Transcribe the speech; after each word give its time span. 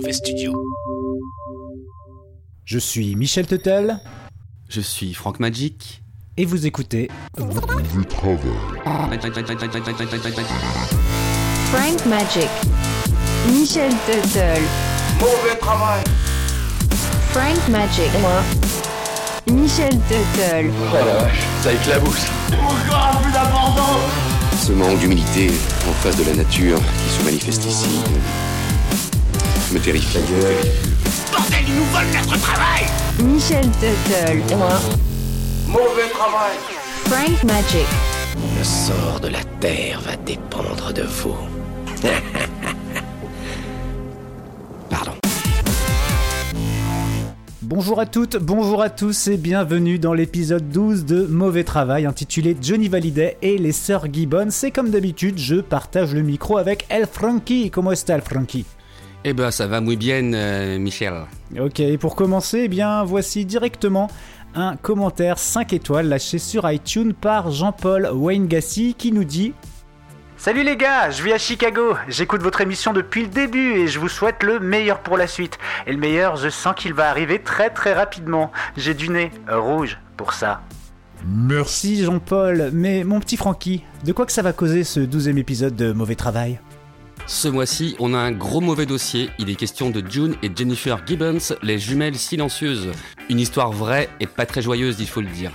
Mauvais 0.00 0.14
Studio. 0.14 0.54
Je 2.64 2.78
suis 2.78 3.14
Michel 3.16 3.46
Tuttle 3.46 3.98
Je 4.70 4.80
suis 4.80 5.12
Franck 5.12 5.40
Magic. 5.40 6.02
et 6.38 6.46
vous 6.46 6.64
écoutez 6.64 7.10
Frank 7.36 7.52
Magic. 12.06 12.48
Michel 13.52 13.90
Tuttle. 14.06 14.62
Mauvais 15.20 15.56
travail. 15.60 16.02
Frank 17.32 17.68
Magic. 17.68 18.10
Michel 19.52 19.90
Tuttle. 20.08 20.70
Oh 20.80 20.94
la 20.94 21.04
vache, 21.04 21.40
ça 21.62 21.74
éclabousse. 21.74 22.24
Encore 22.54 23.20
plus 23.20 23.32
d'abandon 23.32 24.00
Ce 24.58 24.72
manque 24.72 24.98
d'humilité 24.98 25.50
en 25.86 25.92
face 25.92 26.16
de 26.16 26.24
la 26.24 26.36
nature 26.36 26.78
qui 26.78 27.10
se 27.18 27.22
manifeste 27.22 27.66
ici 27.66 28.00
me 29.72 29.78
terrifie. 29.78 30.18
Bordel, 31.30 31.58
ils 31.66 31.74
nous 31.74 31.84
volent 31.84 32.10
notre 32.12 32.40
travail 32.40 32.86
Michel 33.22 33.64
Tuttle. 33.72 34.42
Mauvais 35.68 36.08
travail. 36.12 36.56
Frank 37.06 37.44
Magic. 37.44 37.86
Le 38.58 38.64
sort 38.64 39.20
de 39.20 39.28
la 39.28 39.44
terre 39.60 40.00
va 40.00 40.16
dépendre 40.16 40.92
de 40.92 41.02
vous. 41.02 41.36
Pardon. 44.90 45.12
Bonjour 47.62 48.00
à 48.00 48.06
toutes, 48.06 48.36
bonjour 48.36 48.82
à 48.82 48.90
tous 48.90 49.28
et 49.28 49.36
bienvenue 49.36 50.00
dans 50.00 50.14
l'épisode 50.14 50.68
12 50.70 51.04
de 51.04 51.26
Mauvais 51.26 51.62
Travail 51.64 52.06
intitulé 52.06 52.56
Johnny 52.60 52.88
Validey 52.88 53.36
et 53.42 53.56
les 53.58 53.72
sœurs 53.72 54.12
Gibbon. 54.12 54.48
C'est 54.50 54.72
comme 54.72 54.90
d'habitude, 54.90 55.38
je 55.38 55.56
partage 55.56 56.12
le 56.12 56.22
micro 56.22 56.56
avec 56.56 56.86
El 56.88 57.06
Frankie. 57.06 57.70
Comment 57.70 57.92
est-ce 57.92 58.10
El 58.10 58.22
Frankie? 58.22 58.64
Eh 59.24 59.34
ben, 59.34 59.50
ça 59.50 59.66
va 59.66 59.80
muy 59.80 59.96
bien, 59.96 60.32
euh, 60.32 60.78
Michel. 60.78 61.12
Ok, 61.58 61.80
et 61.80 61.98
pour 61.98 62.16
commencer, 62.16 62.62
eh 62.64 62.68
bien 62.68 63.04
voici 63.04 63.44
directement 63.44 64.08
un 64.54 64.76
commentaire 64.76 65.38
5 65.38 65.72
étoiles 65.74 66.08
lâché 66.08 66.38
sur 66.38 66.70
iTunes 66.70 67.12
par 67.12 67.50
Jean-Paul 67.50 68.10
Wayne 68.14 68.46
Gassi 68.46 68.94
qui 68.96 69.12
nous 69.12 69.24
dit 69.24 69.52
Salut 70.38 70.62
les 70.62 70.78
gars, 70.78 71.10
je 71.10 71.22
vis 71.22 71.34
à 71.34 71.38
Chicago, 71.38 71.96
j'écoute 72.08 72.40
votre 72.40 72.62
émission 72.62 72.94
depuis 72.94 73.22
le 73.22 73.28
début 73.28 73.74
et 73.74 73.88
je 73.88 73.98
vous 73.98 74.08
souhaite 74.08 74.42
le 74.42 74.58
meilleur 74.58 75.00
pour 75.00 75.18
la 75.18 75.26
suite. 75.26 75.58
Et 75.86 75.92
le 75.92 75.98
meilleur, 75.98 76.36
je 76.36 76.48
sens 76.48 76.74
qu'il 76.74 76.94
va 76.94 77.10
arriver 77.10 77.40
très 77.40 77.68
très 77.68 77.92
rapidement. 77.92 78.50
J'ai 78.78 78.94
du 78.94 79.10
nez 79.10 79.30
rouge 79.50 79.98
pour 80.16 80.32
ça. 80.32 80.62
Merci 81.26 82.02
Jean-Paul, 82.02 82.70
mais 82.72 83.04
mon 83.04 83.20
petit 83.20 83.36
Francky, 83.36 83.84
de 84.06 84.12
quoi 84.12 84.24
que 84.24 84.32
ça 84.32 84.40
va 84.40 84.54
causer 84.54 84.82
ce 84.82 85.00
douzième 85.00 85.36
épisode 85.36 85.76
de 85.76 85.92
Mauvais 85.92 86.14
Travail? 86.14 86.58
Ce 87.32 87.46
mois-ci, 87.46 87.94
on 88.00 88.12
a 88.12 88.18
un 88.18 88.32
gros 88.32 88.60
mauvais 88.60 88.86
dossier. 88.86 89.30
Il 89.38 89.50
est 89.50 89.54
question 89.54 89.90
de 89.90 90.02
June 90.04 90.34
et 90.42 90.50
Jennifer 90.52 91.00
Gibbons, 91.06 91.54
les 91.62 91.78
jumelles 91.78 92.18
silencieuses. 92.18 92.90
Une 93.28 93.38
histoire 93.38 93.70
vraie 93.70 94.08
et 94.18 94.26
pas 94.26 94.46
très 94.46 94.62
joyeuse, 94.62 94.96
il 94.98 95.06
faut 95.06 95.20
le 95.20 95.28
dire. 95.28 95.52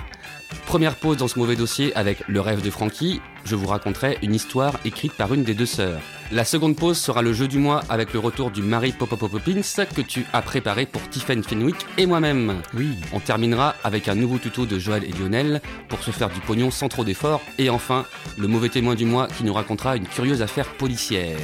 Première 0.65 0.95
pause 0.95 1.17
dans 1.17 1.27
ce 1.27 1.37
mauvais 1.39 1.55
dossier 1.55 1.95
avec 1.95 2.27
Le 2.27 2.41
rêve 2.41 2.61
de 2.61 2.69
Frankie. 2.69 3.21
Je 3.43 3.55
vous 3.55 3.67
raconterai 3.67 4.17
une 4.21 4.33
histoire 4.33 4.73
écrite 4.83 5.13
par 5.13 5.33
une 5.33 5.43
des 5.43 5.53
deux 5.53 5.65
sœurs. 5.65 6.01
La 6.31 6.43
seconde 6.43 6.75
pause 6.75 6.97
sera 6.97 7.21
le 7.21 7.33
jeu 7.33 7.47
du 7.47 7.59
mois 7.59 7.83
avec 7.89 8.13
le 8.13 8.19
retour 8.19 8.49
du 8.49 8.61
Mary 8.61 8.91
Poppins 8.91 9.17
que 9.17 10.01
tu 10.01 10.25
as 10.33 10.41
préparé 10.41 10.85
pour 10.85 11.07
Tiffen 11.09 11.43
Fenwick 11.43 11.75
et 11.97 12.05
moi-même. 12.07 12.61
Oui. 12.73 12.95
On 13.13 13.19
terminera 13.19 13.75
avec 13.83 14.07
un 14.07 14.15
nouveau 14.15 14.37
tuto 14.37 14.65
de 14.65 14.79
Joël 14.79 15.03
et 15.03 15.11
Lionel 15.11 15.61
pour 15.87 16.01
se 16.01 16.11
faire 16.11 16.29
du 16.29 16.39
pognon 16.39 16.71
sans 16.71 16.89
trop 16.89 17.03
d'efforts. 17.03 17.41
Et 17.57 17.69
enfin, 17.69 18.05
le 18.37 18.47
mauvais 18.47 18.69
témoin 18.69 18.95
du 18.95 19.05
mois 19.05 19.27
qui 19.27 19.43
nous 19.43 19.53
racontera 19.53 19.95
une 19.95 20.07
curieuse 20.07 20.41
affaire 20.41 20.69
policière. 20.73 21.37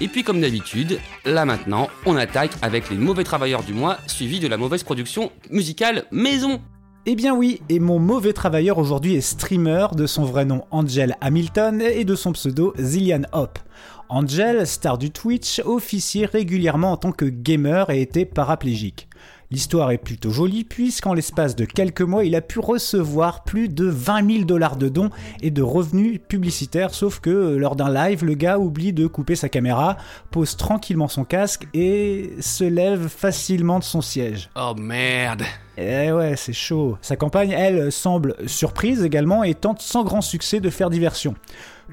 Et 0.00 0.06
puis 0.06 0.22
comme 0.22 0.40
d'habitude, 0.40 1.00
là 1.24 1.44
maintenant, 1.44 1.88
on 2.06 2.16
attaque 2.16 2.52
avec 2.62 2.90
les 2.90 2.96
mauvais 2.96 3.24
travailleurs 3.24 3.64
du 3.64 3.72
mois, 3.72 3.98
suivi 4.06 4.38
de 4.38 4.46
la 4.46 4.56
mauvaise 4.56 4.84
production 4.84 5.32
musicale 5.50 6.04
maison. 6.12 6.60
Eh 7.10 7.16
bien 7.16 7.34
oui, 7.34 7.62
et 7.70 7.80
mon 7.80 7.98
mauvais 7.98 8.34
travailleur 8.34 8.76
aujourd'hui 8.76 9.14
est 9.14 9.22
streamer, 9.22 9.86
de 9.96 10.06
son 10.06 10.24
vrai 10.24 10.44
nom 10.44 10.66
Angel 10.70 11.16
Hamilton 11.22 11.80
et 11.80 12.04
de 12.04 12.14
son 12.14 12.32
pseudo 12.32 12.74
Zillian 12.78 13.22
Hop. 13.32 13.58
Angel, 14.10 14.66
star 14.66 14.98
du 14.98 15.10
Twitch, 15.10 15.62
officiait 15.64 16.26
régulièrement 16.26 16.92
en 16.92 16.98
tant 16.98 17.12
que 17.12 17.24
gamer 17.24 17.88
et 17.88 18.02
était 18.02 18.26
paraplégique. 18.26 19.07
L'histoire 19.50 19.92
est 19.92 19.98
plutôt 19.98 20.30
jolie 20.30 20.62
puisqu'en 20.62 21.14
l'espace 21.14 21.56
de 21.56 21.64
quelques 21.64 22.02
mois, 22.02 22.22
il 22.22 22.36
a 22.36 22.42
pu 22.42 22.58
recevoir 22.58 23.44
plus 23.44 23.70
de 23.70 23.86
20 23.86 24.30
000 24.30 24.44
dollars 24.44 24.76
de 24.76 24.90
dons 24.90 25.08
et 25.40 25.50
de 25.50 25.62
revenus 25.62 26.20
publicitaires, 26.28 26.92
sauf 26.92 27.20
que 27.20 27.30
euh, 27.30 27.58
lors 27.58 27.74
d'un 27.74 27.90
live, 27.90 28.26
le 28.26 28.34
gars 28.34 28.58
oublie 28.58 28.92
de 28.92 29.06
couper 29.06 29.36
sa 29.36 29.48
caméra, 29.48 29.96
pose 30.30 30.58
tranquillement 30.58 31.08
son 31.08 31.24
casque 31.24 31.66
et 31.72 32.34
se 32.40 32.64
lève 32.64 33.08
facilement 33.08 33.78
de 33.78 33.84
son 33.84 34.02
siège. 34.02 34.50
Oh 34.54 34.74
merde 34.76 35.44
Eh 35.78 36.12
ouais, 36.12 36.36
c'est 36.36 36.52
chaud. 36.52 36.98
Sa 37.00 37.16
campagne, 37.16 37.52
elle, 37.52 37.90
semble 37.90 38.36
surprise 38.46 39.02
également 39.02 39.44
et 39.44 39.54
tente 39.54 39.80
sans 39.80 40.04
grand 40.04 40.20
succès 40.20 40.60
de 40.60 40.68
faire 40.68 40.90
diversion. 40.90 41.34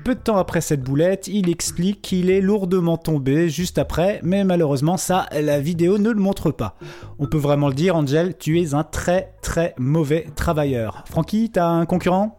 Peu 0.04 0.14
de 0.14 0.20
temps 0.20 0.38
après 0.38 0.62
cette 0.62 0.84
boulette, 0.84 1.28
il 1.28 1.50
explique 1.50 2.02
qu'il 2.02 2.30
est 2.30 2.42
lourdement 2.42 2.98
tombé 2.98 3.50
juste 3.50 3.78
après, 3.80 4.20
mais 4.24 4.44
malheureusement 4.44 4.98
ça, 4.98 5.26
la 5.32 5.60
vidéo 5.60 5.98
ne 5.98 6.10
le 6.12 6.20
montre 6.20 6.52
pas. 6.52 6.78
On 7.18 7.26
peut 7.28 7.38
vraiment 7.40 7.70
le 7.70 7.74
dire, 7.74 7.96
Angel, 7.96 8.38
tu 8.38 8.62
es 8.62 8.74
un 8.76 8.84
très 8.84 9.34
très 9.42 9.74
mauvais 9.80 10.28
travailleur. 10.36 11.04
Francky, 11.08 11.50
t'as 11.52 11.68
un 11.68 11.86
concurrent? 11.88 12.38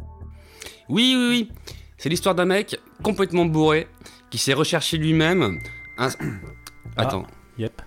Oui, 0.88 1.14
oui, 1.16 1.28
oui. 1.30 1.50
C'est 1.96 2.08
l'histoire 2.08 2.34
d'un 2.36 2.44
mec 2.44 2.78
complètement 3.02 3.46
bourré 3.46 3.88
qui 4.30 4.38
s'est 4.38 4.52
recherché 4.54 4.96
lui-même 4.98 5.58
un... 5.98 6.08
Attends, 6.96 7.24
Yep. 7.58 7.82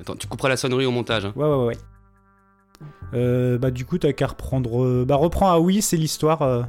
attends, 0.00 0.16
tu 0.16 0.26
couperas 0.26 0.48
la 0.48 0.56
sonnerie 0.56 0.86
au 0.86 0.90
montage. 0.90 1.26
hein. 1.26 1.32
Ouais, 1.36 1.46
ouais, 1.46 1.64
ouais. 1.66 1.76
Euh, 3.14 3.58
bah 3.58 3.70
du 3.70 3.84
coup, 3.84 3.98
t'as 3.98 4.12
qu'à 4.12 4.26
reprendre... 4.28 4.82
euh, 4.84 5.04
Bah 5.06 5.16
reprends, 5.16 5.48
ah 5.50 5.60
oui, 5.60 5.80
c'est 5.82 5.96
l'histoire... 5.96 6.42
euh, 6.42 6.62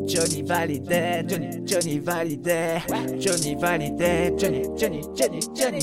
Johnny 0.10 0.42
Validey, 0.42 1.24
Johnny, 1.28 1.50
Johnny 1.68 2.00
Validey, 2.00 2.82
Johnny 3.20 3.54
Validey, 3.54 4.34
Johnny, 4.36 4.64
Johnny, 4.76 5.02
Johnny, 5.16 5.40
Johnny. 5.56 5.80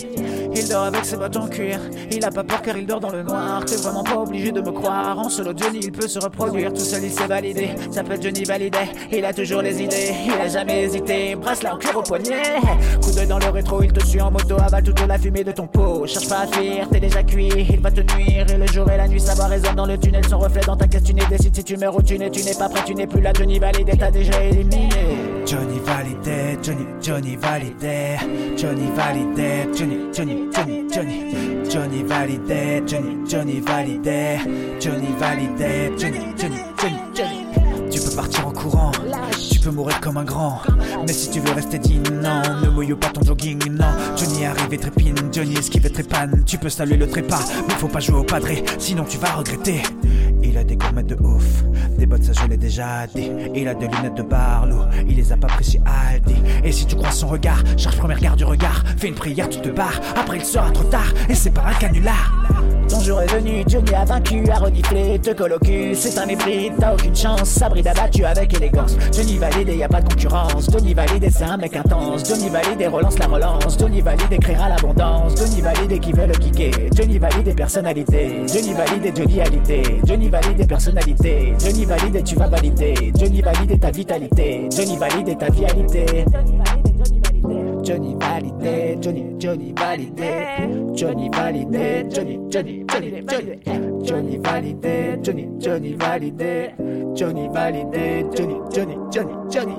Il 0.53 0.69
dort 0.69 0.85
avec 0.87 1.05
ses 1.05 1.17
bottes 1.17 1.37
en 1.37 1.47
cuir, 1.47 1.79
il 2.11 2.25
a 2.25 2.31
pas 2.33 2.43
peur 2.43 2.61
car 2.61 2.77
il 2.77 2.87
dort 2.87 2.99
dans 2.99 3.13
le 3.13 3.23
noir. 3.23 3.65
T'es 3.65 3.77
vraiment 3.77 4.03
pas 4.03 4.17
obligé 4.17 4.51
de 4.51 4.61
me 4.61 4.73
croire. 4.73 5.17
En 5.17 5.29
solo, 5.29 5.53
Johnny, 5.57 5.79
il 5.81 5.93
peut 5.93 6.09
se 6.09 6.19
reproduire. 6.19 6.73
Tout 6.73 6.81
seul, 6.81 7.05
il 7.05 7.13
s'est 7.13 7.29
validé. 7.29 7.69
S'appelle 7.93 8.21
Johnny 8.21 8.43
Validey, 8.43 8.89
il 9.13 9.25
a 9.25 9.33
toujours 9.33 9.63
les 9.63 9.81
idées, 9.81 10.13
il 10.25 10.33
a 10.33 10.49
jamais 10.49 10.83
hésité. 10.83 11.37
Bracelet 11.37 11.71
en 11.71 11.77
cuir 11.77 11.97
au 11.97 12.03
poignet. 12.03 12.43
Coup 13.01 13.13
d'œil 13.13 13.29
dans 13.29 13.39
le 13.39 13.51
rétro, 13.51 13.81
il 13.85 13.93
te 13.93 14.05
suit 14.05 14.21
en 14.21 14.33
moto, 14.33 14.57
avale 14.61 14.83
toute 14.83 15.07
la 15.07 15.19
fumée 15.19 15.45
de 15.45 15.53
ton 15.53 15.69
pot. 15.69 16.05
Cherche 16.05 16.29
pas 16.29 16.41
à 16.41 16.47
fuir, 16.49 16.89
t'es 16.91 16.99
déjà 16.99 17.23
cuit, 17.23 17.53
il 17.71 17.81
va 17.81 17.93
te 17.93 18.01
nuire. 18.01 18.45
Et 18.53 18.59
le 18.59 18.67
jour 18.67 18.91
et 18.91 18.97
la 18.97 19.07
nuit, 19.07 19.21
ça 19.21 19.37
va 19.37 19.47
résonne 19.47 19.77
dans 19.77 19.87
le 19.87 19.97
tunnel. 19.97 20.27
Son 20.29 20.41
reflet 20.41 20.63
dans 20.67 20.77
ta 20.77 20.89
caisse, 20.89 21.05
tu 21.05 21.15
n'es 21.15 21.27
décide 21.27 21.55
si 21.55 21.63
tu 21.63 21.77
meurs 21.77 21.95
ou 21.95 22.03
tu 22.03 22.19
n'es, 22.19 22.29
tu 22.29 22.43
n'es 22.43 22.55
pas 22.55 22.69
prêt, 22.69 22.83
tu 22.85 22.95
n'es 22.97 23.07
plus 23.07 23.21
là. 23.21 23.33
Johnny 23.33 23.61
Validey, 23.61 23.97
t'as 23.97 24.11
déjà 24.17 24.43
éliminé. 24.45 24.89
Johnny 25.47 25.79
Validey, 25.79 26.59
Johnny, 26.63 26.87
Johnny 27.01 27.37
Validey, 27.37 28.19
Johnny 28.57 28.91
Validey, 28.97 29.67
Johnny, 29.77 29.99
Johnny, 30.13 30.49
Johnny, 30.53 30.89
Johnny, 30.91 31.71
Johnny 31.71 32.03
Validey, 32.03 32.83
Johnny, 32.87 33.29
Johnny 33.29 33.61
Validey, 33.61 34.39
Johnny 34.81 35.13
Validey, 35.21 35.99
Johnny, 35.99 36.35
Johnny, 36.37 36.59
Johnny, 36.77 36.99
Johnny. 37.15 37.91
Tu 37.91 38.01
peux 38.01 38.17
partir 38.17 38.49
en 38.49 38.53
courant, 38.53 38.93
peux 39.67 39.73
mourir 39.73 40.01
comme 40.01 40.17
un 40.17 40.25
grand. 40.25 40.61
Mais 41.07 41.13
si 41.13 41.29
tu 41.29 41.41
veux 41.41 41.53
rester 41.53 41.79
digne, 41.79 42.05
non, 42.23 42.41
ne 42.63 42.69
mouille 42.69 42.95
pas 42.95 43.09
ton 43.09 43.23
jogging, 43.23 43.59
non. 43.69 43.87
Johnny 44.17 44.47
arrive 44.47 44.73
et 44.73 44.79
trépine, 44.79 45.17
Johnny 45.33 45.57
esquive 45.57 45.85
et 45.87 45.91
trépane. 45.91 46.45
Tu 46.47 46.57
peux 46.57 46.69
saluer 46.69 46.97
le 46.97 47.09
trépas, 47.09 47.41
mais 47.67 47.75
faut 47.75 47.89
pas 47.89 47.99
jouer 47.99 48.19
au 48.19 48.23
padré, 48.23 48.63
sinon 48.79 49.05
tu 49.05 49.19
vas 49.19 49.33
regretter. 49.33 49.83
Il 50.45 50.57
a 50.57 50.63
des 50.63 50.77
gourmettes 50.77 51.09
de 51.09 51.17
ouf, 51.21 51.65
des 51.99 52.07
bottes 52.07 52.23
ça 52.23 52.33
je 52.33 52.47
l'ai 52.49 52.57
déjà 52.57 53.09
dit. 53.13 53.31
Il 53.57 53.67
a 53.67 53.75
des 53.75 53.89
lunettes 53.89 54.15
de 54.15 54.23
Barlow, 54.23 54.85
il 55.09 55.17
les 55.17 55.33
a 55.33 55.37
pas 55.37 55.49
pris 55.49 55.65
chez 55.65 55.81
Aldi. 55.85 56.37
Et 56.63 56.71
si 56.71 56.87
tu 56.87 56.95
crois 56.95 57.11
son 57.11 57.27
regard, 57.27 57.63
charge 57.77 57.97
premier 57.97 58.15
regard 58.15 58.37
du 58.37 58.45
regard. 58.45 58.85
Fais 58.99 59.09
une 59.09 59.15
prière, 59.15 59.49
tu 59.49 59.61
te 59.61 59.69
barres, 59.71 60.01
après 60.15 60.37
il 60.37 60.45
sera 60.45 60.71
trop 60.71 60.85
tard, 60.85 61.13
et 61.29 61.35
c'est 61.35 61.51
pas 61.51 61.65
un 61.67 61.75
canular. 61.75 62.33
Ton 62.89 63.01
jour 63.01 63.21
est 63.21 63.33
venu, 63.33 63.65
Johnny 63.67 63.93
a 63.95 64.05
vaincu, 64.05 64.49
a 64.49 64.59
reniflé, 64.59 65.19
te 65.19 65.33
colocu, 65.33 65.95
c'est 65.95 66.17
un 66.19 66.29
hybride, 66.29 66.75
t'as 66.79 66.95
aucune 66.95 67.17
chance, 67.17 67.49
Sabrina 67.49 67.93
battu 67.93 68.25
avec 68.25 68.55
élégance. 68.55 68.97
Johnny 69.13 69.39
valide 69.57 69.77
y 69.77 69.83
a 69.83 69.89
pas 69.89 70.01
de 70.01 70.09
concurrence, 70.09 70.69
Johnny 70.71 70.95
valide 70.95 71.29
c'est 71.31 71.45
un 71.45 71.57
mec 71.57 71.75
intense, 71.77 72.29
Johnny 72.29 72.49
valide 72.49 72.89
relance 72.93 73.19
la 73.19 73.27
relance, 73.27 73.79
Johnny 73.79 74.01
valide 74.01 74.39
créera 74.41 74.69
l'abondance, 74.69 75.35
Johnny 75.37 75.61
valide 75.61 76.01
qui 76.01 76.13
veut 76.13 76.27
le 76.27 76.35
kicker, 76.35 76.71
Johnny 76.95 77.19
valide 77.19 77.55
personnalité, 77.55 78.43
Johnny 78.47 78.75
valide 78.75 79.17
Johnny 79.17 79.41
alité, 79.41 79.83
Johnny 80.05 80.29
valide 80.29 80.67
personnalité, 80.69 81.55
Johnny 81.59 81.85
valide 81.85 82.25
tu 82.25 82.37
vas 82.37 82.49
valider, 82.49 83.13
Johnny 83.19 83.41
valide 83.41 83.81
ta 83.81 83.91
vitalité, 83.91 84.69
Johnny 84.71 84.97
valide 84.97 85.39
ta 85.39 85.49
vitalité. 85.49 86.25
Johnny 86.33 86.86
validé, 87.95 88.99
Johnny, 89.01 89.37
Johnny 89.39 89.73
validé, 89.79 90.25
Johnny 90.95 91.31
validé, 91.31 92.05
Johnny, 92.11 92.41
Johnny, 92.51 92.85
Johnny, 92.89 93.23
Johnny, 93.29 93.61
Johnny 94.05 94.39
validé, 94.39 95.19
Johnny, 95.23 95.49
Johnny 95.61 95.95
validé, 95.95 96.71
Johnny 97.15 97.49
validé, 97.49 98.27
Johnny, 98.37 98.57
Johnny, 98.75 98.97
Johnny, 99.13 99.35
Johnny. 99.51 99.75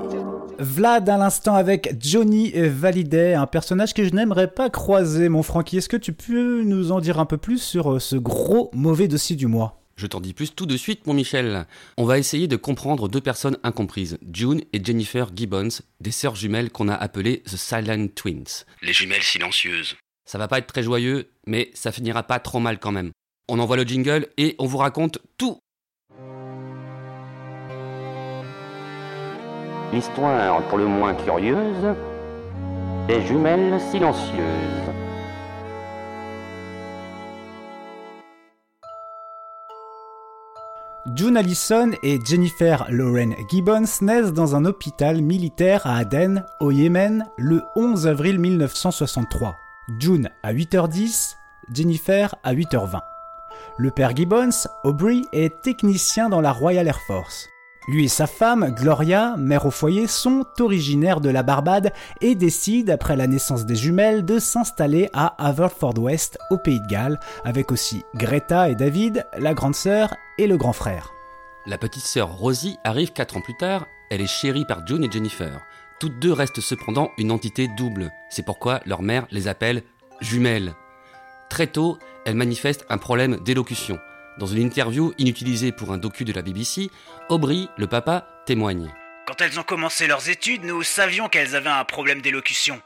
Vlad 0.59 1.07
à 1.09 1.17
l'instant 1.17 1.53
avec 1.53 1.95
Johnny 1.99 2.51
Validé, 2.55 3.33
un 3.33 3.45
personnage 3.45 3.93
que 3.93 4.03
je 4.03 4.15
n'aimerais 4.15 4.47
pas 4.47 4.69
croiser, 4.69 5.29
mon 5.29 5.43
Francky. 5.43 5.77
Est-ce 5.77 5.89
que 5.89 5.97
tu 5.97 6.13
peux 6.13 6.63
nous 6.63 6.91
en 6.91 6.99
dire 6.99 7.19
un 7.19 7.25
peu 7.25 7.37
plus 7.37 7.61
sur 7.61 7.93
euh, 7.93 7.99
ce 7.99 8.15
gros 8.15 8.71
mauvais 8.73 9.07
dossier 9.07 9.35
du 9.35 9.45
mois? 9.47 9.86
Je 9.97 10.05
t'en 10.07 10.21
dis 10.21 10.33
plus 10.33 10.53
tout 10.53 10.67
de 10.67 10.77
suite, 10.77 11.07
mon 11.07 11.13
Michel. 11.13 11.65
On 11.97 12.05
va 12.05 12.19
essayer 12.19 12.47
de 12.47 12.55
comprendre 12.55 13.09
deux 13.09 13.19
personnes 13.19 13.57
incomprises, 13.63 14.19
June 14.31 14.61
et 14.71 14.83
Jennifer 14.83 15.29
Gibbons, 15.35 15.81
des 15.99 16.11
sœurs 16.11 16.35
jumelles 16.35 16.71
qu'on 16.71 16.87
a 16.87 16.93
appelées 16.93 17.41
The 17.41 17.57
Silent 17.57 18.07
Twins. 18.15 18.63
Les 18.83 18.93
jumelles 18.93 19.23
silencieuses. 19.23 19.95
Ça 20.25 20.37
va 20.37 20.47
pas 20.47 20.59
être 20.59 20.67
très 20.67 20.83
joyeux, 20.83 21.31
mais 21.47 21.71
ça 21.73 21.91
finira 21.91 22.23
pas 22.23 22.39
trop 22.39 22.59
mal 22.59 22.79
quand 22.79 22.91
même. 22.91 23.11
On 23.49 23.59
envoie 23.59 23.77
le 23.77 23.83
jingle 23.83 24.27
et 24.37 24.55
on 24.59 24.67
vous 24.67 24.77
raconte 24.77 25.19
tout. 25.37 25.57
Histoire 29.93 30.67
pour 30.67 30.77
le 30.77 30.85
moins 30.85 31.15
curieuse 31.15 31.95
des 33.07 33.25
jumelles 33.25 33.79
silencieuses. 33.89 34.96
June 41.15 41.37
Allison 41.37 41.91
et 42.03 42.19
Jennifer 42.23 42.85
Lauren 42.89 43.31
Gibbons 43.49 44.01
naissent 44.01 44.33
dans 44.33 44.55
un 44.55 44.65
hôpital 44.65 45.21
militaire 45.21 45.87
à 45.87 45.97
Aden, 45.97 46.43
au 46.59 46.71
Yémen, 46.71 47.25
le 47.37 47.61
11 47.77 48.07
avril 48.07 48.39
1963. 48.39 49.55
June 49.99 50.29
à 50.43 50.53
8h10, 50.53 51.35
Jennifer 51.73 52.35
à 52.43 52.53
8h20. 52.53 52.99
Le 53.77 53.91
père 53.91 54.15
Gibbons, 54.15 54.67
Aubrey, 54.83 55.21
est 55.31 55.61
technicien 55.61 56.27
dans 56.27 56.41
la 56.41 56.51
Royal 56.51 56.87
Air 56.87 56.99
Force. 57.07 57.47
Lui 57.89 58.03
et 58.03 58.09
sa 58.09 58.27
femme, 58.27 58.75
Gloria, 58.75 59.37
mère 59.37 59.65
au 59.65 59.71
foyer, 59.71 60.07
sont 60.07 60.45
originaires 60.59 61.21
de 61.21 61.29
la 61.29 61.41
Barbade 61.41 61.93
et 62.19 62.35
décident, 62.35 62.93
après 62.93 63.15
la 63.15 63.27
naissance 63.27 63.65
des 63.65 63.77
jumelles, 63.77 64.25
de 64.25 64.39
s'installer 64.39 65.09
à 65.13 65.41
Haverford-West, 65.47 66.37
au 66.51 66.57
Pays 66.57 66.81
de 66.81 66.87
Galles, 66.87 67.17
avec 67.45 67.71
aussi 67.71 68.03
Greta 68.13 68.69
et 68.69 68.75
David, 68.75 69.25
la 69.37 69.53
grande 69.53 69.75
sœur 69.75 70.13
et 70.37 70.47
le 70.47 70.57
grand 70.57 70.73
frère. 70.73 71.13
La 71.65 71.77
petite 71.77 72.03
sœur 72.03 72.37
Rosie 72.37 72.77
arrive 72.83 73.13
4 73.13 73.37
ans 73.37 73.41
plus 73.41 73.55
tard, 73.55 73.85
elle 74.09 74.19
est 74.19 74.27
chérie 74.27 74.65
par 74.65 74.85
June 74.85 75.05
et 75.05 75.11
Jennifer. 75.11 75.61
Toutes 76.01 76.19
deux 76.19 76.33
restent 76.33 76.59
cependant 76.59 77.11
une 77.17 77.31
entité 77.31 77.69
double, 77.77 78.11
c'est 78.29 78.45
pourquoi 78.45 78.81
leur 78.85 79.01
mère 79.01 79.27
les 79.31 79.47
appelle 79.47 79.83
jumelles. 80.19 80.75
Très 81.49 81.67
tôt, 81.67 81.97
elles 82.25 82.35
manifestent 82.35 82.85
un 82.89 82.97
problème 82.97 83.37
d'élocution. 83.45 83.97
Dans 84.37 84.45
une 84.45 84.61
interview 84.61 85.13
inutilisée 85.17 85.71
pour 85.71 85.91
un 85.91 85.97
docu 85.97 86.23
de 86.23 86.31
la 86.31 86.43
BBC, 86.43 86.91
Aubrey, 87.29 87.67
le 87.75 87.87
papa, 87.87 88.27
témoigne. 88.45 88.93
Quand 89.25 89.41
elles 89.41 89.59
ont 89.59 89.63
commencé 89.63 90.05
leurs 90.05 90.29
études, 90.29 90.63
nous 90.63 90.83
savions 90.83 91.27
qu'elles 91.27 91.55
avaient 91.55 91.69
un 91.69 91.83
problème 91.83 92.21
d'élocution. 92.21 92.79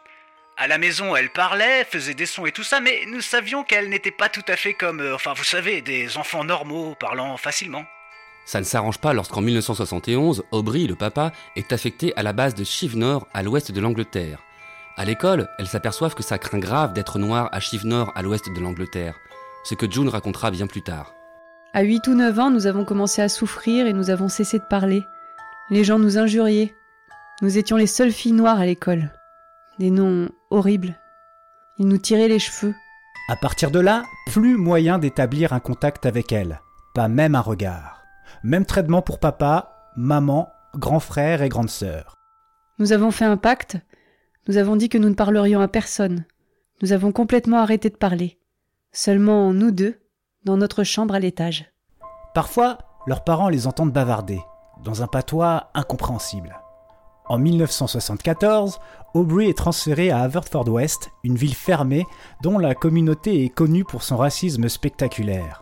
À 0.55 0.67
la 0.67 0.77
maison, 0.77 1.15
elles 1.15 1.29
parlaient, 1.29 1.83
faisaient 1.83 2.13
des 2.13 2.25
sons 2.25 2.45
et 2.45 2.53
tout 2.53 2.63
ça, 2.63 2.79
mais 2.79 3.01
nous 3.07 3.19
savions 3.19 3.63
qu'elles 3.63 3.89
n'étaient 3.89 4.11
pas 4.11 4.29
tout 4.29 4.43
à 4.47 4.55
fait 4.55 4.73
comme, 4.73 5.01
euh, 5.01 5.15
enfin 5.15 5.33
vous 5.33 5.43
savez, 5.43 5.81
des 5.81 6.17
enfants 6.17 6.43
normaux 6.43 6.95
parlant 6.95 7.35
facilement. 7.35 7.83
Ça 8.45 8.59
ne 8.59 8.65
s'arrange 8.65 8.99
pas 8.99 9.13
lorsqu'en 9.13 9.41
1971, 9.41 10.43
Aubrey, 10.51 10.85
le 10.87 10.95
papa, 10.95 11.31
est 11.55 11.73
affecté 11.73 12.13
à 12.15 12.23
la 12.23 12.31
base 12.31 12.55
de 12.55 12.63
Chivenor, 12.63 13.27
à 13.33 13.43
l'ouest 13.43 13.71
de 13.71 13.81
l'Angleterre. 13.81 14.39
À 14.97 15.03
l'école, 15.03 15.49
elles 15.59 15.67
s'aperçoivent 15.67 16.15
que 16.15 16.23
ça 16.23 16.37
craint 16.37 16.59
grave 16.59 16.93
d'être 16.93 17.19
noir 17.19 17.49
à 17.51 17.59
Chivenor, 17.59 18.11
à 18.15 18.21
l'ouest 18.21 18.49
de 18.49 18.59
l'Angleterre, 18.59 19.15
ce 19.63 19.75
que 19.75 19.89
June 19.89 20.09
racontera 20.09 20.49
bien 20.49 20.67
plus 20.67 20.81
tard. 20.81 21.13
À 21.73 21.83
8 21.83 22.05
ou 22.07 22.15
9 22.15 22.37
ans, 22.37 22.49
nous 22.49 22.67
avons 22.67 22.83
commencé 22.83 23.21
à 23.21 23.29
souffrir 23.29 23.87
et 23.87 23.93
nous 23.93 24.09
avons 24.09 24.27
cessé 24.27 24.59
de 24.59 24.65
parler. 24.65 25.05
Les 25.69 25.85
gens 25.85 25.99
nous 25.99 26.17
injuriaient. 26.17 26.75
Nous 27.41 27.57
étions 27.57 27.77
les 27.77 27.87
seules 27.87 28.11
filles 28.11 28.33
noires 28.33 28.59
à 28.59 28.65
l'école. 28.65 29.09
Des 29.79 29.89
noms 29.89 30.27
horribles. 30.49 30.99
Ils 31.77 31.87
nous 31.87 31.97
tiraient 31.97 32.27
les 32.27 32.39
cheveux. 32.39 32.75
À 33.29 33.37
partir 33.37 33.71
de 33.71 33.79
là, 33.79 34.03
plus 34.27 34.57
moyen 34.57 34.99
d'établir 34.99 35.53
un 35.53 35.61
contact 35.61 36.05
avec 36.05 36.33
elle. 36.33 36.59
Pas 36.93 37.07
même 37.07 37.35
un 37.35 37.41
regard. 37.41 38.03
Même 38.43 38.65
traitement 38.65 39.01
pour 39.01 39.19
papa, 39.19 39.91
maman, 39.95 40.51
grand 40.75 40.99
frère 40.99 41.41
et 41.41 41.47
grande 41.47 41.69
sœur. 41.69 42.17
Nous 42.79 42.91
avons 42.91 43.11
fait 43.11 43.23
un 43.23 43.37
pacte. 43.37 43.77
Nous 44.49 44.57
avons 44.57 44.75
dit 44.75 44.89
que 44.89 44.97
nous 44.97 45.09
ne 45.09 45.15
parlerions 45.15 45.61
à 45.61 45.69
personne. 45.69 46.25
Nous 46.81 46.91
avons 46.91 47.13
complètement 47.13 47.59
arrêté 47.59 47.89
de 47.89 47.95
parler. 47.95 48.39
Seulement 48.91 49.53
nous 49.53 49.71
deux, 49.71 50.01
dans 50.43 50.57
notre 50.57 50.83
chambre 50.83 51.13
à 51.13 51.19
l'étage. 51.19 51.65
Parfois, 52.33 52.77
leurs 53.07 53.23
parents 53.23 53.49
les 53.49 53.67
entendent 53.67 53.91
bavarder, 53.91 54.41
dans 54.83 55.03
un 55.03 55.07
patois 55.07 55.69
incompréhensible. 55.73 56.59
En 57.27 57.37
1974, 57.37 58.79
Aubrey 59.13 59.47
est 59.47 59.57
transféré 59.57 60.09
à 60.11 60.19
Haverford 60.19 60.67
West, 60.67 61.11
une 61.23 61.35
ville 61.35 61.55
fermée 61.55 62.05
dont 62.41 62.57
la 62.57 62.75
communauté 62.75 63.45
est 63.45 63.49
connue 63.49 63.83
pour 63.83 64.03
son 64.03 64.17
racisme 64.17 64.67
spectaculaire. 64.67 65.61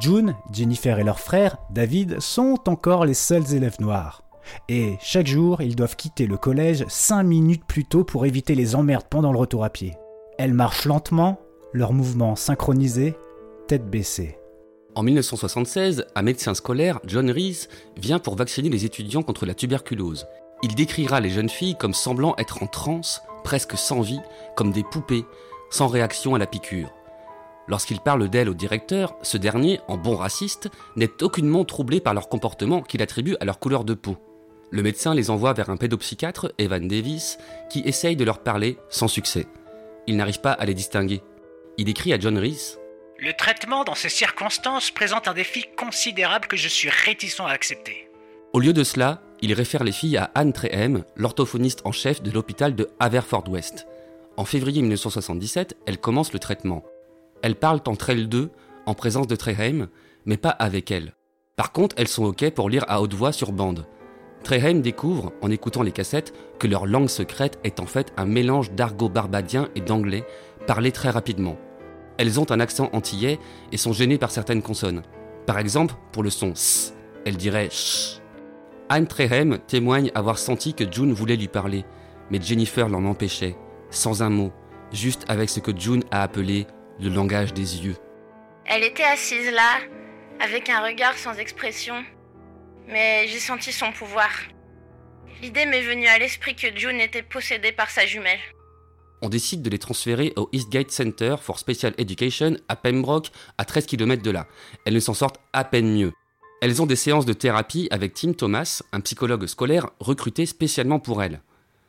June, 0.00 0.34
Jennifer 0.52 0.98
et 0.98 1.04
leur 1.04 1.20
frère, 1.20 1.58
David, 1.70 2.20
sont 2.20 2.58
encore 2.68 3.04
les 3.04 3.14
seuls 3.14 3.54
élèves 3.54 3.80
noirs. 3.80 4.22
Et 4.68 4.96
chaque 5.00 5.26
jour, 5.26 5.62
ils 5.62 5.76
doivent 5.76 5.96
quitter 5.96 6.26
le 6.26 6.36
collège 6.36 6.84
5 6.88 7.22
minutes 7.22 7.64
plus 7.66 7.84
tôt 7.84 8.04
pour 8.04 8.26
éviter 8.26 8.54
les 8.54 8.74
emmerdes 8.74 9.06
pendant 9.08 9.32
le 9.32 9.38
retour 9.38 9.64
à 9.64 9.70
pied. 9.70 9.96
Elles 10.38 10.54
marchent 10.54 10.84
lentement, 10.84 11.38
leurs 11.72 11.92
mouvements 11.92 12.36
synchronisés, 12.36 13.16
tête 13.66 13.88
baissée. 13.90 14.38
En 14.94 15.02
1976, 15.02 16.06
un 16.14 16.22
médecin 16.22 16.54
scolaire, 16.54 17.00
John 17.04 17.30
Reese, 17.30 17.68
vient 17.96 18.18
pour 18.18 18.36
vacciner 18.36 18.68
les 18.68 18.84
étudiants 18.84 19.22
contre 19.22 19.44
la 19.44 19.54
tuberculose. 19.54 20.26
Il 20.62 20.74
décrira 20.74 21.20
les 21.20 21.30
jeunes 21.30 21.48
filles 21.48 21.76
comme 21.76 21.92
semblant 21.92 22.34
être 22.38 22.62
en 22.62 22.66
transe, 22.66 23.22
presque 23.44 23.76
sans 23.76 24.00
vie, 24.00 24.20
comme 24.56 24.72
des 24.72 24.84
poupées, 24.84 25.24
sans 25.70 25.88
réaction 25.88 26.34
à 26.34 26.38
la 26.38 26.46
piqûre. 26.46 26.92
Lorsqu'il 27.68 28.00
parle 28.00 28.28
d'elles 28.28 28.48
au 28.48 28.54
directeur, 28.54 29.16
ce 29.22 29.36
dernier, 29.36 29.80
en 29.88 29.96
bon 29.96 30.14
raciste, 30.14 30.70
n'est 30.94 31.22
aucunement 31.22 31.64
troublé 31.64 32.00
par 32.00 32.14
leur 32.14 32.28
comportement 32.28 32.80
qu'il 32.80 33.02
attribue 33.02 33.36
à 33.40 33.44
leur 33.44 33.58
couleur 33.58 33.84
de 33.84 33.94
peau. 33.94 34.16
Le 34.70 34.82
médecin 34.82 35.14
les 35.14 35.30
envoie 35.30 35.52
vers 35.52 35.70
un 35.70 35.76
pédopsychiatre, 35.76 36.52
Evan 36.58 36.86
Davis, 36.86 37.38
qui 37.68 37.80
essaye 37.80 38.16
de 38.16 38.24
leur 38.24 38.38
parler 38.38 38.78
sans 38.88 39.08
succès. 39.08 39.46
Il 40.06 40.16
n'arrive 40.16 40.40
pas 40.40 40.52
à 40.52 40.64
les 40.64 40.74
distinguer. 40.74 41.22
Il 41.78 41.88
écrit 41.88 42.12
à 42.12 42.18
John 42.20 42.38
Reese 42.38 42.78
Le 43.18 43.32
traitement 43.32 43.84
dans 43.84 43.94
ces 43.94 44.10
circonstances 44.10 44.90
présente 44.90 45.26
un 45.26 45.32
défi 45.32 45.64
considérable 45.74 46.48
que 46.48 46.56
je 46.58 46.68
suis 46.68 46.90
réticent 46.90 47.40
à 47.40 47.48
accepter. 47.48 48.10
Au 48.52 48.60
lieu 48.60 48.74
de 48.74 48.84
cela, 48.84 49.22
il 49.40 49.54
réfère 49.54 49.84
les 49.84 49.92
filles 49.92 50.18
à 50.18 50.30
Anne 50.34 50.52
Trehem, 50.52 51.02
l'orthophoniste 51.16 51.80
en 51.84 51.92
chef 51.92 52.22
de 52.22 52.30
l'hôpital 52.30 52.74
de 52.74 52.90
Haverford-West. 53.00 53.86
En 54.36 54.44
février 54.44 54.82
1977, 54.82 55.78
elles 55.86 55.96
commencent 55.96 56.34
le 56.34 56.38
traitement. 56.38 56.84
Elles 57.42 57.54
parlent 57.54 57.80
entre 57.86 58.10
elles 58.10 58.28
deux, 58.28 58.50
en 58.84 58.92
présence 58.92 59.26
de 59.26 59.36
Trehem, 59.36 59.88
mais 60.26 60.36
pas 60.36 60.50
avec 60.50 60.90
elle. 60.90 61.14
Par 61.56 61.72
contre, 61.72 61.96
elles 61.98 62.08
sont 62.08 62.24
OK 62.24 62.50
pour 62.50 62.68
lire 62.68 62.84
à 62.86 63.00
haute 63.00 63.14
voix 63.14 63.32
sur 63.32 63.52
bande. 63.52 63.86
Trehem 64.44 64.82
découvre, 64.82 65.32
en 65.40 65.50
écoutant 65.50 65.82
les 65.82 65.92
cassettes, 65.92 66.34
que 66.58 66.66
leur 66.66 66.84
langue 66.84 67.08
secrète 67.08 67.58
est 67.64 67.80
en 67.80 67.86
fait 67.86 68.12
un 68.18 68.26
mélange 68.26 68.72
d'argot 68.72 69.08
barbadien 69.08 69.70
et 69.74 69.80
d'anglais, 69.80 70.26
parlé 70.66 70.92
très 70.92 71.08
rapidement. 71.08 71.56
Elles 72.18 72.40
ont 72.40 72.50
un 72.50 72.60
accent 72.60 72.90
antillais 72.92 73.38
et 73.72 73.76
sont 73.76 73.92
gênées 73.92 74.18
par 74.18 74.30
certaines 74.30 74.62
consonnes. 74.62 75.02
Par 75.46 75.58
exemple, 75.58 75.94
pour 76.12 76.22
le 76.22 76.30
son 76.30 76.52
S, 76.52 76.94
elle 77.24 77.36
dirait 77.36 77.70
ch. 77.70 78.20
Anne 78.88 79.06
Trehem 79.06 79.58
témoigne 79.66 80.10
avoir 80.14 80.38
senti 80.38 80.74
que 80.74 80.90
June 80.90 81.12
voulait 81.12 81.36
lui 81.36 81.48
parler, 81.48 81.84
mais 82.30 82.40
Jennifer 82.40 82.88
l'en 82.88 83.04
empêchait, 83.04 83.56
sans 83.90 84.22
un 84.22 84.30
mot, 84.30 84.52
juste 84.92 85.24
avec 85.28 85.48
ce 85.48 85.60
que 85.60 85.76
June 85.76 86.04
a 86.10 86.22
appelé 86.22 86.66
le 87.00 87.08
langage 87.08 87.52
des 87.52 87.84
yeux. 87.84 87.96
Elle 88.64 88.84
était 88.84 89.04
assise 89.04 89.50
là, 89.52 89.78
avec 90.40 90.68
un 90.68 90.82
regard 90.82 91.16
sans 91.18 91.34
expression, 91.34 92.02
mais 92.86 93.26
j'ai 93.28 93.38
senti 93.38 93.72
son 93.72 93.92
pouvoir. 93.92 94.30
L'idée 95.42 95.66
m'est 95.66 95.82
venue 95.82 96.06
à 96.06 96.18
l'esprit 96.18 96.54
que 96.54 96.74
June 96.74 97.00
était 97.00 97.22
possédée 97.22 97.72
par 97.72 97.90
sa 97.90 98.06
jumelle. 98.06 98.40
On 99.22 99.28
décide 99.28 99.62
de 99.62 99.70
les 99.70 99.78
transférer 99.78 100.32
au 100.36 100.48
Eastgate 100.52 100.90
Center 100.90 101.36
for 101.40 101.58
Special 101.58 101.94
Education 101.98 102.56
à 102.68 102.76
Pembroke, 102.76 103.30
à 103.58 103.64
13 103.64 103.86
km 103.86 104.22
de 104.22 104.30
là. 104.30 104.46
Elles 104.84 104.94
ne 104.94 105.00
s'en 105.00 105.14
sortent 105.14 105.40
à 105.52 105.64
peine 105.64 105.92
mieux. 105.92 106.12
Elles 106.60 106.82
ont 106.82 106.86
des 106.86 106.96
séances 106.96 107.26
de 107.26 107.32
thérapie 107.32 107.88
avec 107.90 108.14
Tim 108.14 108.32
Thomas, 108.32 108.82
un 108.92 109.00
psychologue 109.00 109.46
scolaire 109.46 109.90
recruté 110.00 110.46
spécialement 110.46 110.98
pour 110.98 111.22
elles. 111.22 111.40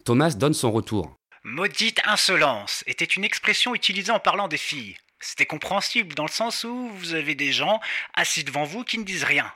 Thomas 0.06 0.32
donne 0.32 0.54
son 0.54 0.72
retour. 0.72 1.16
Maudite 1.44 2.02
insolence 2.06 2.84
était 2.88 3.06
une 3.06 3.24
expression 3.24 3.76
utilisée 3.76 4.12
en 4.12 4.20
parlant 4.20 4.48
des 4.48 4.58
filles. 4.58 4.98
C'était 5.20 5.46
compréhensible 5.46 6.16
dans 6.16 6.26
le 6.26 6.32
sens 6.32 6.64
où 6.64 6.90
vous 6.90 7.14
avez 7.14 7.36
des 7.36 7.52
gens 7.52 7.80
assis 8.14 8.44
devant 8.44 8.64
vous 8.64 8.84
qui 8.84 8.98
ne 8.98 9.04
disent 9.04 9.24
rien. 9.24 9.52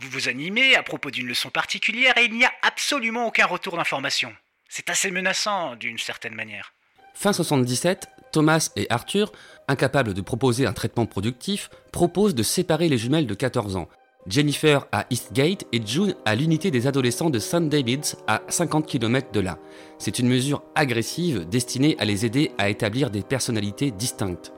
Vous 0.00 0.08
vous 0.10 0.28
animez 0.28 0.74
à 0.74 0.82
propos 0.82 1.10
d'une 1.10 1.26
leçon 1.26 1.50
particulière 1.50 2.16
et 2.18 2.24
il 2.24 2.34
n'y 2.34 2.44
a 2.44 2.52
absolument 2.62 3.26
aucun 3.26 3.46
retour 3.46 3.76
d'information. 3.76 4.34
C'est 4.68 4.90
assez 4.90 5.10
menaçant 5.10 5.76
d'une 5.76 5.98
certaine 5.98 6.34
manière. 6.34 6.72
Fin 7.14 7.32
77, 7.32 8.08
Thomas 8.32 8.70
et 8.76 8.86
Arthur, 8.90 9.32
incapables 9.68 10.14
de 10.14 10.20
proposer 10.20 10.66
un 10.66 10.72
traitement 10.72 11.06
productif, 11.06 11.70
proposent 11.92 12.34
de 12.34 12.42
séparer 12.42 12.88
les 12.88 12.98
jumelles 12.98 13.26
de 13.26 13.34
14 13.34 13.76
ans. 13.76 13.88
Jennifer 14.26 14.86
à 14.92 15.06
Eastgate 15.10 15.64
et 15.72 15.84
June 15.84 16.14
à 16.24 16.36
l'unité 16.36 16.70
des 16.70 16.86
adolescents 16.86 17.30
de 17.30 17.40
St. 17.40 17.68
David's 17.68 18.16
à 18.28 18.42
50 18.48 18.86
km 18.86 19.32
de 19.32 19.40
là. 19.40 19.58
C'est 19.98 20.20
une 20.20 20.28
mesure 20.28 20.62
agressive 20.74 21.48
destinée 21.48 21.96
à 21.98 22.04
les 22.04 22.24
aider 22.24 22.52
à 22.56 22.68
établir 22.68 23.10
des 23.10 23.22
personnalités 23.22 23.90
distinctes. 23.90 24.52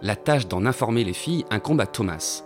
La 0.00 0.16
tâche 0.16 0.48
d'en 0.48 0.64
informer 0.64 1.04
les 1.04 1.12
filles 1.12 1.44
incombe 1.50 1.82
à 1.82 1.86
Thomas. 1.86 2.42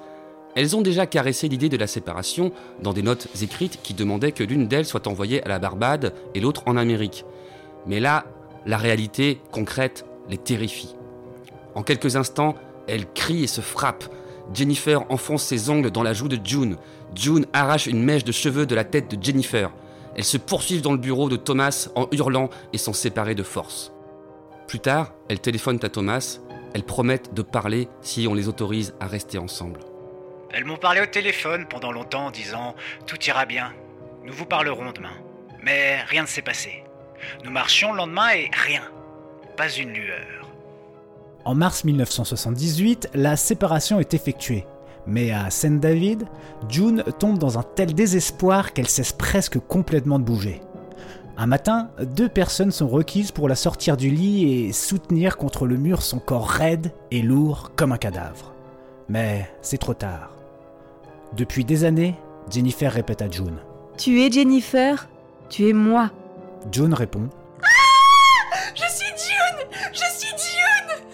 Elles 0.56 0.76
ont 0.76 0.82
déjà 0.82 1.06
caressé 1.06 1.48
l'idée 1.48 1.68
de 1.68 1.76
la 1.76 1.86
séparation 1.86 2.52
dans 2.82 2.92
des 2.92 3.02
notes 3.02 3.28
écrites 3.40 3.80
qui 3.82 3.94
demandaient 3.94 4.32
que 4.32 4.44
l'une 4.44 4.66
d'elles 4.66 4.86
soit 4.86 5.06
envoyée 5.06 5.44
à 5.44 5.48
la 5.48 5.60
Barbade 5.60 6.12
et 6.34 6.40
l'autre 6.40 6.64
en 6.66 6.76
Amérique. 6.76 7.24
Mais 7.86 8.00
là, 8.00 8.24
la 8.66 8.76
réalité 8.76 9.40
concrète 9.50 10.04
les 10.28 10.38
terrifie. 10.38 10.96
En 11.74 11.82
quelques 11.82 12.16
instants, 12.16 12.54
elles 12.86 13.10
crient 13.12 13.44
et 13.44 13.48
se 13.48 13.60
frappent. 13.60 14.04
Jennifer 14.52 15.10
enfonce 15.10 15.44
ses 15.44 15.70
ongles 15.70 15.90
dans 15.90 16.02
la 16.02 16.12
joue 16.12 16.28
de 16.28 16.38
June. 16.44 16.76
June 17.14 17.46
arrache 17.52 17.86
une 17.86 18.02
mèche 18.02 18.24
de 18.24 18.32
cheveux 18.32 18.66
de 18.66 18.74
la 18.74 18.84
tête 18.84 19.14
de 19.14 19.22
Jennifer. 19.22 19.70
Elles 20.16 20.24
se 20.24 20.36
poursuivent 20.36 20.82
dans 20.82 20.92
le 20.92 20.98
bureau 20.98 21.28
de 21.28 21.36
Thomas 21.36 21.88
en 21.94 22.06
hurlant 22.12 22.50
et 22.72 22.78
sont 22.78 22.92
séparées 22.92 23.34
de 23.34 23.42
force. 23.42 23.92
Plus 24.66 24.80
tard, 24.80 25.12
elles 25.28 25.40
téléphonent 25.40 25.80
à 25.82 25.88
Thomas. 25.88 26.38
Elles 26.74 26.84
promettent 26.84 27.34
de 27.34 27.42
parler 27.42 27.88
si 28.00 28.26
on 28.28 28.34
les 28.34 28.48
autorise 28.48 28.94
à 29.00 29.06
rester 29.06 29.38
ensemble. 29.38 29.80
Elles 30.52 30.64
m'ont 30.64 30.76
parlé 30.76 31.00
au 31.00 31.06
téléphone 31.06 31.66
pendant 31.68 31.90
longtemps 31.90 32.26
en 32.26 32.30
disant 32.30 32.74
Tout 33.06 33.22
ira 33.26 33.44
bien, 33.44 33.72
nous 34.24 34.32
vous 34.32 34.46
parlerons 34.46 34.92
demain. 34.92 35.16
Mais 35.62 36.02
rien 36.04 36.22
ne 36.22 36.28
s'est 36.28 36.42
passé. 36.42 36.84
Nous 37.44 37.50
marchions 37.50 37.92
le 37.92 37.98
lendemain 37.98 38.30
et 38.34 38.50
rien. 38.52 38.82
Pas 39.56 39.70
une 39.70 39.90
lueur. 39.90 40.50
En 41.44 41.54
mars 41.54 41.84
1978, 41.84 43.10
la 43.14 43.36
séparation 43.36 44.00
est 44.00 44.14
effectuée. 44.14 44.66
Mais 45.06 45.30
à 45.30 45.50
St. 45.50 45.80
David, 45.80 46.26
June 46.68 47.04
tombe 47.18 47.38
dans 47.38 47.58
un 47.58 47.62
tel 47.62 47.94
désespoir 47.94 48.72
qu'elle 48.72 48.88
cesse 48.88 49.12
presque 49.12 49.58
complètement 49.58 50.18
de 50.18 50.24
bouger. 50.24 50.60
Un 51.36 51.46
matin, 51.46 51.90
deux 52.00 52.28
personnes 52.28 52.70
sont 52.70 52.88
requises 52.88 53.32
pour 53.32 53.48
la 53.48 53.56
sortir 53.56 53.96
du 53.96 54.08
lit 54.08 54.66
et 54.66 54.72
soutenir 54.72 55.36
contre 55.36 55.66
le 55.66 55.76
mur 55.76 56.00
son 56.00 56.20
corps 56.20 56.48
raide 56.48 56.92
et 57.10 57.22
lourd 57.22 57.72
comme 57.76 57.92
un 57.92 57.98
cadavre. 57.98 58.54
Mais 59.08 59.50
c'est 59.60 59.78
trop 59.78 59.94
tard. 59.94 60.30
Depuis 61.36 61.64
des 61.64 61.84
années, 61.84 62.14
Jennifer 62.50 62.92
répète 62.92 63.20
à 63.20 63.28
June. 63.28 63.58
Tu 63.98 64.22
es 64.22 64.30
Jennifer, 64.30 65.08
tu 65.50 65.68
es 65.68 65.72
moi. 65.72 66.10
June 66.72 66.94
répond. 66.94 67.28
Je 68.74 68.82
suis 68.88 69.06
June 69.16 69.80
Je 69.92 69.98
suis 69.98 70.28
June 70.28 71.04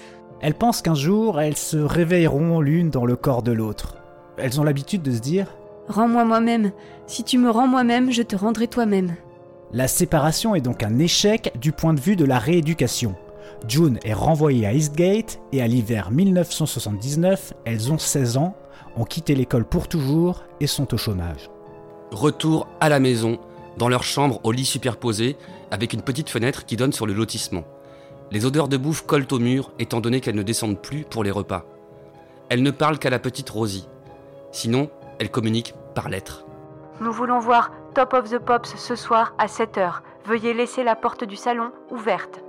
Elles 0.40 0.54
pensent 0.54 0.82
qu'un 0.82 0.94
jour, 0.94 1.40
elles 1.40 1.56
se 1.56 1.76
réveilleront 1.76 2.60
l'une 2.60 2.90
dans 2.90 3.04
le 3.04 3.16
corps 3.16 3.42
de 3.42 3.52
l'autre. 3.52 3.96
Elles 4.36 4.60
ont 4.60 4.64
l'habitude 4.64 5.02
de 5.02 5.12
se 5.12 5.20
dire 5.20 5.54
Rends-moi 5.88 6.24
moi-même. 6.24 6.72
Si 7.06 7.24
tu 7.24 7.36
me 7.36 7.50
rends 7.50 7.66
moi-même, 7.66 8.12
je 8.12 8.22
te 8.22 8.36
rendrai 8.36 8.68
toi-même. 8.68 9.16
La 9.72 9.88
séparation 9.88 10.54
est 10.54 10.60
donc 10.60 10.82
un 10.82 10.98
échec 10.98 11.52
du 11.60 11.72
point 11.72 11.94
de 11.94 12.00
vue 12.00 12.16
de 12.16 12.24
la 12.24 12.38
rééducation. 12.38 13.14
June 13.68 13.98
est 14.04 14.14
renvoyée 14.14 14.66
à 14.66 14.72
Eastgate 14.72 15.40
et 15.52 15.62
à 15.62 15.66
l'hiver 15.66 16.10
1979, 16.10 17.52
elles 17.64 17.92
ont 17.92 17.98
16 17.98 18.36
ans, 18.36 18.54
ont 18.96 19.04
quitté 19.04 19.34
l'école 19.34 19.64
pour 19.64 19.88
toujours 19.88 20.44
et 20.60 20.66
sont 20.66 20.94
au 20.94 20.96
chômage. 20.96 21.50
Retour 22.10 22.66
à 22.80 22.88
la 22.88 22.98
maison, 22.98 23.38
dans 23.76 23.88
leur 23.88 24.02
chambre 24.02 24.40
au 24.44 24.52
lit 24.52 24.64
superposé, 24.64 25.36
avec 25.70 25.92
une 25.92 26.02
petite 26.02 26.30
fenêtre 26.30 26.66
qui 26.66 26.76
donne 26.76 26.92
sur 26.92 27.06
le 27.06 27.12
lotissement. 27.12 27.64
Les 28.30 28.46
odeurs 28.46 28.68
de 28.68 28.76
bouffe 28.76 29.02
collent 29.02 29.26
au 29.32 29.38
mur, 29.38 29.72
étant 29.78 30.00
donné 30.00 30.20
qu'elles 30.20 30.36
ne 30.36 30.42
descendent 30.42 30.80
plus 30.80 31.04
pour 31.04 31.24
les 31.24 31.30
repas. 31.30 31.64
Elles 32.48 32.62
ne 32.62 32.70
parlent 32.70 32.98
qu'à 32.98 33.10
la 33.10 33.18
petite 33.18 33.50
Rosie. 33.50 33.88
Sinon, 34.52 34.90
elles 35.18 35.30
communiquent 35.30 35.74
par 35.94 36.08
lettres. 36.08 36.44
Nous 37.00 37.12
voulons 37.12 37.40
voir 37.40 37.70
Top 37.94 38.12
of 38.12 38.30
the 38.30 38.38
Pops 38.38 38.76
ce 38.76 38.94
soir 38.94 39.34
à 39.38 39.46
7h. 39.46 40.00
Veuillez 40.26 40.54
laisser 40.54 40.84
la 40.84 40.96
porte 40.96 41.24
du 41.24 41.36
salon 41.36 41.72
ouverte. 41.90 42.40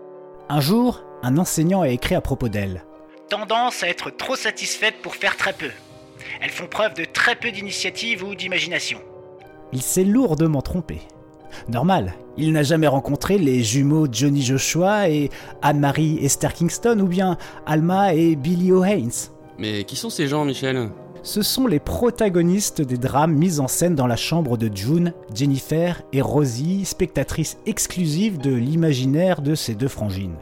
Un 0.49 0.59
jour, 0.59 1.03
un 1.23 1.37
enseignant 1.37 1.81
a 1.81 1.89
écrit 1.89 2.15
à 2.15 2.21
propos 2.21 2.49
d'elles. 2.49 2.83
Tendance 3.29 3.83
à 3.83 3.87
être 3.87 4.09
trop 4.09 4.35
satisfaite 4.35 4.95
pour 5.01 5.15
faire 5.15 5.37
très 5.37 5.53
peu. 5.53 5.69
Elles 6.41 6.49
font 6.49 6.67
preuve 6.67 6.93
de 6.93 7.05
très 7.05 7.35
peu 7.35 7.51
d'initiative 7.51 8.23
ou 8.23 8.35
d'imagination. 8.35 8.99
Il 9.73 9.81
s'est 9.81 10.03
lourdement 10.03 10.61
trompé. 10.61 11.01
Normal, 11.69 12.13
il 12.37 12.51
n'a 12.53 12.63
jamais 12.63 12.87
rencontré 12.87 13.37
les 13.37 13.63
jumeaux 13.63 14.07
Johnny 14.11 14.41
Joshua 14.41 15.09
et 15.09 15.29
Anne-Marie 15.61 16.19
Esther 16.23 16.53
Kingston 16.53 16.99
ou 16.99 17.07
bien 17.07 17.37
Alma 17.65 18.13
et 18.13 18.35
Billy 18.35 18.71
O'Haines. 18.71 19.11
Mais 19.57 19.83
qui 19.83 19.95
sont 19.95 20.09
ces 20.09 20.27
gens, 20.27 20.45
Michel? 20.45 20.89
Ce 21.23 21.43
sont 21.43 21.67
les 21.67 21.79
protagonistes 21.79 22.81
des 22.81 22.97
drames 22.97 23.33
mis 23.33 23.59
en 23.59 23.67
scène 23.67 23.93
dans 23.93 24.07
la 24.07 24.15
chambre 24.15 24.57
de 24.57 24.75
June, 24.75 25.13
Jennifer 25.33 26.01
et 26.13 26.21
Rosie, 26.21 26.83
spectatrices 26.83 27.57
exclusives 27.67 28.39
de 28.39 28.51
l'imaginaire 28.51 29.41
de 29.41 29.53
ces 29.53 29.75
deux 29.75 29.87
frangines. 29.87 30.35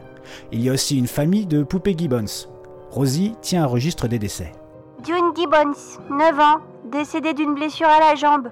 Il 0.52 0.62
y 0.62 0.70
a 0.70 0.72
aussi 0.72 0.96
une 0.96 1.06
famille 1.06 1.46
de 1.46 1.62
poupées 1.64 1.94
Gibbons. 1.98 2.48
Rosie 2.90 3.34
tient 3.42 3.64
un 3.64 3.66
registre 3.66 4.08
des 4.08 4.18
décès. 4.18 4.52
June 5.06 5.32
Gibbons, 5.36 5.78
9 6.10 6.40
ans, 6.40 6.60
décédé 6.90 7.34
d'une 7.34 7.54
blessure 7.54 7.88
à 7.88 8.00
la 8.00 8.14
jambe. 8.14 8.48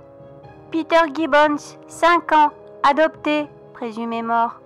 Peter 0.71 0.97
Gibbons, 1.15 1.79
5 1.87 2.33
ans, 2.33 2.51
adopté, 2.83 3.47
présumé 3.73 4.21
mort. 4.21 4.61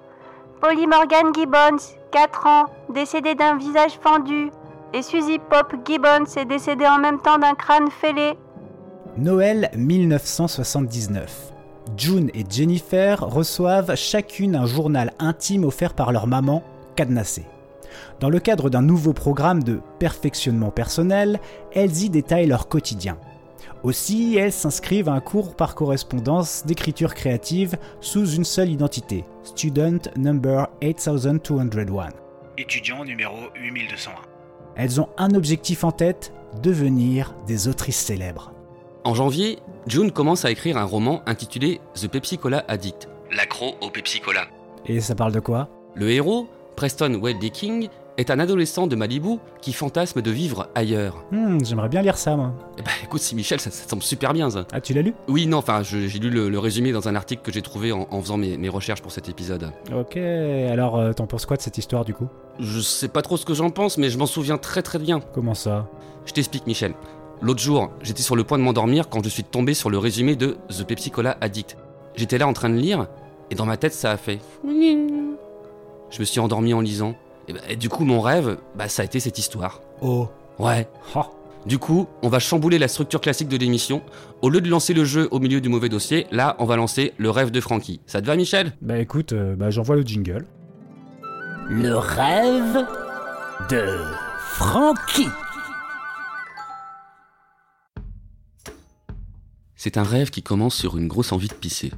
Polly 0.61 0.89
Morgan 0.89 1.33
Gibbons, 1.33 1.95
4 2.11 2.47
ans, 2.47 2.65
décédé 2.93 3.37
d'un 3.37 3.57
visage 3.57 4.01
fendu. 4.03 4.51
Et 4.93 5.03
Suzy 5.03 5.39
Pop 5.39 5.73
Gibbons 5.85 6.25
est 6.37 6.45
décédée 6.45 6.87
en 6.87 6.99
même 6.99 7.21
temps 7.21 7.39
d'un 7.39 7.55
crâne 7.55 7.89
fêlé. 7.89 8.37
Noël 9.17 9.71
1979. 9.77 11.53
June 11.97 12.31
et 12.35 12.45
Jennifer 12.51 13.21
reçoivent 13.21 13.95
chacune 13.95 14.57
un 14.57 14.67
journal 14.67 15.13
intime 15.21 15.65
offert 15.65 15.95
par 15.95 16.11
leur 16.11 16.27
maman, 16.27 16.65
cadenassé. 16.97 17.45
Dans 18.19 18.29
le 18.29 18.41
cadre 18.41 18.71
d'un 18.71 18.83
nouveau 18.83 19.13
programme 19.13 19.63
de 19.63 19.81
perfectionnement 20.01 20.71
personnel, 20.71 21.39
elles 21.73 22.03
y 22.03 22.11
détaillent 22.11 22.47
leur 22.49 22.69
quotidien. 22.69 23.19
Aussi, 23.83 24.37
elles 24.37 24.53
s'inscrivent 24.53 25.09
à 25.09 25.13
un 25.13 25.21
cours 25.21 25.57
par 25.57 25.75
correspondance 25.75 26.65
d'écriture 26.65 27.15
créative 27.15 27.77
sous 28.01 28.27
une 28.27 28.45
seule 28.45 28.71
identité, 28.71 29.25
Student 29.43 29.99
Number 30.17 30.69
8201. 30.81 32.11
Étudiant 32.59 33.05
numéro 33.05 33.37
8201. 33.61 34.13
Elles 34.77 35.01
ont 35.01 35.09
un 35.19 35.35
objectif 35.35 35.83
en 35.83 35.91
tête, 35.91 36.33
devenir 36.63 37.35
des 37.49 37.67
autrices 37.67 37.99
célèbres. 37.99 38.53
En 39.03 39.15
janvier, 39.15 39.59
June 39.89 40.13
commence 40.13 40.45
à 40.45 40.53
écrire 40.53 40.77
un 40.77 40.85
roman 40.85 41.23
intitulé 41.27 41.81
The 41.95 42.07
Pepsi 42.07 42.39
Cola 42.39 42.65
Addict, 42.69 43.09
l'accro 43.37 43.75
au 43.81 43.91
Pepsi 43.91 44.21
Cola. 44.21 44.47
Et 44.87 45.01
ça 45.01 45.17
parle 45.17 45.33
de 45.33 45.41
quoi? 45.41 45.69
Le 45.97 46.09
héros, 46.11 46.47
Preston 46.77 47.21
Wedley 47.21 47.51
King, 47.51 47.89
est 48.19 48.31
un 48.31 48.39
adolescent 48.39 48.87
de 48.87 48.95
Malibu 48.95 49.39
qui 49.61 49.73
fantasme 49.73 50.21
de 50.21 50.31
vivre 50.31 50.69
ailleurs. 50.75 51.25
Hmm, 51.31 51.59
J'aimerais 51.65 51.89
bien 51.89 52.03
lire 52.03 52.17
ça, 52.19 52.37
moi. 52.37 52.53
Eh 52.79 52.83
ben, 52.83 52.91
écoute, 53.05 53.21
si 53.21 53.35
Michel, 53.35 53.59
ça, 53.59 53.71
ça 53.71 53.89
semble 53.89 54.03
super 54.03 54.33
bien, 54.35 54.51
ça. 54.51 54.67
Ah, 54.73 54.81
tu 54.81 54.93
l'as 54.93 55.03
lu? 55.03 55.15
Oui, 55.29 55.47
non, 55.47 55.59
enfin, 55.59 55.83
j'ai 55.83 56.07
lu 56.19 56.29
le, 56.29 56.49
le 56.51 56.59
résumé 56.59 56.93
dans 56.93 57.09
un 57.09 57.15
article 57.15 57.43
que 57.43 57.51
j'ai 57.53 57.63
trouvé 57.63 57.91
en, 57.93 58.07
en 58.11 58.21
faisant 58.21 58.37
mes, 58.37 58.57
mes 58.59 58.69
recherches 58.69 59.01
pour 59.03 59.13
cet 59.13 59.29
épisode. 59.29 59.73
Ok, 59.97 60.17
alors 60.17 60.99
euh, 60.99 61.13
t'en 61.13 61.27
penses 61.27 61.47
quoi 61.47 61.57
de 61.57 61.63
cette 61.63 61.79
histoire 61.79 62.05
du 62.05 62.13
coup? 62.13 62.29
Je 62.61 62.81
sais 62.81 63.09
pas 63.09 63.23
trop 63.23 63.37
ce 63.39 63.47
que 63.47 63.55
j'en 63.55 63.71
pense, 63.71 63.97
mais 63.97 64.11
je 64.11 64.19
m'en 64.19 64.27
souviens 64.27 64.59
très 64.59 64.83
très 64.83 64.99
bien. 64.99 65.21
Comment 65.33 65.55
ça? 65.55 65.89
Je 66.27 66.33
t'explique, 66.33 66.67
Michel. 66.67 66.95
L'autre 67.41 67.61
jour, 67.61 67.91
j'étais 68.03 68.23
sur 68.23 68.37
le 68.37 68.45
point 68.45 68.59
de 68.59 68.63
m'endormir 68.63 69.09
quand 69.09 69.25
je 69.25 69.29
suis 69.29 69.43
tombé 69.43 69.75
sur 69.75 69.91
le 69.91 69.99
résumé 69.99 70.37
de 70.37 70.59
The 70.69 70.85
Pepsi 70.87 71.11
Cola 71.11 71.37
Addict. 71.41 71.77
J'étais 72.15 72.39
là 72.39 72.47
en 72.47 72.53
train 72.53 72.69
de 72.69 72.77
lire, 72.77 73.09
et 73.51 73.55
dans 73.55 73.65
ma 73.67 73.77
tête, 73.79 73.95
ça 73.95 74.11
a 74.13 74.17
fait. 74.19 74.39
Je 74.65 76.21
me 76.21 76.25
suis 76.25 76.41
endormi 76.41 76.75
en 76.75 76.81
lisant. 76.81 77.15
Et, 77.49 77.53
bah, 77.53 77.61
et 77.69 77.77
du 77.77 77.89
coup, 77.89 78.05
mon 78.05 78.21
rêve, 78.21 78.59
bah, 78.75 78.89
ça 78.89 79.03
a 79.03 79.05
été 79.05 79.21
cette 79.21 79.39
histoire. 79.39 79.81
Oh. 80.01 80.29
Ouais. 80.59 80.89
Ha. 81.15 81.31
Du 81.67 81.79
coup, 81.79 82.09
on 82.23 82.29
va 82.29 82.41
chambouler 82.41 82.79
la 82.79 82.89
structure 82.89 83.21
classique 83.21 83.49
de 83.49 83.57
l'émission. 83.57 84.03
Au 84.43 84.51
lieu 84.51 84.61
de 84.61 84.69
lancer 84.69 84.95
le 84.95 85.05
jeu 85.05 85.29
au 85.31 85.39
milieu 85.39 85.61
du 85.61 85.69
mauvais 85.69 85.89
dossier, 85.89 86.27
là, 86.33 86.57
on 86.59 86.65
va 86.65 86.77
lancer 86.77 87.15
le 87.19 87.31
rêve 87.31 87.51
de 87.53 87.61
Frankie. 87.61 88.01
Ça 88.07 88.21
te 88.21 88.27
va, 88.27 88.35
Michel? 88.35 88.73
Bah 88.83 88.99
écoute, 88.99 89.33
euh, 89.33 89.55
bah, 89.55 89.71
j'envoie 89.71 89.95
le 89.95 90.03
jingle. 90.03 90.45
Le 91.69 91.97
rêve 91.97 92.85
de 93.71 93.99
Frankie. 94.41 95.29
C'est 99.77 99.97
un 99.97 100.05
rêve 100.05 100.31
qui 100.31 100.43
commence 100.43 100.75
sur 100.75 100.97
une 100.97 101.09
grosse 101.09 101.33
envie 101.33 101.49
de 101.49 101.55
pisser. 101.55 101.93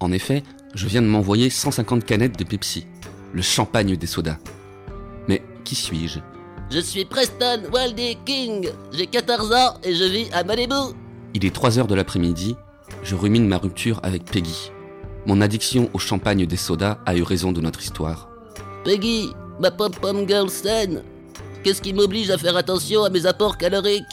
En 0.00 0.12
effet, 0.12 0.42
je 0.74 0.86
viens 0.86 1.02
de 1.02 1.06
m'envoyer 1.06 1.50
150 1.50 2.04
canettes 2.04 2.38
de 2.38 2.44
Pepsi, 2.44 2.86
le 3.32 3.42
champagne 3.42 3.96
des 3.96 4.06
sodas. 4.06 4.38
Qui 5.66 5.74
suis-je 5.74 6.20
Je 6.70 6.78
suis 6.78 7.04
Preston 7.04 7.62
Waldy 7.72 8.16
King, 8.24 8.68
j'ai 8.92 9.08
14 9.08 9.52
ans 9.52 9.74
et 9.82 9.96
je 9.96 10.04
vis 10.04 10.28
à 10.32 10.44
Malibu. 10.44 10.94
Il 11.34 11.44
est 11.44 11.52
3 11.52 11.80
heures 11.80 11.88
de 11.88 11.96
l'après-midi, 11.96 12.54
je 13.02 13.16
rumine 13.16 13.48
ma 13.48 13.58
rupture 13.58 13.98
avec 14.04 14.24
Peggy. 14.26 14.70
Mon 15.26 15.40
addiction 15.40 15.90
au 15.92 15.98
champagne 15.98 16.46
des 16.46 16.56
sodas 16.56 16.98
a 17.04 17.16
eu 17.16 17.24
raison 17.24 17.50
de 17.50 17.60
notre 17.60 17.82
histoire. 17.82 18.28
Peggy, 18.84 19.30
ma 19.58 19.72
pom-pom 19.72 20.28
girl 20.28 20.48
saine, 20.48 21.02
qu'est-ce 21.64 21.82
qui 21.82 21.92
m'oblige 21.92 22.30
à 22.30 22.38
faire 22.38 22.56
attention 22.56 23.02
à 23.02 23.10
mes 23.10 23.26
apports 23.26 23.58
caloriques? 23.58 24.04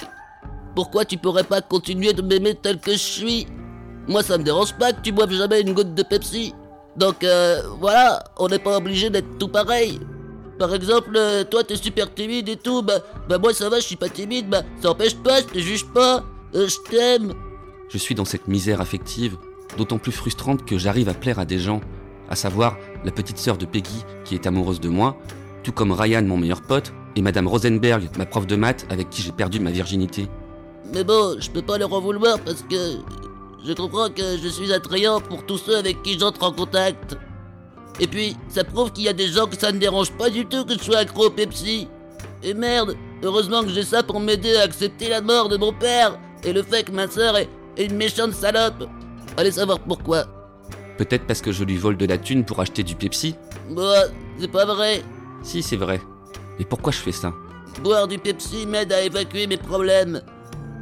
Pourquoi 0.73 1.05
tu 1.05 1.17
pourrais 1.17 1.43
pas 1.43 1.61
continuer 1.61 2.13
de 2.13 2.23
m'aimer 2.23 2.55
tel 2.55 2.79
que 2.79 2.93
je 2.93 2.97
suis? 2.97 3.47
Moi 4.07 4.23
ça 4.23 4.39
me 4.39 4.43
dérange 4.43 4.73
pas 4.79 4.91
que 4.91 5.01
tu 5.01 5.11
boives 5.11 5.31
jamais 5.31 5.61
une 5.61 5.73
goutte 5.73 5.93
de 5.93 6.01
Pepsi. 6.01 6.55
Donc 6.97 7.23
euh, 7.23 7.61
voilà, 7.79 8.23
on 8.39 8.47
n'est 8.47 8.57
pas 8.57 8.75
obligé 8.75 9.11
d'être 9.11 9.37
tout 9.37 9.49
pareil. 9.49 9.99
Par 10.63 10.73
exemple, 10.73 11.11
euh, 11.17 11.43
toi 11.43 11.65
t'es 11.65 11.75
super 11.75 12.13
timide 12.13 12.47
et 12.47 12.55
tout, 12.55 12.83
bah, 12.83 12.99
bah 13.27 13.37
moi 13.37 13.53
ça 13.53 13.67
va, 13.67 13.81
je 13.81 13.85
suis 13.85 13.97
pas 13.97 14.07
timide, 14.07 14.47
bah 14.47 14.61
ça 14.81 14.91
empêche 14.91 15.17
pas, 15.17 15.41
je 15.41 15.47
te 15.47 15.59
juge 15.59 15.85
pas, 15.87 16.23
euh, 16.55 16.69
je 16.69 16.89
t'aime. 16.89 17.33
Je 17.89 17.97
suis 17.97 18.15
dans 18.15 18.23
cette 18.23 18.47
misère 18.47 18.79
affective, 18.79 19.35
d'autant 19.77 19.97
plus 19.97 20.13
frustrante 20.13 20.63
que 20.63 20.77
j'arrive 20.77 21.09
à 21.09 21.13
plaire 21.13 21.37
à 21.37 21.43
des 21.43 21.59
gens, 21.59 21.81
à 22.29 22.37
savoir 22.37 22.77
la 23.03 23.11
petite 23.11 23.39
sœur 23.39 23.57
de 23.57 23.65
Peggy 23.65 24.05
qui 24.23 24.35
est 24.35 24.47
amoureuse 24.47 24.79
de 24.79 24.87
moi, 24.87 25.17
tout 25.63 25.73
comme 25.73 25.91
Ryan 25.91 26.21
mon 26.21 26.37
meilleur 26.37 26.61
pote, 26.61 26.93
et 27.17 27.21
Madame 27.21 27.49
Rosenberg, 27.49 28.09
ma 28.17 28.25
prof 28.25 28.47
de 28.47 28.55
maths 28.55 28.85
avec 28.89 29.09
qui 29.09 29.21
j'ai 29.21 29.33
perdu 29.33 29.59
ma 29.59 29.71
virginité. 29.71 30.29
Mais 30.93 31.03
bon, 31.03 31.35
je 31.41 31.51
peux 31.51 31.61
pas 31.61 31.77
leur 31.77 31.91
en 31.91 31.99
vouloir 31.99 32.39
parce 32.39 32.61
que 32.61 32.99
je 33.65 33.73
comprends 33.73 34.09
que 34.09 34.37
je 34.41 34.47
suis 34.47 34.71
attrayant 34.71 35.19
pour 35.19 35.45
tous 35.45 35.57
ceux 35.57 35.75
avec 35.75 36.01
qui 36.03 36.17
j'entre 36.17 36.41
en 36.43 36.53
contact. 36.53 37.17
Et 37.99 38.07
puis, 38.07 38.35
ça 38.49 38.63
prouve 38.63 38.91
qu'il 38.91 39.03
y 39.03 39.09
a 39.09 39.13
des 39.13 39.27
gens 39.27 39.45
que 39.45 39.57
ça 39.57 39.71
ne 39.71 39.77
dérange 39.77 40.11
pas 40.11 40.29
du 40.29 40.45
tout 40.45 40.65
que 40.65 40.73
je 40.73 40.83
sois 40.83 40.97
accro 40.97 41.27
au 41.27 41.29
Pepsi. 41.29 41.87
Et 42.41 42.53
merde, 42.53 42.95
heureusement 43.21 43.61
que 43.61 43.69
j'ai 43.69 43.83
ça 43.83 44.03
pour 44.03 44.19
m'aider 44.19 44.55
à 44.55 44.63
accepter 44.63 45.09
la 45.09 45.21
mort 45.21 45.47
de 45.49 45.57
mon 45.57 45.71
père 45.71 46.17
et 46.43 46.51
le 46.53 46.63
fait 46.63 46.83
que 46.83 46.91
ma 46.91 47.07
sœur 47.07 47.37
est, 47.37 47.47
est 47.77 47.85
une 47.85 47.95
méchante 47.95 48.33
salope. 48.33 48.89
Allez 49.37 49.51
savoir 49.51 49.79
pourquoi. 49.79 50.25
Peut-être 50.97 51.25
parce 51.25 51.41
que 51.41 51.51
je 51.51 51.63
lui 51.63 51.77
vole 51.77 51.97
de 51.97 52.05
la 52.05 52.17
thune 52.17 52.43
pour 52.45 52.59
acheter 52.59 52.83
du 52.83 52.95
Pepsi 52.95 53.35
Bah, 53.71 54.03
c'est 54.39 54.51
pas 54.51 54.65
vrai. 54.65 55.01
Si, 55.43 55.63
c'est 55.63 55.75
vrai. 55.77 56.01
Mais 56.59 56.65
pourquoi 56.65 56.91
je 56.91 56.99
fais 56.99 57.11
ça? 57.11 57.33
Boire 57.83 58.07
du 58.07 58.17
Pepsi 58.19 58.67
m'aide 58.67 58.91
à 58.91 59.01
évacuer 59.01 59.47
mes 59.47 59.57
problèmes, 59.57 60.21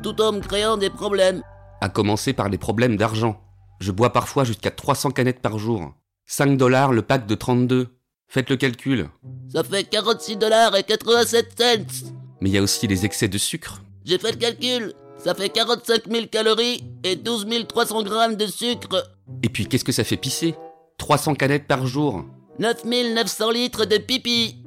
tout 0.04 0.20
en 0.22 0.34
me 0.34 0.40
créant 0.40 0.78
des 0.78 0.90
problèmes. 0.90 1.42
À 1.80 1.90
commencer 1.90 2.34
par 2.34 2.50
les 2.50 2.58
problèmes 2.58 2.98
d'argent. 2.98 3.40
Je 3.80 3.92
bois 3.92 4.12
parfois 4.12 4.44
jusqu'à 4.44 4.72
300 4.72 5.12
canettes 5.12 5.42
par 5.42 5.58
jour. 5.58 5.94
5 6.32 6.56
dollars 6.56 6.94
le 6.94 7.02
pack 7.02 7.28
de 7.28 7.36
32. 7.36 7.88
Faites 8.30 8.50
le 8.50 8.56
calcul. 8.56 9.10
Ça 9.52 9.66
fait 9.66 9.84
46 9.84 10.38
dollars 10.38 10.74
et 10.78 10.84
87 10.84 11.60
cents. 11.60 12.10
Mais 12.40 12.50
il 12.50 12.54
y 12.54 12.58
a 12.58 12.62
aussi 12.62 12.88
les 12.88 13.04
excès 13.04 13.28
de 13.28 13.38
sucre. 13.38 13.82
J'ai 14.06 14.18
fait 14.18 14.32
le 14.32 14.38
calcul. 14.38 14.94
Ça 15.18 15.36
fait 15.36 15.50
45 15.50 16.10
000 16.10 16.28
calories 16.28 16.86
et 17.04 17.18
12 17.18 17.46
300 17.68 18.04
grammes 18.04 18.36
de 18.38 18.48
sucre. 18.48 19.14
Et 19.44 19.50
puis 19.50 19.68
qu'est-ce 19.68 19.84
que 19.84 19.92
ça 19.92 20.06
fait 20.06 20.16
pisser? 20.16 20.56
300 21.00 21.36
canettes 21.36 21.68
par 21.68 21.86
jour. 21.86 22.24
9 22.60 22.86
900 22.86 23.52
litres 23.52 23.84
de 23.84 23.98
pipi. 23.98 24.64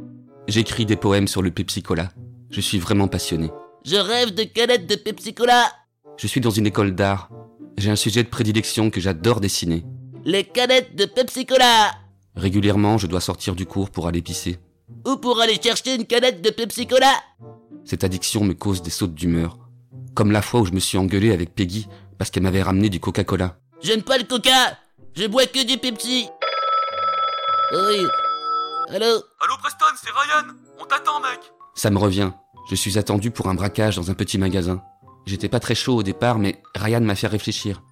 J'écris 0.47 0.85
des 0.85 0.97
poèmes 0.97 1.29
sur 1.29 1.41
le 1.41 1.51
Pepsi 1.51 1.83
Cola. 1.83 2.11
Je 2.51 2.61
suis 2.61 2.79
vraiment 2.79 3.09
passionné. 3.09 3.51
Je 3.87 3.97
rêve 3.97 4.35
de 4.35 4.43
canettes 4.43 4.87
de 4.87 4.97
Pepsi 4.97 5.33
Cola. 5.33 5.73
Je 6.19 6.27
suis 6.27 6.43
dans 6.43 6.51
une 6.51 6.67
école 6.67 6.95
d'art. 6.95 7.31
J'ai 7.79 7.91
un 7.91 7.97
sujet 7.97 8.23
de 8.23 8.29
prédilection 8.29 8.91
que 8.91 9.01
j'adore 9.01 9.41
dessiner. 9.41 9.83
Les 10.27 10.45
canettes 10.45 10.97
de 10.97 11.05
Pepsi 11.05 11.45
Cola. 11.45 11.91
Régulièrement, 12.35 12.97
je 12.97 13.07
dois 13.07 13.21
sortir 13.21 13.55
du 13.55 13.67
cours 13.67 13.91
pour 13.91 14.07
aller 14.09 14.23
pisser. 14.23 14.59
Ou 15.07 15.17
pour 15.17 15.39
aller 15.41 15.61
chercher 15.63 15.95
une 15.95 16.07
canette 16.07 16.41
de 16.41 16.49
Pepsi 16.49 16.87
Cola. 16.87 17.13
Cette 17.85 18.05
addiction 18.05 18.43
me 18.43 18.55
cause 18.55 18.81
des 18.81 18.91
sautes 18.91 19.15
d'humeur. 19.15 19.59
Comme 20.15 20.33
la 20.33 20.41
fois 20.41 20.61
où 20.61 20.65
je 20.65 20.73
me 20.73 20.81
suis 20.81 20.97
engueulé 20.97 21.31
avec 21.33 21.55
Peggy 21.55 21.87
parce 22.17 22.31
qu'elle 22.31 22.43
m'avait 22.43 22.63
ramené 22.63 22.89
du 22.89 23.01
Coca-Cola. 23.01 23.59
J'aime 23.83 24.03
pas 24.03 24.17
le 24.17 24.25
Coca. 24.25 24.79
Je 25.15 25.27
bois 25.27 25.45
que 25.45 25.63
du 25.63 25.77
Pepsi. 25.77 26.29
Oui. 27.73 27.99
Allô? 28.89 29.05
Allô 29.05 29.57
Preston, 29.61 29.87
c'est 30.03 30.11
Ryan. 30.11 30.55
On 30.81 30.87
t'attend, 30.87 31.21
mec. 31.21 31.41
Ça 31.75 31.91
me 31.91 31.99
revient. 31.99 32.31
Je 32.71 32.77
suis 32.77 32.97
attendu 32.99 33.31
pour 33.31 33.49
un 33.49 33.55
braquage 33.55 33.97
dans 33.97 34.11
un 34.11 34.15
petit 34.15 34.39
magasin. 34.39 34.83
J'étais 35.27 35.51
pas 35.51 35.61
très 35.61 35.75
chaud 35.75 35.97
au 35.97 36.03
départ, 36.03 36.39
mais 36.39 36.63
Ryan 36.75 37.03
m'a 37.03 37.15
fait 37.15 37.27
réfléchir. 37.27 37.83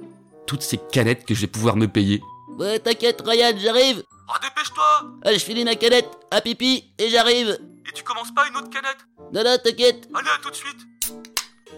Toutes 0.46 0.62
ces 0.62 0.78
canettes 0.78 1.24
que 1.24 1.34
je 1.34 1.42
vais 1.42 1.46
pouvoir 1.46 1.76
me 1.76 1.88
payer. 1.88 2.20
Ouais, 2.58 2.78
t'inquiète, 2.78 3.22
Ryan, 3.24 3.52
j'arrive. 3.58 4.02
Oh, 4.28 4.32
dépêche-toi 4.42 5.10
Allez, 5.24 5.38
je 5.38 5.44
finis 5.44 5.64
ma 5.64 5.74
canette 5.74 6.08
à 6.30 6.40
pipi 6.40 6.84
et 6.98 7.08
j'arrive. 7.08 7.58
Et 7.88 7.92
tu 7.94 8.02
commences 8.02 8.32
pas 8.34 8.46
une 8.48 8.56
autre 8.56 8.70
canette? 8.70 8.98
Non, 9.32 9.42
non, 9.44 9.56
t'inquiète. 9.62 10.08
Allez, 10.14 10.28
à 10.28 10.40
tout 10.42 10.50
de 10.50 10.54
suite. 10.54 10.76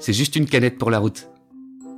C'est 0.00 0.12
juste 0.12 0.36
une 0.36 0.46
canette 0.48 0.78
pour 0.78 0.90
la 0.90 0.98
route. 0.98 1.28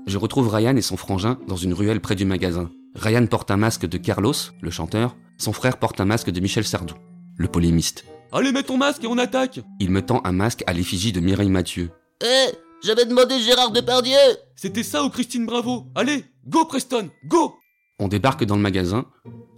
Je 0.06 0.18
retrouve 0.18 0.48
Ryan 0.54 0.76
et 0.76 0.82
son 0.82 0.96
frangin 0.96 1.38
dans 1.48 1.56
une 1.56 1.74
ruelle 1.74 2.00
près 2.00 2.14
du 2.14 2.24
magasin. 2.24 2.70
Ryan 2.94 3.26
porte 3.26 3.50
un 3.50 3.56
masque 3.56 3.86
de 3.86 3.98
Carlos, 3.98 4.34
le 4.60 4.70
chanteur. 4.70 5.16
Son 5.38 5.52
frère 5.52 5.78
porte 5.78 6.00
un 6.00 6.04
masque 6.04 6.30
de 6.30 6.40
Michel 6.40 6.64
Sardou, 6.64 6.94
le 7.36 7.48
polémiste. 7.48 8.04
Allez, 8.32 8.52
mets 8.52 8.62
ton 8.62 8.76
masque 8.76 9.04
et 9.04 9.06
on 9.06 9.18
attaque. 9.18 9.60
Il 9.80 9.90
me 9.90 10.02
tend 10.02 10.20
un 10.24 10.32
masque 10.32 10.62
à 10.66 10.72
l'effigie 10.72 11.12
de 11.12 11.20
Mireille 11.20 11.50
Mathieu. 11.50 11.90
Eh, 12.22 12.46
j'avais 12.84 13.04
demandé 13.04 13.40
Gérard 13.40 13.70
Depardieu. 13.72 14.16
C'était 14.54 14.82
ça 14.82 15.02
ou 15.04 15.10
Christine 15.10 15.44
Bravo. 15.46 15.86
Allez, 15.94 16.24
go 16.46 16.64
Preston, 16.64 17.10
go 17.26 17.54
On 17.98 18.08
débarque 18.08 18.44
dans 18.44 18.56
le 18.56 18.62
magasin. 18.62 19.06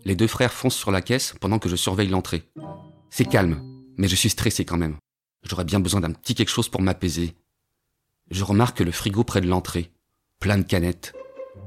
Les 0.04 0.14
deux 0.14 0.28
frères 0.28 0.52
foncent 0.52 0.76
sur 0.76 0.90
la 0.92 1.00
caisse 1.00 1.34
pendant 1.40 1.58
que 1.58 1.68
je 1.68 1.76
surveille 1.76 2.08
l'entrée. 2.08 2.44
C'est 3.10 3.24
calme, 3.24 3.60
mais 3.96 4.06
je 4.06 4.14
suis 4.14 4.30
stressé 4.30 4.64
quand 4.64 4.76
même. 4.76 4.96
J'aurais 5.42 5.64
bien 5.64 5.80
besoin 5.80 6.00
d'un 6.00 6.12
petit 6.12 6.34
quelque 6.34 6.50
chose 6.50 6.68
pour 6.68 6.80
m'apaiser. 6.80 7.34
Je 8.30 8.44
remarque 8.44 8.80
le 8.80 8.92
frigo 8.92 9.24
près 9.24 9.40
de 9.40 9.48
l'entrée. 9.48 9.90
Plein 10.38 10.58
de 10.58 10.62
canettes. 10.62 11.14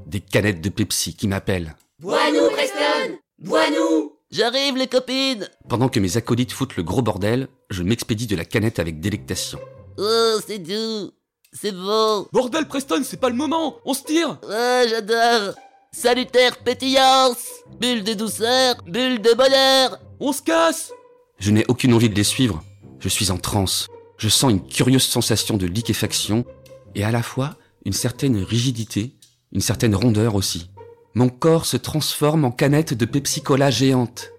Des 0.06 0.20
canettes 0.20 0.62
de 0.62 0.70
Pepsi 0.70 1.14
qui 1.14 1.28
m'appellent. 1.28 1.76
Bois-nous, 1.98 2.48
Preston 2.50 3.18
Bois-nous 3.38 4.12
J'arrive, 4.30 4.76
les 4.78 4.86
copines 4.86 5.48
Pendant 5.68 5.90
que 5.90 6.00
mes 6.00 6.16
acolytes 6.16 6.52
foutent 6.52 6.76
le 6.76 6.82
gros 6.82 7.02
bordel, 7.02 7.48
je 7.68 7.82
m'expédie 7.82 8.26
de 8.26 8.34
la 8.36 8.46
canette 8.46 8.78
avec 8.78 8.98
délectation. 8.98 9.58
Oh, 9.98 10.38
c'est 10.46 10.58
doux 10.58 11.10
C'est 11.52 11.72
beau 11.72 12.28
Bordel, 12.32 12.66
Preston, 12.66 13.02
c'est 13.04 13.20
pas 13.20 13.28
le 13.28 13.36
moment 13.36 13.76
On 13.84 13.92
se 13.92 14.04
tire 14.04 14.38
Ouais, 14.48 14.86
j'adore 14.88 15.54
Salutaire 15.94 16.56
pétillance 16.56 17.44
Bulle 17.78 18.02
de 18.02 18.14
douceur, 18.14 18.76
bulle 18.86 19.20
de 19.20 19.34
bonheur 19.34 19.98
On 20.20 20.32
se 20.32 20.40
casse 20.40 20.90
Je 21.38 21.50
n'ai 21.50 21.66
aucune 21.68 21.92
envie 21.92 22.08
de 22.08 22.14
les 22.14 22.24
suivre. 22.24 22.64
Je 22.98 23.10
suis 23.10 23.30
en 23.30 23.36
transe. 23.36 23.88
Je 24.16 24.30
sens 24.30 24.52
une 24.52 24.66
curieuse 24.66 25.04
sensation 25.04 25.58
de 25.58 25.66
liquéfaction 25.66 26.46
et 26.94 27.04
à 27.04 27.10
la 27.10 27.22
fois 27.22 27.56
une 27.84 27.92
certaine 27.92 28.42
rigidité, 28.42 29.16
une 29.52 29.60
certaine 29.60 29.94
rondeur 29.94 30.34
aussi. 30.34 30.70
Mon 31.14 31.28
corps 31.28 31.66
se 31.66 31.76
transforme 31.76 32.46
en 32.46 32.52
canette 32.52 32.94
de 32.94 33.04
Pepsi 33.04 33.42
Cola 33.42 33.70
géante. 33.70 34.30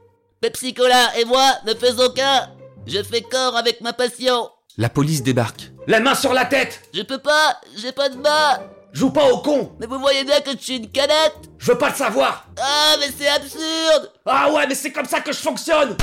Pepsi 0.41 0.73
Cola 0.73 1.19
et 1.19 1.25
moi 1.25 1.53
ne 1.67 1.75
faisons 1.75 2.09
qu'un 2.15 2.49
Je 2.87 3.03
fais 3.03 3.21
corps 3.21 3.55
avec 3.55 3.79
ma 3.81 3.93
passion 3.93 4.49
La 4.79 4.89
police 4.89 5.21
débarque. 5.21 5.71
La 5.85 5.99
main 5.99 6.15
sur 6.15 6.33
la 6.33 6.45
tête 6.45 6.81
Je 6.95 7.03
peux 7.03 7.19
pas 7.19 7.61
J'ai 7.77 7.91
pas 7.91 8.09
de 8.09 8.17
main 8.17 8.59
Joue 8.93 9.09
pas 9.09 9.27
au 9.31 9.39
con 9.39 9.75
Mais 9.79 9.87
vous 9.87 9.97
voyez 9.97 10.23
bien 10.23 10.39
que 10.41 10.51
je 10.51 10.57
suis 10.57 10.77
une 10.77 10.91
canette 10.91 11.49
Je 11.57 11.71
veux 11.71 11.77
pas 11.77 11.89
le 11.89 11.95
savoir 11.95 12.47
Ah, 12.61 12.95
mais 12.99 13.07
c'est 13.17 13.27
absurde 13.27 14.11
Ah 14.25 14.51
ouais, 14.53 14.67
mais 14.67 14.75
c'est 14.75 14.91
comme 14.91 15.05
ça 15.05 15.19
que 15.19 15.33
je 15.33 15.39
fonctionne 15.39 15.97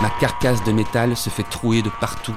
Ma 0.00 0.10
carcasse 0.20 0.62
de 0.62 0.70
métal 0.70 1.16
se 1.16 1.30
fait 1.30 1.42
trouer 1.42 1.82
de 1.82 1.90
partout. 2.00 2.36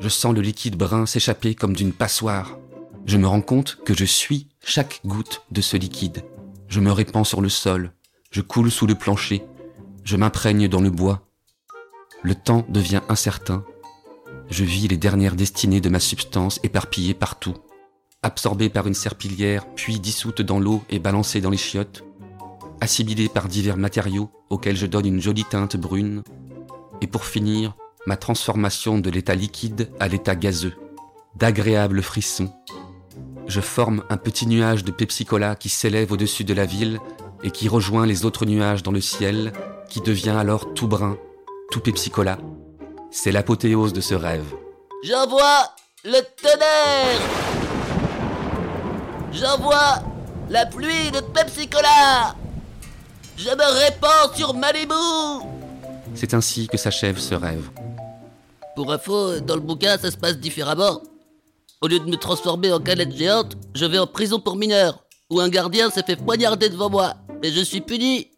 Je 0.00 0.08
sens 0.08 0.34
le 0.34 0.40
liquide 0.40 0.76
brun 0.76 1.06
s'échapper 1.06 1.54
comme 1.54 1.74
d'une 1.76 1.92
passoire. 1.92 2.56
Je 3.04 3.16
me 3.16 3.28
rends 3.28 3.42
compte 3.42 3.78
que 3.84 3.94
je 3.94 4.04
suis 4.04 4.48
chaque 4.64 5.00
goutte 5.04 5.42
de 5.52 5.60
ce 5.60 5.76
liquide. 5.76 6.24
Je 6.68 6.80
me 6.80 6.90
répands 6.90 7.24
sur 7.24 7.40
le 7.40 7.48
sol. 7.48 7.92
Je 8.32 8.40
coule 8.40 8.72
sous 8.72 8.86
le 8.86 8.96
plancher. 8.96 9.44
Je 10.02 10.16
m'imprègne 10.16 10.66
dans 10.66 10.80
le 10.80 10.90
bois. 10.90 11.22
Le 12.22 12.34
temps 12.34 12.64
devient 12.68 13.02
incertain. 13.08 13.64
Je 14.48 14.64
vis 14.64 14.86
les 14.88 14.96
dernières 14.96 15.34
destinées 15.34 15.80
de 15.80 15.88
ma 15.88 16.00
substance 16.00 16.60
éparpillées 16.62 17.14
partout. 17.14 17.54
Absorbée 18.22 18.68
par 18.68 18.86
une 18.86 18.94
serpillière, 18.94 19.66
puis 19.74 19.98
dissoute 19.98 20.40
dans 20.40 20.60
l'eau 20.60 20.82
et 20.88 20.98
balancée 20.98 21.40
dans 21.40 21.50
les 21.50 21.56
chiottes. 21.56 22.04
Assimilée 22.80 23.28
par 23.28 23.48
divers 23.48 23.76
matériaux 23.76 24.30
auxquels 24.50 24.76
je 24.76 24.86
donne 24.86 25.06
une 25.06 25.20
jolie 25.20 25.44
teinte 25.44 25.76
brune. 25.76 26.22
Et 27.00 27.06
pour 27.06 27.24
finir, 27.24 27.74
ma 28.06 28.16
transformation 28.16 28.98
de 28.98 29.10
l'état 29.10 29.34
liquide 29.34 29.90
à 29.98 30.06
l'état 30.06 30.36
gazeux. 30.36 30.74
D'agréables 31.34 32.02
frissons. 32.02 32.52
Je 33.48 33.60
forme 33.60 34.04
un 34.10 34.16
petit 34.16 34.46
nuage 34.46 34.84
de 34.84 34.92
Pepsi 34.92 35.24
Cola 35.24 35.56
qui 35.56 35.68
s'élève 35.68 36.12
au-dessus 36.12 36.44
de 36.44 36.54
la 36.54 36.66
ville 36.66 37.00
et 37.42 37.50
qui 37.50 37.68
rejoint 37.68 38.06
les 38.06 38.24
autres 38.24 38.46
nuages 38.46 38.82
dans 38.82 38.92
le 38.92 39.00
ciel, 39.00 39.52
qui 39.88 40.00
devient 40.00 40.30
alors 40.30 40.72
tout 40.74 40.88
brun, 40.88 41.16
tout 41.70 41.80
pepsicola. 41.80 42.38
C'est 43.18 43.32
l'apothéose 43.32 43.94
de 43.94 44.02
ce 44.02 44.14
rêve. 44.14 44.44
J'envoie 45.02 45.72
le 46.04 46.20
tonnerre 46.36 47.18
J'envoie 49.32 50.02
la 50.50 50.66
pluie 50.66 51.10
de 51.10 51.20
Pepsi 51.20 51.66
Cola 51.66 52.36
Je 53.38 53.48
me 53.48 53.84
répands 53.84 54.34
sur 54.34 54.52
Malibu 54.52 54.94
C'est 56.14 56.34
ainsi 56.34 56.68
que 56.68 56.76
s'achève 56.76 57.18
ce 57.18 57.34
rêve. 57.34 57.70
Pour 58.76 58.92
info, 58.92 59.40
dans 59.40 59.54
le 59.54 59.62
bouquin, 59.62 59.96
ça 59.96 60.10
se 60.10 60.18
passe 60.18 60.36
différemment. 60.36 61.00
Au 61.80 61.88
lieu 61.88 61.98
de 61.98 62.04
me 62.04 62.16
transformer 62.16 62.70
en 62.70 62.80
canette 62.80 63.16
géante, 63.16 63.56
je 63.74 63.86
vais 63.86 63.98
en 63.98 64.06
prison 64.06 64.40
pour 64.40 64.56
mineur, 64.56 65.06
où 65.30 65.40
un 65.40 65.48
gardien 65.48 65.88
s'est 65.88 66.02
fait 66.02 66.16
poignarder 66.16 66.68
devant 66.68 66.90
moi, 66.90 67.14
et 67.42 67.50
je 67.50 67.62
suis 67.62 67.80
puni. 67.80 68.28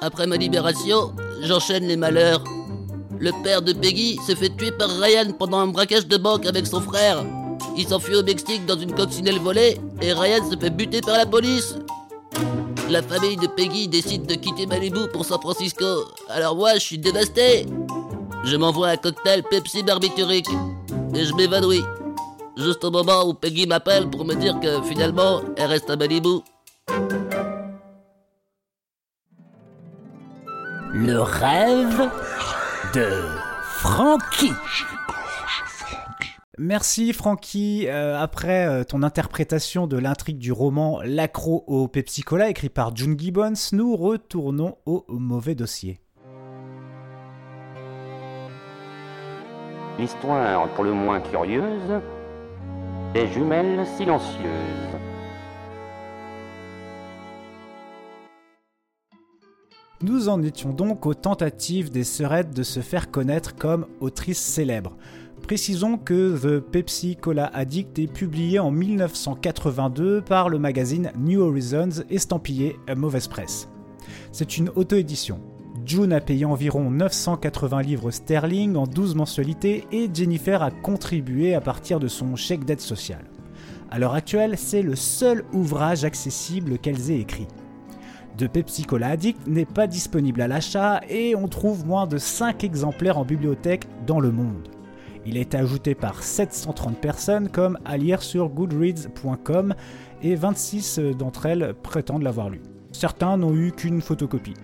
Après 0.00 0.26
ma 0.26 0.36
libération, 0.36 1.14
j'enchaîne 1.42 1.86
les 1.86 1.96
malheurs. 1.96 2.42
Le 3.18 3.30
père 3.42 3.62
de 3.62 3.72
Peggy 3.72 4.18
se 4.26 4.34
fait 4.34 4.54
tuer 4.56 4.72
par 4.72 4.90
Ryan 4.90 5.32
pendant 5.38 5.58
un 5.58 5.68
braquage 5.68 6.06
de 6.06 6.16
banque 6.16 6.46
avec 6.46 6.66
son 6.66 6.80
frère. 6.80 7.24
Il 7.76 7.86
s'enfuit 7.86 8.16
au 8.16 8.22
Mexique 8.22 8.66
dans 8.66 8.78
une 8.78 8.92
coccinelle 8.92 9.38
volée 9.38 9.80
et 10.02 10.12
Ryan 10.12 10.50
se 10.50 10.56
fait 10.56 10.70
buter 10.70 11.00
par 11.00 11.16
la 11.16 11.26
police. 11.26 11.76
La 12.90 13.02
famille 13.02 13.36
de 13.36 13.46
Peggy 13.46 13.88
décide 13.88 14.26
de 14.26 14.34
quitter 14.34 14.66
Malibu 14.66 15.08
pour 15.12 15.24
San 15.24 15.40
Francisco. 15.40 15.84
Alors 16.28 16.56
moi, 16.56 16.74
je 16.74 16.80
suis 16.80 16.98
dévasté. 16.98 17.66
Je 18.44 18.56
m'envoie 18.56 18.88
un 18.88 18.96
cocktail 18.96 19.42
Pepsi 19.50 19.82
barbiturique 19.82 20.50
et 21.14 21.24
je 21.24 21.34
m'évanouis. 21.34 21.84
Juste 22.56 22.84
au 22.84 22.90
moment 22.90 23.26
où 23.26 23.34
Peggy 23.34 23.66
m'appelle 23.66 24.08
pour 24.08 24.24
me 24.24 24.34
dire 24.34 24.60
que 24.60 24.82
finalement, 24.82 25.40
elle 25.56 25.66
reste 25.66 25.90
à 25.90 25.96
Malibu. 25.96 26.40
Le 30.92 31.20
rêve? 31.20 32.10
De 32.96 33.10
Frankie. 33.62 34.54
Merci 36.56 37.12
Francky. 37.12 37.86
Euh, 37.88 38.18
après 38.18 38.66
euh, 38.66 38.84
ton 38.84 39.02
interprétation 39.02 39.86
de 39.86 39.98
l'intrigue 39.98 40.38
du 40.38 40.50
roman 40.50 41.00
L'accro 41.04 41.62
au 41.66 41.88
Pepsi 41.88 42.22
Cola 42.22 42.48
écrit 42.48 42.70
par 42.70 42.96
June 42.96 43.18
Gibbons, 43.18 43.52
nous 43.72 43.94
retournons 43.96 44.78
au 44.86 45.04
mauvais 45.08 45.54
dossier. 45.54 46.00
Histoire 49.98 50.66
pour 50.70 50.84
le 50.84 50.92
moins 50.92 51.20
curieuse 51.20 52.00
des 53.12 53.26
jumelles 53.28 53.86
silencieuses. 53.98 54.95
Nous 60.02 60.28
en 60.28 60.42
étions 60.42 60.74
donc 60.74 61.06
aux 61.06 61.14
tentatives 61.14 61.90
des 61.90 62.04
sœurettes 62.04 62.54
de 62.54 62.62
se 62.62 62.80
faire 62.80 63.10
connaître 63.10 63.56
comme 63.56 63.86
autrices 64.00 64.42
célèbres. 64.42 64.94
Précisons 65.40 65.96
que 65.96 66.36
The 66.36 66.60
Pepsi 66.60 67.16
Cola 67.16 67.46
Addict 67.46 67.98
est 67.98 68.06
publié 68.06 68.58
en 68.58 68.70
1982 68.70 70.20
par 70.20 70.50
le 70.50 70.58
magazine 70.58 71.12
New 71.18 71.40
Horizons 71.40 72.04
estampillé 72.10 72.76
Mauvaise 72.94 73.26
Presse. 73.26 73.70
C'est 74.32 74.58
une 74.58 74.68
auto-édition. 74.76 75.40
June 75.86 76.12
a 76.12 76.20
payé 76.20 76.44
environ 76.44 76.90
980 76.90 77.80
livres 77.80 78.10
sterling 78.10 78.76
en 78.76 78.86
12 78.86 79.14
mensualités 79.14 79.86
et 79.92 80.10
Jennifer 80.12 80.62
a 80.62 80.70
contribué 80.70 81.54
à 81.54 81.62
partir 81.62 82.00
de 82.00 82.08
son 82.08 82.36
chèque 82.36 82.66
d'aide 82.66 82.80
sociale. 82.80 83.24
À 83.90 83.98
l'heure 83.98 84.14
actuelle, 84.14 84.58
c'est 84.58 84.82
le 84.82 84.94
seul 84.94 85.44
ouvrage 85.54 86.04
accessible 86.04 86.76
qu'elles 86.76 87.10
aient 87.10 87.20
écrit. 87.20 87.48
De 88.38 88.46
Pepsi 88.46 88.84
Cola 88.84 89.08
Addict 89.08 89.46
n'est 89.46 89.64
pas 89.64 89.86
disponible 89.86 90.42
à 90.42 90.48
l'achat 90.48 91.00
et 91.08 91.34
on 91.34 91.48
trouve 91.48 91.86
moins 91.86 92.06
de 92.06 92.18
5 92.18 92.64
exemplaires 92.64 93.16
en 93.16 93.24
bibliothèque 93.24 93.86
dans 94.06 94.20
le 94.20 94.30
monde. 94.30 94.68
Il 95.24 95.38
a 95.38 95.40
été 95.40 95.56
ajouté 95.56 95.94
par 95.94 96.22
730 96.22 97.00
personnes 97.00 97.48
comme 97.48 97.78
à 97.86 97.96
lire 97.96 98.22
sur 98.22 98.50
goodreads.com 98.50 99.74
et 100.22 100.34
26 100.34 100.98
d'entre 101.18 101.46
elles 101.46 101.72
prétendent 101.82 102.24
l'avoir 102.24 102.50
lu. 102.50 102.60
Certains 102.92 103.38
n'ont 103.38 103.56
eu 103.56 103.72
qu'une 103.72 104.02
photocopie. 104.02 104.54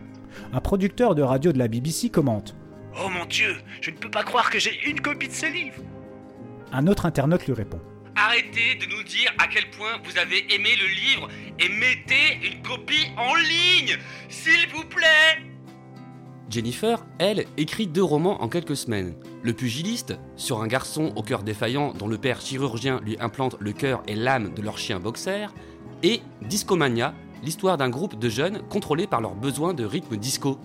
Un 0.53 0.61
producteur 0.61 1.15
de 1.15 1.23
radio 1.23 1.51
de 1.51 1.59
la 1.59 1.69
BBC 1.69 2.11
commente 2.11 2.55
Oh 3.03 3.09
mon 3.09 3.25
dieu, 3.25 3.55
je 3.81 3.91
ne 3.91 3.97
peux 3.97 4.11
pas 4.11 4.23
croire 4.23 4.51
que 4.51 4.59
j'ai 4.59 4.79
une 4.87 5.01
copie 5.01 5.29
de 5.29 5.33
ce 5.33 5.51
livre 5.51 5.83
Un 6.73 6.87
autre 6.89 7.07
internaute 7.07 7.47
lui 7.47 7.55
répond 7.55 7.81
Arrêtez 8.15 8.75
de 8.75 8.87
nous 8.87 9.03
dire 9.03 9.33
à 9.39 9.47
quel 9.47 9.71
point 9.71 9.99
vous 10.05 10.19
avez 10.19 10.53
aimé 10.55 10.71
le 10.79 10.87
livre 10.87 11.29
et 11.59 11.69
mettez 11.69 12.47
une 12.47 12.63
copie 12.63 13.09
en 13.17 13.35
ligne, 13.35 13.97
s'il 14.29 14.69
vous 14.75 14.85
plaît 14.85 15.43
Jennifer, 16.51 17.07
elle, 17.19 17.47
écrit 17.57 17.87
deux 17.87 18.03
romans 18.03 18.43
en 18.43 18.49
quelques 18.49 18.77
semaines. 18.77 19.15
Le 19.43 19.55
pugiliste, 19.55 20.19
sur 20.37 20.61
un 20.61 20.67
garçon 20.67 21.13
au 21.17 21.23
cœur 21.23 21.43
défaillant 21.43 21.95
dont 21.95 22.09
le 22.09 22.19
père 22.19 22.43
chirurgien 22.43 23.01
lui 23.03 23.17
implante 23.19 23.57
le 23.59 23.73
cœur 23.73 24.03
et 24.07 24.15
l'âme 24.15 24.53
de 24.53 24.61
leur 24.61 24.77
chien 24.77 25.01
boxer, 25.01 25.47
et 26.03 26.21
Discomania, 26.43 27.15
l'histoire 27.43 27.79
d'un 27.79 27.89
groupe 27.89 28.19
de 28.19 28.29
jeunes 28.29 28.61
contrôlés 28.69 29.07
par 29.07 29.23
leurs 29.23 29.35
besoins 29.35 29.73
de 29.73 29.85
rythme 29.85 30.17
disco. 30.17 30.59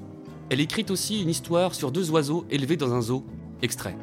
Elle 0.49 0.59
écrit 0.59 0.85
aussi 0.89 1.21
une 1.21 1.29
histoire 1.29 1.73
sur 1.73 1.91
deux 1.91 2.11
oiseaux 2.11 2.45
élevés 2.49 2.77
dans 2.77 2.93
un 2.93 3.01
zoo. 3.01 3.25
Extrait. 3.61 3.95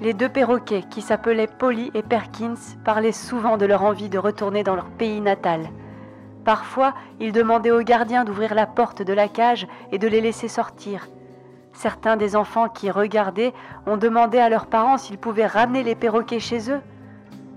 Les 0.00 0.14
deux 0.14 0.28
perroquets, 0.28 0.84
qui 0.88 1.02
s'appelaient 1.02 1.48
Polly 1.48 1.90
et 1.92 2.02
Perkins, 2.02 2.54
parlaient 2.84 3.10
souvent 3.10 3.56
de 3.56 3.66
leur 3.66 3.82
envie 3.82 4.08
de 4.08 4.18
retourner 4.18 4.62
dans 4.62 4.76
leur 4.76 4.90
pays 4.90 5.20
natal. 5.20 5.70
Parfois, 6.44 6.94
ils 7.18 7.32
demandaient 7.32 7.72
aux 7.72 7.82
gardiens 7.82 8.24
d'ouvrir 8.24 8.54
la 8.54 8.66
porte 8.66 9.02
de 9.02 9.12
la 9.12 9.26
cage 9.26 9.66
et 9.90 9.98
de 9.98 10.06
les 10.06 10.20
laisser 10.20 10.46
sortir. 10.46 11.08
Certains 11.72 12.16
des 12.16 12.36
enfants 12.36 12.68
qui 12.68 12.90
regardaient 12.90 13.52
ont 13.86 13.96
demandé 13.96 14.38
à 14.38 14.48
leurs 14.48 14.66
parents 14.66 14.98
s'ils 14.98 15.18
pouvaient 15.18 15.46
ramener 15.46 15.82
les 15.82 15.96
perroquets 15.96 16.40
chez 16.40 16.70
eux. 16.70 16.80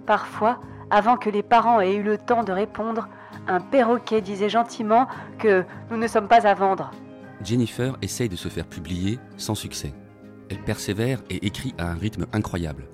Parfois, 0.07 0.59
avant 0.89 1.17
que 1.17 1.29
les 1.29 1.43
parents 1.43 1.79
aient 1.79 1.95
eu 1.95 2.03
le 2.03 2.17
temps 2.17 2.43
de 2.43 2.51
répondre, 2.51 3.07
un 3.47 3.59
perroquet 3.59 4.19
disait 4.19 4.49
gentiment 4.49 5.07
que 5.37 5.63
nous 5.91 5.97
ne 5.97 6.07
sommes 6.07 6.27
pas 6.27 6.47
à 6.47 6.55
vendre. 6.55 6.91
Jennifer 7.43 7.95
essaye 8.01 8.29
de 8.29 8.35
se 8.35 8.49
faire 8.49 8.65
publier 8.65 9.19
sans 9.37 9.55
succès. 9.55 9.93
Elle 10.51 10.59
persévère 10.59 11.23
et 11.29 11.45
écrit 11.45 11.73
à 11.77 11.89
un 11.89 11.95
rythme 11.95 12.25
incroyable. 12.33 12.89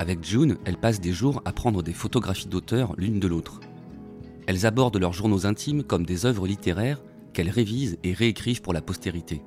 Avec 0.00 0.24
June, 0.24 0.58
elle 0.64 0.76
passe 0.76 1.00
des 1.00 1.12
jours 1.12 1.40
à 1.44 1.52
prendre 1.52 1.80
des 1.80 1.92
photographies 1.92 2.48
d'auteurs 2.48 2.92
l'une 2.98 3.20
de 3.20 3.28
l'autre. 3.28 3.60
Elles 4.48 4.66
abordent 4.66 4.96
leurs 4.96 5.12
journaux 5.12 5.46
intimes 5.46 5.84
comme 5.84 6.04
des 6.04 6.26
œuvres 6.26 6.48
littéraires 6.48 7.00
qu'elles 7.32 7.50
révisent 7.50 7.98
et 8.02 8.14
réécrivent 8.14 8.62
pour 8.62 8.72
la 8.72 8.82
postérité. 8.82 9.44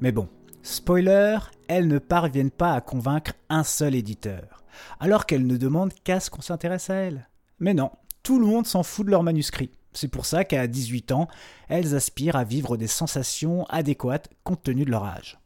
Mais 0.00 0.10
bon, 0.10 0.28
spoiler, 0.64 1.38
elles 1.68 1.86
ne 1.86 2.00
parviennent 2.00 2.50
pas 2.50 2.74
à 2.74 2.80
convaincre 2.80 3.34
un 3.48 3.62
seul 3.62 3.94
éditeur, 3.94 4.64
alors 4.98 5.26
qu'elles 5.26 5.46
ne 5.46 5.56
demandent 5.56 5.94
qu'à 6.02 6.18
ce 6.18 6.28
qu'on 6.28 6.42
s'intéresse 6.42 6.90
à 6.90 6.94
elles. 6.94 7.28
Mais 7.60 7.74
non, 7.74 7.92
tout 8.24 8.40
le 8.40 8.46
monde 8.46 8.66
s'en 8.66 8.82
fout 8.82 9.06
de 9.06 9.12
leur 9.12 9.22
manuscrit. 9.22 9.70
C'est 9.92 10.08
pour 10.08 10.26
ça 10.26 10.42
qu'à 10.42 10.66
18 10.66 11.12
ans, 11.12 11.28
elles 11.68 11.94
aspirent 11.94 12.34
à 12.34 12.42
vivre 12.42 12.76
des 12.76 12.88
sensations 12.88 13.64
adéquates 13.66 14.28
compte 14.42 14.64
tenu 14.64 14.84
de 14.84 14.90
leur 14.90 15.04
âge. 15.04 15.38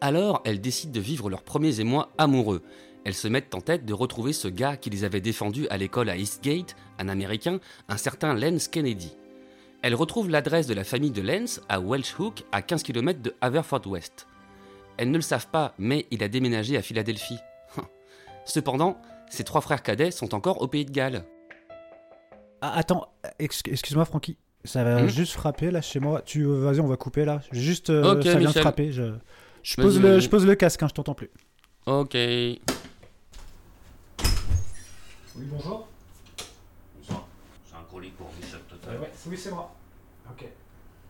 Alors, 0.00 0.42
elles 0.44 0.60
décident 0.60 0.92
de 0.92 1.00
vivre 1.00 1.30
leurs 1.30 1.42
premiers 1.42 1.80
émois 1.80 2.10
amoureux. 2.18 2.62
Elles 3.04 3.14
se 3.14 3.28
mettent 3.28 3.54
en 3.54 3.60
tête 3.60 3.84
de 3.84 3.92
retrouver 3.92 4.32
ce 4.32 4.48
gars 4.48 4.76
qui 4.76 4.90
les 4.90 5.04
avait 5.04 5.20
défendus 5.20 5.66
à 5.68 5.76
l'école 5.76 6.08
à 6.08 6.16
Eastgate, 6.16 6.74
un 6.98 7.08
Américain, 7.08 7.58
un 7.88 7.96
certain 7.96 8.34
Lance 8.34 8.68
Kennedy. 8.68 9.16
Elles 9.82 9.94
retrouvent 9.94 10.30
l'adresse 10.30 10.66
de 10.66 10.74
la 10.74 10.84
famille 10.84 11.10
de 11.10 11.20
Lance 11.20 11.60
à 11.68 11.80
Welsh 11.80 12.18
Hook, 12.18 12.44
à 12.52 12.62
15 12.62 12.82
km 12.82 13.20
de 13.20 13.34
Haverford-West. 13.40 14.26
Elles 14.96 15.10
ne 15.10 15.16
le 15.16 15.22
savent 15.22 15.48
pas, 15.48 15.74
mais 15.78 16.06
il 16.10 16.22
a 16.22 16.28
déménagé 16.28 16.76
à 16.76 16.82
Philadelphie. 16.82 17.38
Cependant, 18.46 18.96
ses 19.30 19.44
trois 19.44 19.60
frères 19.60 19.82
cadets 19.82 20.10
sont 20.10 20.34
encore 20.34 20.62
au 20.62 20.68
pays 20.68 20.84
de 20.84 20.90
Galles. 20.90 21.24
Ah, 22.62 22.72
attends, 22.78 23.08
ex- 23.38 23.60
excuse-moi 23.66 24.04
Francky, 24.06 24.38
ça 24.64 24.84
va 24.84 25.02
Hmm? 25.02 25.08
juste 25.08 25.32
frapper 25.32 25.70
là 25.70 25.82
chez 25.82 26.00
moi. 26.00 26.22
Tu 26.22 26.44
vas-y, 26.44 26.80
on 26.80 26.86
va 26.86 26.96
couper 26.96 27.24
là. 27.26 27.40
Juste, 27.52 27.90
euh, 27.90 28.22
ça 28.22 28.36
vient 28.36 28.48
Michel. 28.48 28.62
frapper. 28.62 28.92
Je, 28.92 29.02
je 29.64 29.74
pose 29.76 30.00
le, 30.00 30.10
vas-y. 30.12 30.20
je 30.20 30.28
pose 30.30 30.46
le 30.46 30.54
casque, 30.54 30.82
hein, 30.82 30.88
je 30.88 30.94
t'entends 30.94 31.14
plus. 31.14 31.30
Ok. 31.86 32.14
Oui, 32.14 32.60
bonjour. 35.50 35.88
C'est 37.02 37.12
un 37.74 37.82
colis 37.90 38.10
pour 38.10 38.30
Michel 38.40 38.60
Total. 38.68 38.98
oui, 39.26 39.36
c'est 39.36 39.50
moi. 39.50 39.74
Ok. 40.30 40.44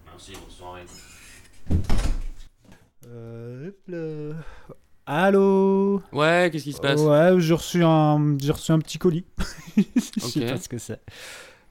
Merci, 0.06 0.32
bonne 0.32 0.50
soirée. 0.50 0.82
Euh, 3.06 3.68
hop 3.68 3.76
là. 3.88 4.34
Allô? 5.06 6.02
Ouais, 6.12 6.48
qu'est-ce 6.50 6.64
qui 6.64 6.72
se 6.72 6.80
passe? 6.80 7.00
Ouais, 7.00 7.34
j'ai 7.38 7.52
reçu 7.54 7.84
un, 7.84 8.38
j'ai 8.38 8.52
reçu 8.52 8.72
un 8.72 8.78
petit 8.78 8.96
colis. 8.98 9.26
je 9.76 9.82
sais 10.20 10.40
Ok. 10.44 10.48
pas 10.50 10.56
ce 10.58 10.68
que 10.68 10.78
c'est. 10.78 11.00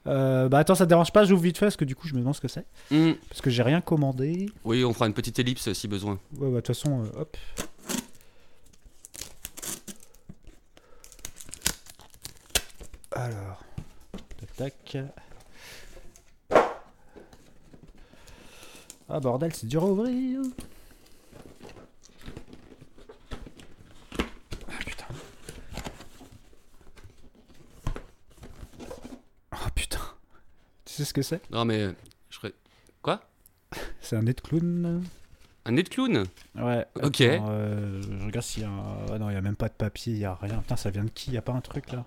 Euh, 0.06 0.48
bah 0.48 0.58
attends, 0.58 0.74
ça 0.74 0.84
te 0.84 0.88
dérange 0.90 1.12
pas, 1.12 1.24
j'ouvre 1.24 1.42
vite 1.42 1.56
fait 1.56 1.66
parce 1.66 1.76
que 1.76 1.84
du 1.84 1.96
coup 1.96 2.06
je 2.08 2.14
me 2.14 2.18
demande 2.20 2.34
ce 2.34 2.40
que 2.40 2.48
c'est. 2.48 2.66
Hmm. 2.90 3.12
Parce 3.28 3.40
que 3.40 3.50
j'ai 3.50 3.62
rien 3.62 3.80
commandé. 3.80 4.50
Oui, 4.64 4.84
on 4.84 4.92
fera 4.92 5.06
une 5.06 5.14
petite 5.14 5.38
ellipse 5.38 5.72
si 5.72 5.88
besoin. 5.88 6.18
Ouais, 6.38 6.48
bah 6.50 6.56
de 6.56 6.56
toute 6.56 6.66
façon, 6.68 7.04
euh, 7.04 7.20
hop. 7.20 7.36
Alors, 13.12 13.64
tac 14.56 14.74
tac. 14.92 14.98
Ah 19.08 19.20
bordel, 19.20 19.52
c'est 19.54 19.66
dur 19.66 19.84
à 19.84 19.86
ouvrir. 19.86 20.40
Ah 24.66 24.78
putain. 24.84 25.06
Oh 29.52 29.56
putain. 29.74 29.98
Tu 30.94 30.98
sais 30.98 31.06
ce 31.08 31.12
que 31.14 31.22
c'est? 31.22 31.40
Non, 31.50 31.64
mais. 31.64 31.88
Je 32.30 32.36
serais. 32.36 32.52
Quoi? 33.02 33.20
C'est 34.00 34.14
un 34.14 34.22
nez 34.22 34.32
de 34.32 34.40
clown. 34.40 35.02
Un 35.64 35.72
nez 35.72 35.82
de 35.82 35.88
clown? 35.88 36.22
Ouais. 36.54 36.86
Ok. 37.02 37.20
attends, 37.20 37.46
euh, 37.50 38.00
je 38.00 38.24
regarde 38.26 38.44
s'il 38.46 38.62
y 38.62 38.64
a 38.64 38.68
un... 38.68 39.06
Ah 39.12 39.18
non, 39.18 39.28
il 39.28 39.32
y 39.34 39.36
a 39.36 39.40
même 39.40 39.56
pas 39.56 39.66
de 39.68 39.72
papier, 39.74 40.12
il 40.12 40.20
y 40.20 40.24
a 40.24 40.36
rien. 40.36 40.58
Putain, 40.58 40.76
ça 40.76 40.90
vient 40.90 41.02
de 41.02 41.10
qui? 41.10 41.30
Il 41.32 41.34
y 41.34 41.36
a 41.36 41.42
pas 41.42 41.50
un 41.52 41.60
truc 41.60 41.90
là? 41.90 42.04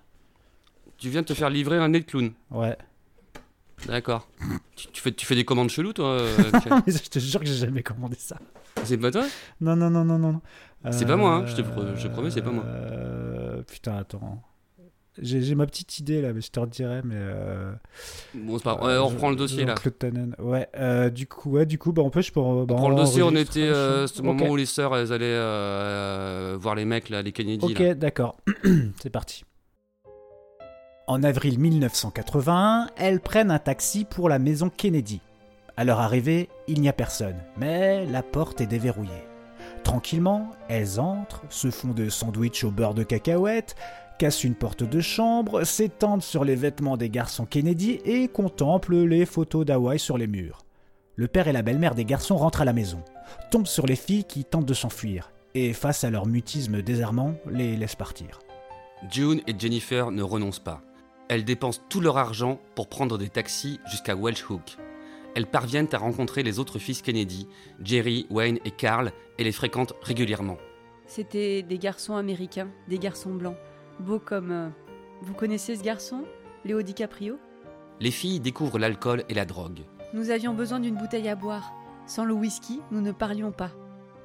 Tu 0.97 1.10
viens 1.10 1.19
de 1.21 1.26
te 1.28 1.34
faire 1.34 1.50
livrer 1.50 1.78
un 1.78 1.89
nez 1.89 2.00
de 2.00 2.06
clown? 2.06 2.32
Ouais. 2.50 2.78
D'accord. 3.88 4.30
tu, 4.78 4.88
tu 4.88 5.02
fais, 5.02 5.12
tu 5.12 5.26
fais 5.26 5.36
des 5.36 5.43
commandes 5.43 5.69
cheloues, 5.69 5.91
toi 5.91 6.21
euh, 6.21 6.52
Mais 6.88 6.93
je 6.93 7.10
te 7.10 7.19
jure 7.19 7.41
que 7.41 7.45
j'ai 7.45 7.56
jamais 7.65 7.84
commandé 7.84 8.15
ça. 8.17 8.38
C'est 8.86 8.97
pas 8.97 9.12
toi? 9.12 9.26
Non, 9.60 9.76
non, 9.76 9.89
non, 9.89 10.06
non, 10.06 10.17
non. 10.17 10.41
C'est 10.91 11.06
pas 11.06 11.17
moi, 11.17 11.34
hein, 11.34 11.45
je 11.45 11.58
te 11.58 11.62
pro- 11.62 11.93
je 11.93 12.04
te 12.08 12.13
promets, 12.13 12.32
c'est 12.32 12.41
pas 12.41 12.52
moi. 12.52 12.63
Euh, 12.63 13.63
Putain, 13.63 13.97
attends. 13.97 14.41
J'ai 15.21 15.56
ma 15.56 15.65
petite 15.65 15.99
idée 15.99 16.21
là, 16.21 16.34
mais 16.34 16.41
je 16.41 16.51
te 16.51 16.60
redirai. 16.60 17.01
Mais 17.03 17.15
euh, 17.17 17.71
Bon, 18.36 18.58
c'est 18.58 18.63
pas. 18.63 18.75
Ouais, 18.75 18.97
on 18.97 19.08
reprend 19.08 19.30
le 19.30 19.36
dossier, 19.36 19.65
là. 19.65 19.75
Ouais, 20.39 20.67
euh, 20.77 21.10
du 21.10 21.27
coup, 21.27 21.51
ouais, 21.51 21.65
du 21.65 21.77
coup, 21.77 21.91
bah, 21.91 22.01
on 22.03 22.10
peut, 22.10 22.21
je 22.21 22.32
peux. 22.32 22.41
Bah, 22.65 22.75
Pour 22.75 22.89
le 22.89 22.95
dossier, 22.95 23.23
on 23.23 23.36
était 23.36 23.62
euh, 23.62 24.08
ce 24.08 24.21
moment 24.21 24.45
Ok. 24.45 24.51
où 24.51 24.56
les 24.56 24.65
sœurs 24.65 24.95
elles 24.95 25.12
allaient 25.13 25.25
euh, 25.25 26.58
voir 26.60 26.75
les 26.75 26.86
mecs 26.86 27.10
là, 27.10 27.21
les 27.21 27.32
Kennedy. 27.32 27.65
Ok, 27.65 27.82
d'accord. 27.93 28.38
C'est 29.01 29.10
parti. 29.10 29.43
En 31.08 31.23
avril 31.23 31.58
1981, 31.58 32.88
elles 32.97 33.21
prennent 33.21 33.51
un 33.51 33.60
taxi 33.60 34.03
pour 34.03 34.27
la 34.27 34.39
maison 34.39 34.69
Kennedy. 34.69 35.21
À 35.77 35.86
leur 35.86 35.99
arrivée, 35.99 36.49
il 36.67 36.82
n'y 36.82 36.89
a 36.89 36.93
personne, 36.93 37.38
mais 37.58 38.06
la 38.08 38.23
porte 38.23 38.60
est 38.62 38.67
déverrouillée. 38.67 39.23
Tranquillement, 39.84 40.51
elles 40.67 40.99
entrent, 40.99 41.43
se 41.49 41.71
font 41.71 41.93
de 41.93 42.10
sandwichs 42.10 42.65
au 42.65 42.71
beurre 42.71 42.93
de 42.93 43.03
cacahuète, 43.03 43.75
cassent 44.17 44.43
une 44.43 44.56
porte 44.56 44.84
de 44.84 44.99
chambre, 44.99 45.63
s'étendent 45.63 46.23
sur 46.23 46.43
les 46.43 46.56
vêtements 46.56 46.97
des 46.97 47.10
garçons 47.10 47.45
Kennedy 47.45 47.99
et 48.06 48.27
contemplent 48.27 49.03
les 49.03 49.25
photos 49.25 49.65
d'Hawaï 49.65 49.99
sur 49.99 50.17
les 50.17 50.27
murs. 50.27 50.65
Le 51.15 51.27
père 51.27 51.47
et 51.47 51.53
la 51.53 51.62
belle-mère 51.62 51.95
des 51.95 52.06
garçons 52.06 52.38
rentrent 52.38 52.62
à 52.62 52.65
la 52.65 52.73
maison, 52.73 53.03
tombent 53.51 53.67
sur 53.67 53.86
les 53.86 53.95
filles 53.95 54.25
qui 54.25 54.43
tentent 54.43 54.65
de 54.65 54.73
s'enfuir, 54.73 55.32
et 55.56 55.73
face 55.73 56.03
à 56.03 56.10
leur 56.10 56.25
mutisme 56.25 56.82
désarmant, 56.82 57.36
les 57.49 57.75
laissent 57.75 57.95
partir. 57.95 58.39
June 59.10 59.41
et 59.47 59.53
Jennifer 59.58 60.12
ne 60.12 60.23
renoncent 60.23 60.60
pas. 60.60 60.82
Elles 61.30 61.45
dépensent 61.45 61.82
tout 61.89 62.01
leur 62.01 62.17
argent 62.17 62.60
pour 62.75 62.88
prendre 62.88 63.17
des 63.17 63.30
taxis 63.30 63.80
jusqu'à 63.89 64.15
Welsh 64.15 64.49
Hook. 64.49 64.77
Elles 65.36 65.47
parviennent 65.47 65.89
à 65.91 65.97
rencontrer 65.97 66.41
les 66.41 66.58
autres 66.58 66.80
fils 66.80 67.01
Kennedy, 67.01 67.47
Jerry, 67.84 68.25
Wayne 68.30 68.60
et 68.65 68.71
Carl, 68.71 69.12
et 69.38 69.43
les 69.43 69.51
fréquentent 69.51 69.93
régulièrement. 70.01 70.58
C'était 71.06 71.62
des 71.62 71.77
garçons 71.77 72.15
américains, 72.15 72.69
des 72.88 72.97
garçons 72.99 73.34
blancs, 73.34 73.58
beaux 73.99 74.19
comme. 74.19 74.51
euh, 74.51 74.69
Vous 75.21 75.33
connaissez 75.33 75.75
ce 75.75 75.83
garçon 75.83 76.23
Léo 76.65 76.81
DiCaprio? 76.81 77.38
Les 77.99 78.12
filles 78.12 78.39
découvrent 78.39 78.79
l'alcool 78.79 79.23
et 79.29 79.33
la 79.33 79.45
drogue. 79.45 79.81
Nous 80.13 80.29
avions 80.29 80.53
besoin 80.53 80.79
d'une 80.79 80.95
bouteille 80.95 81.29
à 81.29 81.36
boire. 81.36 81.71
Sans 82.05 82.25
le 82.25 82.33
whisky, 82.33 82.79
nous 82.91 83.01
ne 83.01 83.12
parlions 83.12 83.51
pas. 83.51 83.71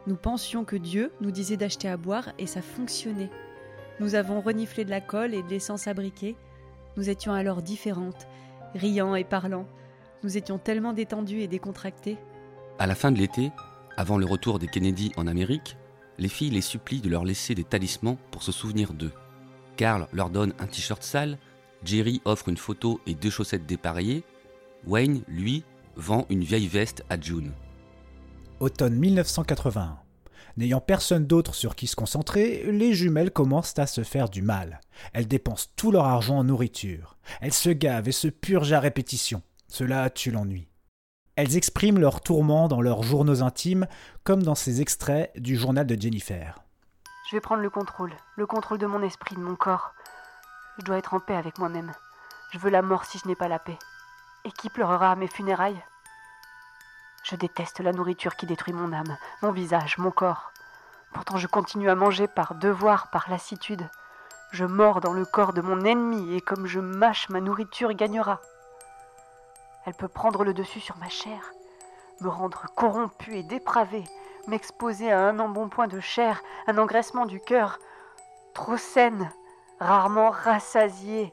Nous 0.06 0.16
pensions 0.16 0.64
que 0.64 0.76
Dieu 0.76 1.12
nous 1.20 1.30
disait 1.30 1.56
d'acheter 1.56 1.88
à 1.88 1.96
boire 1.96 2.30
et 2.38 2.46
ça 2.46 2.62
fonctionnait. 2.62 3.30
Nous 4.00 4.14
avons 4.14 4.40
reniflé 4.40 4.84
de 4.84 4.90
la 4.90 5.00
colle 5.00 5.34
et 5.34 5.42
de 5.42 5.48
l'essence 5.48 5.86
à 5.86 5.94
briquet. 5.94 6.36
Nous 6.96 7.08
étions 7.08 7.32
alors 7.32 7.62
différentes, 7.62 8.26
riant 8.74 9.14
et 9.14 9.24
parlant. 9.24 9.66
Nous 10.22 10.36
étions 10.36 10.58
tellement 10.58 10.92
détendues 10.92 11.40
et 11.40 11.48
décontractées. 11.48 12.18
À 12.78 12.86
la 12.86 12.94
fin 12.94 13.10
de 13.12 13.18
l'été, 13.18 13.50
avant 13.96 14.18
le 14.18 14.26
retour 14.26 14.58
des 14.58 14.66
Kennedy 14.68 15.12
en 15.16 15.26
Amérique, 15.26 15.76
les 16.18 16.28
filles 16.28 16.50
les 16.50 16.60
supplient 16.60 17.00
de 17.00 17.08
leur 17.08 17.24
laisser 17.24 17.54
des 17.54 17.64
talismans 17.64 18.18
pour 18.30 18.42
se 18.42 18.52
souvenir 18.52 18.92
d'eux. 18.92 19.12
Carl 19.82 20.06
leur 20.12 20.30
donne 20.30 20.54
un 20.60 20.68
t-shirt 20.68 21.02
sale, 21.02 21.38
Jerry 21.82 22.22
offre 22.24 22.48
une 22.48 22.56
photo 22.56 23.00
et 23.04 23.16
deux 23.16 23.30
chaussettes 23.30 23.66
dépareillées, 23.66 24.22
Wayne, 24.86 25.22
lui, 25.26 25.64
vend 25.96 26.24
une 26.30 26.44
vieille 26.44 26.68
veste 26.68 27.02
à 27.10 27.20
June. 27.20 27.50
Automne 28.60 28.94
1981. 28.94 29.98
N'ayant 30.56 30.80
personne 30.80 31.26
d'autre 31.26 31.56
sur 31.56 31.74
qui 31.74 31.88
se 31.88 31.96
concentrer, 31.96 32.62
les 32.70 32.94
jumelles 32.94 33.32
commencent 33.32 33.76
à 33.76 33.88
se 33.88 34.04
faire 34.04 34.28
du 34.28 34.40
mal. 34.40 34.80
Elles 35.14 35.26
dépensent 35.26 35.70
tout 35.74 35.90
leur 35.90 36.04
argent 36.04 36.38
en 36.38 36.44
nourriture. 36.44 37.18
Elles 37.40 37.52
se 37.52 37.70
gavent 37.70 38.06
et 38.06 38.12
se 38.12 38.28
purgent 38.28 38.74
à 38.74 38.78
répétition. 38.78 39.42
Cela 39.66 40.10
tue 40.10 40.30
l'ennui. 40.30 40.68
Elles 41.34 41.56
expriment 41.56 41.98
leurs 41.98 42.20
tourments 42.20 42.68
dans 42.68 42.82
leurs 42.82 43.02
journaux 43.02 43.42
intimes, 43.42 43.88
comme 44.22 44.44
dans 44.44 44.54
ces 44.54 44.80
extraits 44.80 45.32
du 45.36 45.56
journal 45.56 45.88
de 45.88 46.00
Jennifer. 46.00 46.61
Je 47.32 47.38
vais 47.38 47.40
prendre 47.40 47.62
le 47.62 47.70
contrôle, 47.70 48.12
le 48.36 48.44
contrôle 48.44 48.76
de 48.76 48.84
mon 48.84 49.00
esprit, 49.00 49.36
de 49.36 49.40
mon 49.40 49.56
corps. 49.56 49.94
Je 50.76 50.84
dois 50.84 50.98
être 50.98 51.14
en 51.14 51.18
paix 51.18 51.34
avec 51.34 51.56
moi-même. 51.58 51.90
Je 52.50 52.58
veux 52.58 52.68
la 52.68 52.82
mort 52.82 53.06
si 53.06 53.16
je 53.16 53.26
n'ai 53.26 53.34
pas 53.34 53.48
la 53.48 53.58
paix. 53.58 53.78
Et 54.44 54.52
qui 54.52 54.68
pleurera 54.68 55.10
à 55.10 55.16
mes 55.16 55.28
funérailles? 55.28 55.82
Je 57.24 57.34
déteste 57.36 57.80
la 57.80 57.92
nourriture 57.92 58.36
qui 58.36 58.44
détruit 58.44 58.74
mon 58.74 58.92
âme, 58.92 59.16
mon 59.40 59.50
visage, 59.50 59.96
mon 59.96 60.10
corps. 60.10 60.52
Pourtant 61.14 61.38
je 61.38 61.46
continue 61.46 61.88
à 61.88 61.94
manger 61.94 62.28
par 62.28 62.54
devoir, 62.54 63.08
par 63.08 63.30
lassitude. 63.30 63.88
Je 64.50 64.66
mords 64.66 65.00
dans 65.00 65.14
le 65.14 65.24
corps 65.24 65.54
de 65.54 65.62
mon 65.62 65.86
ennemi 65.86 66.36
et 66.36 66.42
comme 66.42 66.66
je 66.66 66.80
mâche 66.80 67.30
ma 67.30 67.40
nourriture 67.40 67.94
gagnera. 67.94 68.40
Elle 69.86 69.94
peut 69.94 70.06
prendre 70.06 70.44
le 70.44 70.52
dessus 70.52 70.80
sur 70.80 70.98
ma 70.98 71.08
chair, 71.08 71.40
me 72.20 72.28
rendre 72.28 72.66
corrompu 72.76 73.36
et 73.36 73.42
dépravé, 73.42 74.04
m'exposer 74.46 75.10
à 75.10 75.20
un 75.20 75.38
embonpoint 75.38 75.88
de 75.88 76.00
chair, 76.00 76.42
un 76.66 76.78
engraissement 76.78 77.26
du 77.26 77.40
cœur, 77.40 77.78
trop 78.54 78.76
saine, 78.76 79.30
rarement 79.80 80.30
rassasiée. 80.30 81.32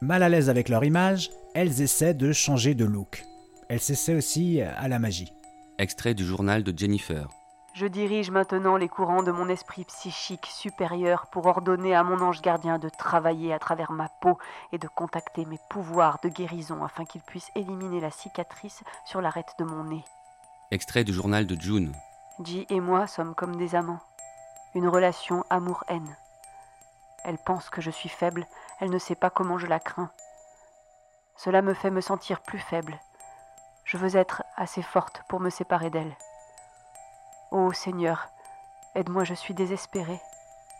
Mal 0.00 0.22
à 0.22 0.28
l'aise 0.28 0.48
avec 0.48 0.68
leur 0.68 0.84
image, 0.84 1.30
elles 1.54 1.82
essaient 1.82 2.14
de 2.14 2.32
changer 2.32 2.74
de 2.74 2.84
look. 2.84 3.24
Elles 3.68 3.80
s'essaient 3.80 4.14
aussi 4.14 4.60
à 4.60 4.88
la 4.88 4.98
magie. 4.98 5.32
Extrait 5.78 6.14
du 6.14 6.24
journal 6.24 6.62
de 6.62 6.76
Jennifer. 6.76 7.28
Je 7.72 7.86
dirige 7.86 8.30
maintenant 8.30 8.76
les 8.76 8.88
courants 8.88 9.22
de 9.22 9.30
mon 9.30 9.48
esprit 9.48 9.84
psychique 9.84 10.46
supérieur 10.46 11.28
pour 11.30 11.46
ordonner 11.46 11.94
à 11.94 12.02
mon 12.02 12.20
ange 12.20 12.42
gardien 12.42 12.78
de 12.78 12.88
travailler 12.88 13.52
à 13.52 13.60
travers 13.60 13.92
ma 13.92 14.08
peau 14.20 14.38
et 14.72 14.78
de 14.78 14.88
contacter 14.88 15.44
mes 15.44 15.58
pouvoirs 15.70 16.18
de 16.24 16.28
guérison 16.28 16.82
afin 16.84 17.04
qu'il 17.04 17.20
puisse 17.20 17.50
éliminer 17.54 18.00
la 18.00 18.10
cicatrice 18.10 18.82
sur 19.06 19.20
l'arête 19.20 19.54
de 19.58 19.64
mon 19.64 19.84
nez. 19.84 20.04
Extrait 20.72 21.04
du 21.04 21.12
journal 21.12 21.46
de 21.46 21.60
June. 21.60 21.92
J 22.42 22.66
et 22.70 22.80
moi 22.80 23.06
sommes 23.06 23.34
comme 23.34 23.56
des 23.56 23.74
amants. 23.74 24.00
Une 24.74 24.88
relation 24.88 25.44
amour-haine. 25.50 26.16
Elle 27.24 27.36
pense 27.36 27.68
que 27.68 27.82
je 27.82 27.90
suis 27.90 28.08
faible, 28.08 28.46
elle 28.80 28.90
ne 28.90 28.98
sait 28.98 29.14
pas 29.14 29.28
comment 29.28 29.58
je 29.58 29.66
la 29.66 29.78
crains. 29.78 30.10
Cela 31.36 31.60
me 31.60 31.74
fait 31.74 31.90
me 31.90 32.00
sentir 32.00 32.40
plus 32.40 32.58
faible. 32.58 32.98
Je 33.84 33.98
veux 33.98 34.16
être 34.16 34.42
assez 34.56 34.80
forte 34.80 35.22
pour 35.28 35.40
me 35.40 35.50
séparer 35.50 35.90
d'elle. 35.90 36.16
Ô 37.50 37.72
Seigneur, 37.72 38.28
aide-moi, 38.94 39.24
je 39.24 39.34
suis 39.34 39.52
désespérée. 39.52 40.20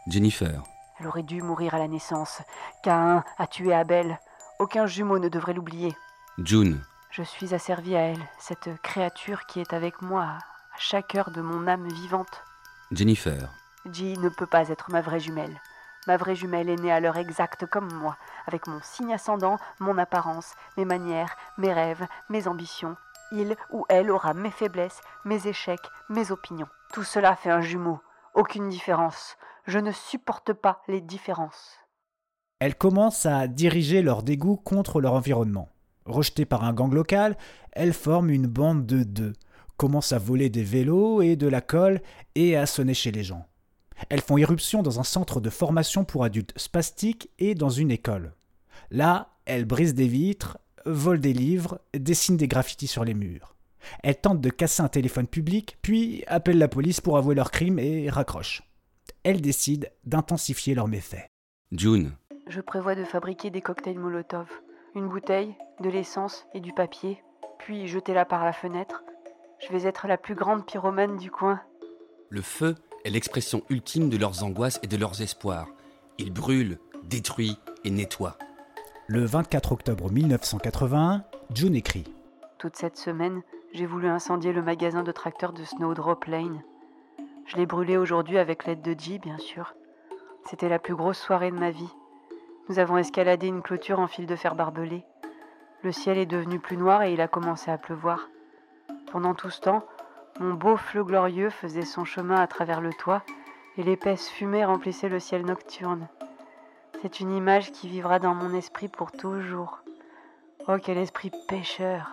Jennifer. 0.07 0.63
Elle 0.99 1.09
aurait 1.09 1.23
dû 1.23 1.43
mourir 1.43 1.75
à 1.75 1.79
la 1.79 1.89
naissance. 1.89 2.41
Caïn 2.83 3.23
a 3.39 3.47
tué 3.47 3.75
Abel. 3.75 4.19
Aucun 4.59 4.87
jumeau 4.87 5.19
ne 5.19 5.29
devrait 5.29 5.55
l'oublier. 5.55 5.95
June. 6.39 6.83
Je 7.11 7.23
suis 7.23 7.55
asservie 7.55 7.97
à 7.97 8.01
elle, 8.01 8.29
cette 8.39 8.81
créature 8.83 9.45
qui 9.47 9.61
est 9.61 9.75
avec 9.75 10.01
moi 10.01 10.39
à 10.75 10.79
chaque 10.79 11.15
heure 11.15 11.31
de 11.31 11.41
mon 11.41 11.67
âme 11.67 11.89
vivante. 11.89 12.43
Jennifer. 12.91 13.49
G 13.93 14.17
ne 14.17 14.29
peut 14.29 14.47
pas 14.47 14.69
être 14.69 14.91
ma 14.91 15.01
vraie 15.01 15.21
jumelle. 15.21 15.61
Ma 16.07 16.17
vraie 16.17 16.35
jumelle 16.35 16.69
est 16.69 16.81
née 16.81 16.93
à 16.93 17.01
l'heure 17.01 17.19
exacte 17.19 17.67
comme 17.67 17.93
moi, 17.93 18.17
avec 18.47 18.67
mon 18.67 18.81
signe 18.83 19.13
ascendant, 19.13 19.59
mon 19.81 19.99
apparence, 19.99 20.55
mes 20.77 20.85
manières, 20.85 21.37
mes 21.59 21.73
rêves, 21.73 22.07
mes 22.31 22.49
ambitions. 22.49 22.97
Il 23.33 23.55
ou 23.71 23.85
elle 23.89 24.11
aura 24.11 24.35
mes 24.35 24.51
faiblesses, 24.51 25.01
mes 25.25 25.47
échecs, 25.47 25.89
mes 26.09 26.33
opinions. 26.33 26.69
Tout 26.93 27.05
cela 27.05 27.37
fait 27.37 27.51
un 27.51 27.61
jumeau. 27.61 28.01
Aucune 28.35 28.69
différence. 28.69 29.37
Je 29.67 29.79
ne 29.79 29.93
supporte 29.93 30.53
pas 30.53 30.83
les 30.89 31.01
différences. 31.01 31.79
Elles 32.59 32.77
commencent 32.77 33.27
à 33.27 33.47
diriger 33.47 34.03
leur 34.03 34.23
dégoût 34.23 34.57
contre 34.57 35.01
leur 35.01 35.13
environnement. 35.13 35.69
Rejetées 36.07 36.47
par 36.47 36.65
un 36.65 36.73
gang 36.73 36.93
local, 36.93 37.37
elles 37.73 37.93
forment 37.93 38.31
une 38.31 38.47
bande 38.47 38.85
de 38.85 39.03
deux, 39.03 39.35
commencent 39.81 40.13
à 40.13 40.19
voler 40.19 40.51
des 40.51 40.63
vélos 40.63 41.23
et 41.23 41.37
de 41.37 41.49
la 41.49 41.63
colle 41.63 42.03
et 42.35 42.55
à 42.55 42.67
sonner 42.67 42.93
chez 42.93 43.13
les 43.13 43.25
gens. 43.25 43.47
Elles 44.11 44.21
font 44.21 44.37
irruption 44.37 44.83
dans 44.83 45.01
un 45.01 45.05
centre 45.05 45.41
de 45.41 45.49
formation 45.49 46.05
pour 46.05 46.23
adultes 46.23 46.53
spastiques 46.59 47.31
et 47.39 47.55
dans 47.55 47.71
une 47.71 47.91
école. 47.91 48.35
Là, 48.91 49.31
elles 49.47 49.65
brisent 49.65 49.95
des 49.95 50.07
vitres, 50.07 50.59
volent 50.85 51.19
des 51.19 51.33
livres, 51.33 51.81
dessinent 51.95 52.37
des 52.37 52.47
graffitis 52.47 52.89
sur 52.89 53.07
les 53.07 53.15
murs. 53.15 53.57
Elles 54.03 54.21
tentent 54.21 54.43
de 54.43 54.51
casser 54.51 54.83
un 54.83 54.89
téléphone 54.89 55.27
public, 55.27 55.79
puis 55.81 56.25
appellent 56.27 56.59
la 56.59 56.69
police 56.69 57.01
pour 57.01 57.17
avouer 57.17 57.35
leurs 57.35 57.51
crimes 57.51 57.79
et 57.79 58.11
raccrochent. 58.11 58.63
Elles 59.23 59.41
décident 59.41 59.89
d'intensifier 60.05 60.75
leurs 60.75 60.89
méfaits. 60.89 61.27
June. 61.73 62.13
Je 62.49 62.61
prévois 62.61 62.97
de 62.97 63.05
fabriquer 63.05 63.49
des 63.49 63.63
cocktails 63.63 63.99
Molotov. 63.99 64.51
Une 64.95 65.09
bouteille, 65.09 65.55
de 65.83 65.89
l'essence 65.89 66.45
et 66.53 66.61
du 66.61 66.75
papier, 66.75 67.23
puis 67.59 67.87
jeter-la 67.87 68.27
par 68.27 68.45
la 68.45 68.53
fenêtre. 68.53 69.05
Je 69.61 69.73
vais 69.73 69.87
être 69.87 70.07
la 70.09 70.17
plus 70.17 70.35
grande 70.35 70.65
pyromane 70.65 71.19
du 71.19 71.31
coin. 71.31 71.61
Le 72.31 72.41
feu 72.41 72.77
est 73.05 73.11
l'expression 73.11 73.63
ultime 73.69 74.09
de 74.09 74.17
leurs 74.17 74.43
angoisses 74.43 74.81
et 74.83 74.87
de 74.87 74.97
leurs 74.97 75.21
espoirs. 75.21 75.69
Il 76.19 76.33
brûle, 76.33 76.79
détruit 77.05 77.59
et 77.85 77.91
nettoie. 77.91 78.37
Le 79.07 79.25
24 79.25 79.73
octobre 79.73 80.11
1981, 80.11 81.25
June 81.55 81.75
écrit 81.75 82.05
Toute 82.59 82.77
cette 82.77 82.97
semaine, 82.97 83.43
j'ai 83.73 83.87
voulu 83.87 84.09
incendier 84.09 84.53
le 84.53 84.63
magasin 84.63 85.03
de 85.03 85.13
tracteurs 85.13 85.53
de 85.53 85.65
Snowdrop 85.65 86.25
Lane. 86.25 86.63
Je 87.47 87.57
l'ai 87.57 87.67
brûlé 87.67 87.97
aujourd'hui 87.97 88.39
avec 88.39 88.65
l'aide 88.65 88.83
de 88.83 88.99
G, 88.99 89.19
bien 89.19 89.39
sûr. 89.39 89.75
C'était 90.49 90.69
la 90.69 90.79
plus 90.79 90.95
grosse 90.95 91.19
soirée 91.19 91.51
de 91.51 91.59
ma 91.59 91.71
vie. 91.71 91.93
Nous 92.69 92.79
avons 92.79 92.97
escaladé 92.97 93.49
une 93.49 93.63
clôture 93.63 93.99
en 93.99 94.07
fil 94.07 94.27
de 94.27 94.37
fer 94.37 94.55
barbelé. 94.55 95.05
Le 95.83 95.93
ciel 95.93 96.17
est 96.17 96.27
devenu 96.27 96.61
plus 96.61 96.77
noir 96.77 97.03
et 97.03 97.13
il 97.13 97.21
a 97.21 97.29
commencé 97.29 97.71
à 97.71 97.79
pleuvoir. 97.79 98.29
Pendant 99.11 99.35
tout 99.35 99.51
ce 99.51 99.61
temps, 99.61 99.85
mon 100.39 100.55
beau 100.55 100.77
fleu 100.77 101.03
glorieux 101.03 101.51
faisait 101.51 101.85
son 101.85 102.05
chemin 102.05 102.37
à 102.37 102.47
travers 102.47 102.81
le 102.81 102.93
toit 102.93 103.23
et 103.77 103.83
l'épaisse 103.83 104.29
fumée 104.29 104.65
remplissait 104.65 105.09
le 105.09 105.19
ciel 105.19 105.45
nocturne. 105.45 106.09
C'est 107.03 107.21
une 107.21 107.35
image 107.35 107.73
qui 107.73 107.89
vivra 107.89 108.19
dans 108.19 108.35
mon 108.35 108.55
esprit 108.55 108.89
pour 108.89 109.11
toujours. 109.11 109.81
Oh, 110.69 110.77
quel 110.81 110.99
esprit 110.99 111.33
pécheur, 111.49 112.11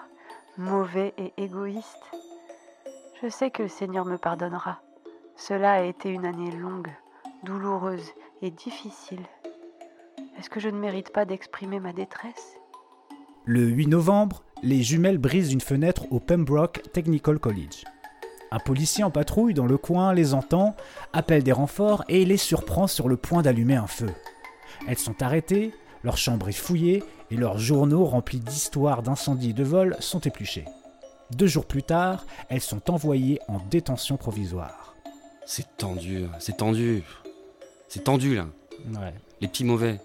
mauvais 0.57 1.13
et 1.17 1.33
égoïste. 1.37 2.11
Je 3.21 3.29
sais 3.29 3.51
que 3.51 3.63
le 3.63 3.69
Seigneur 3.69 4.05
me 4.05 4.17
pardonnera. 4.17 4.79
Cela 5.35 5.73
a 5.73 5.81
été 5.81 6.09
une 6.09 6.25
année 6.25 6.51
longue, 6.51 6.91
douloureuse 7.43 8.11
et 8.41 8.49
difficile. 8.49 9.25
Est-ce 10.39 10.49
que 10.49 10.59
je 10.59 10.69
ne 10.69 10.79
mérite 10.79 11.11
pas 11.11 11.25
d'exprimer 11.25 11.79
ma 11.79 11.93
détresse? 11.93 12.57
Le 13.49 13.61
8 13.61 13.87
novembre, 13.87 14.43
les 14.61 14.83
jumelles 14.83 15.19
brisent 15.19 15.53
une 15.53 15.61
fenêtre 15.61 16.05
au 16.11 16.19
Pembroke 16.19 16.81
Technical 16.91 17.39
College. 17.39 17.85
Un 18.51 18.59
policier 18.59 19.05
en 19.05 19.09
patrouille 19.09 19.53
dans 19.53 19.65
le 19.65 19.77
coin 19.77 20.13
les 20.13 20.33
entend, 20.33 20.75
appelle 21.13 21.43
des 21.43 21.53
renforts 21.53 22.03
et 22.09 22.25
les 22.25 22.35
surprend 22.35 22.87
sur 22.87 23.07
le 23.07 23.15
point 23.15 23.41
d'allumer 23.43 23.77
un 23.77 23.87
feu. 23.87 24.09
Elles 24.85 24.97
sont 24.97 25.23
arrêtées, 25.23 25.71
leur 26.03 26.17
chambre 26.17 26.49
est 26.49 26.51
fouillée 26.51 27.05
et 27.31 27.37
leurs 27.37 27.57
journaux 27.57 28.03
remplis 28.03 28.41
d'histoires 28.41 29.01
d'incendies 29.01 29.51
et 29.51 29.53
de 29.53 29.63
vols 29.63 29.95
sont 30.01 30.19
épluchés. 30.19 30.65
Deux 31.31 31.47
jours 31.47 31.67
plus 31.67 31.83
tard, 31.83 32.25
elles 32.49 32.59
sont 32.59 32.91
envoyées 32.91 33.39
en 33.47 33.59
détention 33.59 34.17
provisoire. 34.17 34.93
C'est 35.45 35.77
tendu, 35.77 36.25
c'est 36.39 36.57
tendu. 36.57 37.01
C'est 37.87 38.03
tendu 38.03 38.35
là. 38.35 38.47
Ouais. 38.89 39.13
Les 39.39 39.47
petits 39.47 39.63
mauvais. 39.63 40.01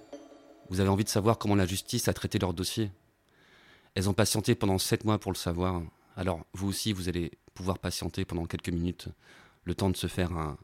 Vous 0.70 0.78
avez 0.78 0.88
envie 0.88 1.02
de 1.02 1.09
savoir 1.09 1.38
comment 1.38 1.57
la 1.57 1.66
justice 1.66 2.07
a 2.07 2.12
traité 2.12 2.38
leur 2.38 2.55
dossier 2.55 2.92
Elles 3.94 4.09
ont 4.09 4.14
patienté 4.14 4.55
pendant 4.55 4.78
sept 4.78 5.05
mois 5.05 5.18
pour 5.18 5.33
le 5.33 5.37
savoir. 5.37 5.83
Alors 6.16 6.40
vous 6.55 6.68
aussi, 6.68 6.92
vous 6.92 7.09
allez 7.09 7.31
pouvoir 7.55 7.78
patienter 7.78 8.24
pendant 8.24 8.44
quelques 8.46 8.70
minutes, 8.70 9.09
le 9.64 9.74
temps 9.74 9.90
de 9.90 9.96
se 9.96 10.07
faire 10.07 10.33
un 10.33 10.57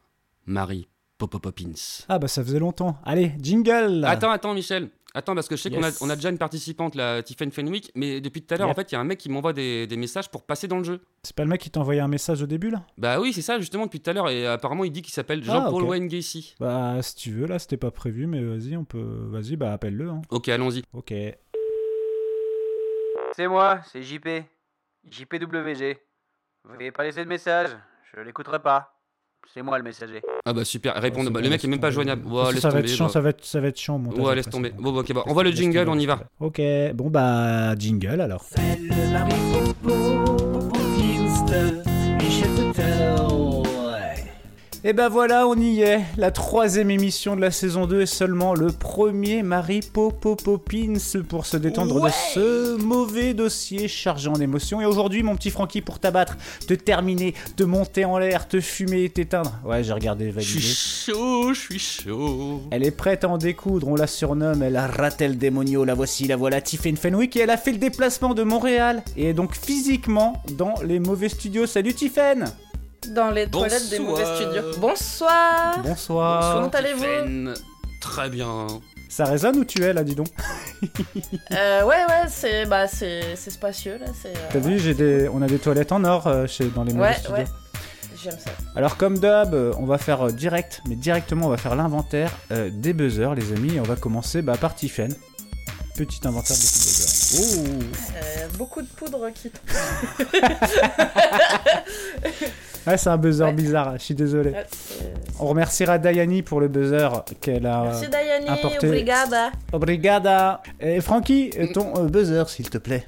Marie 0.45 0.87
Poppins. 1.17 1.51
Ah 2.07 2.17
bah 2.17 2.27
ça 2.27 2.43
faisait 2.43 2.59
longtemps. 2.59 2.97
Allez, 3.03 3.33
jingle 3.41 4.03
Attends, 4.05 4.31
attends 4.31 4.53
Michel. 4.53 4.89
Attends, 5.15 5.33
parce 5.33 5.47
que 5.47 5.55
je 5.55 5.61
sais 5.63 5.71
qu'on 5.71 5.83
a, 5.83 5.89
on 6.01 6.09
a 6.11 6.15
déjà 6.15 6.29
une 6.29 6.37
participante, 6.37 6.93
la 6.93 7.23
Tiffany 7.23 7.51
Fenwick, 7.51 7.91
mais 7.95 8.21
depuis 8.21 8.43
tout 8.43 8.53
à 8.53 8.57
l'heure, 8.57 8.67
Yep. 8.67 8.77
en 8.77 8.79
fait, 8.79 8.91
il 8.91 8.93
y 8.93 8.95
a 8.95 9.01
un 9.01 9.03
mec 9.03 9.17
qui 9.17 9.27
m'envoie 9.27 9.53
des, 9.53 9.87
des 9.87 9.97
messages 9.97 10.29
pour 10.29 10.43
passer 10.43 10.67
dans 10.67 10.77
le 10.77 10.83
jeu. 10.83 11.01
C'est 11.23 11.35
pas 11.35 11.43
le 11.43 11.49
mec 11.49 11.61
qui 11.61 11.71
t'a 11.71 11.79
envoyé 11.79 11.99
un 11.99 12.07
message 12.07 12.43
au 12.43 12.45
début 12.45 12.69
là? 12.69 12.85
Bah 12.95 13.19
oui, 13.19 13.33
c'est 13.33 13.41
ça, 13.41 13.59
justement, 13.59 13.85
depuis 13.85 13.99
tout 14.01 14.11
à 14.11 14.13
l'heure, 14.13 14.29
et 14.29 14.45
apparemment, 14.45 14.83
il 14.83 14.91
dit 14.91 15.01
qu'il 15.01 15.11
s'appelle 15.11 15.41
Ah, 15.47 15.51
Jean-Paul 15.51 15.81
ok. 15.83 15.89
Wayne 15.89 16.07
Gacy. 16.07 16.53
Bah 16.59 17.01
si 17.01 17.15
tu 17.15 17.31
veux, 17.31 17.47
là 17.47 17.57
c'était 17.57 17.75
pas 17.77 17.89
prévu, 17.89 18.27
mais 18.27 18.43
vas-y, 18.43 18.77
on 18.77 18.85
peut. 18.85 19.27
Vas-y, 19.31 19.55
bah 19.55 19.73
appelle-le. 19.73 20.09
Hein. 20.09 20.21
Ok, 20.29 20.47
allons-y. 20.49 20.83
Ok. 20.93 21.11
C'est 23.39 23.47
moi, 23.47 23.79
c'est 23.89 24.03
JP. 24.03 24.27
JPWG. 25.09 25.97
Vous 26.65 26.71
n'avez 26.73 26.91
pas 26.91 27.05
laissé 27.05 27.23
de 27.23 27.29
message, 27.29 27.69
je 28.13 28.19
l'écouterai 28.19 28.59
pas. 28.59 28.93
C'est 29.53 29.61
moi 29.61 29.77
le 29.77 29.83
messager. 29.85 30.21
Ah 30.43 30.51
bah 30.51 30.65
super, 30.65 30.95
répondez. 30.95 31.27
c'est 31.27 31.31
bah, 31.31 31.39
le 31.39 31.49
mec 31.49 31.63
est 31.63 31.67
même 31.69 31.79
pas 31.79 31.89
joignable. 31.89 32.27
Ouais, 32.27 32.47
que 32.49 32.51
laisse 32.55 32.61
ça 32.61 32.69
va 32.69 32.79
être 32.79 32.87
tomber, 32.87 32.95
chiant, 32.97 33.05
bah. 33.05 33.11
ça 33.13 33.21
va 33.21 33.29
être, 33.29 33.45
ça 33.45 33.61
va 33.61 33.69
être 33.69 33.79
chiant. 33.79 33.97
montage, 33.97 34.19
Ouais, 34.19 34.35
laisse 34.35 34.49
tomber. 34.49 34.71
Bon, 34.71 34.91
bah, 34.91 34.99
ok, 34.99 35.13
bah, 35.13 35.23
on 35.25 35.31
voit 35.31 35.45
le 35.45 35.51
jingle, 35.51 35.85
tomber, 35.85 35.91
on 35.95 35.99
y 35.99 36.05
va. 36.05 36.19
Ok, 36.41 36.59
bon 36.95 37.09
bah 37.09 37.77
jingle 37.77 38.19
alors. 38.19 38.43
Le 38.57 39.09
Et 44.85 44.93
ben 44.93 45.09
voilà, 45.09 45.45
on 45.45 45.55
y 45.55 45.81
est. 45.81 45.99
La 46.15 46.31
troisième 46.31 46.89
émission 46.89 47.35
de 47.35 47.41
la 47.41 47.51
saison 47.51 47.85
2 47.85 47.99
est 48.03 48.05
seulement 48.05 48.53
le 48.53 48.67
premier 48.67 49.43
Marie 49.43 49.81
Popopopins 49.81 50.93
pour 51.27 51.45
se 51.45 51.57
détendre 51.57 52.01
de 52.01 52.09
ce 52.33 52.77
mauvais 52.77 53.33
dossier 53.33 53.89
chargé 53.89 54.29
en 54.29 54.35
émotions. 54.35 54.79
Et 54.79 54.85
aujourd'hui, 54.85 55.21
mon 55.21 55.35
petit 55.35 55.49
Francky, 55.49 55.81
pour 55.81 55.99
t'abattre, 55.99 56.37
te 56.65 56.73
terminer, 56.73 57.33
te 57.57 57.63
monter 57.63 58.05
en 58.05 58.17
l'air, 58.19 58.47
te 58.47 58.61
fumer 58.61 59.03
et 59.03 59.09
t'éteindre. 59.09 59.51
Ouais, 59.65 59.83
j'ai 59.83 59.91
regardé 59.91 60.31
Je 60.31 60.39
suis 60.39 60.59
valider. 60.59 60.73
chaud, 60.73 61.53
je 61.53 61.59
suis 61.59 61.79
chaud. 61.79 62.61
Elle 62.71 62.85
est 62.85 62.91
prête 62.91 63.25
à 63.25 63.29
en 63.29 63.37
découdre, 63.37 63.89
on 63.89 63.95
la 63.95 64.07
surnomme, 64.07 64.63
elle 64.63 64.77
a 64.77 64.87
raté 64.87 65.27
le 65.27 65.35
démonio, 65.35 65.83
la 65.83 65.93
voici, 65.93 66.25
la 66.25 66.37
voilà, 66.37 66.61
Tiffany 66.61 66.95
Fenwick, 66.95 67.35
et 67.35 67.41
elle 67.41 67.49
a 67.49 67.57
fait 67.57 67.73
le 67.73 67.79
déplacement 67.79 68.33
de 68.33 68.43
Montréal, 68.43 69.03
et 69.17 69.31
est 69.31 69.33
donc 69.33 69.55
physiquement 69.55 70.41
dans 70.53 70.75
les 70.85 70.99
mauvais 70.99 71.27
studios. 71.27 71.65
Salut 71.67 71.93
Tiffen 71.93 72.45
Dans 73.09 73.31
les 73.31 73.47
toilettes 73.47 73.89
des 73.89 73.99
mauvais 73.99 74.25
studios. 74.25 74.71
Bonsoir 74.77 75.79
Bonsoir. 75.83 76.53
Comment 76.55 76.69
allez-vous. 76.69 77.53
Très 78.01 78.29
bien. 78.29 78.67
Ça 79.09 79.25
résonne 79.25 79.57
où 79.57 79.65
tu 79.65 79.83
es 79.83 79.91
là, 79.91 80.03
dis 80.03 80.15
donc 80.15 80.27
euh, 81.51 81.81
Ouais, 81.83 82.05
ouais, 82.07 82.27
c'est 82.29 82.65
bah, 82.65 82.87
c'est 82.87 83.35
c'est 83.35 83.49
spacieux 83.49 83.97
là. 83.97 84.05
euh, 84.25 84.33
T'as 84.53 84.59
vu, 84.59 84.79
j'ai 84.79 84.93
des... 84.93 85.27
on 85.33 85.41
a 85.41 85.47
des 85.47 85.57
toilettes 85.57 85.91
en 85.91 86.03
or 86.03 86.27
euh, 86.27 86.45
chez... 86.47 86.65
dans 86.67 86.83
les 86.83 86.93
mauvais 86.93 87.09
Ouais, 87.09 87.13
studios. 87.15 87.33
ouais. 87.37 87.45
J'aime 88.23 88.37
ça. 88.37 88.51
Alors 88.75 88.95
comme 88.97 89.17
d'hab, 89.17 89.53
on 89.79 89.85
va 89.85 89.97
faire 89.97 90.27
direct, 90.31 90.81
mais 90.87 90.95
directement 90.95 91.47
on 91.47 91.49
va 91.49 91.57
faire 91.57 91.75
l'inventaire 91.75 92.31
euh, 92.51 92.69
des 92.71 92.93
buzzers 92.93 93.33
les 93.35 93.51
amis, 93.53 93.75
et 93.75 93.79
on 93.79 93.83
va 93.83 93.95
commencer 93.95 94.41
bah, 94.41 94.55
par 94.57 94.75
Tiffen. 94.75 95.13
Petit 95.95 96.19
inventaire 96.25 96.55
des 96.55 96.61
petits 96.61 96.79
buzzers. 96.79 97.39
Oh 97.39 97.43
Euh, 98.15 98.47
beaucoup 98.57 98.81
de 98.81 98.87
poudre 98.87 99.29
qui. 99.33 99.51
Ouais, 102.89 102.97
c'est 102.97 103.09
un 103.09 103.17
buzzer 103.17 103.51
bizarre, 103.53 103.93
je 103.97 104.03
suis 104.03 104.15
désolé. 104.15 104.53
On 105.39 105.45
remerciera 105.45 105.99
Dayani 105.99 106.41
pour 106.41 106.59
le 106.59 106.67
buzzer 106.67 107.07
qu'elle 107.39 107.65
a 107.67 107.83
Merci 107.83 108.05
euh, 108.05 108.09
Dayani, 108.09 108.47
apporté. 108.47 108.87
obrigada. 108.87 109.51
Obrigada. 109.71 110.63
Et 110.79 110.99
Francky, 111.01 111.51
euh, 111.59 111.67
ton 111.71 111.93
euh, 111.97 112.07
buzzer 112.07 112.43
s'il 112.49 112.69
te 112.69 112.79
plaît. 112.79 113.05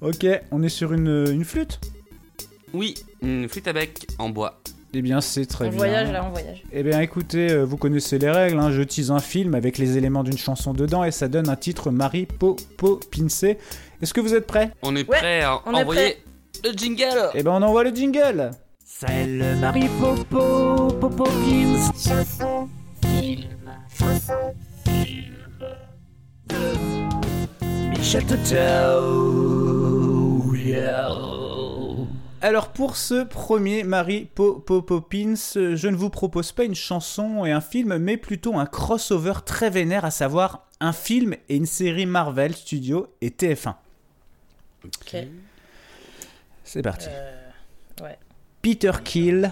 ok, 0.00 0.26
on 0.50 0.62
est 0.62 0.68
sur 0.68 0.92
une, 0.92 1.26
une 1.30 1.44
flûte? 1.44 1.80
Oui, 2.72 2.94
une 3.22 3.48
flûte 3.48 3.68
à 3.68 3.72
bec 3.72 4.06
en 4.18 4.28
bois. 4.30 4.60
Eh 4.96 5.02
bien, 5.02 5.20
c'est 5.20 5.44
très 5.46 5.66
On 5.66 5.68
bien. 5.70 5.76
voyage 5.76 6.12
là, 6.12 6.24
on 6.24 6.30
voyage. 6.30 6.62
Eh 6.72 6.82
bien, 6.84 7.00
écoutez, 7.00 7.50
euh, 7.50 7.64
vous 7.64 7.76
connaissez 7.76 8.16
les 8.18 8.30
règles. 8.30 8.58
hein. 8.60 8.70
Je 8.70 8.80
tease 8.82 9.10
un 9.10 9.18
film 9.18 9.54
avec 9.56 9.76
les 9.76 9.96
éléments 9.98 10.22
d'une 10.22 10.38
chanson 10.38 10.72
dedans 10.72 11.02
et 11.02 11.10
ça 11.10 11.26
donne 11.26 11.48
un 11.48 11.56
titre 11.56 11.90
Marie 11.90 12.26
Popo 12.26 13.00
Pincé. 13.10 13.58
Est-ce 14.02 14.12
que 14.14 14.20
vous 14.20 14.34
êtes 14.34 14.46
prêts? 14.46 14.70
On 14.82 14.94
est 14.96 15.08
Ouais, 15.08 15.18
prêt 15.18 15.42
à 15.42 15.60
on 15.66 15.74
envoyer 15.74 16.22
le 16.64 16.70
jingle. 16.72 17.30
Eh 17.34 17.42
ben, 17.42 17.52
on 17.52 17.62
envoie 17.62 17.84
le 17.84 17.94
jingle. 17.94 18.50
C'est 18.84 19.26
le 19.26 19.56
Marie 19.56 19.88
Popo. 20.00 20.88
Chanson, 21.96 22.68
film, 23.02 23.48
chanson, 23.98 24.54
film. 24.84 25.34
De 26.48 27.88
Michel 27.90 28.24
Toto. 28.24 28.44
Yeah. 30.54 31.08
Alors 32.40 32.68
pour 32.68 32.96
ce 32.96 33.24
premier 33.24 33.84
Marie 33.84 34.26
Popopins, 34.34 35.34
je 35.54 35.88
ne 35.88 35.96
vous 35.96 36.10
propose 36.10 36.52
pas 36.52 36.64
une 36.64 36.74
chanson 36.74 37.44
et 37.46 37.52
un 37.52 37.60
film, 37.62 37.96
mais 37.96 38.16
plutôt 38.18 38.58
un 38.58 38.66
crossover 38.66 39.32
très 39.46 39.70
vénère, 39.70 40.04
à 40.04 40.10
savoir 40.10 40.66
un 40.80 40.92
film 40.92 41.34
et 41.48 41.56
une 41.56 41.64
série 41.66 42.04
Marvel 42.06 42.54
Studios 42.54 43.06
et 43.22 43.30
TF1. 43.30 43.74
Ok. 44.84 45.16
C'est 46.64 46.82
parti. 46.82 47.08
Euh, 47.10 48.04
ouais. 48.04 48.18
Peter 48.62 48.92
Kill 49.02 49.50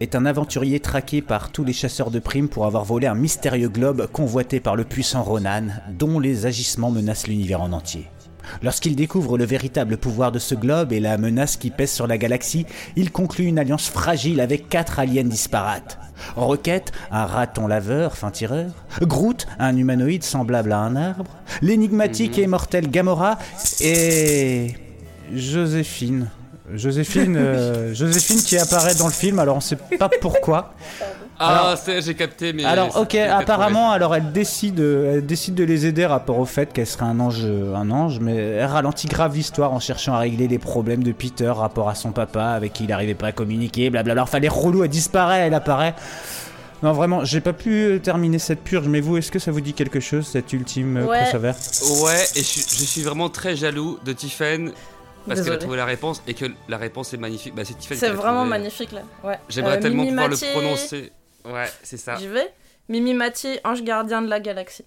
est 0.00 0.14
un 0.14 0.26
aventurier 0.26 0.80
traqué 0.80 1.22
par 1.22 1.52
tous 1.52 1.64
les 1.64 1.72
chasseurs 1.72 2.10
de 2.10 2.18
primes 2.18 2.48
pour 2.48 2.66
avoir 2.66 2.84
volé 2.84 3.06
un 3.06 3.14
mystérieux 3.14 3.68
globe 3.68 4.06
convoité 4.10 4.60
par 4.60 4.76
le 4.76 4.84
puissant 4.84 5.22
Ronan, 5.22 5.68
dont 5.90 6.18
les 6.18 6.46
agissements 6.46 6.90
menacent 6.90 7.28
l'univers 7.28 7.62
en 7.62 7.72
entier. 7.72 8.06
Lorsqu'il 8.62 8.94
découvre 8.96 9.38
le 9.38 9.44
véritable 9.44 9.96
pouvoir 9.96 10.32
de 10.32 10.38
ce 10.38 10.54
globe 10.54 10.92
et 10.92 11.00
la 11.00 11.16
menace 11.16 11.56
qui 11.56 11.70
pèse 11.70 11.92
sur 11.92 12.06
la 12.06 12.18
galaxie, 12.18 12.66
il 12.96 13.10
conclut 13.10 13.46
une 13.46 13.58
alliance 13.58 13.88
fragile 13.88 14.40
avec 14.40 14.68
quatre 14.68 14.98
aliens 14.98 15.24
disparates. 15.24 15.98
Requête, 16.36 16.92
un 17.10 17.26
raton 17.26 17.66
laveur, 17.66 18.16
fin 18.16 18.30
tireur, 18.30 18.70
Groot, 19.02 19.46
un 19.58 19.76
humanoïde 19.76 20.24
semblable 20.24 20.72
à 20.72 20.78
un 20.78 20.96
arbre, 20.96 21.30
l'énigmatique 21.60 22.38
et 22.38 22.42
immortelle 22.42 22.90
Gamora 22.90 23.38
et 23.80 24.74
Joséphine. 25.32 26.28
Joséphine, 26.72 27.36
euh, 27.38 27.94
Joséphine 27.94 28.40
qui 28.42 28.56
apparaît 28.56 28.94
dans 28.94 29.06
le 29.06 29.12
film, 29.12 29.38
alors 29.38 29.56
on 29.56 29.60
sait 29.60 29.76
pas 29.98 30.08
pourquoi. 30.20 30.74
Ah, 31.38 31.66
Alors- 31.66 31.78
c'est- 31.78 32.00
j'ai 32.00 32.14
capté, 32.14 32.52
mais. 32.52 32.64
Alors, 32.64 32.96
ok, 32.96 33.16
apparemment, 33.16 33.90
alors 33.90 34.14
elle 34.14 34.30
décide, 34.32 34.78
euh, 34.80 35.14
elle 35.14 35.26
décide 35.26 35.54
de 35.56 35.64
les 35.64 35.84
aider 35.84 36.06
rapport 36.06 36.38
au 36.38 36.44
fait 36.44 36.72
qu'elle 36.72 36.86
serait 36.86 37.04
un 37.06 37.18
ange, 37.20 37.44
un 37.44 37.90
ange, 37.90 38.20
mais 38.20 38.36
elle 38.36 38.64
ralentit 38.66 39.08
grave 39.08 39.34
l'histoire 39.34 39.72
en 39.72 39.80
cherchant 39.80 40.14
à 40.14 40.18
régler 40.20 40.46
les 40.48 40.58
problèmes 40.60 41.02
de 41.02 41.12
Peter 41.12 41.48
rapport 41.54 41.88
à 41.88 41.94
son 41.96 42.12
papa 42.12 42.44
avec 42.50 42.72
qui 42.72 42.84
il 42.84 42.88
n'arrivait 42.90 43.14
pas 43.14 43.26
à 43.28 43.32
communiquer, 43.32 43.90
blablabla. 43.90 44.22
Enfin, 44.22 44.38
les 44.38 44.48
relous, 44.48 44.84
elle 44.84 44.90
disparaît, 44.90 45.40
elle 45.46 45.54
apparaît. 45.54 45.94
Non, 46.82 46.92
vraiment, 46.92 47.24
j'ai 47.24 47.40
pas 47.40 47.52
pu 47.54 47.70
euh, 47.70 47.98
terminer 47.98 48.38
cette 48.38 48.62
purge, 48.62 48.86
mais 48.88 49.00
vous, 49.00 49.16
est-ce 49.16 49.30
que 49.32 49.38
ça 49.38 49.50
vous 49.50 49.60
dit 49.62 49.72
quelque 49.72 50.00
chose, 50.00 50.26
cette 50.26 50.52
ultime 50.52 50.98
Ouais. 51.08 51.18
crossover 51.22 51.52
Ouais, 52.04 52.22
et 52.36 52.40
je, 52.40 52.44
suis- 52.44 52.60
je 52.78 52.84
suis 52.84 53.02
vraiment 53.02 53.28
très 53.30 53.56
jaloux 53.56 53.98
de 54.04 54.12
Tiffen 54.12 54.70
parce 55.26 55.40
qu'elle 55.42 55.52
a 55.52 55.56
trouvé 55.58 55.76
la 55.76 55.84
réponse 55.84 56.22
et 56.26 56.34
que 56.34 56.46
la 56.68 56.76
réponse 56.78 57.12
est 57.14 57.16
magnifique. 57.18 57.54
Bah, 57.54 57.62
c'est 57.64 57.74
Tiffen 57.74 57.96
qui 57.96 58.00
C'est 58.00 58.10
vraiment 58.10 58.38
trouvé. 58.44 58.50
magnifique 58.50 58.92
là. 58.92 59.02
Ouais. 59.22 59.38
J'aimerais 59.48 59.78
Euh, 59.78 59.80
tellement 59.80 60.02
Mimi 60.02 60.10
pouvoir 60.14 60.28
Mathieu- 60.30 60.46
le 60.48 60.52
prononcer. 60.60 61.12
Ouais, 61.46 61.70
c'est 61.82 61.96
ça. 61.96 62.16
J'y 62.16 62.28
vais. 62.28 62.52
Mimi 62.88 63.14
Mathieu, 63.14 63.50
ange 63.64 63.82
gardien 63.82 64.20
de 64.20 64.28
la 64.28 64.40
galaxie. 64.40 64.84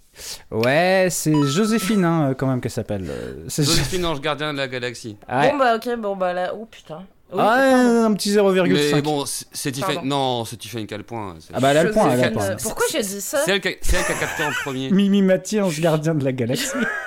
Ouais, 0.52 1.08
c'est 1.10 1.34
Joséphine, 1.44 2.06
hein, 2.06 2.36
quand 2.38 2.46
même, 2.48 2.62
qu'elle 2.62 2.70
s'appelle. 2.72 3.08
euh, 3.10 3.46
c'est- 3.48 3.64
Joséphine 3.64 4.06
Ange 4.06 4.22
Gardien 4.22 4.54
de 4.54 4.60
la 4.60 4.68
Galaxie. 4.68 5.18
Ouais. 5.28 5.52
Bon 5.52 5.58
bah 5.58 5.76
ok, 5.78 5.96
bon 5.98 6.16
bah 6.16 6.32
là, 6.34 6.54
oh 6.56 6.66
putain. 6.70 7.04
Oui, 7.34 7.40
Ah, 7.44 8.06
un 8.06 8.14
petit 8.14 8.32
0,5. 8.32 8.72
Mais 8.94 9.02
bon, 9.02 9.26
c'est. 9.26 9.78
Pardon. 9.82 10.02
Non, 10.06 10.46
c'est 10.46 10.56
Tiffen 10.58 10.88
qui 10.88 10.94
a 10.94 10.98
le 10.98 11.04
point. 11.04 11.36
Ah 11.54 11.60
bah, 11.60 11.72
elle 11.72 11.78
a 11.78 11.84
le 11.84 11.92
point, 11.92 12.10
elle 12.14 12.24
a 12.24 12.28
le 12.28 12.34
point. 12.34 12.52
euh, 12.52 12.56
Pourquoi 12.62 12.86
j'ai 12.90 13.02
dit 13.02 13.20
ça 13.20 13.40
C'est 13.44 13.52
elle, 13.52 13.60
qui 13.62 13.68
a- 13.68 13.72
c'est 13.82 13.98
elle 13.98 14.06
qui 14.06 14.12
a 14.14 14.16
capté 14.16 14.44
en 14.44 14.52
premier. 14.64 14.90
Mimi 14.92 15.22
Mathieu, 15.24 15.62
ange 15.64 15.82
gardien 15.82 16.16
de 16.16 16.24
la 16.24 16.32
galaxie. 16.32 16.68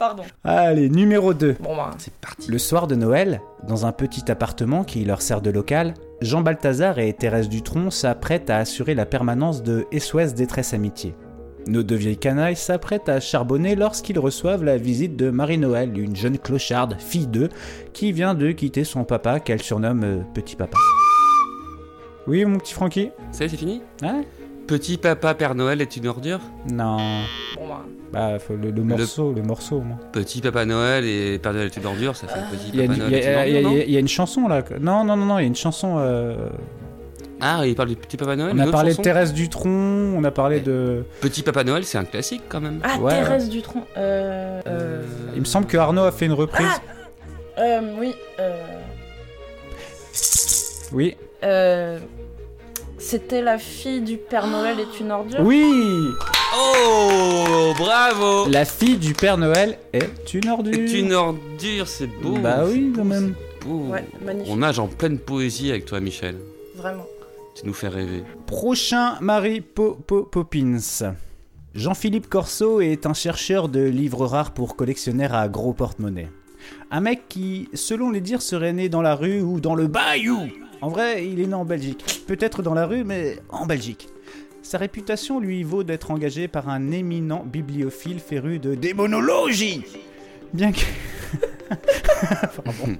Pardon. 0.00 0.22
Allez, 0.44 0.88
numéro 0.88 1.34
2. 1.34 1.56
Bon 1.60 1.76
bah. 1.76 1.90
C'est 1.98 2.14
parti. 2.14 2.50
Le 2.50 2.56
soir 2.56 2.86
de 2.86 2.94
Noël, 2.94 3.42
dans 3.68 3.84
un 3.84 3.92
petit 3.92 4.30
appartement 4.30 4.82
qui 4.82 5.04
leur 5.04 5.20
sert 5.20 5.42
de 5.42 5.50
local, 5.50 5.92
Jean 6.22 6.40
Balthazar 6.40 6.98
et 6.98 7.12
Thérèse 7.12 7.50
Dutronc 7.50 7.90
s'apprêtent 7.90 8.48
à 8.48 8.56
assurer 8.56 8.94
la 8.94 9.04
permanence 9.04 9.62
de 9.62 9.84
SOS 9.92 10.32
Détresse 10.32 10.72
Amitié. 10.72 11.14
Nos 11.66 11.82
deux 11.82 11.96
vieilles 11.96 12.16
canailles 12.16 12.56
s'apprêtent 12.56 13.10
à 13.10 13.20
charbonner 13.20 13.76
lorsqu'ils 13.76 14.18
reçoivent 14.18 14.64
la 14.64 14.78
visite 14.78 15.16
de 15.16 15.28
Marie-Noël, 15.28 15.98
une 15.98 16.16
jeune 16.16 16.38
clocharde, 16.38 16.96
fille 16.98 17.26
d'eux, 17.26 17.50
qui 17.92 18.12
vient 18.12 18.32
de 18.32 18.52
quitter 18.52 18.84
son 18.84 19.04
papa 19.04 19.38
qu'elle 19.38 19.60
surnomme 19.60 20.04
euh, 20.04 20.20
Petit 20.32 20.56
Papa. 20.56 20.78
Oui, 22.26 22.42
mon 22.46 22.56
petit 22.56 22.72
Francky 22.72 23.10
Ça 23.32 23.44
y 23.44 23.46
est, 23.48 23.50
c'est 23.50 23.56
fini? 23.58 23.82
Ouais 24.02 24.26
Petit 24.70 24.98
papa 24.98 25.34
Père 25.34 25.56
Noël 25.56 25.80
est 25.80 25.96
une 25.96 26.06
ordure 26.06 26.38
Non. 26.70 26.96
Bon 27.56 27.66
bah. 27.68 27.84
Bah, 28.12 28.38
faut 28.38 28.54
le, 28.54 28.70
le 28.70 28.82
morceau, 28.84 29.32
le, 29.32 29.42
morceau 29.42 29.78
au 29.78 29.80
moins. 29.80 29.98
Petit 30.12 30.40
papa 30.40 30.64
Noël 30.64 31.04
et 31.04 31.40
Père 31.40 31.52
Noël 31.52 31.66
est 31.66 31.76
une 31.76 31.86
ordure, 31.86 32.14
ça 32.14 32.28
fait 32.28 32.38
petit 32.56 32.70
Il 32.72 32.76
y, 32.78 32.82
a 32.84 32.86
papa 32.86 32.92
une, 32.94 32.98
Noël 33.00 33.84
il 33.88 33.92
y 33.92 33.96
a- 33.96 34.00
une 34.00 34.06
chanson 34.06 34.46
là. 34.46 34.62
Non, 34.80 35.02
non, 35.02 35.16
non, 35.16 35.24
non, 35.26 35.38
il 35.38 35.42
y 35.42 35.44
a 35.44 35.48
une 35.48 35.56
chanson. 35.56 35.96
euh, 35.98 36.36
Ah, 37.40 37.62
il 37.66 37.74
parle 37.74 37.88
du 37.88 37.96
petit 37.96 38.16
papa 38.16 38.36
Noël 38.36 38.52
On 38.54 38.58
a 38.60 38.70
parlé 38.70 38.94
de 38.94 39.02
Thérèse 39.02 39.32
Dutronc, 39.34 39.68
on 40.16 40.22
a 40.22 40.30
parlé 40.30 40.60
de. 40.60 41.04
Petit 41.20 41.42
papa 41.42 41.64
Noël, 41.64 41.84
c'est 41.84 41.98
un 41.98 42.04
classique 42.04 42.42
quand 42.48 42.60
même. 42.60 42.78
Ah, 42.84 42.96
Ouais, 43.00 43.12
Thérèse 43.24 43.48
Dutronc. 43.48 43.84
Euh. 43.96 44.60
euh, 44.68 45.02
Il 45.34 45.40
me 45.40 45.46
semble 45.46 45.66
que 45.66 45.78
Arnaud 45.78 46.04
a 46.04 46.12
fait 46.12 46.26
une 46.26 46.32
reprise. 46.34 46.80
euh, 47.58 47.80
oui. 47.98 48.14
Euh. 48.38 48.54
Oui. 50.92 51.16
C'était 53.00 53.42
la 53.42 53.58
fille 53.58 54.02
du 54.02 54.16
Père 54.18 54.46
Noël 54.46 54.78
est 54.78 55.00
une 55.00 55.10
ordure 55.10 55.40
Oui 55.40 55.72
Oh, 56.56 57.72
bravo 57.78 58.48
La 58.48 58.64
fille 58.64 58.98
du 58.98 59.14
Père 59.14 59.38
Noël 59.38 59.78
est 59.92 60.34
une 60.34 60.48
ordure. 60.48 60.74
Est 60.74 60.92
une 60.98 61.12
ordure, 61.12 61.86
c'est 61.88 62.06
beau. 62.08 62.36
Bah 62.38 62.64
oui, 62.66 62.92
quand 62.94 63.04
même. 63.04 63.34
c'est 63.60 63.66
beau. 63.68 63.86
Ouais, 63.90 64.04
magnifique. 64.24 64.52
On 64.52 64.56
nage 64.56 64.78
en 64.78 64.86
pleine 64.88 65.18
poésie 65.18 65.70
avec 65.70 65.84
toi, 65.86 66.00
Michel. 66.00 66.36
Vraiment. 66.76 67.06
Tu 67.54 67.66
nous 67.66 67.72
fais 67.72 67.88
rêver. 67.88 68.22
Prochain 68.46 69.16
Marie 69.20 69.60
Po- 69.60 69.96
Po- 70.06 70.24
Poppins. 70.24 70.78
Jean-Philippe 71.74 72.28
Corso 72.28 72.80
est 72.80 73.06
un 73.06 73.14
chercheur 73.14 73.68
de 73.68 73.80
livres 73.80 74.26
rares 74.26 74.50
pour 74.52 74.74
collectionneurs 74.76 75.34
à 75.34 75.48
gros 75.48 75.72
porte-monnaie. 75.72 76.28
Un 76.90 77.00
mec 77.00 77.28
qui, 77.28 77.68
selon 77.74 78.10
les 78.10 78.20
dires, 78.20 78.42
serait 78.42 78.72
né 78.72 78.88
dans 78.88 79.02
la 79.02 79.14
rue 79.14 79.40
ou 79.40 79.60
dans 79.60 79.74
le 79.76 79.86
bayou. 79.86 80.48
En 80.82 80.88
vrai, 80.88 81.26
il 81.26 81.40
est 81.40 81.46
né 81.46 81.54
en 81.54 81.64
Belgique. 81.64 82.22
Peut-être 82.26 82.62
dans 82.62 82.74
la 82.74 82.86
rue, 82.86 83.04
mais 83.04 83.38
en 83.50 83.66
Belgique. 83.66 84.08
Sa 84.62 84.78
réputation 84.78 85.40
lui 85.40 85.62
vaut 85.62 85.82
d'être 85.84 86.10
engagé 86.10 86.48
par 86.48 86.68
un 86.68 86.90
éminent 86.90 87.44
bibliophile 87.44 88.20
féru 88.20 88.58
de 88.58 88.74
démonologie. 88.74 89.84
Bien 90.52 90.72
que... 90.72 90.80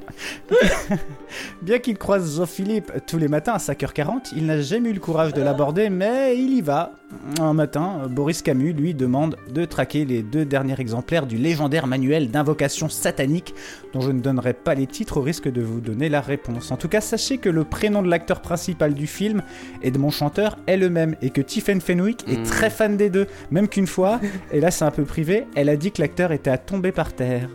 Bien 1.62 1.78
qu'il 1.78 1.96
croise 1.98 2.36
Jean-Philippe 2.36 2.92
tous 3.06 3.18
les 3.18 3.28
matins 3.28 3.52
à 3.52 3.58
5h40, 3.58 4.32
il 4.36 4.46
n'a 4.46 4.60
jamais 4.60 4.90
eu 4.90 4.92
le 4.92 5.00
courage 5.00 5.32
de 5.32 5.42
l'aborder, 5.42 5.90
mais 5.90 6.36
il 6.36 6.52
y 6.54 6.60
va. 6.60 6.92
Un 7.40 7.54
matin, 7.54 8.02
Boris 8.08 8.42
Camus 8.42 8.72
lui 8.72 8.94
demande 8.94 9.36
de 9.52 9.64
traquer 9.64 10.04
les 10.04 10.22
deux 10.22 10.44
derniers 10.44 10.78
exemplaires 10.80 11.26
du 11.26 11.36
légendaire 11.36 11.86
manuel 11.88 12.30
d'invocation 12.30 12.88
satanique, 12.88 13.54
dont 13.92 14.00
je 14.00 14.12
ne 14.12 14.20
donnerai 14.20 14.52
pas 14.54 14.74
les 14.74 14.86
titres 14.86 15.16
au 15.16 15.22
risque 15.22 15.50
de 15.50 15.60
vous 15.62 15.80
donner 15.80 16.08
la 16.08 16.20
réponse. 16.20 16.70
En 16.70 16.76
tout 16.76 16.88
cas, 16.88 17.00
sachez 17.00 17.38
que 17.38 17.48
le 17.48 17.64
prénom 17.64 18.02
de 18.02 18.08
l'acteur 18.08 18.40
principal 18.40 18.94
du 18.94 19.06
film 19.08 19.42
et 19.82 19.90
de 19.90 19.98
mon 19.98 20.10
chanteur 20.10 20.56
est 20.66 20.76
le 20.76 20.88
même, 20.88 21.16
et 21.20 21.30
que 21.30 21.40
Tiffen 21.40 21.80
Fenwick 21.80 22.24
est 22.28 22.38
Mm. 22.40 22.44
très 22.44 22.70
fan 22.70 22.96
des 22.96 23.10
deux, 23.10 23.26
même 23.50 23.68
qu'une 23.68 23.86
fois, 23.88 24.20
et 24.52 24.60
là 24.60 24.70
c'est 24.70 24.84
un 24.84 24.90
peu 24.90 25.04
privé, 25.04 25.46
elle 25.56 25.68
a 25.68 25.76
dit 25.76 25.90
que 25.92 26.00
l'acteur 26.00 26.32
était 26.32 26.50
à 26.50 26.58
tomber 26.58 26.92
par 26.92 27.12
terre. 27.12 27.48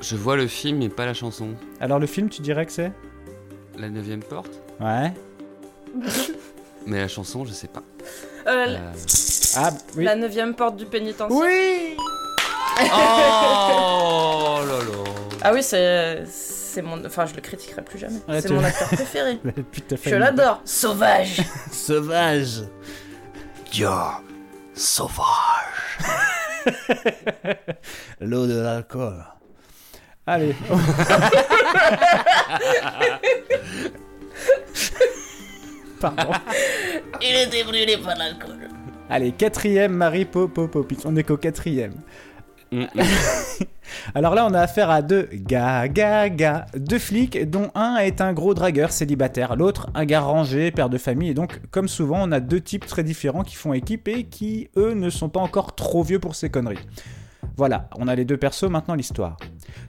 Je 0.00 0.16
vois 0.16 0.36
le 0.36 0.46
film, 0.46 0.78
mais 0.78 0.88
pas 0.88 1.06
la 1.06 1.14
chanson. 1.14 1.48
Alors 1.80 1.98
le 1.98 2.06
film, 2.06 2.28
tu 2.28 2.40
dirais 2.42 2.64
que 2.66 2.72
c'est? 2.72 2.92
La 3.76 3.88
neuvième 3.88 4.22
porte? 4.22 4.60
Ouais. 4.80 5.12
Mais 6.86 6.98
la 6.98 7.08
chanson, 7.08 7.44
je 7.44 7.52
sais 7.52 7.68
pas. 7.68 7.82
Euh, 8.46 8.66
Euh, 8.68 8.92
Ah, 9.56 9.70
oui. 9.96 10.04
La 10.04 10.16
neuvième 10.16 10.54
porte 10.54 10.76
du 10.76 10.86
pénitencier. 10.86 11.36
Oui 11.38 11.96
Oh 12.80 14.60
là 14.66 14.78
là 14.78 15.04
Ah 15.42 15.52
oui, 15.52 15.62
c'est. 15.62 16.24
C'est 16.26 16.80
mon. 16.82 17.04
Enfin, 17.04 17.26
je 17.26 17.34
le 17.34 17.40
critiquerai 17.42 17.82
plus 17.82 17.98
jamais. 17.98 18.18
Ouais, 18.28 18.40
c'est 18.40 18.48
tu- 18.48 18.54
mon 18.54 18.64
acteur 18.64 18.88
préféré. 18.88 19.38
Depuis 19.44 19.82
je 20.10 20.14
l'adore. 20.16 20.62
Sauvage. 20.64 21.42
Sauvage. 21.70 22.62
Yo, 23.74 23.90
sauvage. 24.72 25.98
L'eau 28.20 28.46
de 28.46 28.58
l'alcool. 28.58 29.22
Allez. 30.26 30.54
Pardon. 36.00 36.32
Il 37.20 37.36
était 37.46 37.64
brûlé 37.64 37.96
par 37.98 38.16
l'alcool. 38.16 38.68
Allez, 39.08 39.32
quatrième 39.32 39.92
Marie 39.92 40.24
Popo 40.24 40.68
Popis. 40.68 40.98
On 41.04 41.16
est 41.16 41.24
qu'au 41.24 41.36
quatrième. 41.36 41.94
Alors 44.14 44.34
là, 44.34 44.46
on 44.46 44.54
a 44.54 44.60
affaire 44.60 44.90
à 44.90 45.02
deux 45.02 45.28
gars, 45.32 45.88
gars, 45.88 46.28
gars, 46.28 46.66
deux 46.76 47.00
flics, 47.00 47.50
dont 47.50 47.70
un 47.74 47.96
est 47.96 48.20
un 48.20 48.32
gros 48.32 48.54
dragueur 48.54 48.92
célibataire, 48.92 49.56
l'autre 49.56 49.88
un 49.94 50.04
gars 50.04 50.20
rangé, 50.20 50.70
père 50.70 50.88
de 50.88 50.98
famille, 50.98 51.30
et 51.30 51.34
donc, 51.34 51.60
comme 51.70 51.88
souvent, 51.88 52.18
on 52.22 52.30
a 52.30 52.38
deux 52.38 52.60
types 52.60 52.86
très 52.86 53.02
différents 53.02 53.42
qui 53.42 53.56
font 53.56 53.72
équipe 53.72 54.06
et 54.06 54.24
qui, 54.24 54.70
eux, 54.76 54.94
ne 54.94 55.10
sont 55.10 55.28
pas 55.28 55.40
encore 55.40 55.74
trop 55.74 56.04
vieux 56.04 56.20
pour 56.20 56.36
ces 56.36 56.48
conneries. 56.48 56.78
Voilà, 57.56 57.88
on 57.98 58.08
a 58.08 58.14
les 58.14 58.24
deux 58.24 58.36
persos, 58.36 58.70
maintenant 58.70 58.94
l'histoire. 58.94 59.36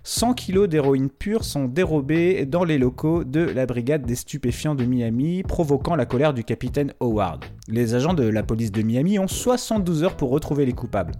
100 0.03 0.33
kilos 0.33 0.67
d'héroïne 0.67 1.09
pure 1.09 1.43
sont 1.43 1.65
dérobés 1.65 2.45
dans 2.45 2.63
les 2.63 2.77
locaux 2.77 3.23
de 3.23 3.41
la 3.41 3.65
brigade 3.65 4.05
des 4.05 4.15
stupéfiants 4.15 4.75
de 4.75 4.85
Miami, 4.85 5.43
provoquant 5.43 5.95
la 5.95 6.05
colère 6.05 6.33
du 6.33 6.43
capitaine 6.43 6.93
Howard. 6.99 7.45
Les 7.67 7.95
agents 7.95 8.13
de 8.13 8.27
la 8.27 8.43
police 8.43 8.71
de 8.71 8.81
Miami 8.81 9.19
ont 9.19 9.27
72 9.27 10.03
heures 10.03 10.17
pour 10.17 10.29
retrouver 10.29 10.65
les 10.65 10.73
coupables. 10.73 11.13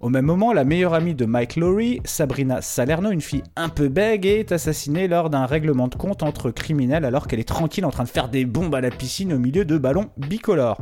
Au 0.00 0.08
même 0.08 0.24
moment, 0.24 0.54
la 0.54 0.64
meilleure 0.64 0.94
amie 0.94 1.14
de 1.14 1.26
Mike 1.26 1.56
Lowry, 1.56 2.00
Sabrina 2.04 2.62
Salerno, 2.62 3.10
une 3.10 3.20
fille 3.20 3.42
un 3.54 3.68
peu 3.68 3.88
bègue, 3.88 4.24
est 4.24 4.50
assassinée 4.50 5.08
lors 5.08 5.28
d'un 5.28 5.44
règlement 5.44 5.88
de 5.88 5.94
compte 5.94 6.22
entre 6.22 6.50
criminels 6.50 7.04
alors 7.04 7.26
qu'elle 7.26 7.40
est 7.40 7.44
tranquille 7.44 7.84
en 7.84 7.90
train 7.90 8.04
de 8.04 8.08
faire 8.08 8.30
des 8.30 8.46
bombes 8.46 8.74
à 8.74 8.80
la 8.80 8.90
piscine 8.90 9.34
au 9.34 9.38
milieu 9.38 9.66
de 9.66 9.76
ballons 9.76 10.08
bicolores. 10.16 10.80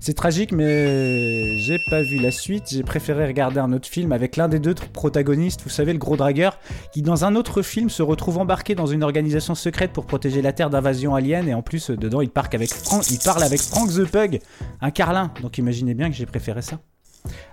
C'est 0.00 0.14
tragique, 0.14 0.52
mais 0.52 1.58
j'ai 1.58 1.78
pas 1.90 2.02
vu 2.02 2.16
la 2.18 2.30
suite. 2.30 2.64
J'ai 2.70 2.82
préféré 2.82 3.26
regarder 3.26 3.60
un 3.60 3.72
autre 3.72 3.86
film 3.88 4.12
avec 4.12 4.36
l'un 4.36 4.48
des 4.48 4.58
deux 4.58 4.74
protagonistes, 4.74 5.60
vous 5.62 5.70
savez, 5.70 5.92
le 5.92 5.98
gros 5.98 6.16
dragueur, 6.16 6.58
qui 6.92 7.02
dans 7.02 7.24
un 7.24 7.36
autre 7.36 7.60
film 7.62 7.90
se 7.90 8.02
retrouve 8.02 8.38
embarqué 8.38 8.74
dans 8.74 8.86
une 8.86 9.02
organisation 9.02 9.54
secrète 9.54 9.92
pour 9.92 10.06
protéger 10.06 10.40
la 10.40 10.52
Terre 10.52 10.70
d'invasion 10.70 11.14
alien. 11.14 11.48
Et 11.48 11.54
en 11.54 11.62
plus, 11.62 11.90
dedans, 11.90 12.22
il, 12.22 12.30
parle 12.30 12.48
avec 12.54 12.70
Frank, 12.72 13.04
il 13.10 13.18
parle 13.18 13.42
avec 13.42 13.60
Frank 13.60 13.90
the 13.90 14.04
Pug, 14.04 14.40
un 14.80 14.90
carlin. 14.90 15.32
Donc 15.42 15.58
imaginez 15.58 15.94
bien 15.94 16.08
que 16.08 16.16
j'ai 16.16 16.26
préféré 16.26 16.62
ça. 16.62 16.78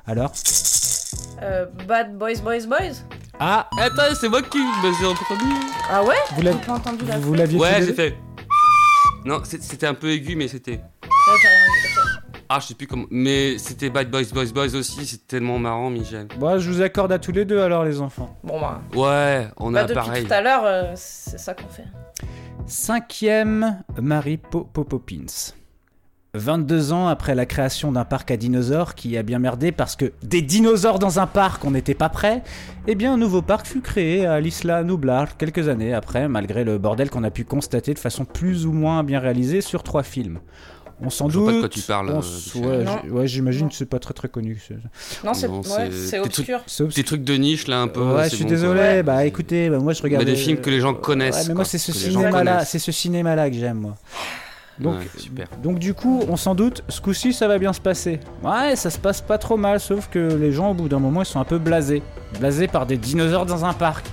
Alors 0.05 0.31
Euh, 1.41 1.65
bad 1.87 2.17
Boys, 2.17 2.39
Boys, 2.43 2.65
Boys 2.67 3.03
Ah 3.39 3.69
Attends, 3.79 4.15
c'est 4.19 4.29
moi 4.29 4.41
qui 4.41 4.57
me 4.57 4.93
suis 4.93 5.05
entendu. 5.05 5.51
Ah 5.89 6.03
ouais 6.03 6.15
Vous 6.35 6.41
l'avez- 6.41 6.57
J'ai 6.59 6.65
pas 6.65 6.73
entendu 6.73 7.05
la 7.05 7.19
vous 7.19 7.33
l'aviez 7.33 7.59
Ouais, 7.59 7.81
j'ai 7.81 7.93
fait. 7.93 8.15
Non, 9.25 9.41
c'était 9.43 9.85
un 9.87 9.93
peu 9.93 10.09
aigu, 10.11 10.35
mais 10.35 10.47
c'était. 10.47 10.79
Ouais, 11.03 11.37
Ah, 12.49 12.59
je 12.61 12.67
sais 12.67 12.73
plus 12.75 12.87
comment. 12.87 13.05
Mais 13.11 13.57
c'était 13.57 13.89
Bad 13.89 14.09
Boys, 14.09 14.23
Boys, 14.33 14.51
Boys 14.53 14.75
aussi. 14.75 15.05
C'est 15.05 15.27
tellement 15.27 15.59
marrant, 15.59 15.89
Michel. 15.89 16.27
Bon, 16.39 16.57
je 16.57 16.71
vous 16.71 16.81
accorde 16.81 17.11
à 17.11 17.19
tous 17.19 17.31
les 17.33 17.43
deux 17.45 17.59
alors, 17.59 17.83
les 17.83 17.99
enfants. 17.99 18.37
Bon 18.43 18.59
bah. 18.61 18.81
Ouais, 18.95 19.47
on 19.57 19.71
Bah, 19.71 19.81
a 19.81 19.83
depuis 19.83 19.95
pareil. 19.95 20.25
tout 20.25 20.33
à 20.33 20.41
l'heure, 20.41 20.63
euh, 20.65 20.91
c'est 20.95 21.39
ça 21.39 21.53
qu'on 21.53 21.67
fait. 21.67 21.83
Cinquième, 22.65 23.81
Mary 24.01 24.37
Po- 24.37 24.63
Poppins. 24.63 25.53
22 26.33 26.91
ans 26.93 27.07
après 27.07 27.33
la 27.33 27.45
création 27.47 27.91
d'un 27.91 28.05
parc 28.05 28.29
à 28.29 28.37
dinosaures 28.37 28.93
qui 28.93 29.17
a 29.17 29.23
bien 29.23 29.39
merdé 29.39 29.71
parce 29.71 29.95
que 29.95 30.11
des 30.21 30.41
dinosaures 30.43 30.99
dans 30.99 31.19
un 31.19 31.25
parc, 31.25 31.65
on 31.65 31.71
n'était 31.71 31.95
pas 31.95 32.09
prêt, 32.09 32.43
eh 32.85 32.93
bien 32.95 33.13
un 33.13 33.17
nouveau 33.17 33.41
parc 33.41 33.65
fut 33.65 33.81
créé 33.81 34.25
à 34.25 34.39
l'Isla 34.39 34.83
Nublar 34.83 35.37
quelques 35.37 35.67
années 35.67 35.93
après, 35.93 36.27
malgré 36.27 36.63
le 36.63 36.77
bordel 36.77 37.09
qu'on 37.09 37.23
a 37.23 37.31
pu 37.31 37.43
constater 37.45 37.93
de 37.93 37.99
façon 37.99 38.23
plus 38.25 38.67
ou 38.67 38.71
moins 38.73 39.03
bien 39.03 39.19
réalisée 39.19 39.61
sur 39.61 39.81
trois 39.81 40.03
films. 40.03 40.39
On 40.99 41.11
s'en 41.11 41.27
doute. 41.27 41.45
pas 41.45 41.51
de 41.53 41.59
quoi 41.59 41.69
tu 41.69 41.81
parles, 41.81 42.09
on 42.11 42.63
euh, 42.65 42.85
ouais, 43.11 43.27
j'imagine 43.27 43.69
que 43.69 43.75
c'est 43.75 43.85
pas 43.85 43.99
très 43.99 44.13
très 44.15 44.27
connu. 44.29 44.59
Non, 45.23 45.33
c'est 45.35 45.47
ouais, 45.47 45.89
des 45.89 46.29
trucs- 46.29 46.49
obscur. 46.49 46.61
Des 46.95 47.03
trucs 47.03 47.23
de 47.23 47.33
niche 47.35 47.67
là 47.67 47.81
un 47.81 47.87
peu. 47.87 48.01
Ouais, 48.01 48.29
je 48.29 48.35
suis 48.35 48.43
bon, 48.45 48.49
désolé. 48.49 48.79
quoi. 48.79 49.03
Bah 49.03 49.25
écoutez, 49.25 49.69
bah, 49.69 49.77
moi 49.77 49.93
je 49.93 50.01
regarde. 50.01 50.25
Mais 50.25 50.31
des 50.31 50.35
films 50.37 50.57
que 50.57 50.71
les 50.71 50.79
gens 50.79 50.95
connaissent, 50.95 51.35
Ouais, 51.35 51.45
mais 51.49 51.53
moi 51.53 51.65
c'est 51.65 51.77
ce 51.77 51.91
cinéma-là, 51.91 52.31
connaissent. 52.31 52.69
c'est 52.69 52.79
ce 52.79 52.91
cinéma-là 52.91 53.49
que 53.49 53.55
j'aime 53.55 53.77
moi. 53.77 53.95
Donc, 54.79 54.95
Ouais, 54.99 55.07
super. 55.17 55.47
donc 55.63 55.79
du 55.79 55.93
coup, 55.95 56.23
on 56.29 56.35
s'en 56.35 56.53
doute, 56.53 56.83
ce 56.87 57.01
coup-ci 57.01 57.33
ça 57.33 57.47
va 57.47 57.57
bien 57.57 57.73
se 57.73 57.81
passer. 57.81 58.19
Ouais, 58.43 58.75
ça 58.75 58.89
se 58.91 58.97
passe 58.99 59.21
pas 59.21 59.37
trop 59.39 59.57
mal, 59.57 59.79
sauf 59.79 60.07
que 60.07 60.19
les 60.19 60.51
gens 60.51 60.71
au 60.71 60.73
bout 60.75 60.87
d'un 60.87 60.99
moment 60.99 61.21
ils 61.23 61.25
sont 61.25 61.39
un 61.39 61.45
peu 61.45 61.57
blasés. 61.57 62.03
Blasés 62.39 62.67
par 62.67 62.85
des 62.85 62.97
dinosaures 62.97 63.45
dans 63.47 63.65
un 63.65 63.73
parc. 63.73 64.05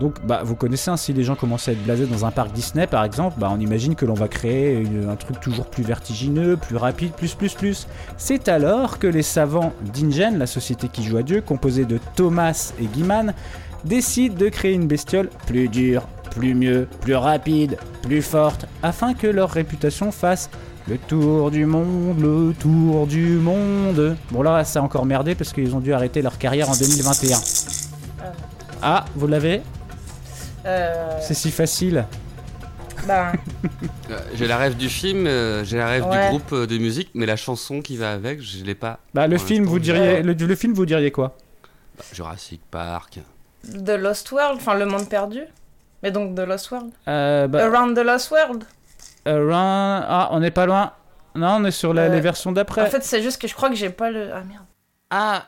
Donc, 0.00 0.14
bah, 0.24 0.42
vous 0.44 0.54
connaissez, 0.54 0.90
hein, 0.90 0.96
si 0.96 1.12
les 1.12 1.24
gens 1.24 1.34
commencent 1.34 1.68
à 1.68 1.72
être 1.72 1.82
blasés 1.82 2.06
dans 2.06 2.24
un 2.24 2.30
parc 2.30 2.52
Disney 2.52 2.86
par 2.86 3.04
exemple, 3.04 3.36
bah, 3.38 3.50
on 3.52 3.58
imagine 3.58 3.94
que 3.94 4.04
l'on 4.06 4.14
va 4.14 4.28
créer 4.28 4.74
une- 4.80 5.08
un 5.08 5.16
truc 5.16 5.40
toujours 5.40 5.66
plus 5.66 5.82
vertigineux, 5.82 6.56
plus 6.56 6.76
rapide, 6.76 7.12
plus, 7.12 7.34
plus, 7.34 7.54
plus. 7.54 7.86
C'est 8.16 8.48
alors 8.48 8.98
que 8.98 9.06
les 9.06 9.22
savants 9.22 9.72
d'Ingen, 9.92 10.38
la 10.38 10.46
société 10.46 10.88
qui 10.88 11.02
joue 11.02 11.16
à 11.16 11.22
Dieu, 11.22 11.40
composée 11.40 11.84
de 11.84 11.98
Thomas 12.14 12.72
et 12.80 12.86
Guiman, 12.86 13.32
décident 13.84 14.34
de 14.36 14.48
créer 14.48 14.72
une 14.74 14.86
bestiole 14.86 15.28
plus 15.46 15.68
dure, 15.68 16.02
plus 16.30 16.54
mieux, 16.54 16.86
plus 17.00 17.14
rapide, 17.16 17.76
plus 18.02 18.22
forte, 18.22 18.66
afin 18.82 19.14
que 19.14 19.26
leur 19.26 19.50
réputation 19.50 20.12
fasse 20.12 20.50
le 20.88 20.96
tour 20.96 21.50
du 21.50 21.66
monde, 21.66 22.20
le 22.20 22.54
tour 22.58 23.06
du 23.06 23.36
monde. 23.38 24.16
Bon 24.30 24.42
là, 24.42 24.64
ça 24.64 24.80
a 24.80 24.82
encore 24.82 25.04
merdé 25.06 25.34
parce 25.34 25.52
qu'ils 25.52 25.74
ont 25.74 25.80
dû 25.80 25.92
arrêter 25.92 26.22
leur 26.22 26.38
carrière 26.38 26.70
en 26.70 26.76
2021. 26.76 27.38
Ah, 28.80 29.04
vous 29.16 29.26
l'avez? 29.26 29.60
Euh, 30.66 31.18
C'est 31.20 31.34
si 31.34 31.50
facile. 31.50 32.04
bah, 33.06 33.32
J'ai 34.34 34.46
la 34.46 34.56
rêve 34.56 34.76
du 34.76 34.88
film, 34.88 35.26
euh, 35.26 35.64
j'ai 35.64 35.78
la 35.78 35.86
rêve 35.86 36.06
Ouais. 36.06 36.24
du 36.24 36.28
groupe 36.30 36.52
euh, 36.52 36.66
de 36.66 36.78
musique, 36.78 37.10
mais 37.14 37.26
la 37.26 37.36
chanson 37.36 37.80
qui 37.80 37.96
va 37.96 38.12
avec, 38.12 38.40
je 38.42 38.64
l'ai 38.64 38.74
pas. 38.74 38.98
Bah 39.14 39.26
le 39.26 39.38
film, 39.38 39.64
vous 39.64 39.78
diriez, 39.78 40.22
le, 40.22 40.32
le 40.32 40.54
film, 40.54 40.74
vous 40.74 40.86
diriez 40.86 41.10
quoi? 41.10 41.36
Bah, 41.96 42.04
Jurassic 42.12 42.60
Park. 42.70 43.18
The 43.64 43.90
Lost 43.90 44.30
World, 44.32 44.56
enfin 44.56 44.74
Le 44.74 44.86
Monde 44.86 45.08
Perdu. 45.08 45.42
Mais 46.02 46.10
donc 46.12 46.34
The 46.36 46.40
Lost 46.40 46.70
World. 46.70 46.90
euh, 47.08 47.46
bah, 47.48 47.66
Around 47.66 47.96
the 47.96 48.00
Lost 48.04 48.30
World. 48.30 48.64
around- 49.26 50.04
Ah, 50.08 50.28
on 50.32 50.40
n'est 50.40 50.50
pas 50.52 50.66
loin. 50.66 50.92
Non, 51.34 51.56
on 51.60 51.64
est 51.64 51.70
sur 51.72 51.92
la- 51.92 52.02
Euh, 52.02 52.08
les 52.08 52.20
versions 52.20 52.52
d'après. 52.52 52.82
En 52.82 52.86
fait, 52.86 53.02
c'est 53.04 53.22
juste 53.22 53.40
que 53.40 53.48
je 53.48 53.54
crois 53.54 53.68
que 53.68 53.74
j'ai 53.76 53.90
pas 53.90 54.10
le. 54.10 54.30
Ah 54.32 54.42
merde. 54.42 54.64
Ah 55.10 55.46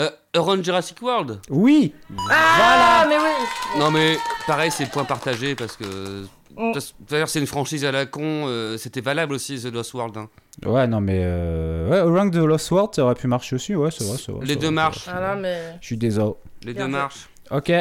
euh, 0.00 0.10
Around 0.34 0.64
Jurassic 0.64 1.00
World 1.02 1.40
Oui 1.50 1.94
Ah, 2.30 3.06
mais 3.08 3.16
oui 3.16 3.78
Non 3.78 3.90
mais 3.90 4.16
pareil, 4.46 4.70
c'est 4.70 4.86
point 4.90 5.04
partagé 5.04 5.54
parce 5.54 5.76
que. 5.76 6.24
Mm. 6.56 6.72
D'ailleurs, 7.08 7.28
c'est 7.28 7.38
une 7.38 7.46
franchise 7.46 7.84
à 7.84 7.92
la 7.92 8.06
con, 8.06 8.20
euh, 8.24 8.76
c'était 8.76 9.00
valable 9.00 9.34
aussi 9.34 9.60
The 9.60 9.72
Lost 9.72 9.94
World. 9.94 10.16
hein. 10.16 10.28
Ouais, 10.66 10.86
non, 10.88 11.00
mais 11.00 11.20
euh... 11.22 11.88
ouais, 11.88 11.98
Around 11.98 12.32
the 12.32 12.36
Lost 12.44 12.70
World, 12.72 12.94
ça 12.94 13.04
aurait 13.04 13.14
pu 13.14 13.28
marcher 13.28 13.54
aussi, 13.54 13.74
ouais, 13.76 13.90
c'est 13.92 14.04
vrai, 14.04 14.16
c'est 14.18 14.32
vrai. 14.32 14.40
Les 14.44 14.54
c'est 14.54 14.56
deux 14.60 14.66
vrai, 14.66 14.74
marchent. 14.74 15.06
Ah 15.08 15.34
non, 15.34 15.40
mais. 15.40 15.76
Je 15.80 15.86
suis 15.86 15.96
désolé. 15.96 16.32
Les 16.64 16.74
Bien 16.74 16.86
deux 16.86 16.92
fait. 16.92 16.98
marchent. 16.98 17.28
Ok. 17.52 17.72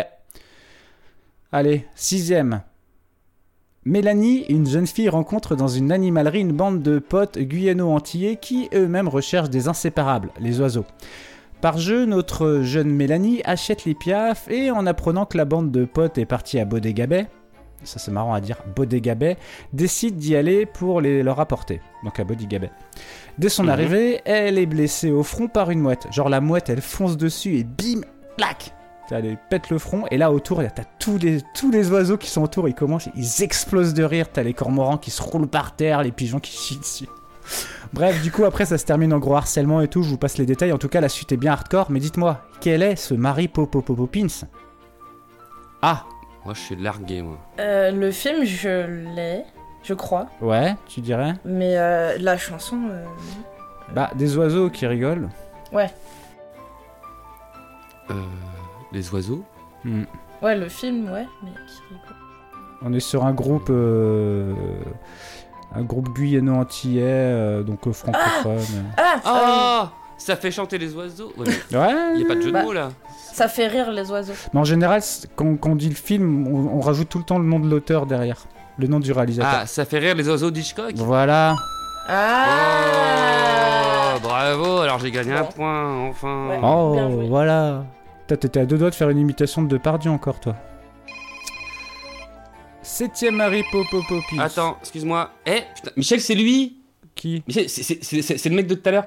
Allez, 1.52 1.86
sixième. 1.96 2.62
Mélanie, 3.86 4.46
une 4.50 4.68
jeune 4.68 4.86
fille, 4.86 5.10
rencontre 5.10 5.56
dans 5.56 5.68
une 5.68 5.92
animalerie 5.92 6.42
une 6.42 6.52
bande 6.52 6.84
de 6.84 7.00
potes 7.00 7.40
guyano-antillais 7.40 8.36
qui 8.36 8.70
eux-mêmes 8.74 9.08
recherchent 9.08 9.50
des 9.50 9.68
inséparables, 9.68 10.30
les 10.40 10.60
oiseaux. 10.62 10.86
Par 11.62 11.78
jeu, 11.78 12.06
notre 12.06 12.62
jeune 12.62 12.90
Mélanie 12.90 13.42
achète 13.44 13.84
les 13.86 13.94
piafs 13.94 14.48
et 14.50 14.72
en 14.72 14.86
apprenant 14.86 15.26
que 15.26 15.38
la 15.38 15.44
bande 15.46 15.72
de 15.72 15.84
potes 15.84 16.18
est 16.18 16.26
partie 16.26 16.58
à 16.58 16.64
Bodegabay, 16.66 17.28
ça 17.84 18.00
c'est 18.00 18.12
marrant 18.12 18.34
à 18.34 18.40
dire, 18.40 18.58
Bodegabay, 18.78 19.38
décide 19.74 20.16
d'y 20.16 20.38
aller 20.38 20.66
pour 20.66 21.02
les 21.02 21.22
leur 21.22 21.40
apporter, 21.42 21.82
donc 22.06 22.18
à 22.20 22.24
Bodegabay. 22.24 22.72
Dès 23.38 23.50
son 23.50 23.64
Mhm. 23.64 23.70
arrivée, 23.70 24.22
elle 24.24 24.58
est 24.58 24.66
blessée 24.66 25.12
au 25.12 25.24
front 25.24 25.48
par 25.48 25.70
une 25.70 25.82
mouette. 25.82 26.08
Genre 26.12 26.30
la 26.30 26.40
mouette, 26.40 26.70
elle 26.70 26.82
fonce 26.82 27.18
dessus 27.18 27.58
et 27.58 27.64
bim, 27.66 28.02
clac 28.38 28.74
Elle 29.12 29.38
pète 29.50 29.72
le 29.72 29.80
front 29.80 30.06
et 30.12 30.18
là 30.20 30.32
autour, 30.32 30.62
t'as 30.76 30.84
tous 31.00 31.18
les, 31.18 31.40
tous 31.56 31.72
les 31.72 31.90
oiseaux 31.90 32.18
qui 32.18 32.30
sont 32.30 32.44
autour, 32.44 32.70
ils 32.70 32.76
commencent, 32.76 33.10
ils 33.16 33.42
explosent 33.44 33.96
de 33.96 34.04
rire. 34.04 34.28
T'as 34.32 34.44
les 34.44 34.54
cormorans 34.54 34.98
qui 35.00 35.10
se 35.10 35.22
roulent 35.24 35.48
par 35.48 35.76
terre, 35.76 36.04
les 36.04 36.12
pigeons 36.12 36.40
qui 36.40 36.52
chient 36.52 36.78
dessus. 36.78 37.08
Bref, 37.94 38.22
du 38.22 38.32
coup, 38.32 38.46
après, 38.46 38.66
ça 38.66 38.78
se 38.78 38.86
termine 38.86 39.14
en 39.14 39.20
gros 39.20 39.36
harcèlement 39.36 39.82
et 39.82 39.88
tout. 39.88 40.04
Je 40.04 40.10
vous 40.10 40.18
passe 40.18 40.38
les 40.38 40.46
détails. 40.46 40.72
En 40.72 40.78
tout 40.78 40.90
cas, 40.90 41.02
la 41.02 41.10
suite 41.10 41.32
est 41.32 41.38
bien 41.38 41.52
hardcore. 41.54 41.90
Mais 41.92 42.00
dites-moi, 42.00 42.42
quel 42.62 42.84
est 42.84 42.96
ce 42.96 43.14
Marie 43.14 43.48
Popopopopins? 43.48 44.28
Ah, 45.82 46.04
Moi, 46.46 46.54
je 46.54 46.60
suis 46.60 46.76
largué, 46.76 47.22
moi. 47.22 47.38
Euh, 47.60 47.92
le 47.92 48.12
film, 48.12 48.44
je 48.46 48.86
l'ai, 49.16 49.44
je 49.84 49.94
crois. 49.94 50.28
ouais, 50.42 50.76
tu 50.88 51.02
dirais? 51.02 51.34
Mais 51.46 51.78
euh, 51.78 52.18
la 52.20 52.38
chanson. 52.38 52.78
euh, 52.92 53.06
Bah, 53.96 54.12
des 54.16 54.38
oiseaux 54.38 54.70
qui 54.70 54.86
rigolent. 54.86 55.30
Ouais. 55.72 55.90
Euh, 58.12 58.14
les 58.92 59.12
oiseaux? 59.14 59.44
Hmm. 59.84 60.04
Ouais, 60.42 60.56
le 60.58 60.68
film, 60.70 61.12
ouais. 61.12 61.26
Mais 61.44 61.52
qui 61.52 61.82
rigole. 61.90 62.16
On 62.82 62.94
est 62.94 63.00
sur 63.00 63.26
un 63.26 63.34
groupe. 63.34 63.68
euh, 63.70 64.54
un 65.76 65.82
groupe 65.84 66.10
guyano-antillais, 66.10 67.02
euh, 67.06 67.64
donc 67.64 67.86
euh, 67.88 67.94
francophone. 67.94 68.58
Ah, 68.98 69.16
Ah 69.26 69.92
Ça 70.18 70.36
fait 70.36 70.52
chanter 70.52 70.78
les 70.78 70.94
oiseaux 70.96 71.32
Ouais, 71.38 71.46
Il 72.16 72.22
y 72.22 72.26
a 72.26 72.28
pas 72.28 72.36
de 72.36 72.42
jeu 72.42 72.48
de 72.48 72.52
Bah. 72.54 72.64
mots 72.64 72.74
là 72.74 72.90
Ça 73.34 73.48
fait 73.48 73.68
rire 73.68 73.92
les 73.92 74.10
oiseaux. 74.12 74.34
Mais 74.54 74.60
en 74.60 74.64
général, 74.64 75.02
quand, 75.36 75.56
quand 75.58 75.72
on 75.72 75.76
dit 75.76 75.90
le 75.90 75.96
film, 75.96 76.48
on, 76.48 76.78
on 76.78 76.82
rajoute 76.82 77.10
tout 77.10 77.20
le 77.20 77.24
temps 77.24 77.40
le 77.40 77.46
nom 77.46 77.60
de 77.60 77.70
l'auteur 77.70 78.06
derrière. 78.06 78.38
Le 78.78 78.88
nom 78.88 79.00
du 79.00 79.12
réalisateur. 79.12 79.60
Ah, 79.64 79.66
ça 79.66 79.86
fait 79.86 80.00
rire 80.00 80.16
les 80.16 80.28
oiseaux 80.30 80.52
d'Hitchcock 80.52 80.94
Voilà. 80.96 81.56
Ah 82.08 84.16
Oh, 84.16 84.20
bravo, 84.22 84.78
alors 84.80 85.00
j'ai 85.00 85.12
gagné 85.12 85.34
un 85.34 85.44
point, 85.44 86.08
enfin. 86.10 86.48
Ouais. 86.50 86.60
Oh, 86.64 87.22
voilà. 87.28 87.84
T'étais 88.28 88.60
à 88.60 88.66
deux 88.66 88.78
doigts 88.78 88.90
de 88.90 88.96
faire 88.96 89.10
une 89.10 89.20
imitation 89.20 89.62
de 89.62 89.68
Depardieu 89.68 90.12
encore, 90.12 90.40
toi. 90.40 90.56
Septième 92.94 93.40
Harry 93.40 93.64
Popopopis. 93.72 94.40
Attends, 94.40 94.78
excuse-moi. 94.82 95.32
Eh, 95.46 95.62
putain, 95.76 95.92
Michel, 95.96 96.20
c'est 96.20 96.34
lui 96.36 96.76
Qui 97.16 97.44
Michel, 97.48 97.70
c'est- 97.70 97.84
c'est 97.84 98.04
c'est- 98.04 98.38
c'est 98.38 98.50
le 98.50 98.56
mec 98.56 98.66
de 98.68 98.74
tout 98.76 98.88
à 98.90 98.92
l'heure. 98.92 99.06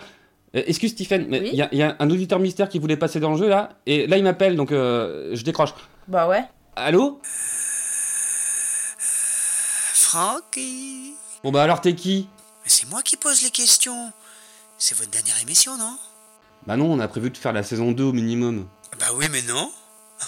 Euh, 0.55 0.63
excuse 0.67 0.93
Stephen, 0.93 1.27
mais 1.29 1.39
il 1.39 1.43
Oui 1.45 1.51
y, 1.57 1.63
a- 1.63 1.69
il 1.73 1.79
y 1.79 1.83
a 1.83 1.97
un 1.99 2.11
auditeur 2.11 2.39
mystère 2.39 2.69
qui 2.69 2.79
voulait 2.79 2.97
passer 2.97 3.19
dans 3.21 3.33
le 3.33 3.39
jeu 3.39 3.49
là, 3.49 3.71
et 3.87 4.07
là 4.07 4.19
il 4.19 4.23
m'appelle 4.25 4.55
donc 4.55 4.71
euh, 4.71 5.31
je 5.35 5.43
décroche. 5.43 5.71
Bah 6.09 6.29
ouais. 6.29 6.45
Allô 6.77 7.21
Francky 9.95 11.15
Bon 11.43 11.51
bah 11.51 11.63
alors 11.63 11.81
t'es 11.81 11.95
qui 11.95 12.29
Mais 12.65 12.71
c'est 12.71 12.89
moi 12.89 13.03
qui 13.03 13.17
pose 13.17 13.43
les 13.43 13.51
questions. 13.51 14.13
C'est 14.79 14.97
votre 14.97 15.11
dernière 15.11 15.41
émission, 15.43 15.77
non? 15.77 15.97
Bah 16.67 16.77
non, 16.77 16.93
on 16.93 17.01
a 17.01 17.09
prévu 17.09 17.31
de 17.31 17.37
faire 17.37 17.53
la 17.53 17.63
saison 17.63 17.93
2 17.93 18.05
au 18.05 18.13
minimum. 18.13 18.69
Bah 19.01 19.07
oui, 19.15 19.27
mais 19.31 19.43
non. 19.43 19.71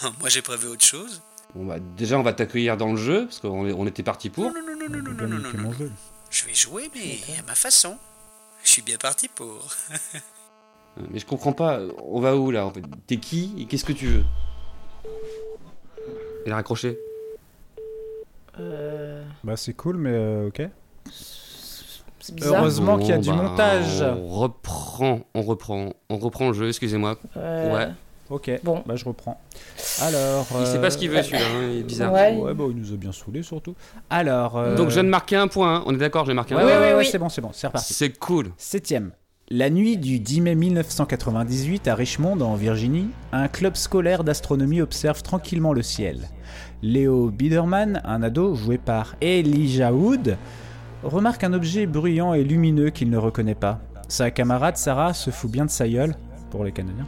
Moi 0.20 0.28
j'ai 0.28 0.42
prévu 0.42 0.66
autre 0.68 0.84
chose 0.84 1.22
on 1.57 1.66
va, 1.66 1.78
bah, 1.78 1.84
déjà, 1.96 2.18
on 2.18 2.22
va 2.22 2.32
t'accueillir 2.32 2.76
dans 2.76 2.90
le 2.90 2.96
jeu, 2.96 3.24
parce 3.26 3.40
qu'on 3.40 3.86
était 3.86 4.02
parti 4.02 4.30
pour. 4.30 4.44
Non, 4.44 4.55
non, 4.55 4.76
non, 4.88 5.02
non, 5.02 5.28
non, 5.28 5.38
non, 5.38 5.62
non. 5.62 5.90
Je 6.30 6.46
vais 6.46 6.55
jouer, 6.55 6.90
mais 6.94 7.18
à 7.38 7.42
ma 7.46 7.55
façon. 7.55 7.96
Je 8.64 8.70
suis 8.70 8.82
bien 8.82 8.96
parti 8.96 9.28
pour. 9.28 9.68
Euh, 10.96 11.02
mais 11.11 11.18
je 11.18 11.26
comprends 11.26 11.52
pas, 11.52 11.80
on 12.07 12.20
va 12.20 12.36
où 12.36 12.52
là 12.52 12.72
T'es 13.09 13.16
qui 13.16 13.52
et 13.59 13.64
qu'est-ce 13.64 13.84
que 13.84 13.92
tu 13.92 14.07
veux? 14.07 14.24
Il 16.46 16.52
a 16.52 16.55
raccroché. 16.55 16.96
Euh... 18.61 19.24
Bah 19.42 19.57
c'est 19.57 19.72
cool, 19.74 19.96
mais 19.96 20.12
euh, 20.12 20.46
ok. 20.46 20.62
Heureusement 22.42 22.98
qu'il 22.98 23.09
y 23.09 23.12
a 23.12 23.18
du 23.18 23.28
bah, 23.28 23.34
montage. 23.34 24.02
On 24.02 24.28
reprend, 24.28 25.20
on 25.34 25.42
reprend, 25.42 25.94
on 26.09 26.18
reprend 26.18 26.46
le 26.46 26.55
jeu, 26.55 26.68
excusez-moi. 26.68 27.18
Ouais. 27.34 27.88
Ok, 28.31 28.51
Bon. 28.64 28.83
bah 28.87 28.97
je 28.97 29.05
reprends. 29.05 29.39
Alors... 30.03 30.47
Il 30.61 30.66
sait 30.66 30.79
pas 30.81 30.87
euh, 30.87 30.91
ce 30.91 30.97
qu'il 30.99 31.11
veut 31.11 31.22
celui-là, 31.22 31.45
hein, 31.45 31.68
il 31.72 31.79
est 31.81 31.83
bizarre. 31.83 32.12
Ouais. 32.12 32.35
Ouais, 32.37 32.55
bah 32.55 32.64
il 32.70 32.77
nous 32.77 32.93
a 32.93 32.97
bien 32.97 33.12
saoulés 33.12 33.43
surtout. 33.43 33.75
Alors... 34.11 34.57
euh, 34.57 34.75
Donc 34.77 34.89
je 34.89 34.95
viens 34.95 35.05
de 35.05 35.09
marquer 35.11 35.37
un 35.37 35.47
point, 35.49 35.77
hein. 35.77 35.83
on 35.87 35.95
est 35.95 35.99
d'accord, 35.99 36.25
j'ai 36.25 36.33
marqué 36.35 36.55
un 36.55 36.59
Ouais, 36.59 36.62
point. 36.64 36.72
ouais, 36.72 36.79
ouais, 36.79 36.87
oui, 36.89 36.93
ouais, 36.95 36.99
oui. 37.01 37.09
c'est 37.11 37.18
bon, 37.18 37.29
c'est 37.29 37.43
bon, 37.43 37.51
c'est 37.53 37.66
reparti. 37.66 37.93
C'est 37.93 38.18
cool. 38.18 38.51
Septième. 38.57 39.11
La 39.51 39.68
nuit 39.68 39.99
du 39.99 40.20
10 40.20 40.41
mai 40.41 40.55
1998 40.55 41.87
à 41.89 41.95
Richmond, 41.95 42.41
en 42.41 42.55
Virginie, 42.55 43.09
un 43.33 43.47
club 43.47 43.77
scolaire 43.77 44.25
d'astronomie 44.25 44.81
observe 44.81 45.22
tranquillement 45.22 45.75
le 45.75 45.83
ciel. 45.83 46.29
Léo 46.83 47.31
Biederman, 47.31 48.01
un 48.05 48.22
ado 48.22 48.55
joué 48.55 48.79
par 48.79 49.16
Elijah 49.20 49.93
Wood, 49.93 50.39
remarque 51.03 51.45
un 51.45 51.53
objet 51.53 51.85
bruyant 51.87 52.33
et 52.33 52.43
lumineux 52.43 52.89
qu'il 52.89 53.11
ne 53.11 53.18
reconnaît 53.18 53.55
pas. 53.55 53.81
Sa 54.09 54.31
camarade 54.31 54.79
Sarah 54.79 55.12
se 55.12 55.31
fout 55.31 55.51
bien 55.51 55.66
de 55.66 55.70
sa 55.70 55.87
gueule, 55.89 56.14
pour 56.51 56.64
les 56.64 56.72
Canadiens, 56.72 57.07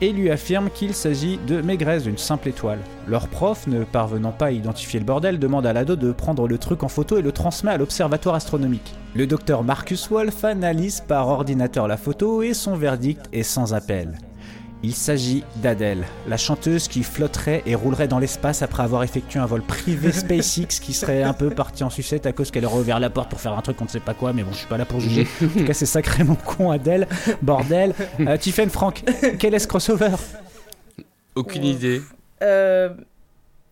et 0.00 0.12
lui 0.12 0.30
affirment 0.30 0.70
qu'il 0.70 0.94
s'agit 0.94 1.38
de 1.46 1.60
Mégresse, 1.60 2.04
d'une 2.04 2.18
simple 2.18 2.48
étoile. 2.48 2.78
Leur 3.06 3.28
prof, 3.28 3.66
ne 3.66 3.84
parvenant 3.84 4.32
pas 4.32 4.46
à 4.46 4.50
identifier 4.50 5.00
le 5.00 5.06
bordel, 5.06 5.38
demande 5.38 5.66
à 5.66 5.72
l'ado 5.72 5.96
de 5.96 6.12
prendre 6.12 6.46
le 6.46 6.58
truc 6.58 6.82
en 6.82 6.88
photo 6.88 7.18
et 7.18 7.22
le 7.22 7.32
transmet 7.32 7.72
à 7.72 7.76
l'observatoire 7.76 8.34
astronomique. 8.34 8.94
Le 9.14 9.26
docteur 9.26 9.64
Marcus 9.64 10.08
Wolf 10.10 10.44
analyse 10.44 11.00
par 11.00 11.28
ordinateur 11.28 11.88
la 11.88 11.96
photo 11.96 12.42
et 12.42 12.54
son 12.54 12.76
verdict 12.76 13.26
est 13.32 13.42
sans 13.42 13.74
appel. 13.74 14.18
Il 14.84 14.94
s'agit 14.94 15.42
d'Adèle, 15.56 16.04
la 16.28 16.36
chanteuse 16.36 16.86
qui 16.86 17.02
flotterait 17.02 17.64
et 17.66 17.74
roulerait 17.74 18.06
dans 18.06 18.20
l'espace 18.20 18.62
après 18.62 18.84
avoir 18.84 19.02
effectué 19.02 19.40
un 19.40 19.46
vol 19.46 19.60
privé 19.62 20.12
SpaceX 20.12 20.78
qui 20.80 20.92
serait 20.92 21.24
un 21.24 21.32
peu 21.32 21.50
parti 21.50 21.82
en 21.82 21.90
sucette 21.90 22.26
à 22.26 22.32
cause 22.32 22.52
qu'elle 22.52 22.64
aurait 22.64 22.78
ouvert 22.78 23.00
la 23.00 23.10
porte 23.10 23.28
pour 23.28 23.40
faire 23.40 23.54
un 23.58 23.60
truc 23.60 23.80
on 23.80 23.84
ne 23.86 23.88
sait 23.88 23.98
pas 23.98 24.14
quoi, 24.14 24.32
mais 24.32 24.44
bon, 24.44 24.52
je 24.52 24.58
suis 24.58 24.68
pas 24.68 24.76
là 24.78 24.84
pour 24.84 25.00
juger. 25.00 25.26
En 25.42 25.48
tout 25.48 25.64
cas, 25.64 25.74
c'est 25.74 25.84
sacrément 25.86 26.36
con, 26.36 26.70
Adèle. 26.70 27.08
Bordel. 27.42 27.92
Euh, 28.20 28.36
Tiffen, 28.36 28.70
Franck, 28.70 29.02
quel 29.40 29.52
est 29.54 29.58
ce 29.58 29.66
crossover? 29.66 30.14
Aucune 31.34 31.64
idée. 31.64 32.00
Euh... 32.42 32.90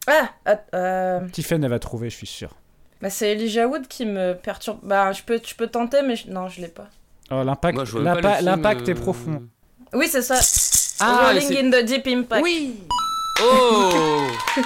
Ah, 0.09 0.31
ah, 0.45 0.61
euh... 0.75 1.29
Tiffen, 1.29 1.63
elle 1.63 1.71
va 1.71 1.79
trouver, 1.79 2.11
je 2.11 2.17
suis 2.17 2.27
sûr. 2.27 2.51
Bah, 3.01 3.11
c'est 3.11 3.33
Elijah 3.33 3.69
Wood 3.69 3.87
qui 3.87 4.07
me 4.07 4.33
perturbe. 4.35 4.81
Bah, 4.83 5.13
je 5.13 5.23
peux, 5.23 5.41
peux 5.57 5.67
tenter, 5.69 6.03
mais 6.03 6.17
je- 6.17 6.31
non, 6.31 6.49
je 6.49 6.61
l'ai 6.61 6.69
pas. 6.69 6.89
Oh, 7.31 7.43
l'impact, 7.45 7.79
l'impact 8.43 8.89
est 8.89 8.93
euh, 8.93 9.01
profond. 9.01 9.43
Oui, 9.93 10.09
c'est 10.09 10.23
ça. 10.23 10.37
Ah, 11.01 11.33
Rolling 11.33 11.57
in 11.57 11.71
the 11.71 11.85
Deep 11.85 12.07
Impact. 12.07 12.43
Oui 12.43 12.77
Oh 13.43 14.27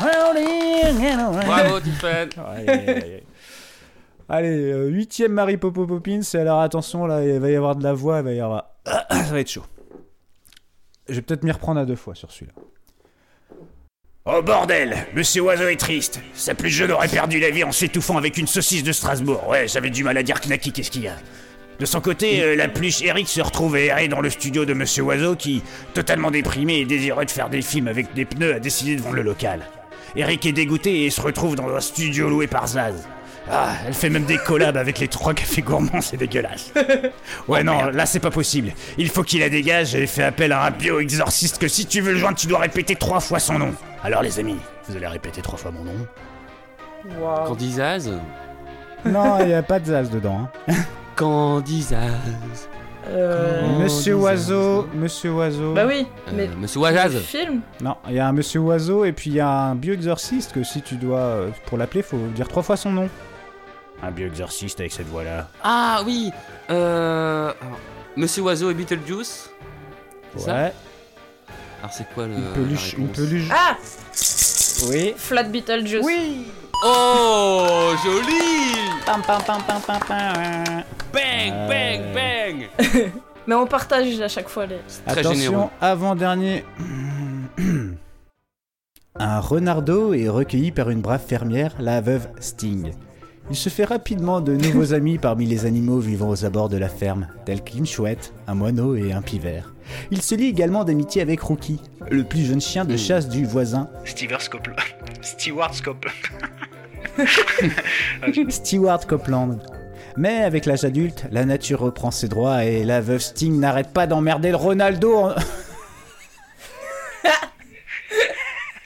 Bravo, 0.00 1.80
Tiffen 1.80 2.28
Aïe, 2.36 2.68
aïe, 2.68 2.88
aïe, 2.88 3.02
aïe. 3.02 3.22
Allez, 4.28 4.72
euh, 4.72 4.88
huitième 4.88 5.32
Mary 5.32 5.56
Popo 5.56 5.86
Poppins, 5.86 6.20
alors 6.34 6.60
attention, 6.60 7.06
là, 7.06 7.24
il 7.24 7.38
va 7.38 7.48
y 7.50 7.54
avoir 7.54 7.76
de 7.76 7.84
la 7.84 7.92
voix, 7.92 8.18
il 8.18 8.24
va 8.24 8.32
y 8.32 8.40
avoir... 8.40 8.70
Ça 8.84 9.22
va 9.32 9.40
être 9.40 9.50
chaud. 9.50 9.64
Je 11.08 11.14
vais 11.14 11.22
peut-être 11.22 11.44
m'y 11.44 11.52
reprendre 11.52 11.78
à 11.78 11.84
deux 11.84 11.94
fois 11.94 12.16
sur 12.16 12.30
celui-là. 12.32 12.52
Oh 14.24 14.42
bordel, 14.42 15.06
Monsieur 15.14 15.42
Oiseau 15.42 15.68
est 15.68 15.78
triste. 15.78 16.20
Sa 16.34 16.56
plus 16.56 16.70
jeune 16.70 16.90
aurait 16.90 17.06
perdu 17.06 17.38
la 17.38 17.50
vie 17.50 17.62
en 17.62 17.70
s'étouffant 17.70 18.18
avec 18.18 18.36
une 18.36 18.48
saucisse 18.48 18.82
de 18.82 18.90
Strasbourg. 18.90 19.46
Ouais, 19.48 19.68
j'avais 19.68 19.90
du 19.90 20.02
mal 20.02 20.16
à 20.16 20.24
dire 20.24 20.40
Knacky, 20.40 20.72
qu'est-ce 20.72 20.90
qu'il 20.90 21.02
y 21.02 21.08
a? 21.08 21.14
De 21.78 21.84
son 21.84 22.00
côté, 22.00 22.42
euh, 22.42 22.56
la 22.56 22.68
pluche 22.68 23.02
Eric 23.02 23.28
se 23.28 23.40
retrouve 23.40 23.76
erré 23.76 24.08
dans 24.08 24.20
le 24.20 24.30
studio 24.30 24.64
de 24.64 24.72
Monsieur 24.72 25.02
Oiseau 25.02 25.36
qui, 25.36 25.62
totalement 25.92 26.30
déprimé 26.30 26.76
et 26.78 26.84
désireux 26.86 27.24
de 27.26 27.30
faire 27.30 27.50
des 27.50 27.60
films 27.62 27.88
avec 27.88 28.14
des 28.14 28.24
pneus, 28.24 28.54
a 28.54 28.58
décidé 28.60 28.96
de 28.96 29.02
vendre 29.02 29.16
le 29.16 29.22
local. 29.22 29.60
Eric 30.14 30.46
est 30.46 30.52
dégoûté 30.52 31.04
et 31.04 31.10
se 31.10 31.20
retrouve 31.20 31.54
dans 31.54 31.68
un 31.68 31.80
studio 31.80 32.30
loué 32.30 32.46
par 32.46 32.66
Zaz. 32.66 33.06
Ah, 33.50 33.74
elle 33.86 33.94
fait 33.94 34.08
même 34.08 34.24
des 34.24 34.38
collabs 34.38 34.76
avec 34.78 34.98
les 34.98 35.06
trois 35.06 35.34
cafés 35.34 35.62
gourmands, 35.62 36.00
c'est 36.00 36.16
dégueulasse. 36.16 36.72
Ouais, 37.48 37.62
non, 37.62 37.90
là 37.90 38.06
c'est 38.06 38.18
pas 38.20 38.30
possible. 38.30 38.72
Il 38.98 39.08
faut 39.10 39.22
qu'il 39.22 39.40
la 39.40 39.48
dégage 39.50 39.94
et 39.94 40.06
fait 40.08 40.24
appel 40.24 40.50
à 40.52 40.64
un 40.64 40.70
bio-exorciste 40.72 41.58
que 41.58 41.68
si 41.68 41.86
tu 41.86 42.00
veux 42.00 42.12
le 42.12 42.18
joindre, 42.18 42.36
tu 42.38 42.46
dois 42.48 42.58
répéter 42.60 42.96
trois 42.96 43.20
fois 43.20 43.38
son 43.38 43.58
nom. 43.58 43.72
Alors 44.02 44.22
les 44.22 44.40
amis, 44.40 44.56
vous 44.88 44.96
allez 44.96 45.06
répéter 45.06 45.42
trois 45.42 45.58
fois 45.58 45.70
mon 45.70 45.84
nom. 45.84 46.06
Candy 47.46 47.72
Zaz 47.74 48.10
Non, 49.04 49.38
il 49.40 49.46
n'y 49.48 49.54
a 49.54 49.62
pas 49.62 49.78
de 49.78 49.84
Zaz 49.86 50.10
dedans. 50.10 50.48
hein. 50.68 50.74
Candy 51.16 51.82
Zaz. 51.82 52.68
Euh... 53.08 53.78
Monsieur 53.78 54.14
Oiseau, 54.14 54.88
Monsieur 54.94 55.32
Oiseau. 55.32 55.74
Bah 55.74 55.86
oui, 55.86 56.06
mais. 56.34 56.48
Euh, 56.48 56.56
Monsieur. 56.58 56.80
Le 56.80 57.20
film 57.20 57.60
Non, 57.80 57.96
il 58.08 58.14
y 58.14 58.18
a 58.18 58.28
un 58.28 58.32
Monsieur 58.32 58.60
Oiseau 58.60 59.04
et 59.04 59.12
puis 59.12 59.30
il 59.30 59.36
y 59.36 59.40
a 59.40 59.48
un 59.48 59.74
bio-exorciste 59.74 60.52
que 60.52 60.62
si 60.64 60.82
tu 60.82 60.96
dois, 60.96 61.18
euh, 61.18 61.50
pour 61.66 61.78
l'appeler, 61.78 62.02
faut 62.02 62.18
dire 62.34 62.48
trois 62.48 62.62
fois 62.62 62.76
son 62.76 62.90
nom. 62.90 63.08
Un 64.02 64.10
bio-exorciste 64.10 64.80
avec 64.80 64.92
cette 64.92 65.06
voix-là. 65.06 65.48
Ah 65.62 66.02
oui 66.04 66.30
euh... 66.70 67.52
alors, 67.60 67.78
Monsieur 68.16 68.42
Oiseau 68.42 68.70
et 68.70 68.74
Beetlejuice 68.74 69.50
ça 70.36 70.54
Ouais. 70.54 70.72
Alors 71.80 71.92
c'est 71.92 72.08
quoi 72.12 72.26
le... 72.26 72.34
Une 72.34 72.52
peluche, 72.52 72.92
la 72.92 72.98
une 72.98 73.06
réponse 73.06 73.16
peluche. 73.16 73.48
Ah 73.50 73.76
Oui. 74.90 75.14
Flat 75.16 75.44
Beetlejuice. 75.44 76.04
Oui 76.04 76.46
Oh 76.84 77.94
Joli 78.04 78.76
Pam 79.04 79.22
pam 79.22 79.40
pam 79.42 79.62
pam 79.62 79.80
pam 79.80 80.00
pam. 80.06 80.84
Bang 81.12 81.68
bang 81.68 82.02
bang 82.14 82.68
Mais 83.46 83.54
on 83.54 83.66
partage 83.66 84.20
à 84.20 84.28
chaque 84.28 84.48
fois 84.48 84.66
les. 84.66 84.80
Très 85.06 85.20
Attention, 85.20 85.70
avant-dernier. 85.80 86.64
Un 89.18 89.40
renardeau 89.40 90.12
est 90.12 90.28
recueilli 90.28 90.72
par 90.72 90.90
une 90.90 91.00
brave 91.00 91.24
fermière, 91.24 91.74
la 91.78 92.00
veuve 92.00 92.28
Sting. 92.40 92.92
Il 93.48 93.56
se 93.56 93.68
fait 93.68 93.84
rapidement 93.84 94.40
de 94.40 94.52
nouveaux 94.56 94.92
amis 94.94 95.18
parmi 95.18 95.46
les 95.46 95.64
animaux 95.64 96.00
vivant 96.00 96.28
aux 96.28 96.44
abords 96.44 96.68
de 96.68 96.76
la 96.76 96.88
ferme, 96.88 97.28
tels 97.44 97.62
qu'une 97.62 97.86
chouette, 97.86 98.34
un 98.48 98.54
moineau 98.54 98.96
et 98.96 99.12
un 99.12 99.22
pivert. 99.22 99.72
Il 100.10 100.22
se 100.22 100.34
lie 100.34 100.48
également 100.48 100.84
d'amitié 100.84 101.22
avec 101.22 101.40
Rookie, 101.40 101.80
le 102.10 102.24
plus 102.24 102.44
jeune 102.46 102.60
chien 102.60 102.84
de 102.84 102.96
chasse 102.96 103.28
du 103.28 103.44
voisin, 103.44 103.88
Stewart 104.04 104.48
Copeland. 104.50 104.76
Stewart 105.22 105.72
Copeland. 105.82 106.12
Stewart 108.50 109.06
Copeland. 109.06 109.58
Mais 110.18 110.42
avec 110.42 110.64
l'âge 110.66 110.84
adulte, 110.84 111.26
la 111.30 111.44
nature 111.44 111.80
reprend 111.80 112.10
ses 112.10 112.28
droits 112.28 112.64
et 112.64 112.84
la 112.84 113.00
veuve 113.02 113.20
Sting 113.20 113.58
n'arrête 113.60 113.92
pas 113.92 114.06
d'emmerder 114.06 114.50
le 114.50 114.56
Ronaldo 114.56 115.14
en... 115.14 115.34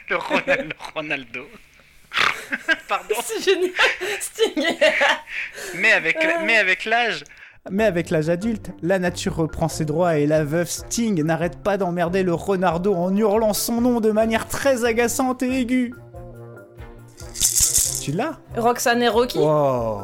Le 0.08 0.16
Ronald- 0.16 0.68
le 0.68 0.92
Ronaldo. 0.94 1.48
Pardon. 2.88 3.14
C'est 3.22 3.44
génial. 3.44 3.70
Sting. 4.20 4.64
Mais 5.76 5.92
avec, 5.92 6.16
mais 6.44 6.56
avec 6.56 6.84
l'âge. 6.84 7.22
Mais 7.68 7.84
avec 7.84 8.08
l'âge 8.08 8.30
adulte, 8.30 8.70
la 8.82 8.98
nature 8.98 9.36
reprend 9.36 9.68
ses 9.68 9.84
droits 9.84 10.16
et 10.16 10.26
la 10.26 10.44
veuve 10.44 10.68
Sting 10.70 11.22
n'arrête 11.22 11.58
pas 11.58 11.76
d'emmerder 11.76 12.22
le 12.22 12.32
renardeau 12.32 12.94
en 12.94 13.14
hurlant 13.14 13.52
son 13.52 13.82
nom 13.82 14.00
de 14.00 14.10
manière 14.10 14.48
très 14.48 14.84
agaçante 14.86 15.42
et 15.42 15.60
aiguë. 15.60 15.94
Tu 18.02 18.12
l'as? 18.12 18.38
Roxane 18.56 19.02
et 19.02 19.08
Rocky. 19.08 19.38
Oh 19.42 20.00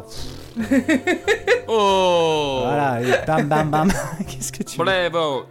Oh 1.69 2.61
Voilà, 2.63 3.01
et 3.03 3.27
bam 3.27 3.49
bam 3.49 3.71
bam. 3.71 3.93
Qu'est-ce 4.27 4.53
que 4.53 4.63
tu 4.63 4.79
veux? 4.79 4.85
Bravo 4.85 5.45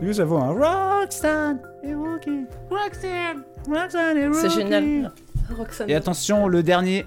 Nous 0.00 0.20
avons 0.20 0.40
un 0.40 1.00
Roxanne 1.00 1.58
et 1.82 1.92
Rocky. 1.92 2.44
Roxanne 2.70 3.42
Roxanne 3.68 4.16
et 4.16 4.28
Rocky. 4.28 4.40
C'est 4.40 4.50
génial. 4.50 5.12
Roxane. 5.56 5.90
Et 5.90 5.94
attention, 5.96 6.46
le 6.46 6.62
dernier. 6.62 7.04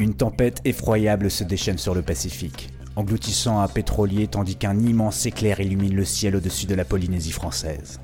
Une 0.00 0.14
tempête 0.14 0.62
effroyable 0.64 1.30
se 1.30 1.44
déchaîne 1.44 1.76
sur 1.76 1.94
le 1.94 2.00
Pacifique, 2.00 2.70
engloutissant 2.96 3.60
un 3.60 3.68
pétrolier 3.68 4.28
tandis 4.28 4.56
qu'un 4.56 4.78
immense 4.78 5.26
éclair 5.26 5.60
illumine 5.60 5.94
le 5.94 6.06
ciel 6.06 6.36
au-dessus 6.36 6.64
de 6.64 6.74
la 6.74 6.86
Polynésie 6.86 7.32
française. 7.32 8.00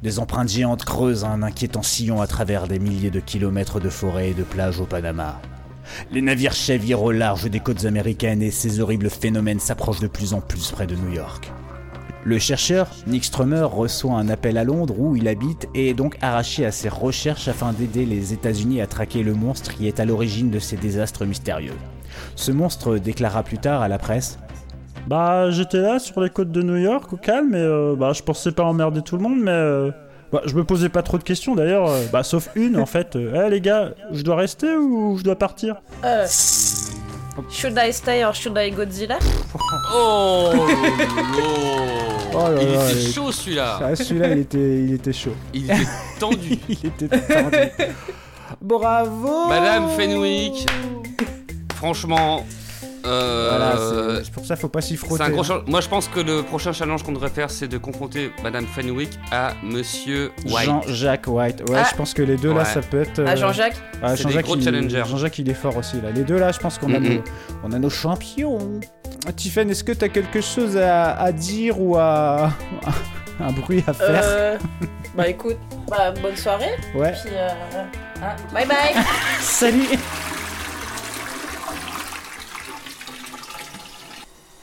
Des 0.00 0.20
empreintes 0.20 0.48
géantes 0.48 0.84
creusent 0.84 1.24
un 1.24 1.42
inquiétant 1.42 1.82
sillon 1.82 2.20
à 2.20 2.28
travers 2.28 2.68
des 2.68 2.78
milliers 2.78 3.10
de 3.10 3.18
kilomètres 3.18 3.80
de 3.80 3.88
forêts 3.88 4.30
et 4.30 4.34
de 4.34 4.44
plages 4.44 4.78
au 4.78 4.86
Panama. 4.86 5.40
Les 6.12 6.22
navires 6.22 6.54
chavirent 6.54 7.02
au 7.02 7.10
large 7.10 7.50
des 7.50 7.58
côtes 7.58 7.84
américaines 7.84 8.42
et 8.42 8.52
ces 8.52 8.78
horribles 8.78 9.10
phénomènes 9.10 9.58
s'approchent 9.58 9.98
de 9.98 10.06
plus 10.06 10.34
en 10.34 10.40
plus 10.40 10.70
près 10.70 10.86
de 10.86 10.94
New 10.94 11.12
York. 11.12 11.50
Le 12.22 12.38
chercheur, 12.38 12.86
Nick 13.06 13.24
Strummer, 13.24 13.64
reçoit 13.64 14.12
un 14.12 14.28
appel 14.28 14.58
à 14.58 14.64
Londres 14.64 14.94
où 14.98 15.16
il 15.16 15.26
habite 15.26 15.68
et 15.74 15.88
est 15.88 15.94
donc 15.94 16.18
arraché 16.20 16.66
à 16.66 16.70
ses 16.70 16.90
recherches 16.90 17.48
afin 17.48 17.72
d'aider 17.72 18.04
les 18.04 18.34
États-Unis 18.34 18.82
à 18.82 18.86
traquer 18.86 19.22
le 19.22 19.32
monstre 19.32 19.74
qui 19.74 19.88
est 19.88 20.00
à 20.00 20.04
l'origine 20.04 20.50
de 20.50 20.58
ces 20.58 20.76
désastres 20.76 21.24
mystérieux. 21.24 21.72
Ce 22.36 22.52
monstre 22.52 22.98
déclara 22.98 23.42
plus 23.42 23.56
tard 23.56 23.80
à 23.80 23.88
la 23.88 23.96
presse 23.96 24.38
Bah, 25.06 25.50
j'étais 25.50 25.80
là 25.80 25.98
sur 25.98 26.20
les 26.20 26.28
côtes 26.28 26.52
de 26.52 26.60
New 26.62 26.76
York 26.76 27.10
au 27.14 27.16
calme 27.16 27.54
et 27.54 27.58
euh, 27.58 27.96
bah, 27.96 28.12
je 28.12 28.22
pensais 28.22 28.52
pas 28.52 28.64
emmerder 28.64 29.00
tout 29.00 29.16
le 29.16 29.22
monde, 29.22 29.40
mais 29.40 29.50
euh, 29.50 29.90
bah, 30.30 30.42
je 30.44 30.54
me 30.54 30.64
posais 30.64 30.90
pas 30.90 31.02
trop 31.02 31.16
de 31.16 31.22
questions 31.22 31.54
d'ailleurs, 31.54 31.88
euh, 31.88 32.04
bah, 32.12 32.22
sauf 32.22 32.50
une 32.54 32.76
en 32.76 32.86
fait. 32.86 33.16
Eh 33.16 33.48
les 33.48 33.62
gars, 33.62 33.92
je 34.12 34.22
dois 34.22 34.36
rester 34.36 34.76
ou 34.76 35.16
je 35.16 35.24
dois 35.24 35.36
partir? 35.36 35.76
Euh, 36.04 36.26
should 37.50 37.78
I 37.78 37.92
stay 37.92 38.24
or 38.24 38.34
should 38.34 38.56
I 38.58 38.70
Godzilla 38.70 39.18
Oh 39.92 40.50
lolo. 40.54 40.66
Oh 42.32 42.48
là 42.54 42.62
Il 42.62 42.72
là, 42.72 42.90
était 42.90 43.00
il- 43.00 43.12
chaud 43.12 43.32
celui-là 43.32 43.78
Ah, 43.82 43.96
celui-là, 43.96 44.28
il 44.32 44.38
était, 44.38 44.58
il 44.84 44.94
était 44.94 45.12
chaud. 45.12 45.34
Il 45.54 45.64
était 45.64 45.86
tendu 46.18 46.58
il 46.68 46.86
était 46.86 47.08
tendu. 47.08 47.56
Bravo 48.60 49.48
Madame 49.48 49.88
Fenwick 49.96 50.66
Franchement... 51.76 52.44
Euh, 53.06 53.48
Voilà, 53.50 54.22
c'est- 54.22 54.30
pour 54.32 54.44
ça 54.44 54.56
faut 54.56 54.68
pas 54.68 54.80
s'y 54.82 54.96
frotter. 54.96 55.22
un 55.24 55.30
gros 55.30 55.50
hein. 55.50 55.62
Moi 55.66 55.80
je 55.80 55.88
pense 55.88 56.06
que 56.08 56.20
le 56.20 56.42
prochain 56.42 56.72
challenge 56.72 57.02
qu'on 57.02 57.12
devrait 57.12 57.30
faire 57.30 57.50
c'est 57.50 57.66
de 57.68 57.78
confronter 57.78 58.30
Madame 58.42 58.66
Fenwick 58.66 59.18
à 59.32 59.54
Monsieur 59.62 60.32
White. 60.44 60.66
Jean-Jacques 60.66 61.26
White. 61.26 61.62
Ouais, 61.70 61.78
Ah. 61.82 61.88
je 61.90 61.96
pense 61.96 62.12
que 62.12 62.22
les 62.22 62.36
deux 62.36 62.52
là, 62.52 62.64
ça 62.64 62.80
peut 62.82 63.00
être. 63.02 63.22
Ah, 63.26 63.36
Jean-Jacques 63.36 63.76
Ah, 64.02 64.08
C'est 64.16 64.24
des 64.24 64.30
Jean-Jacques, 64.30 64.44
gros 64.44 64.56
il... 64.56 64.64
challengers. 64.64 65.02
Jean-Jacques, 65.08 65.38
il 65.38 65.48
est 65.48 65.54
fort 65.54 65.76
aussi 65.76 65.96
là. 66.02 66.10
Les 66.14 66.22
deux 66.24 66.38
là, 66.38 66.52
je 66.52 66.58
pense 66.58 66.78
qu'on 66.78 66.92
a, 66.94 66.98
nos... 66.98 67.22
on 67.64 67.72
a 67.72 67.78
nos 67.78 67.90
champions. 67.90 68.58
Tiffen, 69.36 69.70
est-ce 69.70 69.84
que 69.84 69.92
t'as 69.92 70.08
quelque 70.08 70.40
chose 70.40 70.76
à, 70.76 71.12
à 71.18 71.32
dire 71.32 71.80
ou 71.80 71.96
à 71.96 72.50
un 73.40 73.52
bruit 73.52 73.82
à 73.86 73.92
faire 73.94 74.20
Euh, 74.24 74.58
bah 75.16 75.28
écoute, 75.28 75.56
bah 75.88 76.12
bonne 76.22 76.36
soirée. 76.36 76.72
Ouais. 76.94 77.12
Puis 77.12 77.32
euh, 77.34 77.48
hein, 78.22 78.36
bye 78.52 78.66
bye. 78.66 78.94
Salut 79.40 79.88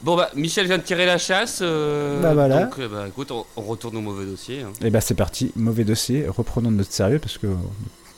Bon 0.00 0.16
bah 0.16 0.30
Michel 0.36 0.66
vient 0.66 0.78
de 0.78 0.82
tirer 0.82 1.06
la 1.06 1.18
chasse. 1.18 1.58
euh, 1.62 2.22
Bah 2.22 2.32
voilà. 2.34 2.64
Donc 2.66 2.78
euh, 2.78 2.88
bah 2.88 3.04
écoute, 3.08 3.30
on, 3.32 3.44
on 3.56 3.62
retourne 3.62 3.96
au 3.96 4.00
mauvais 4.00 4.26
dossier. 4.26 4.62
hein. 4.62 4.72
Et 4.80 4.90
bah 4.90 5.00
c'est 5.00 5.14
parti, 5.14 5.50
mauvais 5.56 5.84
dossier, 5.84 6.26
reprenons 6.28 6.70
notre 6.70 6.92
sérieux 6.92 7.18
parce 7.18 7.36
que 7.38 7.48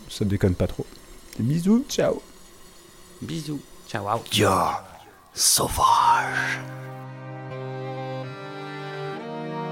ça 0.09 0.25
déconne 0.25 0.55
pas 0.55 0.67
trop. 0.67 0.85
Des 1.39 1.45
bisous, 1.45 1.85
ciao. 1.89 2.21
Bisous. 3.23 3.61
Ciao. 3.89 4.05
wow. 4.05 4.21
Sauvage. 5.33 6.61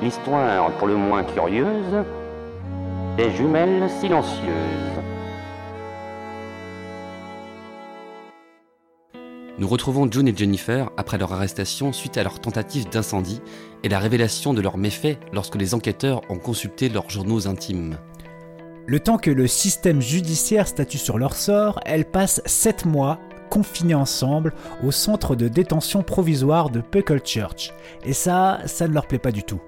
L'histoire 0.00 0.70
pour 0.78 0.86
le 0.88 0.96
moins 0.96 1.24
curieuse 1.24 2.04
des 3.16 3.30
jumelles 3.32 3.90
silencieuses. 4.00 5.02
Nous 9.58 9.66
retrouvons 9.66 10.08
June 10.08 10.28
et 10.28 10.36
Jennifer 10.36 10.88
après 10.96 11.18
leur 11.18 11.32
arrestation 11.32 11.92
suite 11.92 12.16
à 12.16 12.22
leur 12.22 12.38
tentative 12.38 12.88
d'incendie 12.88 13.40
et 13.82 13.88
la 13.88 13.98
révélation 13.98 14.54
de 14.54 14.60
leurs 14.60 14.78
méfaits 14.78 15.18
lorsque 15.32 15.56
les 15.56 15.74
enquêteurs 15.74 16.20
ont 16.28 16.38
consulté 16.38 16.88
leurs 16.88 17.10
journaux 17.10 17.48
intimes. 17.48 17.98
Le 18.86 19.00
temps 19.00 19.18
que 19.18 19.32
le 19.32 19.48
système 19.48 20.00
judiciaire 20.00 20.68
statue 20.68 20.98
sur 20.98 21.18
leur 21.18 21.34
sort, 21.34 21.80
elles 21.84 22.04
passent 22.04 22.40
7 22.46 22.86
mois 22.86 23.18
confinées 23.50 23.96
ensemble 23.96 24.54
au 24.84 24.92
centre 24.92 25.34
de 25.34 25.48
détention 25.48 26.04
provisoire 26.04 26.70
de 26.70 26.80
Puckle 26.80 27.20
Church. 27.24 27.72
Et 28.04 28.12
ça, 28.12 28.60
ça 28.66 28.86
ne 28.86 28.94
leur 28.94 29.08
plaît 29.08 29.18
pas 29.18 29.32
du 29.32 29.42
tout. 29.42 29.60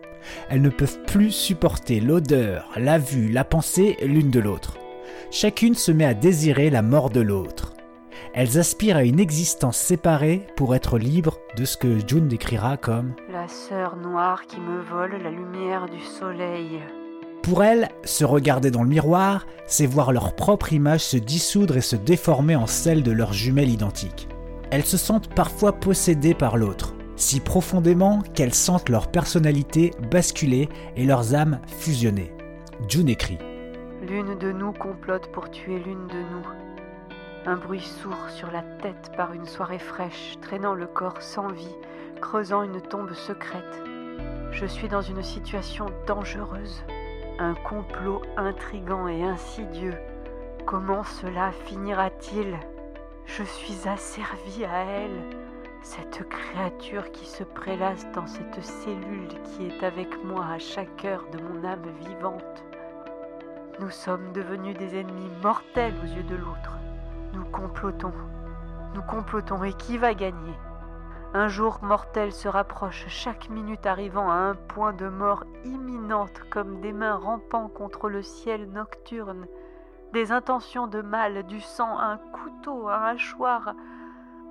Elles 0.51 0.62
ne 0.62 0.70
peuvent 0.70 1.01
plus 1.05 1.32
supporter 1.32 1.99
l'odeur, 1.99 2.68
la 2.76 2.99
vue, 2.99 3.28
la 3.28 3.43
pensée 3.43 3.97
l'une 4.03 4.30
de 4.30 4.38
l'autre. 4.38 4.76
Chacune 5.32 5.74
se 5.74 5.91
met 5.91 6.05
à 6.05 6.14
désirer 6.14 6.70
la 6.70 6.82
mort 6.82 7.11
de 7.11 7.20
l'autre. 7.20 7.74
Elles 8.33 8.59
aspirent 8.59 8.97
à 8.97 9.05
une 9.05 9.18
existence 9.18 9.76
séparée 9.76 10.47
pour 10.57 10.74
être 10.76 10.99
libres 10.99 11.39
de 11.57 11.64
ce 11.64 11.76
que 11.76 11.99
June 12.07 12.28
décrira 12.28 12.76
comme 12.76 13.14
La 13.33 13.49
sœur 13.49 13.97
noire 13.97 14.47
qui 14.47 14.61
me 14.61 14.81
vole 14.81 15.20
la 15.20 15.31
lumière 15.31 15.89
du 15.89 16.01
soleil. 16.01 16.81
Pour 17.43 17.64
elles, 17.64 17.89
se 18.05 18.24
regarder 18.24 18.70
dans 18.70 18.85
le 18.85 18.89
miroir, 18.89 19.47
c'est 19.66 19.87
voir 19.87 20.12
leur 20.12 20.37
propre 20.37 20.72
image 20.72 21.01
se 21.01 21.16
dissoudre 21.16 21.76
et 21.76 21.81
se 21.81 21.97
déformer 21.97 22.55
en 22.55 22.66
celle 22.66 23.03
de 23.03 23.11
leur 23.11 23.33
jumelle 23.33 23.70
identique. 23.70 24.28
Elles 24.70 24.85
se 24.85 24.97
sentent 24.97 25.35
parfois 25.35 25.72
possédées 25.72 26.35
par 26.35 26.57
l'autre, 26.57 26.95
si 27.16 27.41
profondément 27.41 28.22
qu'elles 28.35 28.55
sentent 28.55 28.91
leur 28.91 29.11
personnalité 29.11 29.91
basculer 30.12 30.68
et 30.97 31.05
leurs 31.05 31.35
âmes 31.35 31.61
fusionner. 31.66 32.33
June 32.89 33.09
écrit 33.09 33.39
L'une 34.09 34.39
de 34.39 34.53
nous 34.53 34.72
complote 34.72 35.31
pour 35.33 35.51
tuer 35.51 35.78
l'une 35.81 36.07
de 36.07 36.20
nous. 36.20 36.47
Un 37.47 37.57
bruit 37.57 37.80
sourd 37.80 38.28
sur 38.28 38.51
la 38.51 38.62
tête 38.82 39.12
par 39.16 39.32
une 39.32 39.47
soirée 39.47 39.78
fraîche, 39.78 40.36
traînant 40.43 40.74
le 40.74 40.86
corps 40.86 41.22
sans 41.22 41.49
vie, 41.49 41.74
creusant 42.20 42.62
une 42.62 42.82
tombe 42.82 43.14
secrète. 43.14 43.82
Je 44.53 44.66
suis 44.66 44.88
dans 44.88 45.01
une 45.01 45.22
situation 45.22 45.86
dangereuse. 46.07 46.84
Un 47.38 47.55
complot 47.55 48.20
intrigant 48.36 49.09
et 49.09 49.24
insidieux. 49.24 49.97
Comment 50.66 51.03
cela 51.03 51.51
finira-t-il? 51.64 52.59
Je 53.24 53.43
suis 53.43 53.88
asservie 53.88 54.66
à 54.66 54.84
elle, 54.84 55.36
cette 55.82 56.28
créature 56.28 57.11
qui 57.11 57.24
se 57.24 57.43
prélasse 57.43 58.07
dans 58.12 58.26
cette 58.26 58.62
cellule 58.62 59.28
qui 59.45 59.66
est 59.66 59.82
avec 59.82 60.22
moi 60.24 60.45
à 60.45 60.59
chaque 60.59 61.07
heure 61.07 61.24
de 61.32 61.43
mon 61.43 61.64
âme 61.64 61.88
vivante. 62.01 62.64
Nous 63.80 63.91
sommes 63.91 64.30
devenus 64.34 64.76
des 64.76 64.99
ennemis 64.99 65.30
mortels 65.43 65.95
aux 66.03 66.07
yeux 66.07 66.24
de 66.24 66.36
l'autre. 66.36 66.76
Nous 67.33 67.45
complotons. 67.45 68.12
Nous 68.95 69.03
complotons. 69.03 69.62
Et 69.64 69.72
qui 69.72 69.99
va 69.99 70.14
gagner? 70.14 70.55
Un 71.33 71.47
jour 71.47 71.78
mortel 71.83 72.33
se 72.33 72.49
rapproche, 72.49 73.05
chaque 73.07 73.51
minute 73.51 73.87
arrivant 73.87 74.28
à 74.28 74.35
un 74.35 74.55
point 74.57 74.93
de 74.93 75.09
mort 75.09 75.45
imminente 75.64 76.43
comme 76.51 76.81
des 76.81 76.93
mains 76.93 77.14
rampant 77.14 77.68
contre 77.68 78.09
le 78.09 78.22
ciel 78.22 78.68
nocturne. 78.72 79.47
Des 80.12 80.33
intentions 80.33 80.89
de 80.89 81.03
mal, 81.03 81.45
du 81.45 81.61
sang, 81.61 82.01
un 82.01 82.16
couteau, 82.16 82.89
un 82.89 83.01
hachoir. 83.05 83.74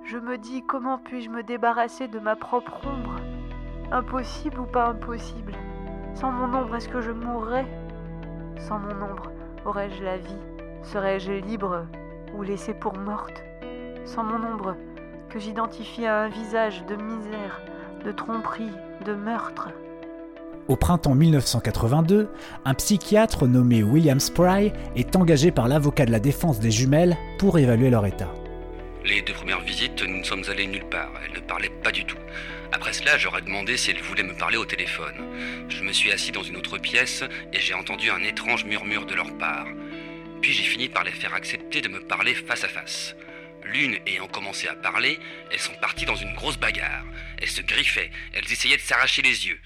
Je 0.04 0.16
me 0.16 0.38
dis 0.38 0.64
comment 0.64 0.96
puis-je 0.96 1.28
me 1.28 1.42
débarrasser 1.42 2.08
de 2.08 2.18
ma 2.18 2.34
propre 2.34 2.80
ombre? 2.86 3.16
Impossible 3.92 4.60
ou 4.60 4.64
pas 4.64 4.86
impossible? 4.86 5.52
Sans 6.14 6.32
mon 6.32 6.54
ombre, 6.54 6.76
est-ce 6.76 6.88
que 6.88 7.02
je 7.02 7.12
mourrais? 7.12 7.66
Sans 8.56 8.78
mon 8.78 9.02
ombre, 9.02 9.30
aurais-je 9.66 10.02
la 10.02 10.16
vie? 10.16 10.40
Serais-je 10.82 11.32
libre? 11.32 11.84
Ou 12.36 12.42
laissée 12.42 12.74
pour 12.74 12.96
morte 12.96 13.42
Sans 14.04 14.24
mon 14.24 14.36
ombre, 14.46 14.76
que 15.28 15.38
j'identifie 15.38 16.06
à 16.06 16.22
un 16.22 16.28
visage 16.28 16.84
de 16.86 16.96
misère, 16.96 17.60
de 18.04 18.12
tromperie, 18.12 18.72
de 19.04 19.14
meurtre. 19.14 19.68
Au 20.68 20.76
printemps 20.76 21.14
1982, 21.14 22.28
un 22.64 22.74
psychiatre 22.74 23.46
nommé 23.46 23.82
William 23.82 24.20
Spry 24.20 24.72
est 24.94 25.16
engagé 25.16 25.50
par 25.50 25.66
l'avocat 25.68 26.06
de 26.06 26.12
la 26.12 26.20
défense 26.20 26.60
des 26.60 26.70
jumelles 26.70 27.16
pour 27.38 27.58
évaluer 27.58 27.90
leur 27.90 28.06
état. 28.06 28.32
Les 29.04 29.22
deux 29.22 29.32
premières 29.32 29.60
visites, 29.60 30.02
nous 30.06 30.18
ne 30.18 30.24
sommes 30.24 30.44
allés 30.50 30.66
nulle 30.66 30.84
part. 30.84 31.10
Elle 31.24 31.34
ne 31.34 31.46
parlait 31.46 31.72
pas 31.82 31.90
du 31.90 32.04
tout. 32.04 32.18
Après 32.72 32.92
cela, 32.92 33.18
j'aurais 33.18 33.40
demandé 33.40 33.76
si 33.76 33.90
elle 33.90 34.00
voulait 34.00 34.22
me 34.22 34.34
parler 34.34 34.58
au 34.58 34.64
téléphone. 34.64 35.14
Je 35.68 35.82
me 35.82 35.92
suis 35.92 36.12
assis 36.12 36.30
dans 36.30 36.42
une 36.42 36.56
autre 36.56 36.78
pièce 36.78 37.24
et 37.52 37.58
j'ai 37.58 37.74
entendu 37.74 38.10
un 38.10 38.22
étrange 38.22 38.64
murmure 38.64 39.06
de 39.06 39.14
leur 39.14 39.36
part. 39.38 39.66
Puis 40.40 40.52
j'ai 40.52 40.62
fini 40.62 40.88
par 40.88 41.04
les 41.04 41.10
faire 41.10 41.34
accepter 41.34 41.80
de 41.80 41.88
me 41.88 42.00
parler 42.06 42.34
face 42.34 42.64
à 42.64 42.68
face. 42.68 43.14
L'une 43.64 43.98
ayant 44.06 44.26
commencé 44.26 44.66
à 44.68 44.74
parler, 44.74 45.18
elles 45.52 45.58
sont 45.58 45.74
parties 45.80 46.06
dans 46.06 46.16
une 46.16 46.34
grosse 46.34 46.58
bagarre. 46.58 47.04
Elles 47.38 47.48
se 47.48 47.62
griffaient, 47.62 48.10
elles 48.32 48.50
essayaient 48.50 48.76
de 48.76 48.82
s'arracher 48.82 49.22
les 49.22 49.46
yeux. 49.46 49.60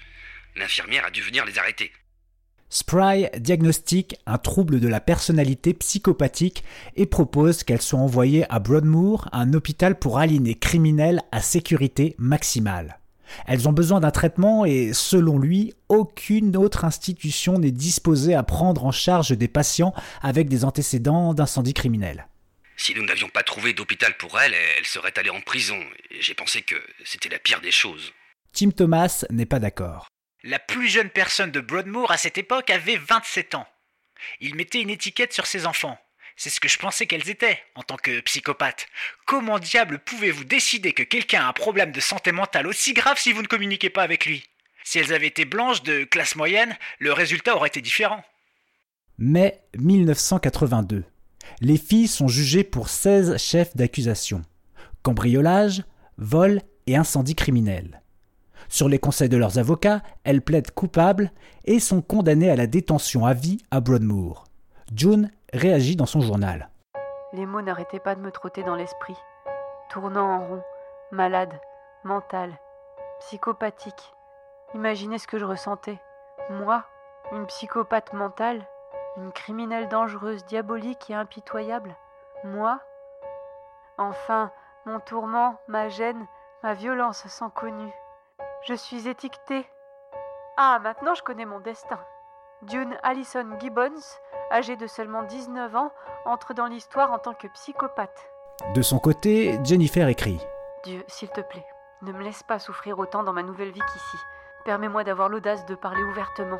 L'infirmière 0.55 1.05
a 1.05 1.11
dû 1.11 1.21
venir 1.21 1.45
les 1.45 1.57
arrêter. 1.57 1.91
Spry 2.69 3.27
diagnostique 3.37 4.15
un 4.25 4.37
trouble 4.37 4.79
de 4.79 4.87
la 4.87 4.99
personnalité 4.99 5.73
psychopathique 5.73 6.63
et 6.95 7.05
propose 7.05 7.63
qu'elles 7.63 7.81
soient 7.81 7.99
envoyées 7.99 8.45
à 8.49 8.59
Broadmoor, 8.59 9.29
un 9.31 9.53
hôpital 9.53 9.97
pour 9.97 10.17
aliénés 10.19 10.55
criminels 10.55 11.21
à 11.31 11.41
sécurité 11.41 12.15
maximale. 12.17 12.99
Elles 13.47 13.67
ont 13.67 13.73
besoin 13.73 13.99
d'un 13.99 14.11
traitement 14.11 14.65
et, 14.65 14.93
selon 14.93 15.37
lui, 15.37 15.73
aucune 15.89 16.55
autre 16.57 16.85
institution 16.85 17.59
n'est 17.59 17.71
disposée 17.71 18.35
à 18.35 18.43
prendre 18.43 18.85
en 18.85 18.91
charge 18.91 19.31
des 19.31 19.47
patients 19.47 19.93
avec 20.21 20.49
des 20.49 20.65
antécédents 20.65 21.33
d'incendie 21.33 21.73
criminel. 21.73 22.27
Si 22.77 22.93
nous 22.93 23.05
n'avions 23.05 23.29
pas 23.29 23.43
trouvé 23.43 23.73
d'hôpital 23.73 24.15
pour 24.17 24.39
elle, 24.39 24.53
elle 24.77 24.85
serait 24.85 25.17
allée 25.17 25.29
en 25.29 25.41
prison. 25.41 25.79
Et 26.11 26.21
j'ai 26.21 26.33
pensé 26.33 26.61
que 26.61 26.75
c'était 27.05 27.29
la 27.29 27.39
pire 27.39 27.61
des 27.61 27.71
choses. 27.71 28.13
Tim 28.53 28.71
Thomas 28.71 29.25
n'est 29.29 29.45
pas 29.45 29.59
d'accord. 29.59 30.07
La 30.43 30.59
plus 30.59 30.89
jeune 30.89 31.09
personne 31.09 31.51
de 31.51 31.59
Broadmoor 31.59 32.11
à 32.11 32.17
cette 32.17 32.37
époque 32.37 32.69
avait 32.69 32.97
27 32.97 33.55
ans. 33.55 33.67
Il 34.41 34.55
mettait 34.55 34.81
une 34.81 34.89
étiquette 34.89 35.33
sur 35.33 35.45
ses 35.45 35.65
enfants. 35.65 35.97
C'est 36.37 36.49
ce 36.49 36.59
que 36.59 36.67
je 36.67 36.77
pensais 36.77 37.05
qu'elles 37.05 37.29
étaient, 37.29 37.59
en 37.75 37.81
tant 37.81 37.95
que 37.95 38.19
psychopathe. 38.21 38.87
Comment 39.25 39.57
diable 39.57 39.99
pouvez-vous 39.99 40.43
décider 40.43 40.91
que 40.91 41.03
quelqu'un 41.03 41.45
a 41.45 41.47
un 41.47 41.53
problème 41.53 41.91
de 41.91 42.01
santé 42.01 42.31
mentale 42.31 42.67
aussi 42.67 42.93
grave 42.93 43.17
si 43.17 43.31
vous 43.31 43.41
ne 43.41 43.47
communiquez 43.47 43.89
pas 43.89 44.03
avec 44.03 44.25
lui? 44.25 44.43
Si 44.83 44.99
elles 44.99 45.13
avaient 45.13 45.27
été 45.27 45.45
blanches 45.45 45.83
de 45.83 46.03
classe 46.03 46.35
moyenne, 46.35 46.75
le 46.99 47.13
résultat 47.13 47.55
aurait 47.55 47.69
été 47.69 47.81
différent. 47.81 48.23
Mai 49.17 49.61
1982. 49.77 51.05
Les 51.61 51.77
filles 51.77 52.07
sont 52.07 52.27
jugées 52.27 52.63
pour 52.63 52.89
16 52.89 53.37
chefs 53.37 53.75
d'accusation. 53.75 54.41
Cambriolage, 55.03 55.83
vol 56.17 56.61
et 56.85 56.97
incendie 56.97 57.35
criminel. 57.35 58.01
Sur 58.67 58.89
les 58.89 58.99
conseils 58.99 59.29
de 59.29 59.37
leurs 59.37 59.57
avocats, 59.57 60.03
elles 60.23 60.41
plaident 60.41 60.71
coupables 60.71 61.31
et 61.65 61.79
sont 61.79 62.01
condamnées 62.01 62.49
à 62.49 62.55
la 62.55 62.67
détention 62.67 63.25
à 63.25 63.33
vie 63.33 63.59
à 63.71 63.79
Broadmoor. 63.79 64.44
June 64.93 65.31
réagit 65.51 65.95
dans 65.95 66.05
son 66.05 66.21
journal. 66.21 66.69
Les 67.33 67.45
mots 67.45 67.61
n'arrêtaient 67.61 67.99
pas 67.99 68.13
de 68.13 68.21
me 68.21 68.31
trotter 68.31 68.63
dans 68.63 68.75
l'esprit, 68.75 69.17
tournant 69.89 70.29
en 70.29 70.47
rond, 70.47 70.63
malade, 71.11 71.59
mental, 72.03 72.53
psychopathique. 73.19 74.13
Imaginez 74.75 75.17
ce 75.17 75.27
que 75.27 75.39
je 75.39 75.45
ressentais. 75.45 75.97
Moi, 76.51 76.83
une 77.31 77.47
psychopathe 77.47 78.13
mentale, 78.13 78.63
une 79.17 79.31
criminelle 79.31 79.89
dangereuse, 79.89 80.45
diabolique 80.45 81.09
et 81.09 81.15
impitoyable. 81.15 81.95
Moi 82.43 82.79
Enfin, 83.97 84.51
mon 84.85 84.99
tourment, 84.99 85.59
ma 85.67 85.89
gêne, 85.89 86.27
ma 86.61 86.73
violence 86.73 87.25
sans 87.27 87.49
connue. 87.49 87.93
Je 88.63 88.75
suis 88.75 89.07
étiquetée. 89.07 89.65
Ah, 90.57 90.79
maintenant 90.83 91.15
je 91.15 91.23
connais 91.23 91.45
mon 91.45 91.59
destin. 91.59 91.99
June 92.67 92.95
Allison 93.03 93.57
Gibbons, 93.59 94.19
âgée 94.51 94.75
de 94.75 94.87
seulement 94.87 95.23
19 95.23 95.75
ans, 95.75 95.91
entre 96.25 96.53
dans 96.53 96.67
l'histoire 96.67 97.11
en 97.11 97.19
tant 97.19 97.33
que 97.33 97.47
psychopathe. 97.47 98.29
De 98.73 98.81
son 98.81 98.99
côté, 98.99 99.59
Jennifer 99.63 100.07
écrit 100.07 100.39
Dieu, 100.83 101.03
s'il 101.07 101.29
te 101.29 101.41
plaît, 101.41 101.65
ne 102.01 102.11
me 102.11 102.23
laisse 102.23 102.43
pas 102.43 102.59
souffrir 102.59 102.99
autant 102.99 103.23
dans 103.23 103.33
ma 103.33 103.43
nouvelle 103.43 103.71
vie 103.71 103.81
qu'ici. 103.93 104.17
Permets-moi 104.63 105.03
d'avoir 105.03 105.29
l'audace 105.29 105.65
de 105.65 105.75
parler 105.75 106.03
ouvertement. 106.03 106.59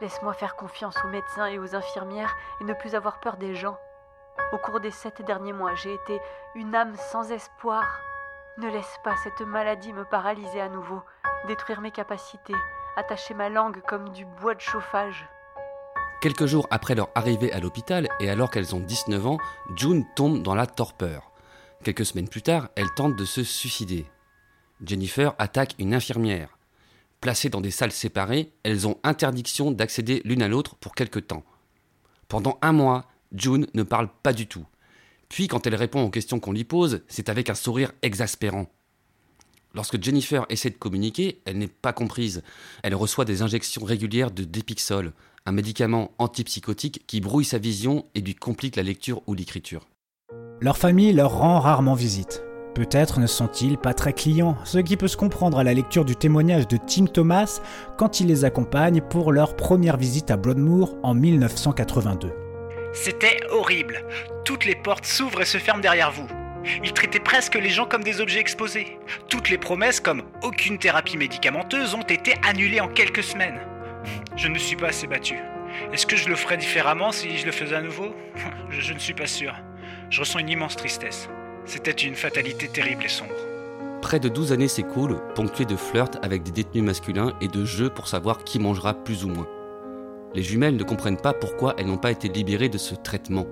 Laisse-moi 0.00 0.32
faire 0.32 0.56
confiance 0.56 0.96
aux 1.04 1.08
médecins 1.08 1.46
et 1.46 1.58
aux 1.58 1.74
infirmières 1.74 2.34
et 2.60 2.64
ne 2.64 2.74
plus 2.74 2.94
avoir 2.94 3.20
peur 3.20 3.36
des 3.36 3.54
gens. 3.54 3.78
Au 4.52 4.58
cours 4.58 4.80
des 4.80 4.90
sept 4.90 5.22
derniers 5.22 5.52
mois, 5.52 5.74
j'ai 5.74 5.94
été 5.94 6.20
une 6.54 6.74
âme 6.74 6.94
sans 6.96 7.30
espoir. 7.30 7.84
Ne 8.58 8.68
laisse 8.68 8.98
pas 9.04 9.16
cette 9.16 9.40
maladie 9.40 9.92
me 9.92 10.04
paralyser 10.04 10.60
à 10.60 10.68
nouveau, 10.68 11.02
détruire 11.46 11.80
mes 11.80 11.90
capacités, 11.90 12.56
attacher 12.96 13.34
ma 13.34 13.48
langue 13.48 13.80
comme 13.82 14.10
du 14.10 14.24
bois 14.24 14.54
de 14.54 14.60
chauffage. 14.60 15.28
Quelques 16.22 16.46
jours 16.46 16.68
après 16.70 16.94
leur 16.94 17.10
arrivée 17.16 17.50
à 17.50 17.58
l'hôpital 17.58 18.08
et 18.20 18.30
alors 18.30 18.48
qu'elles 18.48 18.76
ont 18.76 18.80
19 18.80 19.26
ans, 19.26 19.38
June 19.74 20.04
tombe 20.14 20.40
dans 20.40 20.54
la 20.54 20.68
torpeur. 20.68 21.32
Quelques 21.82 22.06
semaines 22.06 22.28
plus 22.28 22.42
tard, 22.42 22.68
elle 22.76 22.94
tente 22.94 23.16
de 23.16 23.24
se 23.24 23.42
suicider. 23.42 24.06
Jennifer 24.86 25.34
attaque 25.40 25.74
une 25.80 25.92
infirmière. 25.92 26.56
Placées 27.20 27.48
dans 27.48 27.60
des 27.60 27.72
salles 27.72 27.90
séparées, 27.90 28.52
elles 28.62 28.86
ont 28.86 29.00
interdiction 29.02 29.72
d'accéder 29.72 30.22
l'une 30.24 30.42
à 30.42 30.48
l'autre 30.48 30.76
pour 30.76 30.94
quelque 30.94 31.18
temps. 31.18 31.42
Pendant 32.28 32.56
un 32.62 32.70
mois, 32.70 33.08
June 33.34 33.66
ne 33.74 33.82
parle 33.82 34.08
pas 34.22 34.32
du 34.32 34.46
tout. 34.46 34.66
Puis, 35.28 35.48
quand 35.48 35.66
elle 35.66 35.74
répond 35.74 36.04
aux 36.04 36.10
questions 36.10 36.38
qu'on 36.38 36.52
lui 36.52 36.62
pose, 36.62 37.02
c'est 37.08 37.30
avec 37.30 37.50
un 37.50 37.56
sourire 37.56 37.90
exaspérant. 38.02 38.70
Lorsque 39.74 40.00
Jennifer 40.00 40.46
essaie 40.50 40.70
de 40.70 40.76
communiquer, 40.76 41.40
elle 41.46 41.58
n'est 41.58 41.66
pas 41.66 41.92
comprise. 41.92 42.44
Elle 42.84 42.94
reçoit 42.94 43.24
des 43.24 43.42
injections 43.42 43.84
régulières 43.84 44.30
de 44.30 44.44
Dépixol, 44.44 45.14
un 45.46 45.52
médicament 45.52 46.12
antipsychotique 46.18 47.04
qui 47.06 47.20
brouille 47.20 47.44
sa 47.44 47.58
vision 47.58 48.06
et 48.14 48.20
lui 48.20 48.34
complique 48.34 48.76
la 48.76 48.82
lecture 48.82 49.22
ou 49.26 49.34
l'écriture. 49.34 49.86
Leur 50.60 50.78
famille 50.78 51.12
leur 51.12 51.38
rend 51.38 51.58
rarement 51.58 51.94
visite. 51.94 52.44
Peut-être 52.74 53.20
ne 53.20 53.26
sont-ils 53.26 53.76
pas 53.76 53.92
très 53.92 54.14
clients, 54.14 54.56
ce 54.64 54.78
qui 54.78 54.96
peut 54.96 55.08
se 55.08 55.16
comprendre 55.16 55.58
à 55.58 55.64
la 55.64 55.74
lecture 55.74 56.06
du 56.06 56.16
témoignage 56.16 56.66
de 56.68 56.78
Tim 56.78 57.06
Thomas 57.06 57.60
quand 57.98 58.20
il 58.20 58.28
les 58.28 58.44
accompagne 58.44 59.02
pour 59.02 59.32
leur 59.32 59.56
première 59.56 59.98
visite 59.98 60.30
à 60.30 60.36
Broadmoor 60.36 60.96
en 61.02 61.14
1982. 61.14 62.32
C'était 62.94 63.40
horrible. 63.50 64.04
Toutes 64.44 64.64
les 64.64 64.76
portes 64.76 65.04
s'ouvrent 65.04 65.42
et 65.42 65.46
se 65.46 65.58
ferment 65.58 65.82
derrière 65.82 66.12
vous. 66.12 66.26
Ils 66.84 66.92
traitaient 66.92 67.20
presque 67.20 67.56
les 67.56 67.70
gens 67.70 67.86
comme 67.86 68.04
des 68.04 68.20
objets 68.20 68.40
exposés. 68.40 68.98
Toutes 69.28 69.50
les 69.50 69.58
promesses 69.58 70.00
comme 70.00 70.22
aucune 70.42 70.78
thérapie 70.78 71.16
médicamenteuse 71.16 71.94
ont 71.94 72.02
été 72.02 72.34
annulées 72.42 72.80
en 72.80 72.88
quelques 72.88 73.24
semaines. 73.24 73.60
Je 74.36 74.48
ne 74.48 74.54
me 74.54 74.58
suis 74.58 74.76
pas 74.76 74.88
assez 74.88 75.06
battu. 75.06 75.36
Est-ce 75.92 76.06
que 76.06 76.16
je 76.16 76.28
le 76.28 76.36
ferais 76.36 76.56
différemment 76.56 77.12
si 77.12 77.36
je 77.38 77.46
le 77.46 77.52
faisais 77.52 77.76
à 77.76 77.82
nouveau? 77.82 78.14
Je, 78.70 78.80
je 78.80 78.92
ne 78.94 78.98
suis 78.98 79.14
pas 79.14 79.26
sûr. 79.26 79.54
Je 80.10 80.20
ressens 80.20 80.38
une 80.38 80.48
immense 80.48 80.76
tristesse. 80.76 81.28
C'était 81.64 81.90
une 81.90 82.14
fatalité 82.14 82.68
terrible 82.68 83.04
et 83.04 83.08
sombre. 83.08 83.34
Près 84.02 84.18
de 84.18 84.28
12 84.28 84.52
années 84.52 84.68
s'écoulent, 84.68 85.20
ponctuées 85.34 85.64
de 85.64 85.76
flirts 85.76 86.18
avec 86.22 86.42
des 86.42 86.50
détenus 86.50 86.82
masculins 86.82 87.32
et 87.40 87.48
de 87.48 87.64
jeux 87.64 87.88
pour 87.88 88.08
savoir 88.08 88.44
qui 88.44 88.58
mangera 88.58 88.94
plus 88.94 89.24
ou 89.24 89.28
moins. 89.28 89.46
Les 90.34 90.42
jumelles 90.42 90.76
ne 90.76 90.82
comprennent 90.82 91.20
pas 91.20 91.32
pourquoi 91.32 91.74
elles 91.78 91.86
n'ont 91.86 91.98
pas 91.98 92.10
été 92.10 92.28
libérées 92.28 92.68
de 92.68 92.78
ce 92.78 92.94
traitement. 92.94 93.46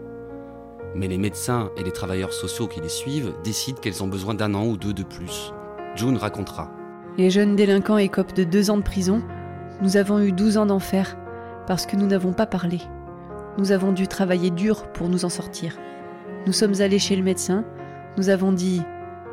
Mais 0.94 1.06
les 1.06 1.18
médecins 1.18 1.70
et 1.76 1.84
les 1.84 1.92
travailleurs 1.92 2.32
sociaux 2.32 2.66
qui 2.66 2.80
les 2.80 2.88
suivent 2.88 3.32
décident 3.44 3.78
qu'elles 3.78 4.02
ont 4.02 4.08
besoin 4.08 4.34
d'un 4.34 4.54
an 4.54 4.66
ou 4.66 4.76
deux 4.76 4.92
de 4.92 5.04
plus. 5.04 5.52
June 5.94 6.16
racontera. 6.16 6.70
Les 7.16 7.30
jeunes 7.30 7.54
délinquants 7.54 7.98
écopent 7.98 8.34
de 8.34 8.44
deux 8.44 8.70
ans 8.70 8.78
de 8.78 8.82
prison. 8.82 9.22
Nous 9.82 9.96
avons 9.96 10.18
eu 10.20 10.30
12 10.30 10.58
ans 10.58 10.66
d'enfer 10.66 11.16
parce 11.66 11.86
que 11.86 11.96
nous 11.96 12.06
n'avons 12.06 12.32
pas 12.32 12.46
parlé. 12.46 12.80
Nous 13.56 13.72
avons 13.72 13.92
dû 13.92 14.08
travailler 14.08 14.50
dur 14.50 14.86
pour 14.92 15.08
nous 15.08 15.24
en 15.24 15.30
sortir. 15.30 15.78
Nous 16.46 16.52
sommes 16.52 16.80
allés 16.80 16.98
chez 16.98 17.16
le 17.16 17.22
médecin. 17.22 17.64
Nous 18.18 18.28
avons 18.28 18.52
dit 18.52 18.82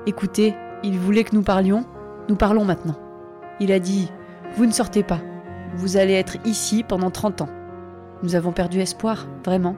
Écoutez, 0.06 0.56
il 0.84 0.98
voulait 0.98 1.26
que 1.26 1.36
nous 1.36 1.44
parlions. 1.44 1.86
Nous 2.30 2.38
parlons 2.38 2.64
maintenant. 2.64 2.96
Il 3.60 3.74
a 3.74 3.80
dit 3.80 4.10
Vous 4.56 4.66
ne 4.66 4.72
sortez 4.72 5.04
pas. 5.04 5.20
Vous 5.76 5.98
allez 5.98 6.14
être 6.14 6.38
ici 6.46 6.84
pendant 6.88 7.12
30 7.12 7.42
ans. 7.42 7.50
Nous 8.24 8.36
avons 8.36 8.54
perdu 8.54 8.80
espoir, 8.80 9.28
vraiment. 9.44 9.76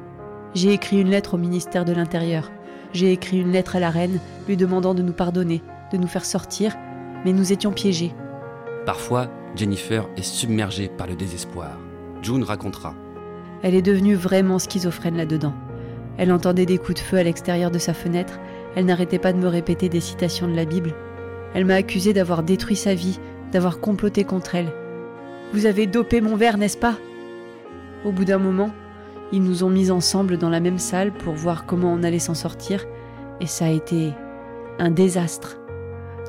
J'ai 0.53 0.71
écrit 0.71 1.01
une 1.01 1.09
lettre 1.09 1.33
au 1.33 1.37
ministère 1.37 1.83
de 1.83 1.93
l'Intérieur. 1.93 2.51
J'ai 2.93 3.11
écrit 3.11 3.39
une 3.39 3.51
lettre 3.51 3.75
à 3.75 3.79
la 3.79 3.89
reine 3.89 4.19
lui 4.47 4.55
demandant 4.55 4.93
de 4.93 5.01
nous 5.01 5.13
pardonner, 5.13 5.63
de 5.91 5.97
nous 5.97 6.07
faire 6.07 6.25
sortir, 6.25 6.75
mais 7.25 7.33
nous 7.33 7.51
étions 7.51 7.71
piégés. 7.71 8.13
Parfois, 8.85 9.29
Jennifer 9.55 10.07
est 10.17 10.23
submergée 10.23 10.89
par 10.89 11.07
le 11.07 11.15
désespoir. 11.15 11.77
June 12.21 12.43
racontera. 12.43 12.95
Elle 13.63 13.75
est 13.75 13.81
devenue 13.81 14.15
vraiment 14.15 14.59
schizophrène 14.59 15.17
là-dedans. 15.17 15.53
Elle 16.17 16.31
entendait 16.31 16.65
des 16.65 16.77
coups 16.77 16.95
de 16.95 17.05
feu 17.05 17.17
à 17.17 17.23
l'extérieur 17.23 17.71
de 17.71 17.79
sa 17.79 17.93
fenêtre, 17.93 18.39
elle 18.75 18.85
n'arrêtait 18.85 19.19
pas 19.19 19.33
de 19.33 19.37
me 19.37 19.47
répéter 19.47 19.89
des 19.89 19.99
citations 19.99 20.47
de 20.47 20.55
la 20.55 20.65
Bible. 20.65 20.93
Elle 21.53 21.65
m'a 21.65 21.75
accusé 21.75 22.13
d'avoir 22.13 22.43
détruit 22.43 22.75
sa 22.75 22.93
vie, 22.93 23.19
d'avoir 23.51 23.79
comploté 23.79 24.23
contre 24.23 24.55
elle. 24.55 24.71
Vous 25.53 25.65
avez 25.65 25.87
dopé 25.87 26.21
mon 26.21 26.35
verre, 26.35 26.57
n'est-ce 26.57 26.77
pas? 26.77 26.95
Au 28.05 28.11
bout 28.11 28.25
d'un 28.25 28.37
moment, 28.37 28.71
ils 29.31 29.41
nous 29.41 29.63
ont 29.63 29.69
mis 29.69 29.91
ensemble 29.91 30.37
dans 30.37 30.49
la 30.49 30.59
même 30.59 30.77
salle 30.77 31.11
pour 31.11 31.33
voir 31.33 31.65
comment 31.65 31.91
on 31.91 32.03
allait 32.03 32.19
s'en 32.19 32.35
sortir, 32.35 32.85
et 33.41 33.47
ça 33.47 33.65
a 33.65 33.69
été 33.69 34.13
un 34.77 34.91
désastre. 34.91 35.58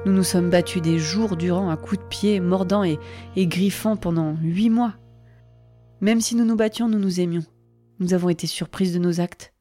Nous 0.07 0.13
nous 0.13 0.25
sommes 0.25 0.49
battus 0.49 0.81
des 0.81 0.99
jours 0.99 1.37
durant 1.37 1.69
à 1.69 1.77
coups 1.77 2.01
de 2.01 2.09
pied, 2.09 2.41
mordant 2.41 2.85
et, 2.85 2.99
et 3.37 3.47
griffant 3.47 3.97
pendant 3.97 4.35
huit 4.41 4.71
mois. 4.71 4.95
Même 6.01 6.23
si 6.23 6.35
nous 6.35 6.47
nous 6.47 6.57
battions, 6.57 6.89
nous 6.89 6.99
nous 6.99 7.21
aimions. 7.21 7.45
Nous 7.99 8.15
avons 8.15 8.31
été 8.31 8.47
surprises 8.47 8.95
de 8.95 8.99
nos 8.99 9.21
actes. 9.21 9.53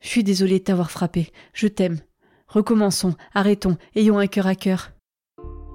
Je 0.00 0.08
suis 0.08 0.24
désolée 0.24 0.58
de 0.58 0.64
t'avoir 0.64 0.90
frappé. 0.90 1.30
Je 1.52 1.66
t'aime. 1.66 1.98
Recommençons, 2.48 3.14
arrêtons, 3.34 3.76
ayons 3.94 4.18
un 4.18 4.26
cœur 4.26 4.46
à 4.46 4.54
cœur. 4.54 4.92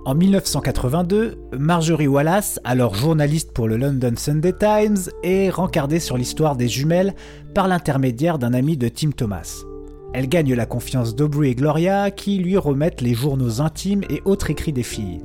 En 0.05 0.15
1982, 0.15 1.37
Marjorie 1.59 2.07
Wallace, 2.07 2.59
alors 2.63 2.95
journaliste 2.95 3.53
pour 3.53 3.67
le 3.67 3.77
London 3.77 4.13
Sunday 4.17 4.53
Times, 4.53 5.11
est 5.21 5.51
rencardée 5.51 5.99
sur 5.99 6.17
l'histoire 6.17 6.55
des 6.55 6.67
jumelles 6.67 7.13
par 7.53 7.67
l'intermédiaire 7.67 8.39
d'un 8.39 8.53
ami 8.53 8.75
de 8.75 8.87
Tim 8.87 9.11
Thomas. 9.11 9.68
Elle 10.11 10.27
gagne 10.27 10.55
la 10.55 10.65
confiance 10.65 11.15
d'Aubrey 11.15 11.49
et 11.49 11.55
Gloria 11.55 12.09
qui 12.09 12.37
lui 12.37 12.57
remettent 12.57 13.01
les 13.01 13.13
journaux 13.13 13.61
intimes 13.61 14.03
et 14.09 14.21
autres 14.25 14.49
écrits 14.49 14.73
des 14.73 14.83
filles. 14.83 15.21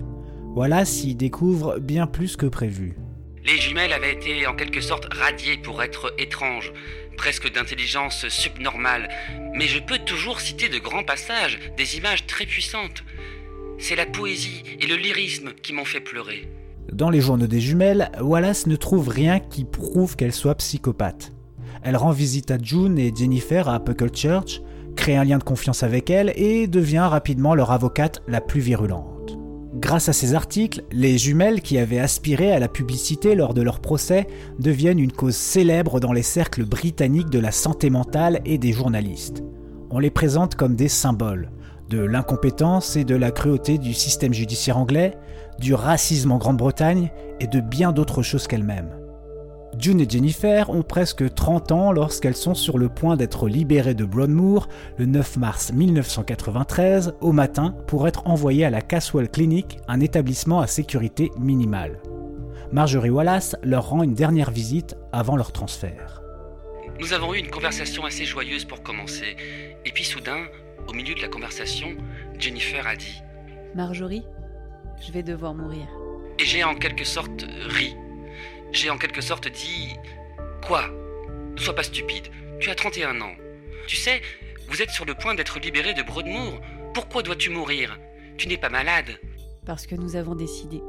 Wallace 0.55 1.05
y 1.05 1.15
découvre 1.15 1.79
bien 1.79 2.07
plus 2.07 2.37
que 2.37 2.47
prévu. 2.47 2.97
Les 3.47 3.57
jumelles 3.57 3.93
avaient 3.93 4.13
été 4.13 4.47
en 4.47 4.55
quelque 4.55 4.81
sorte 4.81 5.13
radiées 5.13 5.57
pour 5.57 5.83
être 5.83 6.15
étranges, 6.19 6.73
presque 7.17 7.51
d'intelligence 7.51 8.29
subnormale, 8.29 9.09
mais 9.55 9.67
je 9.67 9.81
peux 9.81 9.99
toujours 9.99 10.41
citer 10.41 10.69
de 10.69 10.79
grands 10.79 11.03
passages, 11.03 11.59
des 11.77 11.97
images 11.97 12.27
très 12.27 12.47
puissantes. 12.47 13.05
C'est 13.79 13.97
la 13.97 14.07
poésie 14.07 14.63
et 14.81 14.87
le 14.87 14.97
lyrisme 14.97 15.53
qui 15.63 15.73
m'ont 15.73 15.85
fait 15.85 16.01
pleurer. 16.01 16.49
Dans 16.93 17.11
les 17.11 17.21
journaux 17.21 17.47
des 17.47 17.61
jumelles, 17.61 18.11
Wallace 18.21 18.67
ne 18.67 18.77
trouve 18.77 19.09
rien 19.09 19.41
qui 19.41 19.65
prouve 19.65 20.17
qu'elle 20.17 20.33
soit 20.33 20.55
psychopathe. 20.57 21.33
Elle 21.83 21.97
rend 21.97 22.13
visite 22.13 22.51
à 22.51 22.59
June 22.59 22.99
et 22.99 23.13
Jennifer 23.15 23.69
à 23.69 23.81
Puckle 23.81 24.15
Church, 24.15 24.61
crée 24.95 25.17
un 25.17 25.25
lien 25.25 25.39
de 25.39 25.45
confiance 25.45 25.83
avec 25.83 26.11
elles 26.11 26.33
et 26.37 26.67
devient 26.67 27.07
rapidement 27.11 27.55
leur 27.55 27.73
avocate 27.73 28.23
la 28.29 28.41
plus 28.41 28.61
virulente. 28.61 29.39
Grâce 29.75 30.09
à 30.09 30.13
ces 30.13 30.35
articles, 30.35 30.85
les 30.93 31.19
jumelles 31.19 31.61
qui 31.61 31.79
avaient 31.79 31.99
aspiré 31.99 32.53
à 32.53 32.61
la 32.61 32.69
publicité 32.69 33.35
lors 33.35 33.55
de 33.55 33.63
leur 33.63 33.81
procès 33.81 34.29
deviennent 34.59 35.01
une 35.01 35.13
cause 35.13 35.37
célèbre 35.37 35.99
dans 35.99 36.13
les 36.13 36.23
cercles 36.23 36.65
britanniques 36.65 37.31
de 37.31 37.41
la 37.41 37.51
santé 37.51 37.91
mentale 37.91 38.41
et 38.45 38.57
des 38.57 38.73
journalistes. 38.73 39.43
On 39.91 39.99
les 39.99 40.11
présente 40.11 40.55
comme 40.55 40.77
des 40.77 40.89
symboles 40.89 41.51
de 41.91 42.01
l'incompétence 42.01 42.97
et 42.97 43.05
de 43.05 43.15
la 43.15 43.31
cruauté 43.31 43.79
du 43.79 43.95
système 43.95 44.33
judiciaire 44.33 44.79
anglais, 44.79 45.13
du 45.59 45.75
racisme 45.75 46.33
en 46.33 46.39
Grande-Bretagne 46.39 47.11
et 47.41 47.47
de 47.47 47.61
bien 47.61 47.93
d'autres 47.93 48.23
choses 48.23 48.47
qu'elles-mêmes. 48.47 49.04
June 49.79 50.01
et 50.01 50.09
Jennifer 50.09 50.71
ont 50.71 50.83
presque 50.83 51.33
30 51.35 51.73
ans 51.73 51.93
lorsqu'elles 51.93 52.37
sont 52.37 52.55
sur 52.55 52.79
le 52.79 52.89
point 52.89 53.17
d'être 53.17 53.49
libérées 53.49 53.95
de 53.95 54.05
Broadmoor 54.05 54.69
le 54.99 55.07
9 55.07 55.37
mars 55.37 55.73
1993 55.73 57.15
au 57.21 57.33
matin 57.33 57.75
pour 57.87 58.07
être 58.07 58.27
envoyées 58.27 58.65
à 58.65 58.71
la 58.71 58.83
Caswell 58.83 59.29
Clinic, 59.29 59.79
un 59.89 60.01
établissement 60.01 60.61
à 60.61 60.67
sécurité 60.67 61.31
minimale. 61.39 62.01
Marjorie 62.73 63.11
Wallace 63.11 63.57
leur 63.63 63.89
rend 63.89 64.03
une 64.03 64.15
dernière 64.15 64.51
visite 64.51 64.97
avant 65.13 65.37
leur 65.37 65.53
transfert. 65.53 66.23
Nous 67.01 67.13
avons 67.13 67.35
eu 67.35 67.39
une 67.39 67.51
conversation 67.51 68.05
assez 68.05 68.25
joyeuse 68.25 68.65
pour 68.65 68.83
commencer, 68.83 69.37
et 69.85 69.91
puis 69.91 70.05
soudain, 70.05 70.47
au 70.89 70.93
milieu 70.93 71.15
de 71.15 71.23
la 71.23 71.29
conversation, 71.29 71.89
Jennifer 72.39 72.87
a 72.87 72.97
dit 72.97 73.23
Marjorie, 73.75 74.25
je 75.05 75.13
vais 75.13 75.23
devoir 75.23 75.55
mourir. 75.55 75.87
Et 76.39 76.45
j'ai 76.45 76.65
en 76.65 76.75
quelque 76.75 77.05
sorte 77.05 77.47
ri. 77.69 77.95
J'ai 78.75 78.91
en 78.91 78.99
quelque 78.99 79.21
sorte 79.21 79.47
dit 79.47 79.95
Quoi? 80.67 80.83
Ne 81.55 81.61
sois 81.61 81.77
pas 81.77 81.85
stupide, 81.85 82.25
tu 82.59 82.71
as 82.71 82.75
31 82.75 83.21
ans. 83.21 83.35
Tu 83.87 83.95
sais, 83.95 84.21
vous 84.69 84.83
êtes 84.83 84.91
sur 84.91 85.05
le 85.05 85.15
point 85.15 85.37
d'être 85.37 85.61
libéré 85.61 85.95
de 85.95 86.03
Broadmoor. 86.03 86.61
Pourquoi 86.93 87.23
dois-tu 87.23 87.51
mourir? 87.51 87.97
Tu 88.37 88.49
n'es 88.49 88.57
pas 88.57 88.71
malade. 88.71 89.07
Parce 89.65 89.87
que 89.87 89.95
nous 89.95 90.17
avons 90.17 90.35
décidé. 90.35 90.83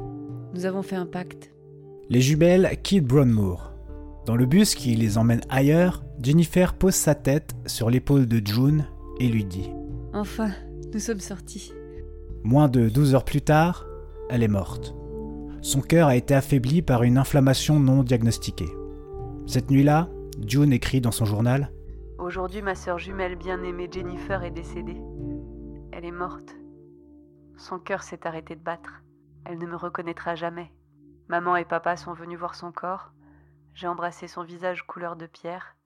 Nous 0.56 0.66
avons 0.66 0.82
fait 0.82 0.96
un 0.96 1.06
pacte. 1.06 1.52
Les 2.10 2.22
jumelles 2.22 2.76
quittent 2.82 3.06
Broadmoor. 3.06 3.72
Dans 4.26 4.36
le 4.36 4.48
bus 4.48 4.74
qui 4.74 4.96
les 4.96 5.20
emmène 5.20 5.42
ailleurs, 5.50 6.04
Jennifer 6.24 6.74
pose 6.74 6.96
sa 6.96 7.14
tête 7.14 7.54
sur 7.68 7.92
l'épaule 7.92 8.26
de 8.26 8.42
June 8.44 8.88
et 9.20 9.28
lui 9.28 9.46
dit 9.46 9.70
Enfin, 10.12 10.50
nous 10.92 11.00
sommes 11.00 11.20
sortis. 11.20 11.72
Moins 12.44 12.68
de 12.68 12.90
12 12.90 13.14
heures 13.14 13.26
plus 13.26 13.42
tard, 13.42 13.86
elle 14.32 14.42
est 14.42 14.48
morte. 14.48 14.96
Son 15.66 15.82
cœur 15.82 16.10
a 16.10 16.16
été 16.16 16.36
affaibli 16.36 16.84
par 16.84 17.02
une 17.02 17.18
inflammation 17.18 17.80
non 17.80 18.04
diagnostiquée. 18.04 18.70
Cette 19.48 19.72
nuit-là, 19.72 20.08
June 20.46 20.72
écrit 20.72 21.02
dans 21.02 21.12
son 21.12 21.26
journal 21.26 21.72
Aujourd'hui, 22.20 22.62
ma 22.62 22.76
sœur 22.76 23.00
jumelle 23.00 23.36
bien-aimée 23.36 23.90
Jennifer 23.92 24.44
est 24.44 24.52
décédée. 24.52 25.02
Elle 25.92 26.06
est 26.06 26.12
morte. 26.12 26.56
Son 27.58 27.80
cœur 27.80 28.04
s'est 28.04 28.28
arrêté 28.28 28.56
de 28.56 28.62
battre. 28.62 29.02
Elle 29.44 29.58
ne 29.58 29.66
me 29.66 29.76
reconnaîtra 29.76 30.36
jamais. 30.36 30.72
Maman 31.30 31.56
et 31.56 31.66
papa 31.66 31.98
sont 31.98 32.14
venus 32.14 32.38
voir 32.38 32.54
son 32.54 32.72
corps. 32.72 33.12
J'ai 33.74 33.88
embrassé 33.88 34.28
son 34.28 34.44
visage 34.44 34.86
couleur 34.86 35.16
de 35.16 35.26
pierre. 35.26 35.78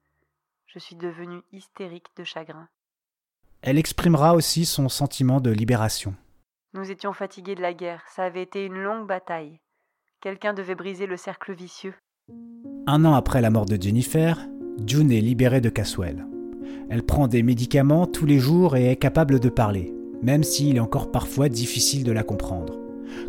Je 0.66 0.80
suis 0.80 0.98
devenue 0.98 1.42
hystérique 1.54 2.08
de 2.18 2.26
chagrin. 2.26 2.68
Elle 3.62 3.78
exprimera 3.78 4.36
aussi 4.36 4.66
son 4.66 4.90
sentiment 4.90 5.40
de 5.40 5.52
libération. 5.52 6.16
Nous 6.74 6.92
étions 6.92 7.14
fatigués 7.14 7.56
de 7.56 7.62
la 7.62 7.74
guerre. 7.74 8.04
Ça 8.10 8.26
avait 8.26 8.44
été 8.44 8.66
une 8.66 8.84
longue 8.84 9.08
bataille. 9.08 9.62
Quelqu'un 10.22 10.54
devait 10.54 10.76
briser 10.76 11.06
le 11.06 11.18
cercle 11.18 11.54
vicieux. 11.54 11.94
Un 12.88 13.06
an 13.06 13.14
après 13.14 13.42
la 13.42 13.50
mort 13.50 13.66
de 13.66 13.82
Jennifer, 13.82 14.38
June 14.86 15.12
est 15.12 15.22
libérée 15.22 15.62
de 15.62 15.70
Caswell. 15.70 16.26
Elle 16.90 17.04
prend 17.04 17.28
des 17.28 17.44
médicaments 17.44 18.06
tous 18.06 18.26
les 18.26 18.40
jours 18.40 18.76
et 18.76 18.92
est 18.92 18.96
capable 18.98 19.40
de 19.40 19.50
parler, 19.50 19.94
même 20.22 20.44
s'il 20.44 20.76
est 20.76 20.82
encore 20.82 21.12
parfois 21.12 21.48
difficile 21.48 22.04
de 22.04 22.12
la 22.12 22.24
comprendre. 22.24 22.78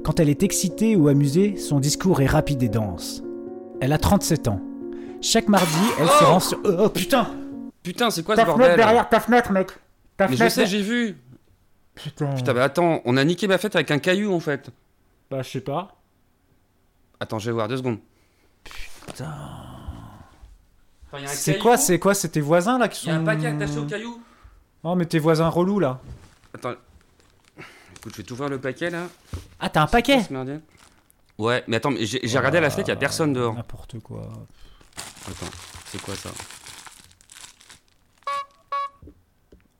Quand 0.02 0.18
elle 0.20 0.28
est 0.28 0.42
excitée 0.42 0.96
ou 0.96 1.08
amusée, 1.08 1.56
son 1.56 1.78
discours 1.78 2.20
est 2.22 2.26
rapide 2.26 2.62
et 2.62 2.68
dense. 2.68 3.22
Elle 3.80 3.92
a 3.92 3.98
37 3.98 4.48
ans. 4.48 4.60
Chaque 5.20 5.48
mardi, 5.48 5.78
elle 5.98 6.08
se 6.08 6.24
rend 6.24 6.40
sur... 6.40 6.58
Oh, 6.64 6.70
oh, 6.86 6.88
putain 6.88 7.30
Putain, 7.82 8.10
c'est 8.10 8.22
quoi 8.22 8.34
Ta 8.36 8.42
ce 8.42 8.46
bordel? 8.46 8.66
fenêtre 8.66 8.82
derrière 8.84 9.08
ta 9.08 9.20
fenêtre, 9.20 9.52
mec 9.52 9.68
Ta 10.16 10.26
Mais 10.26 10.32
je 10.32 10.36
fenêtre, 10.38 10.54
sais, 10.54 10.60
mec. 10.62 10.70
j'ai 10.70 10.82
vu. 10.82 11.16
Putain. 11.94 12.34
Putain, 12.34 12.52
mais 12.52 12.60
attends, 12.60 13.00
on 13.04 13.16
a 13.16 13.24
niqué 13.24 13.46
ma 13.46 13.58
fête 13.58 13.74
avec 13.76 13.90
un 13.90 13.98
caillou 13.98 14.32
en 14.32 14.40
fait. 14.40 14.70
Bah, 15.30 15.42
je 15.42 15.48
sais 15.50 15.60
pas. 15.60 15.99
Attends, 17.20 17.38
je 17.38 17.46
vais 17.46 17.52
voir 17.52 17.68
deux 17.68 17.76
secondes. 17.76 17.98
Putain. 19.06 19.34
C'est 21.26 21.58
quoi, 21.58 21.76
c'est 21.76 21.98
quoi, 21.98 22.14
c'est 22.14 22.28
tes 22.30 22.40
voisins 22.40 22.78
là 22.78 22.88
qui 22.88 23.06
Y 23.06 23.10
sont... 23.10 23.16
a 23.16 23.18
un 23.20 23.24
paquet 23.24 23.46
attaché 23.48 23.78
au 23.78 23.84
caillou. 23.84 24.22
Oh, 24.82 24.94
mais 24.94 25.06
tes 25.06 25.18
voisins 25.18 25.48
relous 25.48 25.80
là. 25.80 26.00
Attends. 26.54 26.74
Écoute, 27.96 28.12
je 28.12 28.16
vais 28.18 28.22
t'ouvrir 28.22 28.48
le 28.48 28.58
paquet 28.60 28.90
là. 28.90 29.08
Ah, 29.58 29.68
t'as 29.68 29.82
un 29.82 29.86
paquet. 29.86 30.20
Ouais, 31.38 31.64
mais 31.66 31.76
attends, 31.76 31.90
mais 31.90 32.04
j'ai 32.06 32.38
regardé 32.38 32.58
à 32.58 32.60
la 32.60 32.70
fenêtre, 32.70 32.88
y 32.88 32.92
a 32.92 32.96
personne 32.96 33.32
dehors. 33.32 33.54
N'importe 33.54 33.98
quoi. 34.00 34.30
Attends, 35.26 35.50
c'est 35.86 36.00
quoi 36.00 36.14
ça 36.14 36.30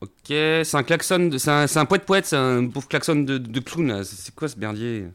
Ok, 0.01 0.09
c'est 0.27 0.73
un 0.75 0.83
klaxon, 0.83 1.27
de- 1.29 1.37
c'est 1.37 1.51
un, 1.51 1.65
un 1.75 1.85
poète 1.85 2.05
poète, 2.05 2.25
c'est 2.25 2.35
un 2.35 2.67
pauvre 2.67 2.87
klaxon 2.87 3.15
de, 3.17 3.37
de 3.37 3.59
clown 3.59 3.87
là. 3.87 4.03
C'est 4.03 4.15
c'est 4.15 4.33
quoi 4.35 4.47
ce 4.47 4.57
merdier 4.57 5.05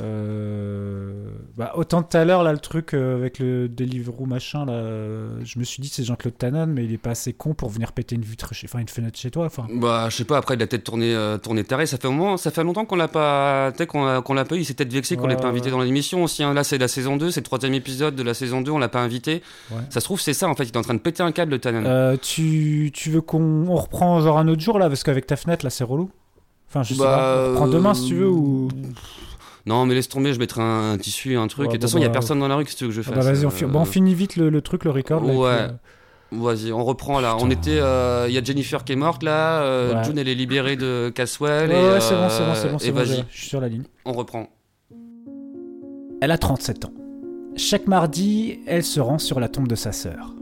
Euh... 0.00 1.30
Bah, 1.56 1.72
autant 1.76 2.02
tout 2.02 2.16
à 2.16 2.24
l'heure, 2.24 2.42
là, 2.42 2.52
le 2.52 2.58
truc 2.58 2.92
euh, 2.94 3.16
avec 3.16 3.38
le 3.38 3.68
Deliveroo 3.68 4.26
machin, 4.26 4.66
là, 4.66 4.72
euh, 4.74 5.38
je 5.44 5.58
me 5.58 5.64
suis 5.64 5.80
dit 5.80 5.88
c'est 5.88 6.04
Jean-Claude 6.04 6.36
Tanan, 6.36 6.66
mais 6.66 6.84
il 6.84 6.92
est 6.92 6.98
pas 6.98 7.10
assez 7.10 7.32
con 7.32 7.54
pour 7.54 7.70
venir 7.70 7.92
péter 7.92 8.14
une 8.14 8.22
vitre 8.22 8.52
chez... 8.54 8.66
enfin, 8.66 8.78
une 8.80 8.88
fenêtre 8.88 9.18
chez 9.18 9.30
toi, 9.30 9.46
enfin. 9.46 9.66
Bah, 9.72 10.08
je 10.10 10.16
sais 10.16 10.24
pas, 10.24 10.36
après 10.38 10.54
il 10.54 10.62
a 10.62 10.66
peut-être 10.66 10.84
tourné, 10.84 11.14
euh, 11.14 11.38
tourné 11.38 11.64
taré, 11.64 11.86
ça 11.86 11.96
fait 11.96 12.08
un 12.08 12.12
moment, 12.12 12.36
ça 12.36 12.50
fait 12.50 12.62
longtemps 12.62 12.84
qu'on 12.84 12.96
l'a 12.96 13.08
pas, 13.08 13.72
qu'on 13.88 14.34
l'a 14.34 14.44
pas 14.44 14.56
eu, 14.56 14.58
il 14.60 14.64
s'est 14.64 14.74
peut-être 14.74 14.92
vexé 14.92 15.16
qu'on 15.16 15.22
Ouais, 15.24 15.30
l'ait 15.30 15.36
pas 15.36 15.48
invité 15.48 15.66
ouais. 15.66 15.72
dans 15.72 15.80
l'émission 15.82 16.22
aussi. 16.24 16.42
hein. 16.42 16.52
Là, 16.54 16.62
c'est 16.64 16.78
la 16.78 16.88
saison 16.88 17.16
2, 17.16 17.30
c'est 17.30 17.40
le 17.40 17.44
troisième 17.46 17.74
épisode 17.74 18.14
de 18.14 18.22
la 18.22 18.34
saison 18.34 18.60
2, 18.60 18.70
on 18.70 18.78
l'a 18.78 18.88
pas 18.88 19.00
invité. 19.00 19.42
Ouais. 19.70 19.78
Ça 19.90 20.00
se 20.00 20.04
trouve, 20.04 20.20
c'est 20.20 20.34
ça 20.34 20.48
en 20.48 20.54
fait, 20.54 20.64
il 20.64 20.72
est 20.72 20.76
en 20.76 20.82
train 20.82 20.94
de 20.94 20.98
péter 21.00 21.22
un 21.22 21.32
câble, 21.32 21.52
le 21.52 21.58
Tanan. 21.58 21.84
Euh, 21.86 22.16
tu... 22.20 22.90
tu 22.92 23.10
veux 23.10 23.20
qu'on 23.22 23.66
on 23.68 23.76
reprend 23.76 24.20
genre 24.20 24.38
un 24.38 24.48
autre 24.48 24.60
jour 24.60 24.78
là, 24.78 24.88
parce 24.88 25.02
qu'avec 25.02 25.26
ta 25.26 25.36
fenêtre 25.36 25.64
là, 25.64 25.70
c'est 25.70 25.84
relou 25.84 26.10
Enfin, 26.68 26.82
je 26.82 26.94
sais 26.94 27.00
Bah, 27.00 27.16
pas, 27.16 27.44
on 27.46 27.50
reprend 27.52 27.68
demain 27.68 27.94
si 27.94 28.08
tu 28.08 28.14
veux 28.16 28.28
ou? 28.28 28.68
Non, 29.66 29.84
mais 29.84 29.94
laisse 29.94 30.08
tomber, 30.08 30.32
je 30.32 30.38
mettrai 30.38 30.62
un, 30.62 30.92
un 30.92 30.98
tissu, 30.98 31.36
un 31.36 31.48
truc. 31.48 31.68
Ouais, 31.68 31.74
et 31.74 31.78
de 31.78 31.82
toute 31.82 31.82
bon, 31.82 31.86
façon, 31.88 31.98
il 31.98 32.02
y 32.02 32.04
a 32.04 32.08
bah, 32.08 32.12
personne 32.12 32.38
dans 32.38 32.48
la 32.48 32.54
rue, 32.56 32.64
qu'est-ce 32.64 32.74
que 32.76 32.78
tu 32.78 32.84
veux 32.84 32.90
que 32.90 32.94
je 32.96 33.00
Ah 33.00 33.14
fasse 33.14 33.24
bah 33.26 33.32
vas-y, 33.32 33.46
on, 33.46 33.50
fi- 33.50 33.64
euh, 33.64 33.68
bon, 33.68 33.80
on 33.80 33.84
finit 33.84 34.14
vite 34.14 34.36
le, 34.36 34.48
le 34.48 34.60
truc, 34.62 34.84
le 34.84 34.90
record. 34.92 35.24
là, 35.24 35.32
Ouais. 35.34 35.66
puis, 36.30 36.38
Vas-y, 36.40 36.72
on 36.72 36.84
reprend 36.84 37.20
là. 37.20 37.36
On 37.40 37.50
était. 37.50 37.78
euh, 37.78 38.26
Il 38.28 38.34
y 38.34 38.38
a 38.38 38.42
Jennifer 38.42 38.84
qui 38.84 38.92
est 38.92 38.96
morte 38.96 39.22
là. 39.22 39.62
euh, 39.62 39.94
Ouais. 39.94 40.04
June, 40.04 40.18
elle 40.18 40.28
est 40.28 40.34
libérée 40.34 40.76
de 40.76 41.10
Caswell. 41.14 41.70
Ouais, 41.70 41.76
et, 41.80 41.88
ouais, 41.92 42.00
c'est 42.00 42.14
bon, 42.14 42.28
c'est 42.28 42.42
bon, 42.44 42.50
euh, 42.50 42.54
c'est 42.54 42.68
bon, 42.70 42.78
c'est 42.78 42.88
Et 42.88 42.90
bon, 42.92 42.98
vas-y, 42.98 43.24
je 43.30 43.38
suis 43.38 43.48
sur 43.48 43.60
la 43.60 43.68
ligne. 43.68 43.84
on 44.04 44.12
reprend. 44.12 44.48
Elle 46.20 46.30
a 46.30 46.38
37 46.38 46.84
ans. 46.86 46.92
Chaque 47.56 47.86
mardi, 47.86 48.60
elle 48.66 48.82
se 48.82 49.00
rend 49.00 49.18
sur 49.18 49.40
la 49.40 49.48
tombe 49.48 49.68
de 49.68 49.74
sa 49.74 49.92
sœur. 49.92 50.34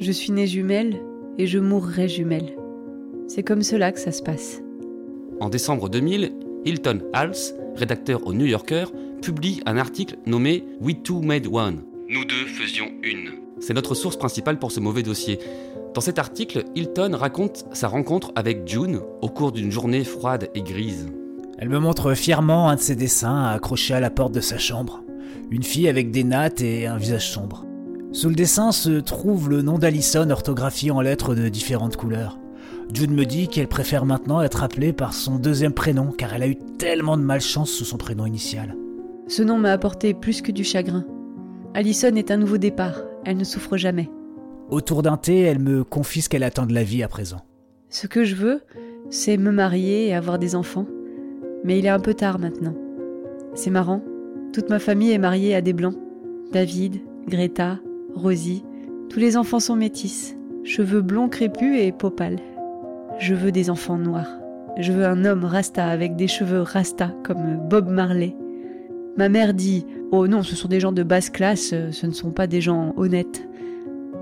Je 0.00 0.12
suis 0.12 0.32
née 0.32 0.46
jumelle 0.46 1.00
et 1.38 1.46
je 1.46 1.58
mourrai 1.58 2.08
jumelle. 2.08 2.56
C'est 3.28 3.42
comme 3.42 3.62
cela 3.62 3.92
que 3.92 4.00
ça 4.00 4.12
se 4.12 4.22
passe. 4.22 4.60
En 5.40 5.48
décembre 5.50 5.88
2000, 5.88 6.32
Hilton 6.64 7.00
Hals, 7.12 7.36
rédacteur 7.78 8.26
au 8.26 8.34
New 8.34 8.44
Yorker, 8.44 8.86
publie 9.22 9.60
un 9.66 9.76
article 9.76 10.16
nommé 10.26 10.64
We 10.80 10.96
Two 11.02 11.22
Made 11.22 11.46
One. 11.46 11.84
Nous 12.08 12.24
deux 12.24 12.46
faisions 12.46 12.90
une. 13.02 13.32
C'est 13.60 13.74
notre 13.74 13.94
source 13.94 14.16
principale 14.16 14.58
pour 14.58 14.72
ce 14.72 14.80
mauvais 14.80 15.02
dossier. 15.02 15.38
Dans 15.94 16.00
cet 16.00 16.18
article, 16.18 16.64
Hilton 16.74 17.16
raconte 17.16 17.64
sa 17.72 17.88
rencontre 17.88 18.30
avec 18.36 18.68
June 18.68 19.00
au 19.22 19.28
cours 19.28 19.52
d'une 19.52 19.72
journée 19.72 20.04
froide 20.04 20.50
et 20.54 20.62
grise. 20.62 21.08
Elle 21.58 21.70
me 21.70 21.80
montre 21.80 22.14
fièrement 22.14 22.68
un 22.68 22.76
de 22.76 22.80
ses 22.80 22.94
dessins 22.94 23.46
accroché 23.46 23.94
à 23.94 24.00
la 24.00 24.10
porte 24.10 24.32
de 24.32 24.40
sa 24.40 24.58
chambre. 24.58 25.02
Une 25.50 25.64
fille 25.64 25.88
avec 25.88 26.10
des 26.10 26.24
nattes 26.24 26.60
et 26.60 26.86
un 26.86 26.98
visage 26.98 27.30
sombre. 27.30 27.64
Sous 28.12 28.28
le 28.28 28.34
dessin 28.34 28.72
se 28.72 29.00
trouve 29.00 29.50
le 29.50 29.62
nom 29.62 29.78
d'Alison 29.78 30.30
orthographié 30.30 30.90
en 30.90 31.00
lettres 31.00 31.34
de 31.34 31.48
différentes 31.48 31.96
couleurs. 31.96 32.38
June 32.92 33.14
me 33.14 33.24
dit 33.24 33.48
qu'elle 33.48 33.68
préfère 33.68 34.06
maintenant 34.06 34.40
être 34.40 34.62
appelée 34.62 34.92
par 34.92 35.12
son 35.12 35.38
deuxième 35.38 35.74
prénom 35.74 36.10
car 36.10 36.34
elle 36.34 36.42
a 36.42 36.48
eu 36.48 36.56
tellement 36.78 37.16
de 37.16 37.22
malchance 37.22 37.70
sous 37.70 37.84
son 37.84 37.98
prénom 37.98 38.24
initial. 38.24 38.74
Ce 39.26 39.42
nom 39.42 39.58
m'a 39.58 39.72
apporté 39.72 40.14
plus 40.14 40.40
que 40.40 40.52
du 40.52 40.64
chagrin. 40.64 41.04
Alison 41.74 42.14
est 42.14 42.30
un 42.30 42.38
nouveau 42.38 42.56
départ. 42.56 43.02
Elle 43.26 43.36
ne 43.36 43.44
souffre 43.44 43.76
jamais. 43.76 44.08
Autour 44.70 45.02
d'un 45.02 45.18
thé, 45.18 45.40
elle 45.40 45.58
me 45.58 45.84
confie 45.84 46.22
ce 46.22 46.30
qu'elle 46.30 46.42
attend 46.42 46.64
de 46.64 46.72
la 46.72 46.82
vie 46.82 47.02
à 47.02 47.08
présent. 47.08 47.42
Ce 47.90 48.06
que 48.06 48.24
je 48.24 48.34
veux, 48.34 48.62
c'est 49.10 49.36
me 49.36 49.50
marier 49.50 50.08
et 50.08 50.14
avoir 50.14 50.38
des 50.38 50.54
enfants. 50.54 50.86
Mais 51.64 51.78
il 51.78 51.86
est 51.86 51.90
un 51.90 52.00
peu 52.00 52.14
tard 52.14 52.38
maintenant. 52.38 52.74
C'est 53.54 53.70
marrant. 53.70 54.02
Toute 54.52 54.70
ma 54.70 54.78
famille 54.78 55.12
est 55.12 55.18
mariée 55.18 55.54
à 55.54 55.60
des 55.60 55.74
blancs. 55.74 55.96
David, 56.52 57.02
Greta, 57.28 57.78
Rosie. 58.14 58.64
Tous 59.10 59.18
les 59.18 59.36
enfants 59.36 59.60
sont 59.60 59.76
métis. 59.76 60.36
Cheveux 60.64 61.02
blonds 61.02 61.28
crépus 61.28 61.78
et 61.80 61.92
peau 61.92 62.10
pâle. 62.10 62.38
Je 63.18 63.34
veux 63.34 63.50
des 63.50 63.68
enfants 63.68 63.98
noirs. 63.98 64.30
Je 64.78 64.92
veux 64.92 65.04
un 65.04 65.24
homme 65.24 65.44
rasta 65.44 65.88
avec 65.88 66.14
des 66.14 66.28
cheveux 66.28 66.62
rasta 66.62 67.12
comme 67.24 67.68
Bob 67.68 67.88
Marley. 67.88 68.36
Ma 69.16 69.28
mère 69.28 69.54
dit 69.54 69.84
Oh 70.12 70.28
non, 70.28 70.44
ce 70.44 70.54
sont 70.54 70.68
des 70.68 70.78
gens 70.78 70.92
de 70.92 71.02
basse 71.02 71.28
classe, 71.28 71.74
ce 71.90 72.06
ne 72.06 72.12
sont 72.12 72.30
pas 72.30 72.46
des 72.46 72.60
gens 72.60 72.94
honnêtes. 72.96 73.48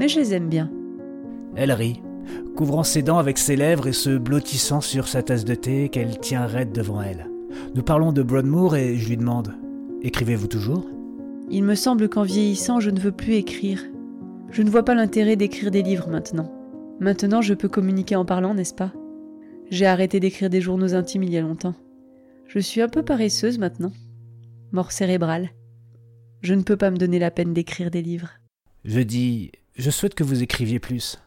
Mais 0.01 0.09
je 0.09 0.19
les 0.19 0.33
aime 0.33 0.49
bien. 0.49 0.71
Elle 1.57 1.73
rit, 1.73 2.01
couvrant 2.57 2.85
ses 2.85 3.03
dents 3.03 3.19
avec 3.19 3.37
ses 3.37 3.55
lèvres 3.55 3.87
et 3.87 3.93
se 3.93 4.17
blottissant 4.17 4.81
sur 4.81 5.09
sa 5.09 5.23
tasse 5.23 5.45
de 5.45 5.55
thé 5.55 5.91
qu'elle 5.91 6.19
tient 6.19 6.47
raide 6.47 6.73
devant 6.73 7.03
elle. 7.03 7.29
Nous 7.75 7.83
parlons 7.83 8.13
de 8.13 8.23
Broadmoor 8.23 8.77
et 8.77 8.97
je 8.97 9.11
lui 9.11 9.19
demande 9.19 9.55
Écrivez-vous 10.03 10.47
toujours? 10.47 10.87
Il 11.51 11.65
me 11.65 11.75
semble 11.75 12.09
qu'en 12.09 12.23
vieillissant, 12.23 12.81
je 12.81 12.91
ne 12.91 12.99
veux 12.99 13.13
plus 13.13 13.35
écrire. 13.35 13.83
Je 14.51 14.63
ne 14.63 14.71
vois 14.71 14.85
pas 14.85 14.95
l'intérêt 14.95 15.37
d'écrire 15.37 15.71
des 15.71 15.83
livres 15.83 16.09
maintenant. 16.09 16.51
Maintenant, 17.01 17.43
je 17.43 17.55
peux 17.55 17.69
communiquer 17.69 18.17
en 18.17 18.25
parlant, 18.25 18.55
n'est-ce 18.55 18.75
pas? 18.75 18.93
J'ai 19.71 19.87
arrêté 19.87 20.21
d'écrire 20.21 20.49
des 20.49 20.61
journaux 20.61 20.95
intimes 20.95 21.25
il 21.25 21.31
y 21.33 21.37
a 21.37 21.43
longtemps. 21.43 21.75
Je 22.47 22.59
suis 22.59 22.81
un 22.81 22.89
peu 22.89 23.03
paresseuse 23.03 23.59
maintenant. 23.59 23.93
Mort 24.73 24.93
cérébrale. 24.93 25.51
Je 26.43 26.55
ne 26.55 26.63
peux 26.63 26.77
pas 26.77 26.91
me 26.91 26.97
donner 26.97 27.19
la 27.19 27.31
peine 27.31 27.53
d'écrire 27.53 27.91
des 27.91 28.03
livres. 28.03 28.31
Je 28.85 29.01
dis 29.01 29.51
Je 29.75 29.91
souhaite 29.91 30.15
que 30.15 30.25
vous 30.25 30.43
écriviez 30.43 30.79
plus. 30.79 31.19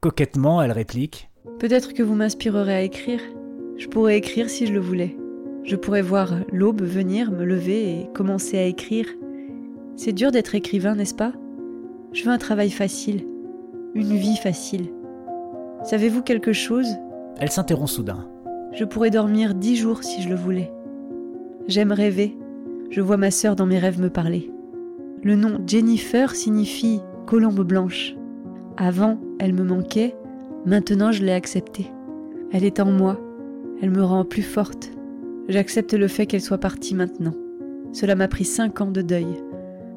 Coquettement, 0.00 0.62
elle 0.62 0.72
réplique 0.72 1.28
Peut-être 1.58 1.92
que 1.92 2.02
vous 2.02 2.14
m'inspirerez 2.14 2.74
à 2.74 2.82
écrire. 2.82 3.20
Je 3.76 3.86
pourrais 3.88 4.16
écrire 4.16 4.48
si 4.48 4.66
je 4.66 4.72
le 4.72 4.80
voulais. 4.80 5.16
Je 5.64 5.76
pourrais 5.76 6.02
voir 6.02 6.34
l'aube 6.50 6.82
venir, 6.82 7.30
me 7.30 7.44
lever 7.44 7.90
et 7.90 8.08
commencer 8.14 8.58
à 8.58 8.64
écrire. 8.64 9.06
C'est 9.96 10.12
dur 10.12 10.32
d'être 10.32 10.54
écrivain, 10.54 10.94
n'est-ce 10.94 11.14
pas? 11.14 11.32
Je 12.12 12.24
veux 12.24 12.30
un 12.30 12.38
travail 12.38 12.70
facile, 12.70 13.26
une 13.94 14.16
vie 14.16 14.36
facile. 14.36 14.90
Savez-vous 15.84 16.22
quelque 16.22 16.52
chose? 16.52 16.88
Elle 17.38 17.50
s'interrompt 17.50 17.90
soudain. 17.90 18.28
Je 18.72 18.84
pourrais 18.84 19.10
dormir 19.10 19.54
dix 19.54 19.76
jours 19.76 20.04
si 20.04 20.22
je 20.22 20.28
le 20.28 20.36
voulais. 20.36 20.72
J'aime 21.66 21.92
rêver. 21.92 22.36
Je 22.90 23.00
vois 23.00 23.16
ma 23.16 23.30
sœur 23.30 23.56
dans 23.56 23.66
mes 23.66 23.78
rêves 23.78 24.00
me 24.00 24.10
parler. 24.10 24.50
Le 25.22 25.34
nom 25.34 25.60
Jennifer 25.66 26.34
signifie 26.34 27.00
colombe 27.26 27.66
blanche. 27.66 28.14
Avant, 28.76 29.18
elle 29.38 29.54
me 29.54 29.64
manquait, 29.64 30.14
maintenant 30.66 31.12
je 31.12 31.24
l'ai 31.24 31.32
acceptée. 31.32 31.90
Elle 32.52 32.64
est 32.64 32.80
en 32.80 32.90
moi, 32.90 33.18
elle 33.80 33.90
me 33.90 34.04
rend 34.04 34.24
plus 34.24 34.42
forte. 34.42 34.90
J'accepte 35.48 35.94
le 35.94 36.08
fait 36.08 36.26
qu'elle 36.26 36.40
soit 36.40 36.58
partie 36.58 36.94
maintenant. 36.94 37.34
Cela 37.92 38.14
m'a 38.14 38.28
pris 38.28 38.44
cinq 38.44 38.80
ans 38.80 38.90
de 38.90 39.02
deuil, 39.02 39.26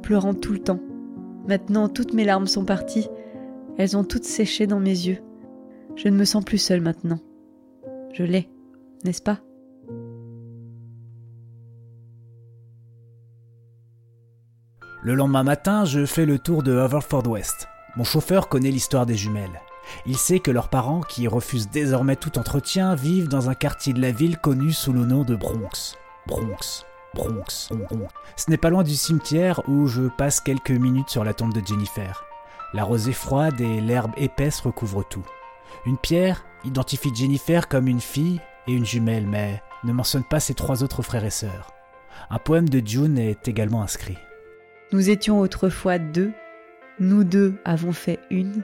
pleurant 0.02 0.34
tout 0.34 0.54
le 0.54 0.60
temps. 0.60 0.80
Maintenant, 1.48 1.88
toutes 1.90 2.14
mes 2.14 2.26
larmes 2.26 2.48
sont 2.48 2.66
parties. 2.66 3.08
Elles 3.78 3.96
ont 3.96 4.04
toutes 4.04 4.24
séché 4.24 4.68
dans 4.68 4.80
mes 4.80 4.90
yeux. 4.90 5.18
Je 5.96 6.10
ne 6.10 6.18
me 6.18 6.26
sens 6.26 6.44
plus 6.44 6.58
seule 6.58 6.82
maintenant. 6.82 7.20
Je 8.14 8.24
l'ai, 8.24 8.50
n'est-ce 9.04 9.22
pas? 9.22 9.40
Le 15.02 15.14
lendemain 15.14 15.44
matin, 15.44 15.86
je 15.86 16.06
fais 16.06 16.26
le 16.26 16.40
tour 16.40 16.64
de 16.64 16.76
Haverford 16.76 17.28
West. 17.28 17.68
Mon 17.96 18.04
chauffeur 18.04 18.50
connaît 18.50 18.72
l'histoire 18.72 19.06
des 19.06 19.16
jumelles. 19.16 19.62
Il 20.06 20.18
sait 20.18 20.40
que 20.40 20.52
leurs 20.52 20.70
parents, 20.70 21.02
qui 21.02 21.28
refusent 21.28 21.70
désormais 21.70 22.16
tout 22.16 22.40
entretien, 22.40 22.96
vivent 22.96 23.28
dans 23.28 23.50
un 23.50 23.54
quartier 23.54 23.94
de 23.94 24.02
la 24.02 24.12
ville 24.12 24.38
connu 24.38 24.74
sous 24.74 24.92
le 24.92 25.06
nom 25.06 25.24
de 25.24 25.36
Bronx. 25.36 25.96
Bronx, 26.26 26.86
Bronx. 27.14 27.70
Ce 28.36 28.50
n'est 28.50 28.58
pas 28.58 28.72
loin 28.72 28.84
du 28.84 28.96
cimetière 28.96 29.62
où 29.70 29.88
je 29.88 30.10
passe 30.18 30.42
quelques 30.42 30.72
minutes 30.72 31.10
sur 31.10 31.24
la 31.24 31.36
tombe 31.36 31.54
de 31.54 31.66
Jennifer. 31.66 32.26
La 32.74 32.84
rosée 32.84 33.14
froide 33.14 33.62
et 33.62 33.80
l'herbe 33.80 34.12
épaisse 34.18 34.60
recouvrent 34.60 35.06
tout. 35.08 35.26
Une 35.86 35.98
pierre 35.98 36.46
identifie 36.64 37.14
Jennifer 37.14 37.68
comme 37.68 37.88
une 37.88 38.02
fille 38.02 38.42
et 38.68 38.74
une 38.74 38.86
jumelle, 38.86 39.28
mais 39.28 39.62
ne 39.84 39.94
mentionne 39.94 40.24
pas 40.24 40.40
ses 40.40 40.56
trois 40.56 40.84
autres 40.84 41.04
frères 41.04 41.26
et 41.26 41.30
sœurs. 41.30 41.72
Un 42.30 42.40
poème 42.40 42.70
de 42.70 42.82
June 42.86 43.20
est 43.20 43.48
également 43.48 43.84
inscrit. 43.84 44.18
Nous 44.92 45.10
étions 45.12 45.40
autrefois 45.40 46.00
deux, 46.00 46.32
nous 47.00 47.24
deux 47.24 47.56
avons 47.66 47.92
fait 47.92 48.20
une, 48.32 48.64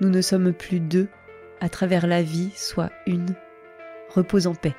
nous 0.00 0.10
ne 0.10 0.20
sommes 0.20 0.52
plus 0.52 0.80
deux, 0.80 1.08
à 1.60 1.68
travers 1.68 2.06
la 2.06 2.22
vie, 2.22 2.50
soit 2.54 2.90
une. 3.06 3.34
Repose 4.14 4.46
en 4.46 4.54
paix. 4.54 4.74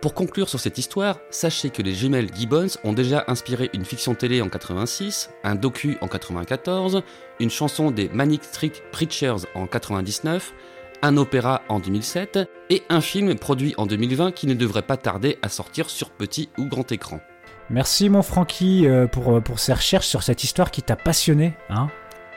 Pour 0.00 0.14
conclure 0.14 0.48
sur 0.48 0.60
cette 0.60 0.78
histoire, 0.78 1.18
sachez 1.28 1.68
que 1.68 1.82
les 1.82 1.94
jumelles 1.94 2.30
Gibbons 2.34 2.78
ont 2.84 2.94
déjà 2.94 3.24
inspiré 3.28 3.68
une 3.74 3.84
fiction 3.84 4.14
télé 4.14 4.40
en 4.40 4.48
86, 4.48 5.28
un 5.44 5.54
docu 5.54 5.98
en 6.00 6.08
94, 6.08 7.02
une 7.38 7.50
chanson 7.50 7.90
des 7.90 8.08
Manic 8.08 8.44
Street 8.44 8.72
Preachers 8.92 9.46
en 9.54 9.66
99, 9.66 10.54
un 11.02 11.18
opéra 11.18 11.60
en 11.68 11.80
2007 11.80 12.38
et 12.70 12.82
un 12.88 13.02
film 13.02 13.34
produit 13.34 13.74
en 13.76 13.84
2020 13.84 14.32
qui 14.32 14.46
ne 14.46 14.54
devrait 14.54 14.80
pas 14.80 14.96
tarder 14.96 15.38
à 15.42 15.50
sortir 15.50 15.90
sur 15.90 16.08
petit 16.08 16.48
ou 16.56 16.64
grand 16.64 16.90
écran. 16.92 17.20
Merci 17.68 18.08
mon 18.08 18.22
Francky 18.22 18.86
euh, 18.86 19.06
pour, 19.06 19.36
euh, 19.36 19.40
pour 19.40 19.58
ces 19.58 19.74
recherches 19.74 20.06
sur 20.06 20.22
cette 20.22 20.44
histoire 20.44 20.70
qui 20.70 20.80
t'a 20.80 20.96
passionné. 20.96 21.52
Hein 21.68 21.90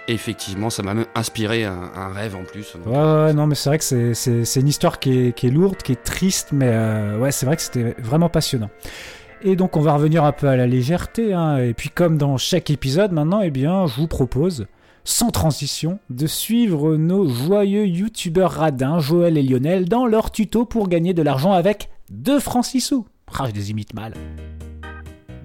Effectivement, 0.08 0.70
ça 0.70 0.84
m'a 0.84 0.94
même 0.94 1.06
inspiré 1.16 1.64
un, 1.64 1.92
un, 1.96 2.10
rêve 2.10 2.36
en 2.36 2.44
plus. 2.44 2.76
Ouais, 2.86 2.92
ouais, 2.92 3.34
non, 3.34 3.48
mais 3.48 3.56
c'est 3.56 3.70
vrai 3.70 3.78
que 3.78 3.86
c'est, 3.86 4.14
c'est, 4.14 4.44
c'est 4.44 4.60
une 4.60 4.68
histoire 4.68 5.00
qui 5.00 5.28
est, 5.28 5.36
qui 5.36 5.48
est, 5.48 5.50
lourde, 5.50 5.78
qui 5.78 5.94
est 5.94 6.04
triste, 6.04 6.50
mais 6.52 6.70
euh, 6.70 7.18
ouais, 7.20 7.32
c'est 7.32 7.46
vrai 7.46 7.56
que 7.56 7.62
c'était 7.62 7.96
vraiment 8.00 8.28
passionnant. 8.28 8.70
Et 9.44 9.56
donc, 9.56 9.78
on 9.78 9.82
va 9.82 9.94
revenir 9.94 10.26
un 10.26 10.34
peu 10.34 10.48
à 10.48 10.58
la 10.58 10.68
légèreté. 10.68 11.34
Hein, 11.34 11.58
et 11.58 11.74
puis, 11.74 11.90
comme 11.90 12.18
dans 12.18 12.38
chaque 12.38 12.70
épisode, 12.70 13.14
maintenant, 13.14 13.42
eh 13.42 13.50
bien, 13.50 13.88
je 13.88 13.96
vous 13.96 14.08
propose, 14.08 14.68
sans 15.06 15.32
transition, 15.32 16.00
de 16.10 16.28
suivre 16.28 16.98
nos 16.98 17.30
joyeux 17.30 17.86
youtubeurs 17.86 18.52
radins, 18.52 19.00
Joël 19.00 19.38
et 19.38 19.44
Lionel, 19.44 19.88
dans 19.88 20.06
leur 20.06 20.32
tuto 20.32 20.66
pour 20.66 20.90
gagner 20.90 21.14
de 21.14 21.22
l'argent 21.22 21.54
avec 21.54 21.90
2 22.12 22.40
francs 22.40 22.66
6 22.66 22.82
sous. 22.82 23.06
Ah, 23.40 23.46
je 23.48 23.54
les 23.54 23.72
imite 23.72 23.94
mal. 23.94 24.14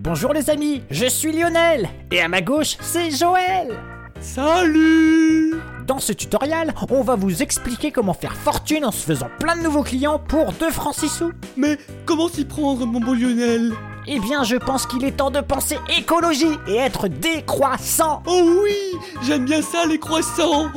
Bonjour 0.01 0.33
les 0.33 0.49
amis, 0.51 0.83
je 0.91 1.07
suis 1.07 1.33
Lionel, 1.33 1.89
et 2.13 2.21
à 2.21 2.29
ma 2.29 2.41
gauche, 2.41 2.77
c'est 2.81 3.11
Joël. 3.11 3.77
Salut 4.21 5.55
Dans 5.87 6.01
ce 6.01 6.13
tutoriel, 6.13 6.75
on 6.91 7.03
va 7.03 7.15
vous 7.15 7.43
expliquer 7.43 7.93
comment 7.93 8.15
faire 8.15 8.35
fortune 8.35 8.85
en 8.85 8.91
se 8.91 9.05
faisant 9.05 9.31
plein 9.39 9.57
de 9.57 9.63
nouveaux 9.63 9.83
clients 9.85 10.19
pour 10.19 10.53
2 10.53 10.71
francs 10.71 10.95
6 10.95 11.09
sous. 11.09 11.33
Mais 11.57 11.79
comment 12.05 12.29
s'y 12.29 12.45
prendre, 12.45 12.85
mon 12.85 13.01
beau 13.01 13.15
Lionel? 13.15 13.73
Eh 14.09 14.19
bien, 14.21 14.43
je 14.43 14.57
pense 14.57 14.87
qu'il 14.87 15.05
est 15.05 15.19
temps 15.19 15.31
de 15.31 15.41
penser 15.41 15.77
écologie 15.97 16.57
et 16.67 16.77
être 16.77 17.09
décroissant. 17.09 18.23
Oh 18.27 18.43
oui, 18.63 18.99
j'aime 19.23 19.45
bien 19.45 19.63
ça, 19.63 19.85
les 19.87 19.99
croissants. 19.99 20.71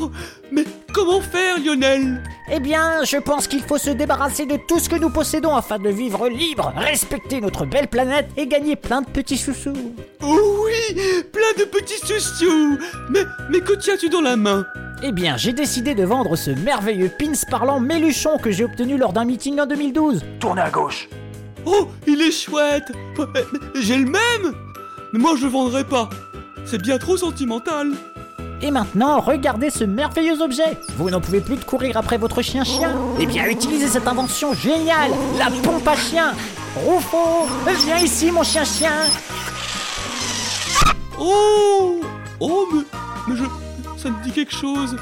Mais 0.52 0.66
comment 0.94 1.22
faire, 1.22 1.58
Lionel? 1.60 2.22
Eh 2.52 2.60
bien, 2.60 3.04
je 3.04 3.18
pense 3.18 3.48
qu'il 3.48 3.62
faut 3.62 3.78
se 3.78 3.90
débarrasser 3.90 4.46
de 4.46 4.58
tout 4.68 4.80
ce 4.80 4.90
que 4.90 4.96
nous 4.96 5.10
possédons 5.10 5.56
afin 5.56 5.80
de 5.80 5.90
vivre 5.90 6.28
libre, 6.28 6.74
respecter 6.76 7.40
notre 7.42 7.66
belle 7.66 7.88
planète 7.88 8.30
et 8.38 8.48
gagner 8.48 8.76
plein 8.76 9.02
de 9.02 9.08
petits 9.08 9.38
sous-sous. 9.38 9.96
Oh 10.22 10.66
oui, 10.66 11.24
plein 11.32 11.64
de 11.64 11.64
petits 11.70 12.06
sous-sous. 12.06 12.78
Mais, 13.10 13.24
mais 13.50 13.62
que 13.62 13.74
tiens-tu 13.74 14.10
dans 14.10 14.22
la 14.22 14.36
main? 14.36 14.66
Eh 15.04 15.12
bien, 15.12 15.38
j'ai 15.38 15.54
décidé 15.54 15.96
de 15.96 16.04
vendre 16.04 16.36
ce 16.36 16.52
merveilleux 16.52 17.12
pins 17.18 17.32
parlant 17.50 17.80
Méluchon 17.80 18.38
que 18.38 18.52
j'ai 18.52 18.64
obtenu 18.64 18.98
lors 18.98 19.14
d'un 19.14 19.26
meeting 19.26 19.60
en 19.60 19.66
2012. 19.66 20.22
Tournez 20.40 20.62
à 20.62 20.70
gauche. 20.70 21.10
Oh, 21.66 21.88
il 22.08 22.22
est 22.22 22.32
chouette 22.32 22.92
J'ai 23.76 23.98
le 23.98 24.06
même 24.06 24.54
Mais 25.14 25.20
moi 25.20 25.36
je 25.38 25.46
le 25.46 25.52
vendrai 25.52 25.84
pas. 25.84 26.10
C'est 26.66 26.82
bien 26.82 26.98
trop 26.98 27.18
sentimental. 27.18 27.92
Et 28.64 28.70
maintenant, 28.70 29.20
regardez 29.20 29.70
ce 29.70 29.84
merveilleux 29.84 30.42
objet 30.42 30.78
Vous 30.98 31.10
n'en 31.10 31.20
pouvez 31.20 31.42
plus 31.42 31.56
de 31.56 31.64
courir 31.64 31.98
après 31.98 32.18
votre 32.18 32.42
chien-chien 32.42 32.96
Eh 33.20 33.26
bien, 33.26 33.46
utilisez 33.48 33.88
cette 33.88 34.08
invention 34.08 34.54
géniale 34.54 35.12
La 35.38 35.48
pompe 35.64 35.88
à 35.88 35.96
chien 35.96 36.34
Roufo 36.76 37.48
Viens 37.86 37.98
ici, 37.98 38.32
mon 38.32 38.44
chien-chien 38.44 38.92
Oh 41.20 42.02
Oh, 42.40 42.68
mais, 42.74 42.82
mais 43.28 43.36
je... 43.36 43.44
ça 44.02 44.10
me 44.10 44.24
dit 44.24 44.32
quelque 44.32 44.54
chose. 44.54 44.96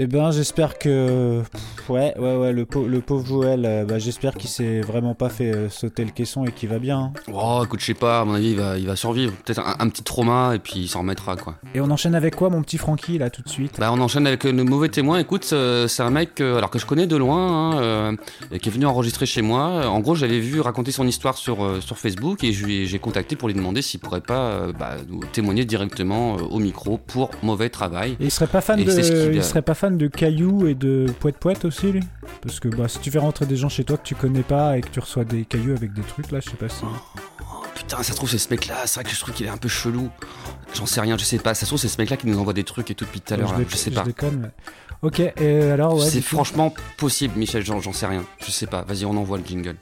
Eh 0.00 0.06
ben, 0.06 0.30
j'espère 0.30 0.78
que. 0.78 1.42
Pff, 1.42 1.60
Ouais, 1.88 2.12
ouais, 2.18 2.36
ouais, 2.36 2.52
le, 2.52 2.66
pau- 2.66 2.86
le 2.86 3.00
pauvre 3.00 3.24
Joël, 3.26 3.64
euh, 3.64 3.84
bah, 3.86 3.98
j'espère 3.98 4.34
qu'il 4.34 4.50
s'est 4.50 4.82
vraiment 4.82 5.14
pas 5.14 5.30
fait 5.30 5.54
euh, 5.54 5.70
sauter 5.70 6.04
le 6.04 6.10
caisson 6.10 6.44
et 6.44 6.52
qu'il 6.52 6.68
va 6.68 6.78
bien. 6.78 6.98
hein. 6.98 7.12
Oh, 7.32 7.62
écoute, 7.64 7.80
je 7.80 7.86
sais 7.86 7.94
pas, 7.94 8.20
à 8.20 8.24
mon 8.26 8.34
avis, 8.34 8.50
il 8.50 8.56
va, 8.58 8.76
il 8.76 8.86
va 8.86 8.94
survivre. 8.94 9.32
Peut-être 9.42 9.60
un, 9.66 9.74
un 9.78 9.88
petit 9.88 10.02
trauma 10.02 10.52
et 10.54 10.58
puis 10.58 10.80
il 10.80 10.88
s'en 10.88 10.98
remettra, 11.00 11.36
quoi. 11.36 11.54
et 11.74 11.80
on 11.80 11.90
enchaîne 11.90 12.14
avec 12.14 12.36
quoi, 12.36 12.50
mon 12.50 12.60
petit 12.60 12.76
Francky, 12.76 13.16
là, 13.16 13.30
tout 13.30 13.40
de 13.40 13.48
suite? 13.48 13.76
Bah, 13.80 13.90
on 13.90 13.98
enchaîne 14.02 14.26
avec 14.26 14.44
le 14.44 14.64
mauvais 14.64 14.90
témoin. 14.90 15.18
Écoute, 15.18 15.48
euh, 15.54 15.88
c'est 15.88 16.02
un 16.02 16.10
mec, 16.10 16.42
alors 16.42 16.68
que 16.68 16.78
je 16.78 16.84
connais 16.84 17.06
de 17.06 17.16
loin, 17.16 17.78
hein, 17.80 18.16
et 18.52 18.58
qui 18.58 18.68
est 18.68 18.72
venu 18.72 18.84
enregistrer 18.84 19.24
chez 19.24 19.40
moi. 19.40 19.86
En 19.88 20.00
gros, 20.00 20.14
j'avais 20.14 20.40
vu 20.40 20.60
raconter 20.60 20.92
son 20.92 21.06
histoire 21.06 21.38
sur, 21.38 21.82
sur 21.82 21.96
Facebook 21.96 22.44
et 22.44 22.52
j'ai 22.52 22.98
contacté 22.98 23.34
pour 23.34 23.48
lui 23.48 23.54
demander 23.54 23.80
s'il 23.80 23.98
pourrait 24.00 24.20
pas 24.20 24.66
bah, 24.78 24.96
nous 25.08 25.20
témoigner 25.32 25.64
directement 25.64 26.34
au 26.34 26.58
micro 26.58 26.98
pour 26.98 27.30
mauvais 27.42 27.70
travail. 27.70 28.12
Et 28.20 28.24
il 28.26 28.30
serait 28.30 28.46
pas 28.46 28.60
fan 28.60 28.78
Et 28.78 28.84
de, 28.84 29.32
il 29.32 29.38
a- 29.38 29.42
serait 29.42 29.62
pas 29.62 29.72
fan 29.74 29.87
de 29.96 30.06
cailloux 30.06 30.66
et 30.66 30.74
de 30.74 31.06
poète 31.20 31.38
poète 31.38 31.64
aussi 31.64 31.92
lui 31.92 32.02
Parce 32.42 32.60
que 32.60 32.68
bah 32.68 32.88
si 32.88 32.98
tu 32.98 33.10
fais 33.10 33.18
rentrer 33.18 33.46
des 33.46 33.56
gens 33.56 33.68
chez 33.68 33.84
toi 33.84 33.96
que 33.96 34.02
tu 34.06 34.14
connais 34.14 34.42
pas 34.42 34.76
et 34.78 34.80
que 34.80 34.88
tu 34.88 35.00
reçois 35.00 35.24
des 35.24 35.44
cailloux 35.44 35.72
avec 35.74 35.92
des 35.92 36.02
trucs 36.02 36.30
là, 36.30 36.40
je 36.44 36.50
sais 36.50 36.56
pas 36.56 36.68
si. 36.68 36.84
Putain, 37.74 37.98
ça 38.02 38.12
se 38.12 38.16
trouve, 38.16 38.28
c'est 38.28 38.38
ce 38.38 38.50
mec-là. 38.50 38.74
C'est 38.86 39.00
vrai 39.00 39.04
que 39.08 39.14
je 39.14 39.20
trouve 39.20 39.34
qu'il 39.34 39.46
est 39.46 39.50
un 39.50 39.56
peu 39.56 39.68
chelou. 39.68 40.10
J'en 40.74 40.84
sais 40.86 41.00
rien, 41.00 41.16
je 41.16 41.24
sais 41.24 41.38
pas. 41.38 41.54
Ça 41.54 41.60
se 41.62 41.66
trouve, 41.70 41.78
c'est 41.78 41.88
ce 41.88 41.98
mec-là 41.98 42.16
qui 42.16 42.26
nous 42.26 42.38
envoie 42.38 42.52
des 42.52 42.64
trucs 42.64 42.90
et 42.90 42.94
tout 42.94 43.04
depuis 43.04 43.20
tout 43.20 43.32
à 43.32 43.36
l'heure. 43.36 43.54
je, 43.68 43.76
sais 43.76 43.90
je 43.90 43.96
pas. 43.96 44.02
déconne. 44.02 44.40
mais- 44.42 44.50
Ok, 45.00 45.20
et 45.20 45.62
alors 45.62 45.94
ouais. 45.94 46.04
c'est 46.04 46.20
franchement 46.20 46.74
possible, 46.96 47.38
Michel, 47.38 47.64
j'en 47.64 47.80
j'en 47.80 47.92
sais 47.92 48.06
rien. 48.06 48.24
Je 48.44 48.50
sais 48.50 48.66
pas. 48.66 48.82
Vas-y, 48.82 49.04
on 49.04 49.16
envoie 49.16 49.38
le 49.38 49.44
jingle. 49.44 49.76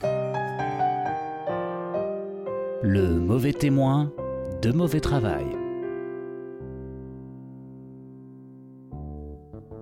Le 2.82 3.18
mauvais 3.18 3.54
témoin 3.54 4.12
de 4.62 4.72
mauvais 4.72 5.00
travail. 5.00 5.46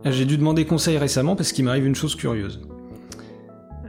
J'ai 0.06 0.26
dû 0.26 0.36
demander 0.36 0.66
conseil 0.66 0.98
récemment 0.98 1.34
parce 1.34 1.52
qu'il 1.52 1.64
m'arrive 1.64 1.86
une 1.86 1.94
chose 1.94 2.14
curieuse. 2.14 2.60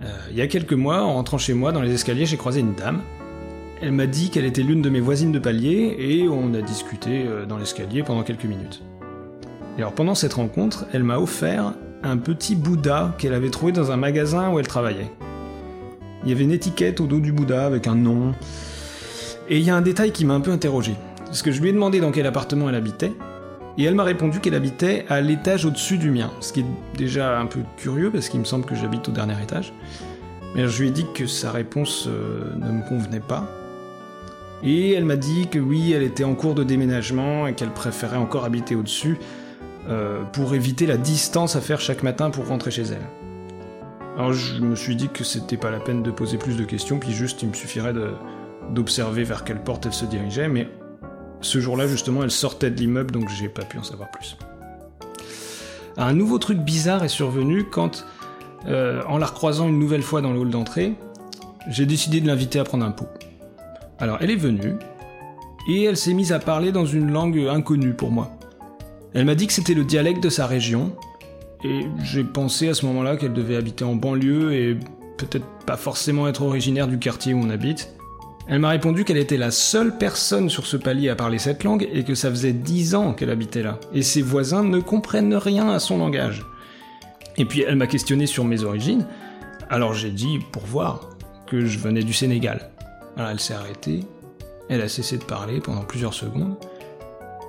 Euh, 0.02 0.08
il 0.32 0.38
y 0.38 0.42
a 0.42 0.48
quelques 0.48 0.74
mois, 0.74 1.02
en 1.02 1.16
rentrant 1.16 1.38
chez 1.38 1.54
moi 1.54 1.74
dans 1.74 1.82
les 1.82 1.94
escaliers, 1.94 2.26
j'ai 2.26 2.38
croisé 2.38 2.62
une 2.62 2.74
dame. 2.74 3.02
Elle 3.82 3.92
m'a 3.92 4.06
dit 4.06 4.30
qu'elle 4.30 4.46
était 4.46 4.64
l'une 4.64 4.82
de 4.82 4.90
mes 4.90 5.02
voisines 5.02 5.34
de 5.34 5.40
palier 5.40 5.96
et 6.00 6.30
on 6.30 6.54
a 6.54 6.62
discuté 6.62 7.26
euh, 7.28 7.46
dans 7.46 7.58
l'escalier 7.58 8.02
pendant 8.02 8.24
quelques 8.24 8.46
minutes. 8.46 8.82
Et 9.78 9.82
alors 9.82 9.94
pendant 9.94 10.16
cette 10.16 10.36
rencontre, 10.36 10.86
elle 10.94 11.04
m'a 11.04 11.20
offert 11.20 11.74
un 12.02 12.16
petit 12.16 12.56
Bouddha 12.56 13.14
qu'elle 13.18 13.34
avait 13.34 13.50
trouvé 13.50 13.74
dans 13.74 13.92
un 13.92 13.98
magasin 13.98 14.50
où 14.52 14.60
elle 14.60 14.68
travaillait. 14.68 15.12
Il 16.24 16.30
y 16.30 16.32
avait 16.32 16.46
une 16.46 16.52
étiquette 16.52 17.02
au 17.02 17.08
dos 17.08 17.20
du 17.20 17.34
Bouddha 17.34 17.66
avec 17.66 17.88
un 17.88 17.96
nom. 17.96 18.34
Et 19.50 19.58
il 19.58 19.66
y 19.66 19.70
a 19.70 19.76
un 19.76 19.82
détail 19.82 20.12
qui 20.12 20.24
m'a 20.24 20.34
un 20.34 20.40
peu 20.40 20.52
interrogé. 20.52 20.96
Parce 21.26 21.42
que 21.42 21.52
je 21.52 21.62
lui 21.62 21.70
ai 21.70 21.74
demandé 21.74 22.00
dans 22.00 22.12
quel 22.12 22.26
appartement 22.26 22.70
elle 22.70 22.76
habitait, 22.76 23.12
et 23.78 23.84
elle 23.84 23.96
m'a 23.96 24.04
répondu 24.04 24.40
qu'elle 24.40 24.56
habitait 24.56 25.06
à 25.10 25.22
l'étage 25.22 25.66
au-dessus 25.66 25.98
du 25.98 26.12
mien, 26.12 26.32
ce 26.40 26.54
qui 26.54 26.62
est 26.62 26.66
déjà 26.98 27.40
un 27.40 27.46
peu 27.46 27.60
curieux 27.78 28.10
parce 28.10 28.30
qu'il 28.30 28.40
me 28.40 28.46
semble 28.46 28.66
que 28.66 28.76
j'habite 28.76 29.10
au 29.10 29.12
dernier 29.12 29.42
étage. 29.42 29.74
Mais 30.56 30.68
je 30.68 30.82
lui 30.82 30.88
ai 30.88 30.92
dit 30.92 31.06
que 31.14 31.28
sa 31.28 31.52
réponse 31.52 32.08
euh, 32.08 32.56
ne 32.56 32.72
me 32.72 32.88
convenait 32.88 33.20
pas. 33.20 33.50
Et 34.64 34.94
elle 34.94 35.04
m'a 35.04 35.18
dit 35.18 35.48
que 35.48 35.60
oui, 35.60 35.92
elle 35.92 36.04
était 36.04 36.24
en 36.24 36.34
cours 36.34 36.56
de 36.56 36.64
déménagement 36.64 37.46
et 37.48 37.54
qu'elle 37.54 37.74
préférait 37.74 38.18
encore 38.18 38.46
habiter 38.46 38.76
au-dessus 38.76 39.18
euh, 39.90 40.24
pour 40.32 40.56
éviter 40.56 40.86
la 40.86 40.96
distance 40.96 41.58
à 41.58 41.62
faire 41.62 41.82
chaque 41.82 42.04
matin 42.04 42.30
pour 42.30 42.48
rentrer 42.48 42.72
chez 42.72 42.84
elle. 42.84 43.06
Alors 44.18 44.32
je 44.32 44.62
me 44.62 44.76
suis 44.76 44.96
dit 44.96 45.10
que 45.10 45.26
c'était 45.26 45.58
pas 45.58 45.70
la 45.70 45.80
peine 45.80 46.02
de 46.02 46.10
poser 46.10 46.38
plus 46.38 46.56
de 46.56 46.64
questions, 46.64 47.00
puis 47.00 47.12
juste 47.12 47.42
il 47.44 47.50
me 47.50 47.54
suffirait 47.54 47.94
d'observer 48.72 49.26
vers 49.26 49.44
quelle 49.44 49.62
porte 49.62 49.86
elle 49.86 49.94
se 49.94 50.06
dirigeait, 50.06 50.48
mais 50.48 50.70
ce 51.46 51.60
jour-là, 51.60 51.88
justement, 51.88 52.24
elle 52.24 52.32
sortait 52.32 52.72
de 52.72 52.78
l'immeuble, 52.78 53.12
donc 53.12 53.30
j'ai 53.30 53.50
pas 53.50 53.64
pu 53.64 53.78
en 53.78 53.84
savoir 53.84 54.10
plus. 54.10 54.36
Un 55.96 56.14
nouveau 56.14 56.40
truc 56.40 56.58
bizarre 56.58 57.04
est 57.04 57.10
survenu 57.10 57.66
quand, 57.66 58.06
euh, 58.68 59.02
en 59.08 59.18
la 59.18 59.28
recroisant 59.28 59.70
une 59.70 59.80
nouvelle 59.80 60.02
fois 60.02 60.22
dans 60.22 60.34
le 60.34 60.40
hall 60.40 60.50
d'entrée, 60.50 60.96
j'ai 61.70 61.86
décidé 61.86 62.20
de 62.20 62.28
l'inviter 62.28 62.60
à 62.60 62.64
prendre 62.64 62.86
un 62.86 62.92
pot. 62.92 63.08
Alors, 64.00 64.18
elle 64.22 64.32
est 64.32 64.36
venue, 64.36 64.74
et 65.70 65.84
elle 65.84 65.98
s'est 65.98 66.14
mise 66.14 66.34
à 66.34 66.40
parler 66.40 66.72
dans 66.72 66.86
une 66.86 67.12
langue 67.12 67.40
inconnue 67.50 67.94
pour 67.94 68.12
moi. 68.12 68.32
Elle 69.14 69.26
m'a 69.26 69.36
dit 69.36 69.48
que 69.48 69.54
c'était 69.54 69.74
le 69.74 69.86
dialecte 69.86 70.22
de 70.22 70.30
sa 70.30 70.48
région, 70.48 70.96
et 71.64 71.86
j'ai 72.04 72.24
pensé 72.24 72.68
à 72.70 72.74
ce 72.74 72.86
moment-là 72.88 73.18
qu'elle 73.18 73.34
devait 73.34 73.56
habiter 73.56 73.86
en 73.86 73.96
banlieue 73.96 74.54
et 74.54 74.78
peut-être 75.18 75.46
pas 75.66 75.78
forcément 75.78 76.28
être 76.28 76.42
originaire 76.42 76.88
du 76.88 77.00
quartier 77.00 77.34
où 77.34 77.40
on 77.40 77.50
habite. 77.50 77.95
Elle 78.48 78.60
m'a 78.60 78.70
répondu 78.70 79.06
qu'elle 79.06 79.18
était 79.18 79.38
la 79.38 79.50
seule 79.50 79.98
personne 79.98 80.50
sur 80.50 80.68
ce 80.68 80.78
palier 80.78 81.10
à 81.10 81.16
parler 81.16 81.40
cette 81.40 81.64
langue 81.64 81.88
et 81.92 82.04
que 82.04 82.14
ça 82.14 82.30
faisait 82.30 82.54
dix 82.54 82.94
ans 82.94 83.14
qu'elle 83.14 83.32
habitait 83.32 83.64
là. 83.64 83.80
Et 83.92 84.04
ses 84.04 84.22
voisins 84.22 84.64
ne 84.64 84.80
comprennent 84.80 85.36
rien 85.36 85.70
à 85.70 85.80
son 85.80 85.98
langage. 85.98 86.46
Et 87.38 87.46
puis 87.46 87.62
elle 87.62 87.76
m'a 87.76 87.88
questionné 87.88 88.28
sur 88.28 88.46
mes 88.46 88.64
origines. 88.64 89.08
Alors 89.70 89.96
j'ai 89.96 90.12
dit, 90.12 90.40
pour 90.52 90.64
voir, 90.64 91.10
que 91.48 91.66
je 91.66 91.80
venais 91.80 92.04
du 92.04 92.14
Sénégal. 92.14 92.70
Alors 93.18 93.32
elle 93.32 93.40
s'est 93.40 93.54
arrêtée, 93.54 94.02
elle 94.70 94.82
a 94.82 94.90
cessé 94.90 95.18
de 95.18 95.24
parler 95.24 95.60
pendant 95.60 95.84
plusieurs 95.84 96.14
secondes. 96.14 96.56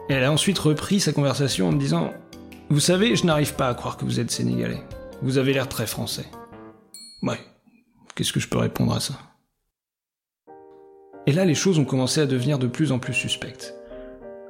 elle 0.09 0.24
a 0.24 0.32
ensuite 0.32 0.59
repris 0.59 1.01
sa 1.01 1.12
conversation 1.12 1.68
en 1.68 1.73
me 1.73 1.78
disant 1.78 2.12
Vous 2.70 2.81
savez, 2.81 3.16
je 3.16 3.27
n'arrive 3.27 3.55
pas 3.55 3.68
à 3.68 3.74
croire 3.74 3.98
que 3.98 4.05
vous 4.05 4.20
êtes 4.20 4.31
sénégalais. 4.31 4.82
Vous 5.23 5.36
avez 5.39 5.52
l'air 5.52 5.68
très 5.68 5.86
français. 5.86 6.27
Ouais, 7.23 7.40
qu'est-ce 8.14 8.32
que 8.32 8.40
je 8.40 8.48
peux 8.48 8.59
répondre 8.59 8.94
à 8.94 9.01
ça? 9.01 9.14
Et 11.26 11.32
là, 11.32 11.44
les 11.44 11.54
choses 11.54 11.78
ont 11.78 11.84
commencé 11.84 12.20
à 12.20 12.26
devenir 12.26 12.58
de 12.58 12.66
plus 12.66 12.92
en 12.92 12.98
plus 12.98 13.14
suspectes. 13.14 13.74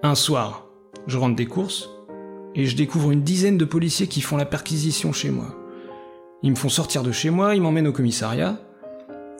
Un 0.02 0.14
soir, 0.14 0.68
je 1.06 1.16
rentre 1.16 1.36
des 1.36 1.46
courses 1.46 1.90
et 2.54 2.66
je 2.66 2.76
découvre 2.76 3.10
une 3.10 3.22
dizaine 3.22 3.58
de 3.58 3.64
policiers 3.64 4.06
qui 4.06 4.20
font 4.20 4.36
la 4.36 4.44
perquisition 4.44 5.12
chez 5.12 5.30
moi. 5.30 5.54
Ils 6.42 6.50
me 6.50 6.56
font 6.56 6.68
sortir 6.68 7.02
de 7.02 7.12
chez 7.12 7.30
moi, 7.30 7.54
ils 7.54 7.62
m'emmènent 7.62 7.86
au 7.86 7.92
commissariat, 7.92 8.58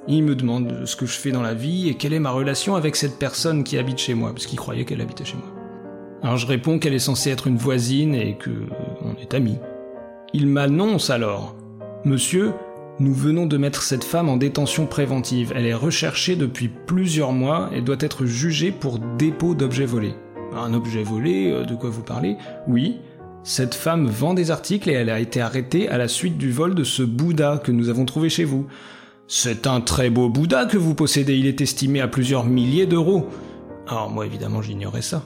ils 0.08 0.22
me 0.22 0.34
demandent 0.34 0.86
ce 0.86 0.96
que 0.96 1.06
je 1.06 1.18
fais 1.18 1.30
dans 1.30 1.42
la 1.42 1.54
vie 1.54 1.88
et 1.88 1.94
quelle 1.94 2.14
est 2.14 2.20
ma 2.20 2.30
relation 2.30 2.74
avec 2.74 2.96
cette 2.96 3.18
personne 3.18 3.64
qui 3.64 3.76
habite 3.76 3.98
chez 3.98 4.14
moi, 4.14 4.32
parce 4.32 4.46
qu'ils 4.46 4.58
croyaient 4.58 4.84
qu'elle 4.84 5.00
habitait 5.00 5.24
chez 5.24 5.36
moi. 5.36 5.52
Alors 6.22 6.36
je 6.38 6.46
réponds 6.46 6.78
qu'elle 6.78 6.94
est 6.94 6.98
censée 6.98 7.30
être 7.30 7.46
une 7.46 7.58
voisine 7.58 8.14
et 8.14 8.36
que 8.36 8.50
on 9.02 9.14
est 9.20 9.34
amis. 9.34 9.58
Ils 10.32 10.46
m'annoncent 10.46 11.12
alors 11.12 11.54
Monsieur, 12.04 12.52
nous 12.98 13.12
venons 13.12 13.44
de 13.44 13.58
mettre 13.58 13.82
cette 13.82 14.04
femme 14.04 14.30
en 14.30 14.38
détention 14.38 14.86
préventive. 14.86 15.52
Elle 15.54 15.66
est 15.66 15.74
recherchée 15.74 16.34
depuis 16.34 16.68
plusieurs 16.68 17.32
mois 17.32 17.68
et 17.74 17.82
doit 17.82 17.96
être 18.00 18.24
jugée 18.24 18.72
pour 18.72 18.98
dépôt 18.98 19.54
d'objets 19.54 19.84
volés. 19.84 20.14
Un 20.54 20.72
objet 20.72 21.02
volé, 21.02 21.50
euh, 21.50 21.64
de 21.64 21.74
quoi 21.74 21.90
vous 21.90 22.02
parlez? 22.02 22.36
Oui. 22.66 22.96
Cette 23.42 23.74
femme 23.74 24.06
vend 24.06 24.32
des 24.32 24.50
articles 24.50 24.88
et 24.88 24.94
elle 24.94 25.10
a 25.10 25.20
été 25.20 25.42
arrêtée 25.42 25.88
à 25.88 25.98
la 25.98 26.08
suite 26.08 26.38
du 26.38 26.50
vol 26.50 26.74
de 26.74 26.84
ce 26.84 27.02
Bouddha 27.02 27.58
que 27.62 27.70
nous 27.70 27.90
avons 27.90 28.06
trouvé 28.06 28.30
chez 28.30 28.44
vous. 28.44 28.66
C'est 29.28 29.66
un 29.66 29.80
très 29.80 30.08
beau 30.08 30.30
Bouddha 30.30 30.64
que 30.64 30.78
vous 30.78 30.94
possédez, 30.94 31.36
il 31.36 31.46
est 31.46 31.60
estimé 31.60 32.00
à 32.00 32.08
plusieurs 32.08 32.44
milliers 32.44 32.86
d'euros. 32.86 33.28
Alors 33.86 34.10
moi 34.10 34.24
évidemment 34.24 34.62
j'ignorais 34.62 35.02
ça. 35.02 35.22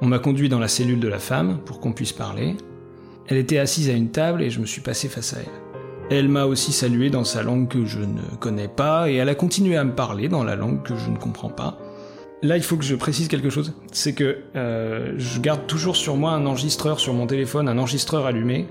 On 0.00 0.06
m'a 0.06 0.18
conduit 0.18 0.48
dans 0.48 0.58
la 0.60 0.68
cellule 0.68 1.00
de 1.00 1.08
la 1.08 1.18
femme 1.18 1.58
pour 1.66 1.80
qu'on 1.80 1.92
puisse 1.92 2.12
parler. 2.12 2.56
Elle 3.26 3.36
était 3.36 3.58
assise 3.58 3.90
à 3.90 3.92
une 3.92 4.10
table 4.10 4.40
et 4.42 4.50
je 4.50 4.60
me 4.60 4.66
suis 4.66 4.80
passé 4.80 5.08
face 5.08 5.34
à 5.34 5.40
elle. 5.40 5.69
Elle 6.10 6.28
m'a 6.28 6.44
aussi 6.44 6.72
salué 6.72 7.08
dans 7.08 7.22
sa 7.22 7.44
langue 7.44 7.68
que 7.68 7.86
je 7.86 8.00
ne 8.00 8.20
connais 8.40 8.66
pas, 8.66 9.08
et 9.08 9.14
elle 9.14 9.28
a 9.28 9.36
continué 9.36 9.76
à 9.76 9.84
me 9.84 9.94
parler 9.94 10.28
dans 10.28 10.42
la 10.42 10.56
langue 10.56 10.82
que 10.82 10.96
je 10.96 11.08
ne 11.08 11.16
comprends 11.16 11.50
pas. 11.50 11.78
Là, 12.42 12.56
il 12.56 12.64
faut 12.64 12.76
que 12.76 12.84
je 12.84 12.96
précise 12.96 13.28
quelque 13.28 13.48
chose, 13.48 13.74
c'est 13.92 14.12
que 14.12 14.38
euh, 14.56 15.12
je 15.18 15.40
garde 15.40 15.68
toujours 15.68 15.94
sur 15.94 16.16
moi 16.16 16.32
un 16.32 16.46
enregistreur 16.46 16.98
sur 16.98 17.14
mon 17.14 17.28
téléphone, 17.28 17.68
un 17.68 17.78
enregistreur 17.78 18.26
allumé, 18.26 18.66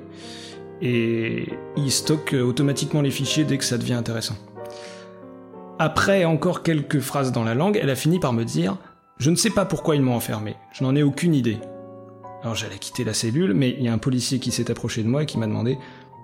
et 0.82 1.48
il 1.78 1.92
stocke 1.92 2.34
automatiquement 2.34 3.02
les 3.02 3.12
fichiers 3.12 3.46
dès 3.46 3.58
que 3.58 3.64
ça 3.64 3.78
devient 3.78 3.94
intéressant. 3.94 4.36
Après 5.78 6.26
encore 6.26 6.62
quelques 6.62 7.00
phrases 7.00 7.32
dans 7.32 7.46
la 7.46 7.54
langue, 7.54 7.80
elle 7.82 7.90
a 7.90 7.96
fini 7.96 8.20
par 8.20 8.34
me 8.34 8.44
dire 8.44 8.76
Je 9.18 9.30
ne 9.30 9.38
sais 9.38 9.50
pas 9.50 9.64
pourquoi 9.64 9.96
ils 9.96 10.02
m'ont 10.02 10.16
enfermé, 10.16 10.58
je 10.74 10.84
n'en 10.84 10.94
ai 10.94 11.04
aucune 11.04 11.34
idée. 11.34 11.58
Alors 12.42 12.56
j'allais 12.56 12.80
quitter 12.80 13.06
la 13.06 13.14
cellule, 13.14 13.54
mais 13.54 13.76
il 13.78 13.86
y 13.86 13.88
a 13.88 13.94
un 13.94 13.98
policier 13.98 14.40
qui 14.40 14.52
s'est 14.52 14.70
approché 14.70 15.04
de 15.04 15.08
moi 15.08 15.24
et 15.24 15.26
qui 15.26 15.38
m'a 15.38 15.48
demandé 15.48 15.78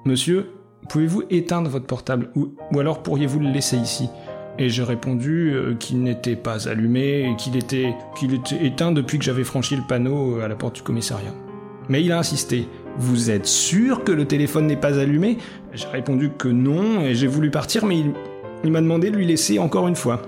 Monsieur, 0.03 0.51
Pouvez-vous 0.89 1.23
éteindre 1.29 1.69
votre 1.69 1.87
portable 1.87 2.29
ou, 2.35 2.53
alors 2.79 3.01
pourriez-vous 3.01 3.39
le 3.39 3.49
laisser 3.49 3.77
ici? 3.77 4.09
Et 4.57 4.69
j'ai 4.69 4.83
répondu 4.83 5.51
euh, 5.53 5.75
qu'il 5.75 6.01
n'était 6.01 6.35
pas 6.35 6.69
allumé 6.69 7.29
et 7.29 7.35
qu'il 7.35 7.57
était, 7.57 7.93
qu'il 8.17 8.33
était 8.33 8.65
éteint 8.65 8.91
depuis 8.91 9.19
que 9.19 9.25
j'avais 9.25 9.43
franchi 9.43 9.75
le 9.75 9.81
panneau 9.87 10.37
euh, 10.37 10.45
à 10.45 10.47
la 10.47 10.55
porte 10.55 10.75
du 10.75 10.81
commissariat. 10.81 11.33
Mais 11.89 12.03
il 12.03 12.11
a 12.11 12.19
insisté. 12.19 12.67
Vous 12.97 13.29
êtes 13.29 13.45
sûr 13.45 14.03
que 14.03 14.11
le 14.11 14.25
téléphone 14.25 14.67
n'est 14.67 14.77
pas 14.77 14.97
allumé? 14.97 15.37
J'ai 15.73 15.87
répondu 15.87 16.31
que 16.37 16.47
non 16.47 17.01
et 17.01 17.15
j'ai 17.15 17.27
voulu 17.27 17.51
partir 17.51 17.85
mais 17.85 17.97
il, 18.63 18.71
m'a 18.71 18.81
demandé 18.81 19.11
de 19.11 19.17
lui 19.17 19.25
laisser 19.25 19.59
encore 19.59 19.87
une 19.87 19.95
fois. 19.95 20.21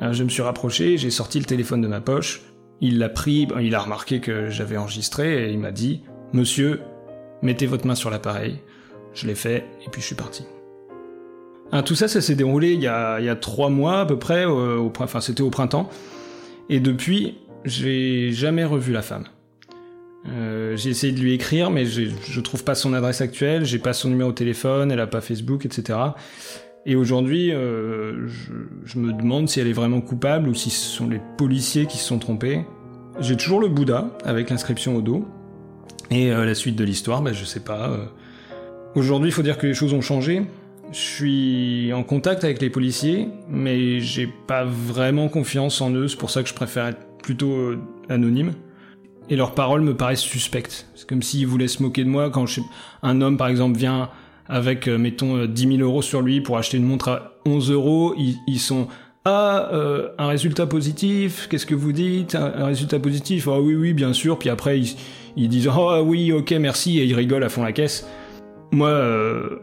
Alors 0.00 0.14
je 0.14 0.24
me 0.24 0.28
suis 0.28 0.42
rapproché, 0.42 0.96
j'ai 0.96 1.10
sorti 1.10 1.38
le 1.38 1.44
téléphone 1.44 1.80
de 1.80 1.88
ma 1.88 2.00
poche. 2.00 2.42
Il 2.80 2.98
l'a 2.98 3.08
pris, 3.08 3.46
il 3.60 3.74
a 3.74 3.80
remarqué 3.80 4.20
que 4.20 4.48
j'avais 4.48 4.76
enregistré 4.76 5.44
et 5.46 5.52
il 5.52 5.58
m'a 5.58 5.70
dit 5.70 6.02
Monsieur, 6.32 6.80
mettez 7.42 7.66
votre 7.66 7.86
main 7.86 7.94
sur 7.94 8.10
l'appareil. 8.10 8.60
Je 9.14 9.26
l'ai 9.26 9.34
fait 9.34 9.64
et 9.84 9.90
puis 9.90 10.00
je 10.00 10.06
suis 10.06 10.14
parti. 10.14 10.44
Ah, 11.72 11.82
tout 11.82 11.94
ça, 11.94 12.08
ça 12.08 12.20
s'est 12.20 12.34
déroulé 12.34 12.72
il 12.72 12.80
y, 12.80 12.88
a, 12.88 13.14
a 13.14 13.36
trois 13.36 13.70
mois 13.70 14.00
à 14.00 14.06
peu 14.06 14.18
près, 14.18 14.44
enfin 14.44 15.20
c'était 15.20 15.42
au 15.42 15.50
printemps. 15.50 15.88
Et 16.68 16.80
depuis, 16.80 17.38
j'ai 17.64 18.32
jamais 18.32 18.64
revu 18.64 18.92
la 18.92 19.02
femme. 19.02 19.24
Euh, 20.28 20.76
j'ai 20.76 20.90
essayé 20.90 21.12
de 21.12 21.20
lui 21.20 21.32
écrire, 21.32 21.70
mais 21.70 21.86
je 21.86 22.40
trouve 22.40 22.64
pas 22.64 22.74
son 22.74 22.92
adresse 22.92 23.20
actuelle, 23.20 23.64
j'ai 23.64 23.78
pas 23.78 23.92
son 23.92 24.08
numéro 24.08 24.30
de 24.30 24.34
téléphone, 24.34 24.92
elle 24.92 25.00
a 25.00 25.06
pas 25.06 25.20
Facebook, 25.20 25.64
etc. 25.64 25.98
Et 26.86 26.96
aujourd'hui, 26.96 27.52
euh, 27.52 28.26
je, 28.26 28.52
je, 28.84 28.98
me 28.98 29.12
demande 29.12 29.48
si 29.48 29.60
elle 29.60 29.66
est 29.66 29.72
vraiment 29.72 30.00
coupable 30.00 30.48
ou 30.48 30.54
si 30.54 30.70
ce 30.70 30.86
sont 30.86 31.08
les 31.08 31.20
policiers 31.36 31.86
qui 31.86 31.98
se 31.98 32.04
sont 32.04 32.18
trompés. 32.18 32.64
J'ai 33.20 33.36
toujours 33.36 33.60
le 33.60 33.68
Bouddha 33.68 34.16
avec 34.24 34.48
l'inscription 34.50 34.96
au 34.96 35.02
dos. 35.02 35.26
Et 36.10 36.32
euh, 36.32 36.44
la 36.44 36.54
suite 36.54 36.76
de 36.76 36.84
l'histoire, 36.84 37.22
ben, 37.22 37.34
je 37.34 37.44
sais 37.44 37.60
pas. 37.60 38.10
Aujourd'hui, 38.96 39.28
il 39.28 39.32
faut 39.32 39.42
dire 39.42 39.56
que 39.56 39.68
les 39.68 39.74
choses 39.74 39.94
ont 39.94 40.00
changé. 40.00 40.42
Je 40.90 40.98
suis 40.98 41.92
en 41.92 42.02
contact 42.02 42.42
avec 42.42 42.60
les 42.60 42.70
policiers, 42.70 43.28
mais 43.48 44.00
j'ai 44.00 44.26
pas 44.26 44.64
vraiment 44.64 45.28
confiance 45.28 45.80
en 45.80 45.92
eux, 45.92 46.08
c'est 46.08 46.18
pour 46.18 46.30
ça 46.30 46.42
que 46.42 46.48
je 46.48 46.54
préfère 46.54 46.86
être 46.86 46.98
plutôt 47.22 47.52
euh, 47.52 47.78
anonyme. 48.08 48.54
Et 49.28 49.36
leurs 49.36 49.54
paroles 49.54 49.82
me 49.82 49.96
paraissent 49.96 50.18
suspectes. 50.18 50.88
C'est 50.96 51.08
comme 51.08 51.22
s'ils 51.22 51.46
voulaient 51.46 51.68
se 51.68 51.84
moquer 51.84 52.02
de 52.02 52.08
moi 52.08 52.30
quand 52.30 52.46
un 53.04 53.20
homme, 53.20 53.36
par 53.36 53.46
exemple, 53.46 53.78
vient 53.78 54.10
avec, 54.48 54.88
euh, 54.88 54.98
mettons, 54.98 55.46
10 55.46 55.66
euh, 55.66 55.70
000 55.76 55.82
euros 55.82 56.02
sur 56.02 56.20
lui 56.20 56.40
pour 56.40 56.58
acheter 56.58 56.76
une 56.76 56.84
montre 56.84 57.08
à 57.10 57.34
11 57.46 57.70
euros. 57.70 58.16
Ils, 58.48 58.58
sont 58.58 58.88
ah, 59.24 59.70
un 60.18 60.26
résultat 60.26 60.66
positif, 60.66 61.46
qu'est-ce 61.48 61.66
que 61.66 61.76
vous 61.76 61.92
dites? 61.92 62.34
Un, 62.34 62.64
résultat 62.64 62.98
positif? 62.98 63.46
Ah 63.46 63.60
oui, 63.60 63.76
oui, 63.76 63.92
bien 63.92 64.12
sûr. 64.12 64.36
Puis 64.36 64.48
après, 64.48 64.80
ils, 64.80 64.96
ils 65.36 65.48
disent 65.48 65.68
Ah 65.72 66.02
oui, 66.02 66.32
ok, 66.32 66.50
merci, 66.58 66.98
et 66.98 67.04
ils 67.04 67.14
rigolent 67.14 67.44
à 67.44 67.48
fond 67.48 67.62
la 67.62 67.70
caisse. 67.70 68.08
Moi, 68.72 68.88
euh, 68.88 69.58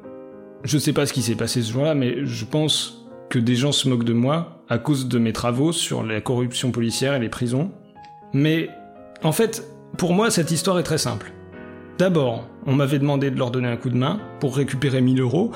je 0.63 0.77
sais 0.77 0.93
pas 0.93 1.05
ce 1.05 1.13
qui 1.13 1.21
s'est 1.21 1.35
passé 1.35 1.61
ce 1.61 1.71
jour-là, 1.71 1.95
mais 1.95 2.25
je 2.25 2.45
pense 2.45 3.05
que 3.29 3.39
des 3.39 3.55
gens 3.55 3.71
se 3.71 3.87
moquent 3.87 4.03
de 4.03 4.13
moi 4.13 4.63
à 4.69 4.77
cause 4.77 5.07
de 5.07 5.19
mes 5.19 5.33
travaux 5.33 5.71
sur 5.71 6.03
la 6.03 6.21
corruption 6.21 6.71
policière 6.71 7.13
et 7.13 7.19
les 7.19 7.29
prisons. 7.29 7.71
Mais 8.33 8.69
en 9.23 9.31
fait, 9.31 9.63
pour 9.97 10.13
moi, 10.13 10.29
cette 10.29 10.51
histoire 10.51 10.79
est 10.79 10.83
très 10.83 10.97
simple. 10.97 11.31
D'abord, 11.97 12.47
on 12.65 12.73
m'avait 12.73 12.99
demandé 12.99 13.31
de 13.31 13.37
leur 13.37 13.49
donner 13.49 13.69
un 13.69 13.77
coup 13.77 13.89
de 13.89 13.97
main 13.97 14.19
pour 14.39 14.55
récupérer 14.55 15.01
1000 15.01 15.19
euros, 15.21 15.51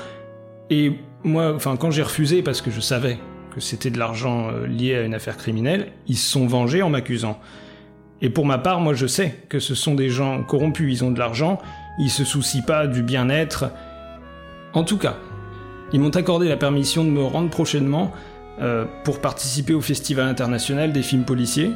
et 0.70 0.92
moi, 1.24 1.52
enfin, 1.54 1.76
quand 1.76 1.90
j'ai 1.90 2.02
refusé 2.02 2.42
parce 2.42 2.62
que 2.62 2.70
je 2.70 2.80
savais 2.80 3.18
que 3.54 3.60
c'était 3.60 3.90
de 3.90 3.98
l'argent 3.98 4.48
euh, 4.48 4.66
lié 4.66 4.96
à 4.96 5.02
une 5.02 5.14
affaire 5.14 5.36
criminelle, 5.36 5.92
ils 6.08 6.16
se 6.16 6.30
sont 6.30 6.46
vengés 6.46 6.82
en 6.82 6.88
m'accusant. 6.88 7.38
Et 8.22 8.30
pour 8.30 8.46
ma 8.46 8.58
part, 8.58 8.80
moi 8.80 8.94
je 8.94 9.06
sais 9.06 9.36
que 9.48 9.58
ce 9.58 9.74
sont 9.74 9.94
des 9.94 10.08
gens 10.08 10.42
corrompus, 10.42 11.00
ils 11.00 11.04
ont 11.04 11.10
de 11.10 11.18
l'argent, 11.18 11.60
ils 11.98 12.10
se 12.10 12.24
soucient 12.24 12.62
pas 12.62 12.86
du 12.86 13.02
bien-être. 13.02 13.70
En 14.74 14.84
tout 14.84 14.98
cas, 14.98 15.16
ils 15.92 16.00
m'ont 16.00 16.10
accordé 16.16 16.48
la 16.48 16.56
permission 16.56 17.04
de 17.04 17.10
me 17.10 17.22
rendre 17.22 17.50
prochainement 17.50 18.12
euh, 18.60 18.84
pour 19.04 19.20
participer 19.20 19.74
au 19.74 19.80
Festival 19.80 20.26
international 20.28 20.92
des 20.92 21.02
films 21.02 21.24
policiers, 21.24 21.72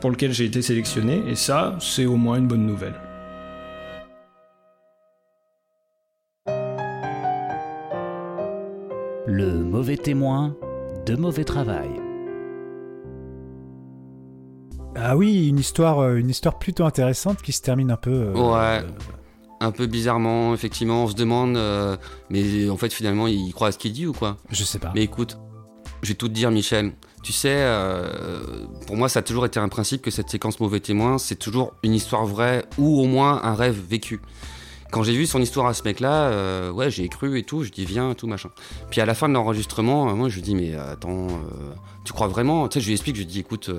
pour 0.00 0.10
lequel 0.10 0.32
j'ai 0.32 0.46
été 0.46 0.62
sélectionné, 0.62 1.22
et 1.28 1.34
ça, 1.34 1.76
c'est 1.80 2.06
au 2.06 2.16
moins 2.16 2.36
une 2.38 2.46
bonne 2.48 2.66
nouvelle. 2.66 2.94
Le 9.26 9.62
mauvais 9.62 9.96
témoin 9.96 10.56
de 11.06 11.14
mauvais 11.16 11.44
travail. 11.44 11.88
Ah 14.96 15.16
oui, 15.16 15.48
une 15.48 15.58
histoire, 15.58 16.00
euh, 16.00 16.16
une 16.16 16.30
histoire 16.30 16.58
plutôt 16.58 16.84
intéressante 16.84 17.40
qui 17.42 17.52
se 17.52 17.62
termine 17.62 17.90
un 17.90 17.96
peu. 17.96 18.10
euh, 18.10 18.32
Ouais. 18.34 18.84
Un 19.62 19.72
peu 19.72 19.86
bizarrement, 19.86 20.54
effectivement, 20.54 21.04
on 21.04 21.08
se 21.08 21.14
demande, 21.14 21.58
euh, 21.58 21.98
mais 22.30 22.70
en 22.70 22.78
fait 22.78 22.90
finalement 22.92 23.26
il 23.26 23.52
croit 23.52 23.68
à 23.68 23.72
ce 23.72 23.78
qu'il 23.78 23.92
dit 23.92 24.06
ou 24.06 24.14
quoi? 24.14 24.38
Je 24.50 24.64
sais 24.64 24.78
pas. 24.78 24.90
Mais 24.94 25.02
écoute, 25.02 25.36
je 26.02 26.08
vais 26.08 26.14
tout 26.14 26.28
te 26.28 26.32
dire 26.32 26.50
Michel. 26.50 26.92
Tu 27.22 27.34
sais, 27.34 27.52
euh, 27.52 28.64
pour 28.86 28.96
moi 28.96 29.10
ça 29.10 29.18
a 29.18 29.22
toujours 29.22 29.44
été 29.44 29.60
un 29.60 29.68
principe 29.68 30.00
que 30.00 30.10
cette 30.10 30.30
séquence 30.30 30.60
mauvais 30.60 30.80
témoin, 30.80 31.18
c'est 31.18 31.36
toujours 31.36 31.74
une 31.82 31.92
histoire 31.92 32.24
vraie 32.24 32.64
ou 32.78 33.02
au 33.02 33.04
moins 33.04 33.42
un 33.44 33.54
rêve 33.54 33.78
vécu. 33.78 34.22
Quand 34.90 35.02
j'ai 35.02 35.12
vu 35.12 35.26
son 35.26 35.42
histoire 35.42 35.66
à 35.66 35.74
ce 35.74 35.82
mec-là, 35.84 36.30
euh, 36.30 36.72
ouais, 36.72 36.90
j'ai 36.90 37.06
cru 37.08 37.38
et 37.38 37.42
tout, 37.42 37.62
je 37.62 37.70
dis 37.70 37.84
viens, 37.84 38.14
tout 38.14 38.26
machin. 38.26 38.48
Puis 38.90 39.02
à 39.02 39.06
la 39.06 39.14
fin 39.14 39.28
de 39.28 39.34
l'enregistrement, 39.34 40.16
moi 40.16 40.30
je 40.30 40.36
lui 40.36 40.42
dis 40.42 40.54
mais 40.54 40.74
attends, 40.74 41.26
tu 42.06 42.14
crois 42.14 42.28
vraiment? 42.28 42.66
Tu 42.66 42.74
sais, 42.74 42.80
je 42.80 42.86
lui 42.86 42.94
explique, 42.94 43.16
je 43.16 43.20
lui 43.20 43.26
dis 43.26 43.40
écoute, 43.40 43.70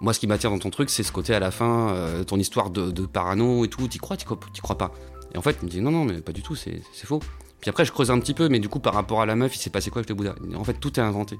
moi 0.00 0.12
ce 0.12 0.20
qui 0.20 0.26
m'attire 0.26 0.50
dans 0.50 0.58
ton 0.58 0.70
truc, 0.70 0.90
c'est 0.90 1.02
ce 1.02 1.12
côté 1.12 1.34
à 1.34 1.40
la 1.40 1.50
fin, 1.50 1.88
euh, 1.90 2.24
ton 2.24 2.38
histoire 2.38 2.70
de, 2.70 2.90
de 2.90 3.06
parano 3.06 3.64
et 3.64 3.68
tout, 3.68 3.88
t'y 3.88 3.98
crois, 3.98 4.16
t'y 4.16 4.24
crois, 4.24 4.38
crois 4.62 4.78
pas 4.78 4.92
Et 5.34 5.38
en 5.38 5.42
fait, 5.42 5.56
il 5.60 5.66
me 5.66 5.70
dit 5.70 5.80
non, 5.80 5.90
non, 5.90 6.04
mais 6.04 6.20
pas 6.20 6.32
du 6.32 6.42
tout, 6.42 6.54
c'est 6.54 6.82
faux. 7.04 7.20
Puis 7.60 7.70
après, 7.70 7.84
je 7.84 7.92
creuse 7.92 8.10
un 8.10 8.18
petit 8.18 8.34
peu, 8.34 8.48
mais 8.48 8.58
du 8.58 8.68
coup, 8.68 8.78
par 8.78 8.94
rapport 8.94 9.20
à 9.20 9.26
la 9.26 9.36
meuf, 9.36 9.56
il 9.56 9.58
s'est 9.58 9.70
passé 9.70 9.90
quoi 9.90 10.00
avec 10.00 10.08
le 10.08 10.14
Bouddha? 10.14 10.34
En 10.56 10.64
fait, 10.64 10.74
tout 10.74 10.98
est 10.98 11.02
inventé. 11.02 11.38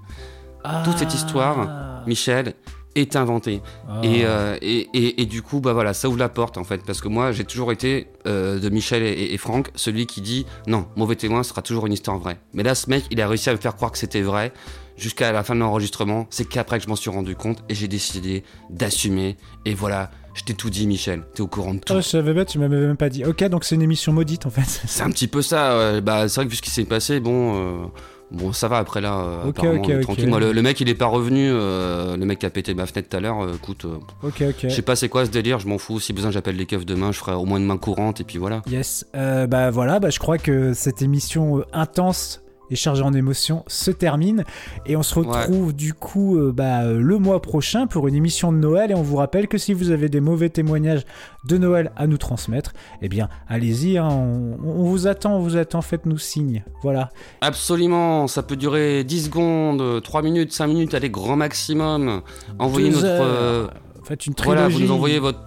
Toute 0.85 0.99
cette 0.99 1.13
histoire, 1.13 2.03
Michel, 2.07 2.55
est 2.95 3.17
inventée. 3.17 3.61
Ah. 3.89 4.01
Et, 4.03 4.25
euh, 4.25 4.57
et, 4.63 4.89
et, 4.95 5.21
et 5.21 5.27
du 5.27 5.43
coup, 5.43 5.61
bah 5.61 5.73
voilà, 5.73 5.93
ça 5.95 6.09
ouvre 6.09 6.19
la 6.19 6.29
porte 6.29 6.57
en 6.59 6.65
fait, 6.65 6.83
parce 6.85 7.01
que 7.01 7.09
moi, 7.09 7.33
j'ai 7.33 7.45
toujours 7.45 7.73
été 7.73 8.07
euh, 8.27 8.59
de 8.61 8.69
Michel 8.69 9.03
et, 9.03 9.35
et 9.35 9.37
Franck, 9.37 9.71
celui 9.75 10.07
qui 10.07 10.21
dit 10.21 10.47
non, 10.67 10.87
mauvais 10.97 11.17
témoin 11.17 11.43
ce 11.43 11.51
sera 11.51 11.61
toujours 11.61 11.87
une 11.87 11.93
histoire 11.93 12.19
vraie. 12.19 12.39
Mais 12.53 12.63
là, 12.63 12.75
ce 12.75 12.89
mec, 12.89 13.05
il 13.11 13.21
a 13.21 13.29
réussi 13.29 13.51
à 13.51 13.53
me 13.53 13.59
faire 13.59 13.77
croire 13.77 13.93
que 13.93 13.99
c'était 13.99 14.23
vrai 14.23 14.53
jusqu'à 14.97 15.33
la 15.33 15.43
fin 15.43 15.55
de 15.55 15.61
l'enregistrement. 15.61 16.27
C'est 16.31 16.45
qu'après 16.45 16.79
que 16.79 16.85
je 16.85 16.89
m'en 16.89 16.97
suis 16.97 17.11
rendu 17.11 17.35
compte 17.35 17.65
et 17.69 17.75
j'ai 17.75 17.89
décidé 17.89 18.45
d'assumer. 18.71 19.37
Et 19.65 19.75
voilà, 19.75 20.11
je 20.35 20.43
t'ai 20.45 20.55
tout 20.55 20.69
dit, 20.71 20.87
Michel. 20.87 21.23
T'es 21.35 21.41
au 21.43 21.47
courant 21.47 21.75
de 21.75 21.79
tout. 21.81 21.93
Oh, 21.95 22.01
je 22.01 22.09
savais 22.09 22.35
pas, 22.35 22.45
tu 22.45 22.59
m'avais 22.59 22.77
même 22.81 22.97
pas 22.97 23.09
dit. 23.09 23.25
Ok, 23.25 23.43
donc 23.45 23.65
c'est 23.65 23.75
une 23.77 23.83
émission 23.83 24.13
maudite 24.13 24.47
en 24.47 24.51
fait. 24.51 24.83
C'est 24.87 25.03
un 25.03 25.11
petit 25.11 25.29
peu 25.29 25.43
ça. 25.43 25.79
ouais. 25.79 26.01
Bah, 26.01 26.29
c'est 26.29 26.37
vrai 26.37 26.45
que 26.47 26.51
vu 26.51 26.57
ce 26.57 26.63
qui 26.63 26.71
s'est 26.71 26.85
passé, 26.85 27.21
bon, 27.21 27.57
euh, 27.57 27.87
bon, 28.31 28.53
ça 28.53 28.69
va 28.69 28.79
après 28.79 29.01
là. 29.01 29.21
euh, 29.21 29.45
Ok, 29.49 29.59
apparemment, 29.61 29.81
ok, 29.83 29.87
on 29.87 29.91
est 29.91 29.97
ok. 29.97 30.03
tranquille. 30.03 30.29
Moi, 30.29 30.41
le, 30.41 30.53
le 30.53 30.63
mec, 30.63 30.81
il 30.81 30.89
est 30.89 30.95
pas 30.95 31.07
revenu. 31.07 31.49
euh, 31.51 32.17
le 32.17 32.27
mec 32.27 32.41
qui 32.41 32.47
a 32.47 32.51
pété 32.51 32.75
ma 32.75 32.87
fenêtre 32.87 33.09
tout 33.09 33.17
à 33.17 33.21
l'heure. 33.21 33.43
euh, 33.43 33.55
écoute, 33.55 33.85
Ok, 34.23 34.43
ok. 34.43 34.55
je 34.65 34.69
sais 34.69 34.83
pas 34.83 34.97
c'est 34.97 35.09
quoi 35.09 35.25
ce 35.25 35.31
délire. 35.31 35.59
Je 35.61 35.69
m'en 35.69 35.79
fous. 35.79 36.01
Si 36.01 36.13
besoin, 36.13 36.31
j'appelle 36.31 36.57
les 36.57 36.67
keufs 36.67 36.85
demain. 36.87 37.13
Je 37.13 37.19
ferai 37.19 37.33
au 37.35 37.45
moins 37.45 37.59
une 37.59 37.67
main 37.67 37.79
courante 37.79 38.21
et 38.21 38.25
puis 38.25 38.39
voilà. 38.39 38.63
Yes, 38.67 39.07
bah 39.15 39.71
voilà, 39.71 40.01
bah 40.01 40.11
je 40.11 40.19
crois 40.19 40.39
que 40.39 40.73
cette 40.75 41.01
émission 41.03 41.65
intense 41.73 42.41
et 42.71 42.77
chargée 42.77 43.03
en 43.03 43.13
émotions 43.13 43.65
se 43.67 43.91
termine 43.91 44.45
et 44.87 44.97
on 44.97 45.03
se 45.03 45.15
retrouve 45.19 45.75
du 45.75 45.93
coup 45.95 46.39
euh, 46.39 46.53
bah, 46.53 46.83
euh, 46.85 46.99
le 47.01 47.19
mois 47.19 47.43
prochain 47.43 47.87
pour 47.87 48.09
une 48.09 48.15
émission 48.15 48.53
de 48.53 48.59
Noël 48.59 48.91
et 48.91 48.95
on 48.95 49.03
vous 49.03 49.17
rappelle 49.17 49.49
que 49.49 49.59
si 49.59 49.73
vous 49.75 49.91
avez 49.91 50.09
des 50.09 50.21
mauvais 50.21 50.49
témoignages 50.49 51.05
de 51.45 51.59
Noël 51.59 51.93
à 51.97 52.07
nous 52.07 52.17
transmettre, 52.19 52.73
eh 53.03 53.09
bien 53.09 53.29
allez-y, 53.49 53.99
hein, 53.99 54.09
on, 54.09 54.57
on 54.65 54.85
vous 54.85 55.07
attend, 55.07 55.37
on 55.37 55.41
vous 55.41 55.57
attend, 55.57 55.83
faites-nous 55.83 56.19
signe, 56.19 56.65
voilà. 56.83 57.11
Absolument, 57.43 58.27
ça 58.29 58.43
peut 58.43 58.57
durer 58.57 59.05
10 59.05 59.25
secondes, 59.27 60.03
3 60.03 60.23
minutes, 60.23 60.53
5 60.53 60.67
minutes, 60.67 60.95
allez, 60.95 61.11
grand 61.11 61.37
maximum. 61.37 62.23
Envoyez 62.59 62.89
Deux 62.91 62.97
notre. 62.97 63.07
euh, 63.25 63.67
Faites 64.05 64.27
une 64.27 64.35
Voilà, 64.45 64.65
vous 64.65 64.71
trilogie. 64.71 64.89
nous 64.89 64.95
envoyez 64.95 65.19
votre. 65.19 65.39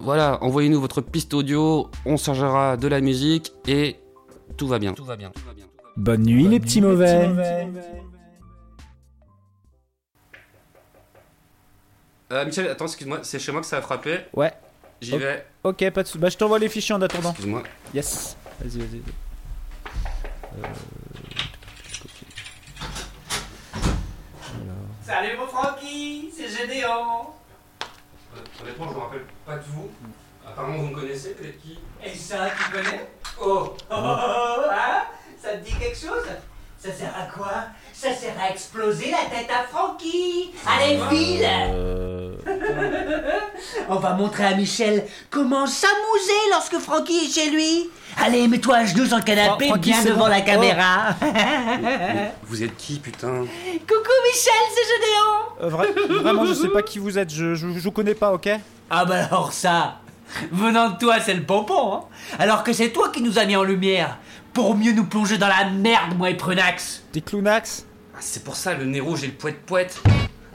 Voilà, 0.00 0.38
envoyez-nous 0.42 0.80
votre 0.80 1.00
piste 1.00 1.32
audio, 1.34 1.88
on 2.04 2.16
chargera 2.16 2.76
de 2.76 2.86
la 2.88 3.00
musique 3.00 3.52
et 3.66 3.96
tout 4.56 4.68
va 4.68 4.78
bien. 4.78 4.92
Tout 4.92 5.04
va 5.04 5.16
bien. 5.16 5.30
Bonne 5.96 6.22
nuit 6.22 6.46
les 6.48 6.60
petits 6.60 6.80
mauvais. 6.80 7.30
Euh, 12.32 12.44
Michel, 12.44 12.68
attends, 12.68 12.86
excuse-moi, 12.86 13.20
c'est 13.22 13.38
chez 13.38 13.52
moi 13.52 13.60
que 13.60 13.66
ça 13.66 13.78
a 13.78 13.82
frappé. 13.82 14.18
Ouais. 14.34 14.52
J'y 15.00 15.16
vais. 15.16 15.46
Ok, 15.62 15.88
pas 15.90 16.02
de 16.02 16.08
sou- 16.08 16.18
Bah 16.18 16.28
je 16.28 16.36
t'envoie 16.36 16.58
les 16.58 16.68
fichiers 16.68 16.94
en 16.94 17.02
attendant. 17.02 17.30
Excuse-moi. 17.30 17.62
Yes. 17.94 18.36
Vas-y, 18.60 18.78
vas-y. 18.80 19.02
Euh, 20.58 20.66
Salut 25.04 25.36
mon 25.38 25.46
Francky, 25.46 26.30
c'est 26.36 26.48
Gédéon. 26.48 27.28
Honnêtement, 28.60 28.88
je 28.88 28.94
me 28.94 28.98
rappelle 29.00 29.24
pas 29.44 29.56
de 29.56 29.62
vous. 29.68 29.88
Apparemment, 30.46 30.78
vous 30.78 30.88
me 30.88 30.94
connaissez, 30.94 31.34
peut-être 31.34 31.60
qui? 31.60 31.78
Et 32.04 32.14
ça, 32.14 32.48
tu 32.50 32.70
connais? 32.72 33.08
Oh, 33.40 33.74
oh, 33.76 33.76
oh, 33.90 33.96
oh, 33.98 34.62
hein? 34.70 35.02
Ça 35.46 35.52
te 35.52 35.64
dit 35.64 35.74
quelque 35.78 35.96
chose? 35.96 36.26
Ça 36.76 36.88
sert 36.92 37.14
à 37.16 37.26
quoi? 37.32 37.52
Ça 37.92 38.12
sert 38.12 38.34
à 38.42 38.50
exploser 38.50 39.12
la 39.12 39.30
tête 39.30 39.48
à 39.48 39.62
Francky 39.62 40.50
Allez, 40.66 40.98
file! 41.08 41.48
On 43.88 43.94
va 43.94 44.14
montrer 44.14 44.44
à 44.44 44.54
Michel 44.56 45.06
comment 45.30 45.68
s'amuser 45.68 46.50
lorsque 46.50 46.78
Francky 46.80 47.26
est 47.26 47.32
chez 47.32 47.50
lui. 47.50 47.88
Allez, 48.20 48.48
mets-toi 48.48 48.74
à 48.74 48.84
genoux 48.86 49.06
sur 49.06 49.18
le 49.18 49.22
canapé, 49.22 49.68
Francky, 49.68 49.90
bien 49.90 50.02
devant 50.04 50.24
bon. 50.24 50.26
la 50.26 50.40
caméra. 50.40 51.14
Vous 52.48 52.64
êtes 52.64 52.76
qui, 52.76 52.98
putain? 52.98 53.28
Coucou 53.28 54.12
Michel, 54.26 54.52
c'est 54.74 54.88
Gédéon! 54.96 55.36
Euh, 55.62 55.70
vra- 55.70 56.22
vraiment, 56.22 56.44
je 56.44 56.54
sais 56.54 56.68
pas 56.70 56.82
qui 56.82 56.98
vous 56.98 57.18
êtes, 57.18 57.32
je, 57.32 57.54
je, 57.54 57.68
je 57.68 57.78
vous 57.84 57.92
connais 57.92 58.14
pas, 58.14 58.32
ok? 58.32 58.48
Ah 58.90 59.04
bah 59.04 59.26
alors 59.30 59.52
ça, 59.52 59.98
venant 60.50 60.90
de 60.90 60.98
toi, 60.98 61.20
c'est 61.20 61.34
le 61.34 61.44
pompon, 61.44 61.94
hein. 61.94 62.00
Alors 62.40 62.64
que 62.64 62.72
c'est 62.72 62.90
toi 62.90 63.10
qui 63.10 63.22
nous 63.22 63.38
as 63.38 63.44
mis 63.44 63.54
en 63.54 63.62
lumière, 63.62 64.18
pour 64.56 64.74
mieux 64.74 64.92
nous 64.92 65.04
plonger 65.04 65.36
dans 65.36 65.48
la 65.48 65.66
merde, 65.68 66.16
moi 66.16 66.30
et 66.30 66.34
Prunax. 66.34 67.02
Des 67.12 67.20
clownax 67.20 67.84
Ah, 68.14 68.18
C'est 68.20 68.42
pour 68.42 68.56
ça, 68.56 68.72
le 68.72 68.86
nez 68.86 69.00
rouge 69.00 69.22
et 69.22 69.26
le 69.26 69.34
poète-poète. 69.34 70.00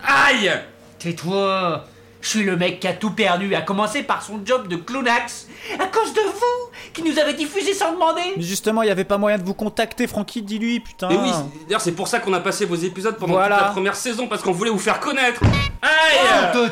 Aïe! 0.03 0.52
Tais-toi. 0.98 1.86
Je 2.19 2.28
suis 2.30 2.44
le 2.44 2.57
mec 2.57 2.80
qui 2.80 2.88
a 2.88 2.94
tout 2.94 3.11
perdu, 3.11 3.53
à 3.53 3.61
commencer 3.61 4.02
par 4.02 4.23
son 4.23 4.41
job 4.44 4.68
de 4.68 4.76
clownax, 4.76 5.48
à 5.80 5.86
cause 5.86 6.14
de 6.14 6.19
vous, 6.22 6.72
qui 6.94 7.03
nous 7.03 7.18
avez 7.19 7.34
diffusé 7.34 7.76
sans 7.76 7.94
demander. 7.94 8.22
Mais 8.38 8.41
justement, 8.44 8.82
il 8.82 8.88
y 8.88 8.91
avait 8.91 9.03
pas 9.03 9.19
moyen 9.19 9.38
de 9.38 9.44
vous 9.44 9.53
contacter, 9.53 10.07
Francky, 10.07 10.41
dis-lui, 10.41 10.80
putain. 10.80 11.10
Et 11.11 11.18
oui, 11.18 11.32
d'ailleurs, 11.68 11.82
c'est 11.82 11.91
pour 11.91 12.07
ça 12.07 12.19
qu'on 12.19 12.34
a 12.34 12.40
passé 12.40 12.65
vos 12.65 12.76
épisodes 12.76 13.18
pendant 13.18 13.34
Voilà. 13.34 13.56
toute 13.57 13.65
la 13.68 13.72
première 13.72 13.95
saison, 13.95 14.28
parce 14.28 14.41
qu'on 14.41 14.52
voulait 14.52 14.72
vous 14.72 14.80
faire 14.80 14.99
connaître. 14.99 15.41
Aïe 15.84 16.52
Oh, 16.56 16.68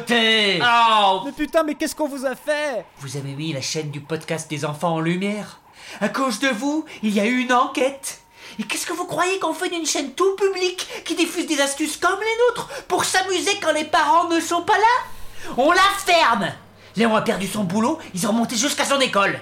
Oh. 0.64 1.22
Mais 1.26 1.32
putain, 1.32 1.62
mais 1.64 1.76
qu'est-ce 1.76 1.96
qu'on 1.96 2.08
vous 2.08 2.26
a 2.26 2.36
fait? 2.36 2.86
Vous 3.00 3.18
avez 3.18 3.34
mis 3.34 3.54
la 3.54 3.62
chaîne 3.62 3.92
du 3.92 4.02
podcast 4.02 4.50
des 4.50 4.66
enfants 4.66 4.96
en 4.96 5.00
lumière? 5.00 5.60
À 6.02 6.10
cause 6.10 6.40
de 6.40 6.50
vous, 6.50 6.86
il 7.04 7.14
y 7.14 7.20
a 7.20 7.26
eu 7.26 7.40
une 7.40 7.54
enquête 7.54 8.22
et 8.60 8.64
qu'est-ce 8.64 8.86
que 8.86 8.94
vous 8.94 9.06
croyez 9.06 9.40
qu'on 9.40 9.54
fait 9.54 9.70
d'une 9.70 9.86
chaîne 9.86 10.12
tout 10.12 10.36
publique 10.36 10.88
qui 11.06 11.16
diffuse 11.16 11.48
des 11.48 11.62
astuces 11.62 11.98
comme 11.98 12.20
les 12.20 12.48
nôtres 12.48 12.70
pour 12.88 13.06
s'amuser 13.06 13.58
quand 13.62 13.72
les 13.72 13.86
parents 13.86 14.28
ne 14.28 14.40
sont 14.40 14.64
pas 14.64 14.78
là? 14.78 15.54
On 15.58 15.72
la 15.72 15.82
ferme 16.06 16.50
Léon 16.96 17.16
a 17.16 17.22
perdu 17.22 17.48
son 17.48 17.64
boulot, 17.64 18.00
ils 18.14 18.28
ont 18.28 18.34
monté 18.34 18.56
jusqu'à 18.56 18.84
son 18.84 19.00
école. 19.00 19.40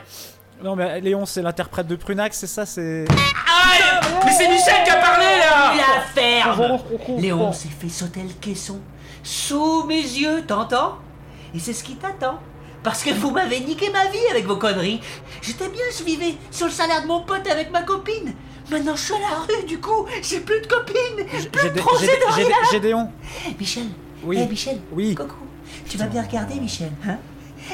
Non, 0.63 0.75
mais 0.75 0.99
Léon, 1.01 1.25
c'est 1.25 1.41
l'interprète 1.41 1.87
de 1.87 1.95
Prunax, 1.95 2.37
c'est 2.37 2.47
ça, 2.47 2.65
c'est. 2.65 3.05
Mais 4.25 4.31
c'est 4.31 4.47
Michel 4.47 4.83
qui 4.83 4.89
a 4.89 4.97
parlé 4.97 5.25
là 5.25 5.73
La 5.75 6.01
ferme 6.01 6.79
Léon 7.17 7.53
s'est 7.53 7.69
fait 7.69 7.89
sauter 7.89 8.21
le 8.21 8.33
caisson. 8.41 8.79
Sous 9.23 9.83
mes 9.85 10.01
yeux, 10.01 10.43
t'entends? 10.45 10.97
Et 11.55 11.59
c'est 11.59 11.73
ce 11.73 11.83
qui 11.83 11.95
t'attend. 11.95 12.39
Parce 12.83 13.03
que 13.03 13.09
vous 13.11 13.31
m'avez 13.31 13.59
niqué 13.59 13.89
ma 13.91 14.05
vie 14.05 14.25
avec 14.31 14.45
vos 14.45 14.55
conneries. 14.57 15.01
J'étais 15.41 15.67
bien, 15.69 15.83
je 15.97 16.03
vivais 16.03 16.35
sur 16.51 16.67
le 16.67 16.71
salaire 16.71 17.01
de 17.01 17.07
mon 17.07 17.21
pote 17.21 17.47
avec 17.49 17.71
ma 17.71 17.81
copine. 17.83 18.33
Maintenant, 18.69 18.95
je 18.95 19.01
suis 19.01 19.13
à 19.13 19.19
la 19.19 19.39
rue, 19.47 19.65
du 19.65 19.79
coup, 19.79 20.05
j'ai 20.21 20.39
plus 20.41 20.61
de 20.61 20.67
copine, 20.67 21.25
plus 21.51 21.69
de 21.69 21.79
projet 21.79 22.07
de 22.07 22.33
rien. 22.33 22.55
Gédéon 22.71 23.09
Michel 23.59 23.87
Oui. 24.23 24.37
Eh, 24.41 24.45
Michel 24.47 24.81
Oui. 24.91 25.15
Coucou 25.15 25.45
Tu 25.89 25.97
vas 25.97 26.07
bien 26.07 26.21
regarder, 26.21 26.55
Michel, 26.55 26.91
hein? 27.07 27.17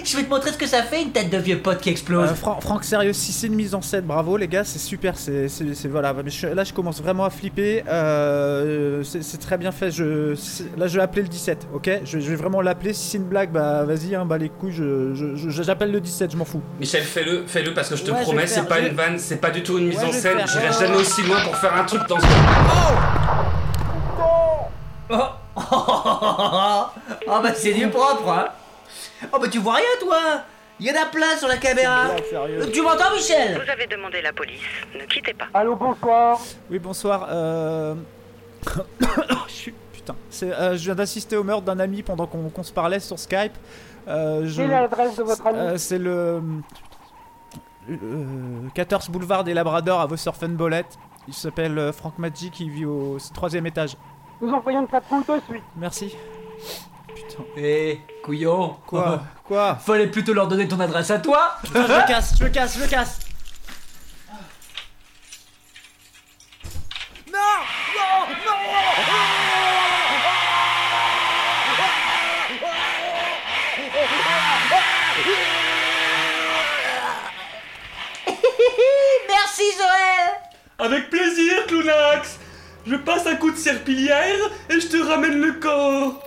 Je 0.04 0.18
vais 0.18 0.24
te 0.24 0.30
montrer 0.30 0.52
ce 0.52 0.58
que 0.58 0.66
ça 0.68 0.82
fait 0.84 1.02
une 1.02 1.12
tête 1.12 1.30
de 1.30 1.38
vieux 1.38 1.60
pote 1.60 1.80
qui 1.80 1.90
explose. 1.90 2.30
Euh, 2.32 2.36
Fran- 2.36 2.60
Franck, 2.62 2.84
sérieux, 2.84 3.14
si 3.14 3.32
c'est 3.32 3.48
une 3.48 3.56
mise 3.56 3.74
en 3.76 3.82
scène, 3.82 4.06
bravo 4.06 4.38
les 4.38 4.48
gars, 4.48 4.64
c'est 4.64 4.80
super, 4.80 5.16
c'est, 5.18 5.48
voilà. 5.90 6.14
Mais 6.14 6.30
je- 6.30 6.48
là, 6.48 6.64
je 6.64 6.74
commence 6.74 7.02
vraiment 7.02 7.26
à 7.26 7.30
flipper. 7.30 7.84
euh, 7.88 9.04
c'est, 9.04 9.38
très 9.40 9.58
bien 9.58 9.72
fait. 9.72 9.92
Je, 9.92 10.36
là, 10.78 10.88
je 10.88 10.98
vais 10.98 11.04
appeler 11.04 11.22
le 11.22 11.28
17, 11.28 11.68
ok? 11.74 11.90
Je, 12.06 12.20
je 12.20 12.30
vais 12.30 12.36
vraiment 12.36 12.62
l'appeler. 12.62 12.94
Si 12.94 13.10
c'est 13.10 13.18
une 13.18 13.26
blague, 13.26 13.52
bah 13.52 13.84
vas-y, 13.84 14.16
hein, 14.16 14.26
bah 14.26 14.38
les 14.38 14.50
couilles, 14.50 14.72
je, 14.74 15.14
je- 15.14 15.36
je- 15.36 15.62
j'appelle 15.64 15.92
le 15.92 16.02
17, 16.02 16.32
je 16.32 16.38
m'en 16.38 16.46
fous. 16.46 16.62
Michel, 16.80 17.04
fais-le, 17.04 17.44
fais-le 17.48 17.74
parce 17.74 17.90
que 17.90 17.96
je 17.96 18.04
te 18.04 18.12
Ouais, 18.12 18.22
promets, 18.22 18.48
c'est 18.48 18.68
pas 18.68 18.82
je 18.82 18.88
une 18.88 18.96
vanne, 18.96 19.18
c'est 19.20 19.38
pas 19.38 19.52
du 19.52 19.64
tout 19.64 19.78
une 19.78 19.88
mise 19.88 20.00
Ouais, 20.00 20.06
en 20.06 20.12
scène. 20.12 20.38
J'irai 20.52 20.72
jamais 20.74 20.96
ouais. 20.96 21.02
aussi 21.02 21.22
loin 21.24 21.38
pour 21.44 21.56
faire 21.56 21.76
un 21.76 21.84
truc 21.84 22.02
dans 22.08 22.20
ce. 22.20 22.26
Oh 25.10 25.30
bah 27.44 27.54
c'est 27.56 27.74
du 27.74 27.88
propre, 27.90 28.28
hein 28.30 28.48
Oh 29.32 29.40
bah 29.40 29.48
tu 29.50 29.60
vois 29.60 29.76
rien 29.76 29.86
toi 30.00 30.18
Il 30.80 30.88
y 30.88 30.92
en 30.92 31.02
a 31.02 31.06
plein 31.06 31.38
sur 31.38 31.48
la 31.48 31.58
caméra 31.58 32.08
Euh, 32.34 32.66
Tu 32.74 32.82
m'entends 32.82 33.12
Michel? 33.14 33.62
Vous 33.64 33.70
avez 33.70 33.88
demandé 33.88 34.22
la 34.22 34.34
police. 34.34 34.62
Ne 34.96 35.06
quittez 35.06 35.34
pas. 35.34 35.46
Allô, 35.54 35.76
bonsoir. 35.76 36.40
Oui, 36.70 36.80
bonsoir. 36.80 37.28
Euh... 37.30 37.96
je 39.48 39.54
suis- 39.54 39.74
Putain, 39.94 40.16
euh, 40.44 40.72
je 40.76 40.84
viens 40.84 40.96
d'assister 40.96 41.38
au 41.38 41.44
meurtre 41.44 41.64
d'un 41.64 41.80
ami 41.80 42.04
pendant 42.04 42.28
qu'on, 42.28 42.64
se 42.64 42.74
parlait 42.74 43.00
sur 43.00 43.18
Skype. 43.18 43.54
Euh, 44.08 44.42
je- 44.46 44.58
Quelle 44.62 44.72
est 44.72 44.82
l'adresse 44.82 45.16
de 45.16 45.24
votre 45.24 45.48
ami? 45.48 45.58
Euh, 45.60 45.78
C'est 45.78 45.98
le... 46.00 46.42
euh, 47.90 48.68
14 48.74 49.10
boulevard 49.10 49.44
des 49.46 49.54
Labradors 49.54 50.02
à 50.02 50.06
Vosserfenbollet. 50.06 50.86
Il 51.28 51.34
s'appelle 51.34 51.78
euh, 51.78 51.94
Frank 51.94 52.18
Magic, 52.20 52.60
il 52.60 52.70
vit 52.70 52.86
au 52.86 53.18
troisième 53.34 53.66
étage. 53.66 53.96
Nous 54.42 54.52
envoyons 54.52 54.82
une 54.82 54.88
patrouille 54.88 55.24
de 55.24 55.40
suite. 55.50 55.64
Merci. 55.78 56.14
Putain. 57.16 57.44
Eh, 57.58 58.00
couillon. 58.24 58.78
Quoi 58.88 59.24
Quoi 59.46 59.76
Fallait 59.76 60.08
plutôt 60.08 60.34
leur 60.34 60.48
donner 60.48 60.68
ton 60.68 60.80
adresse 60.80 61.12
à 61.12 61.20
toi. 61.20 61.58
Putain, 61.64 61.86
je 61.88 61.94
me 61.94 62.08
casse, 62.08 62.34
je 62.40 62.44
me 62.44 62.50
casse, 62.50 62.76
je 62.78 62.84
me 62.84 62.88
casse. 62.88 63.20
Non 67.32 67.40
Non. 67.96 68.26
Merci 79.30 79.64
Joël. 79.78 80.32
Avec 80.80 81.10
plaisir, 81.10 81.66
Clownax. 81.68 82.40
Je 82.86 82.96
passe 82.96 83.26
un 83.28 83.36
coup 83.36 83.52
de 83.52 83.58
serpillière 83.58 84.36
et 84.70 84.80
je 84.80 84.88
te 84.88 84.98
ramène 84.98 85.40
le 85.40 85.54
corps 85.54 86.22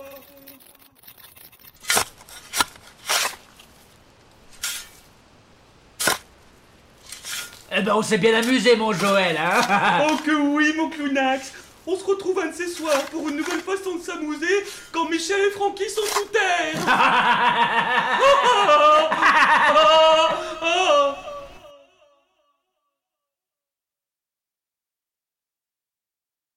Eh 7.69 7.81
ben 7.81 7.93
on 7.95 8.01
s'est 8.01 8.17
bien 8.17 8.33
amusé 8.37 8.77
mon 8.77 8.93
Joël, 8.93 9.37
hein 9.37 10.05
Oh 10.09 10.15
que 10.25 10.31
oui, 10.31 10.73
mon 10.77 10.89
Clownax 10.89 11.51
On 11.85 11.97
se 11.97 12.03
retrouve 12.05 12.39
un 12.39 12.47
de 12.47 12.53
ces 12.53 12.67
soirs 12.67 13.01
pour 13.11 13.27
une 13.27 13.35
nouvelle 13.37 13.59
façon 13.59 13.95
de 13.95 14.01
s'amuser 14.01 14.65
quand 14.91 15.09
Michel 15.09 15.37
et 15.47 15.51
Francky 15.51 15.89
sont 15.89 16.01
sous 16.01 16.25
terre 16.25 16.87